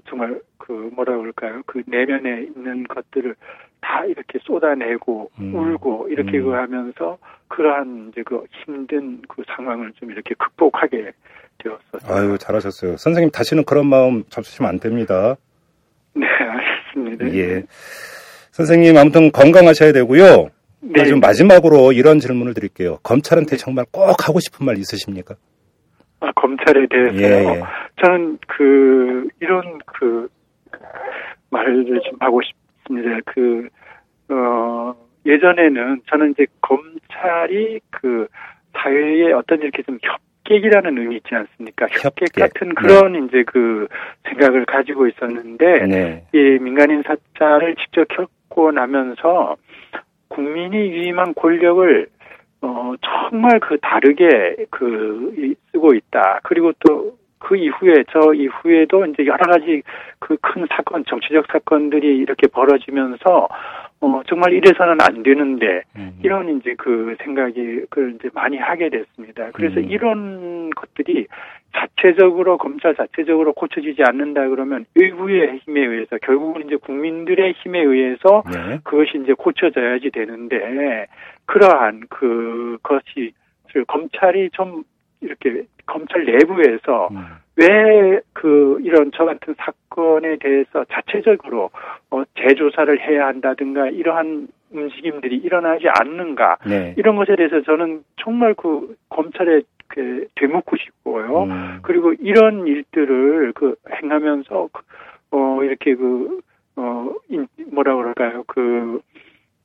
정말 0.07 0.39
그 0.57 0.71
뭐라 0.93 1.17
그럴까요? 1.17 1.61
그 1.65 1.81
내면에 1.85 2.43
있는 2.43 2.83
것들을 2.85 3.35
다 3.81 4.05
이렇게 4.05 4.39
쏟아내고 4.41 5.31
음. 5.39 5.55
울고 5.55 6.07
이렇게 6.09 6.37
음. 6.37 6.43
그 6.45 6.49
하면서 6.51 7.17
그러한 7.47 8.09
이제 8.11 8.23
그 8.23 8.43
힘든 8.63 9.21
그 9.27 9.43
상황을 9.55 9.91
좀 9.93 10.11
이렇게 10.11 10.33
극복하게 10.35 11.11
되었었어요. 11.57 12.15
아유, 12.15 12.37
잘하셨어요. 12.37 12.97
선생님 12.97 13.31
다시는 13.31 13.65
그런 13.65 13.87
마음 13.87 14.23
잡수시면 14.29 14.69
안 14.69 14.79
됩니다. 14.79 15.35
네, 16.13 16.25
알겠습니다. 16.27 17.33
예. 17.33 17.63
선생님 18.51 18.97
아무튼 18.97 19.31
건강하셔야 19.31 19.91
되고요. 19.93 20.49
네. 20.81 21.05
좀 21.05 21.19
마지막으로 21.19 21.91
이런 21.91 22.19
질문을 22.19 22.53
드릴게요. 22.53 22.97
검찰한테 23.03 23.57
정말 23.57 23.85
꼭 23.91 24.27
하고 24.27 24.39
싶은 24.39 24.65
말 24.65 24.77
있으십니까? 24.77 25.35
아, 26.19 26.31
검찰에 26.35 26.85
대해서요. 26.89 27.21
예, 27.21 27.57
예. 27.57 27.61
저는 28.03 28.37
그 28.47 29.27
이런 29.39 29.79
그 29.85 30.27
말을 31.49 31.85
좀 31.85 32.17
하고 32.19 32.41
싶습니다. 32.41 33.19
그 33.25 33.67
어, 34.29 34.95
예전에는 35.25 36.01
저는 36.09 36.31
이제 36.31 36.45
검찰이 36.61 37.79
그 37.89 38.27
사회에 38.73 39.33
어떤 39.33 39.59
이렇게 39.61 39.83
좀 39.83 39.99
협객이라는 40.01 40.97
의미 40.97 41.17
있지 41.17 41.35
않습니까? 41.35 41.87
협객, 41.91 42.29
협객. 42.29 42.53
같은 42.53 42.73
그런 42.73 43.27
이제 43.27 43.43
그 43.45 43.87
생각을 44.23 44.65
가지고 44.65 45.07
있었는데 45.07 45.85
네. 45.87 46.25
이 46.33 46.37
민간인 46.61 47.03
사찰을 47.03 47.75
직접 47.75 48.07
겪고 48.07 48.71
나면서 48.71 49.57
국민이 50.29 50.77
위임한 50.91 51.33
권력을 51.35 52.07
어 52.61 52.93
정말 53.01 53.59
그 53.59 53.77
다르게 53.81 54.55
그 54.69 55.33
이- 55.37 55.55
쓰고 55.71 55.93
있다. 55.93 56.39
그리고 56.43 56.71
또 56.79 57.17
그 57.41 57.55
이후에 57.57 58.03
저 58.11 58.33
이후에도 58.33 59.05
이제 59.05 59.25
여러 59.25 59.45
가지 59.45 59.81
그 60.19 60.37
큰 60.41 60.65
사건 60.69 61.05
정치적 61.05 61.45
사건들이 61.51 62.17
이렇게 62.17 62.47
벌어지면서 62.47 63.47
어 64.01 64.21
정말 64.27 64.53
이래서는 64.53 64.99
안 64.99 65.23
되는데 65.23 65.83
음. 65.95 66.19
이런 66.23 66.57
이제 66.57 66.73
그 66.77 67.15
생각이 67.23 67.85
그 67.89 68.15
이제 68.15 68.29
많이 68.33 68.57
하게 68.57 68.89
됐습니다. 68.89 69.51
그래서 69.53 69.79
음. 69.79 69.85
이런 69.89 70.69
것들이 70.71 71.27
자체적으로 71.73 72.57
검찰 72.57 72.95
자체적으로 72.95 73.53
고쳐지지 73.53 74.03
않는다 74.03 74.49
그러면 74.49 74.85
의구의 74.95 75.59
힘에 75.59 75.85
의해서 75.85 76.17
결국은 76.21 76.65
이제 76.65 76.75
국민들의 76.75 77.53
힘에 77.53 77.79
의해서 77.79 78.43
네. 78.51 78.79
그것이 78.83 79.19
이제 79.23 79.33
고쳐져야지 79.33 80.09
되는데 80.09 81.07
그러한 81.45 82.01
그 82.09 82.77
것이 82.83 83.31
검찰이 83.87 84.49
좀 84.51 84.83
이렇게 85.21 85.63
검찰 85.91 86.23
내부에서 86.23 87.09
음. 87.11 87.25
왜그 87.57 88.79
이런 88.83 89.11
저 89.13 89.25
같은 89.25 89.53
사건에 89.57 90.37
대해서 90.37 90.85
자체적으로 90.85 91.69
어, 92.09 92.23
재조사를 92.39 92.99
해야 93.01 93.27
한다든가 93.27 93.89
이러한 93.89 94.47
움직임들이 94.71 95.35
일어나지 95.35 95.87
않는가 95.89 96.57
네. 96.65 96.95
이런 96.97 97.17
것에 97.17 97.35
대해서 97.35 97.61
저는 97.61 98.03
정말 98.23 98.53
그 98.53 98.95
검찰에 99.09 99.61
그 99.87 100.27
되묻고 100.35 100.77
싶고요. 100.77 101.43
음. 101.43 101.79
그리고 101.81 102.13
이런 102.13 102.65
일들을 102.65 103.51
그 103.53 103.75
행하면서 104.01 104.69
그, 104.71 104.81
어 105.31 105.63
이렇게 105.63 105.95
그어 105.95 107.15
뭐라 107.67 107.95
그럴까요 107.95 108.43
그 108.47 109.01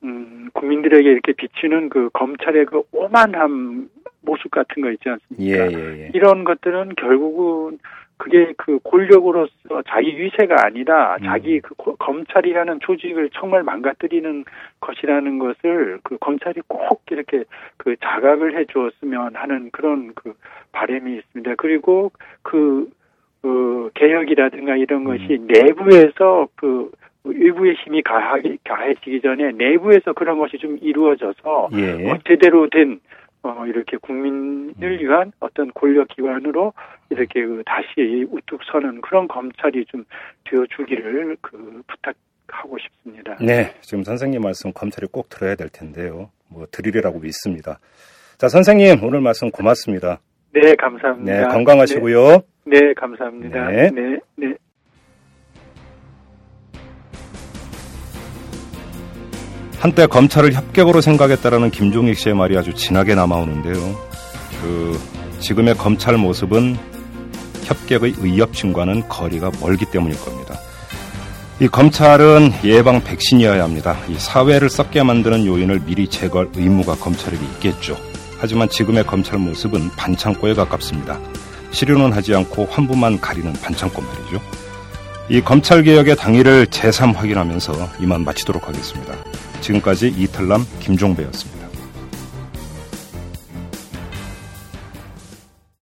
음, 0.03 0.51
국민들에게 0.53 1.09
이렇게 1.09 1.33
비치는 1.33 1.89
그 1.89 2.11
검찰의 2.13 2.67
그 2.67 2.83
오만함 2.93 3.89
모습 4.27 4.51
같은 4.51 4.83
거 4.83 4.91
있지 4.91 5.09
않습니까? 5.09 5.39
예, 5.41 5.71
예, 5.71 6.03
예. 6.03 6.11
이런 6.13 6.45
것들은 6.45 6.97
결국은 6.97 7.79
그게 8.19 8.55
그 8.57 8.79
권력으로서 8.83 9.83
자기 9.87 10.19
위세가 10.19 10.57
아니라 10.67 11.17
음. 11.21 11.25
자기 11.25 11.61
그 11.61 11.75
고- 11.75 11.97
검찰이라는 11.97 12.81
조직을 12.81 13.31
정말 13.35 13.63
망가뜨리는 13.63 14.45
것이라는 14.81 15.39
것을 15.39 15.99
그 16.03 16.17
검찰이 16.19 16.61
꼭 16.67 17.03
이렇게 17.11 17.45
그 17.77 17.97
자각을 18.03 18.57
해 18.59 18.65
주었으면 18.67 19.37
하는 19.37 19.71
그런 19.71 20.13
그 20.15 20.33
바람이 20.73 21.17
있습니다. 21.17 21.55
그리고 21.57 22.11
그, 22.43 22.89
그 23.43 23.91
개혁이라든가 23.95 24.77
이런 24.77 25.05
것이 25.05 25.39
내부에서 25.47 26.49
그 26.57 26.91
일부의 27.27 27.75
힘이 27.75 28.03
가하기, 28.03 28.59
가해지기 28.65 29.21
전에 29.21 29.53
내부에서 29.53 30.13
그런 30.15 30.39
것이 30.39 30.57
좀 30.59 30.79
이루어져서 30.81 31.69
예. 31.75 32.11
어, 32.11 32.19
제대로 32.27 32.69
된 32.71 33.01
어, 33.49 33.67
이렇게 33.67 33.97
국민을 33.97 35.01
위한 35.01 35.33
어떤 35.41 35.71
권력 35.75 36.09
기관으로 36.09 36.73
이렇게 37.11 37.45
그 37.45 37.63
다시 37.65 38.27
우뚝 38.31 38.61
서는 38.71 39.01
그런 39.01 39.29
검찰이 39.29 39.85
좀 39.87 40.05
되어주기를 40.45 41.37
그 41.41 41.83
부탁하고 41.87 42.79
싶습니다. 42.79 43.37
네, 43.41 43.75
지금 43.81 44.03
선생님 44.03 44.41
말씀 44.43 44.73
검찰이 44.73 45.07
꼭 45.11 45.29
들어야 45.29 45.55
될 45.55 45.69
텐데요. 45.69 46.31
뭐 46.49 46.67
드리리라고 46.71 47.21
믿습니다. 47.21 47.79
자, 48.39 48.49
선생님 48.49 49.03
오늘 49.03 49.21
말씀 49.21 49.51
고맙습니다. 49.51 50.19
네, 50.53 50.75
감사합니다. 50.77 51.33
네, 51.33 51.49
건강하시고요. 51.49 52.29
네, 52.67 52.81
네, 52.81 52.95
감사합니다. 52.95 53.71
네. 53.71 53.91
네, 53.91 54.19
네. 54.37 54.55
한때 59.79 60.07
검찰을 60.07 60.53
협객으로 60.53 61.01
생각했다라는 61.01 61.71
김종익 61.71 62.19
씨의 62.19 62.35
말이 62.35 62.57
아주 62.57 62.75
진하게 62.75 63.15
남아오는데요. 63.15 63.75
그 64.63 65.01
지금의 65.41 65.77
검찰 65.77 66.17
모습은 66.17 66.77
협객의 67.65 68.15
의협심과는 68.19 69.09
거리가 69.09 69.53
멀기 69.61 69.85
때문일 69.87 70.19
겁니다. 70.21 70.59
이 71.61 71.69
검찰은 71.69 72.53
예방 72.65 73.03
백신이어야 73.03 73.63
합니다. 73.63 73.97
이 74.09 74.17
사회를 74.19 74.69
썩게 74.69 75.03
만드는 75.03 75.47
요인을 75.47 75.81
미리 75.87 76.09
제거할 76.09 76.49
의무가 76.55 76.95
검찰에게 76.95 77.43
있겠죠. 77.55 77.97
하지만 78.39 78.69
지금의 78.69 79.07
검찰 79.07 79.39
모습은 79.39 79.91
반창고에 79.97 80.55
가깝습니다. 80.55 81.19
실효는 81.71 82.13
하지 82.13 82.35
않고 82.35 82.67
환부만 82.71 83.21
가리는 83.21 83.53
반창고 83.55 84.03
말이죠. 84.03 84.41
이 85.29 85.41
검찰개혁의 85.41 86.17
당위를 86.17 86.67
재삼 86.69 87.13
확인하면서 87.13 87.91
이만 88.01 88.25
마치도록 88.25 88.69
하겠습니다. 88.69 89.15
지금까지 89.67 90.15
이탈남 90.17 90.65
김종배였습니다. 90.81 91.56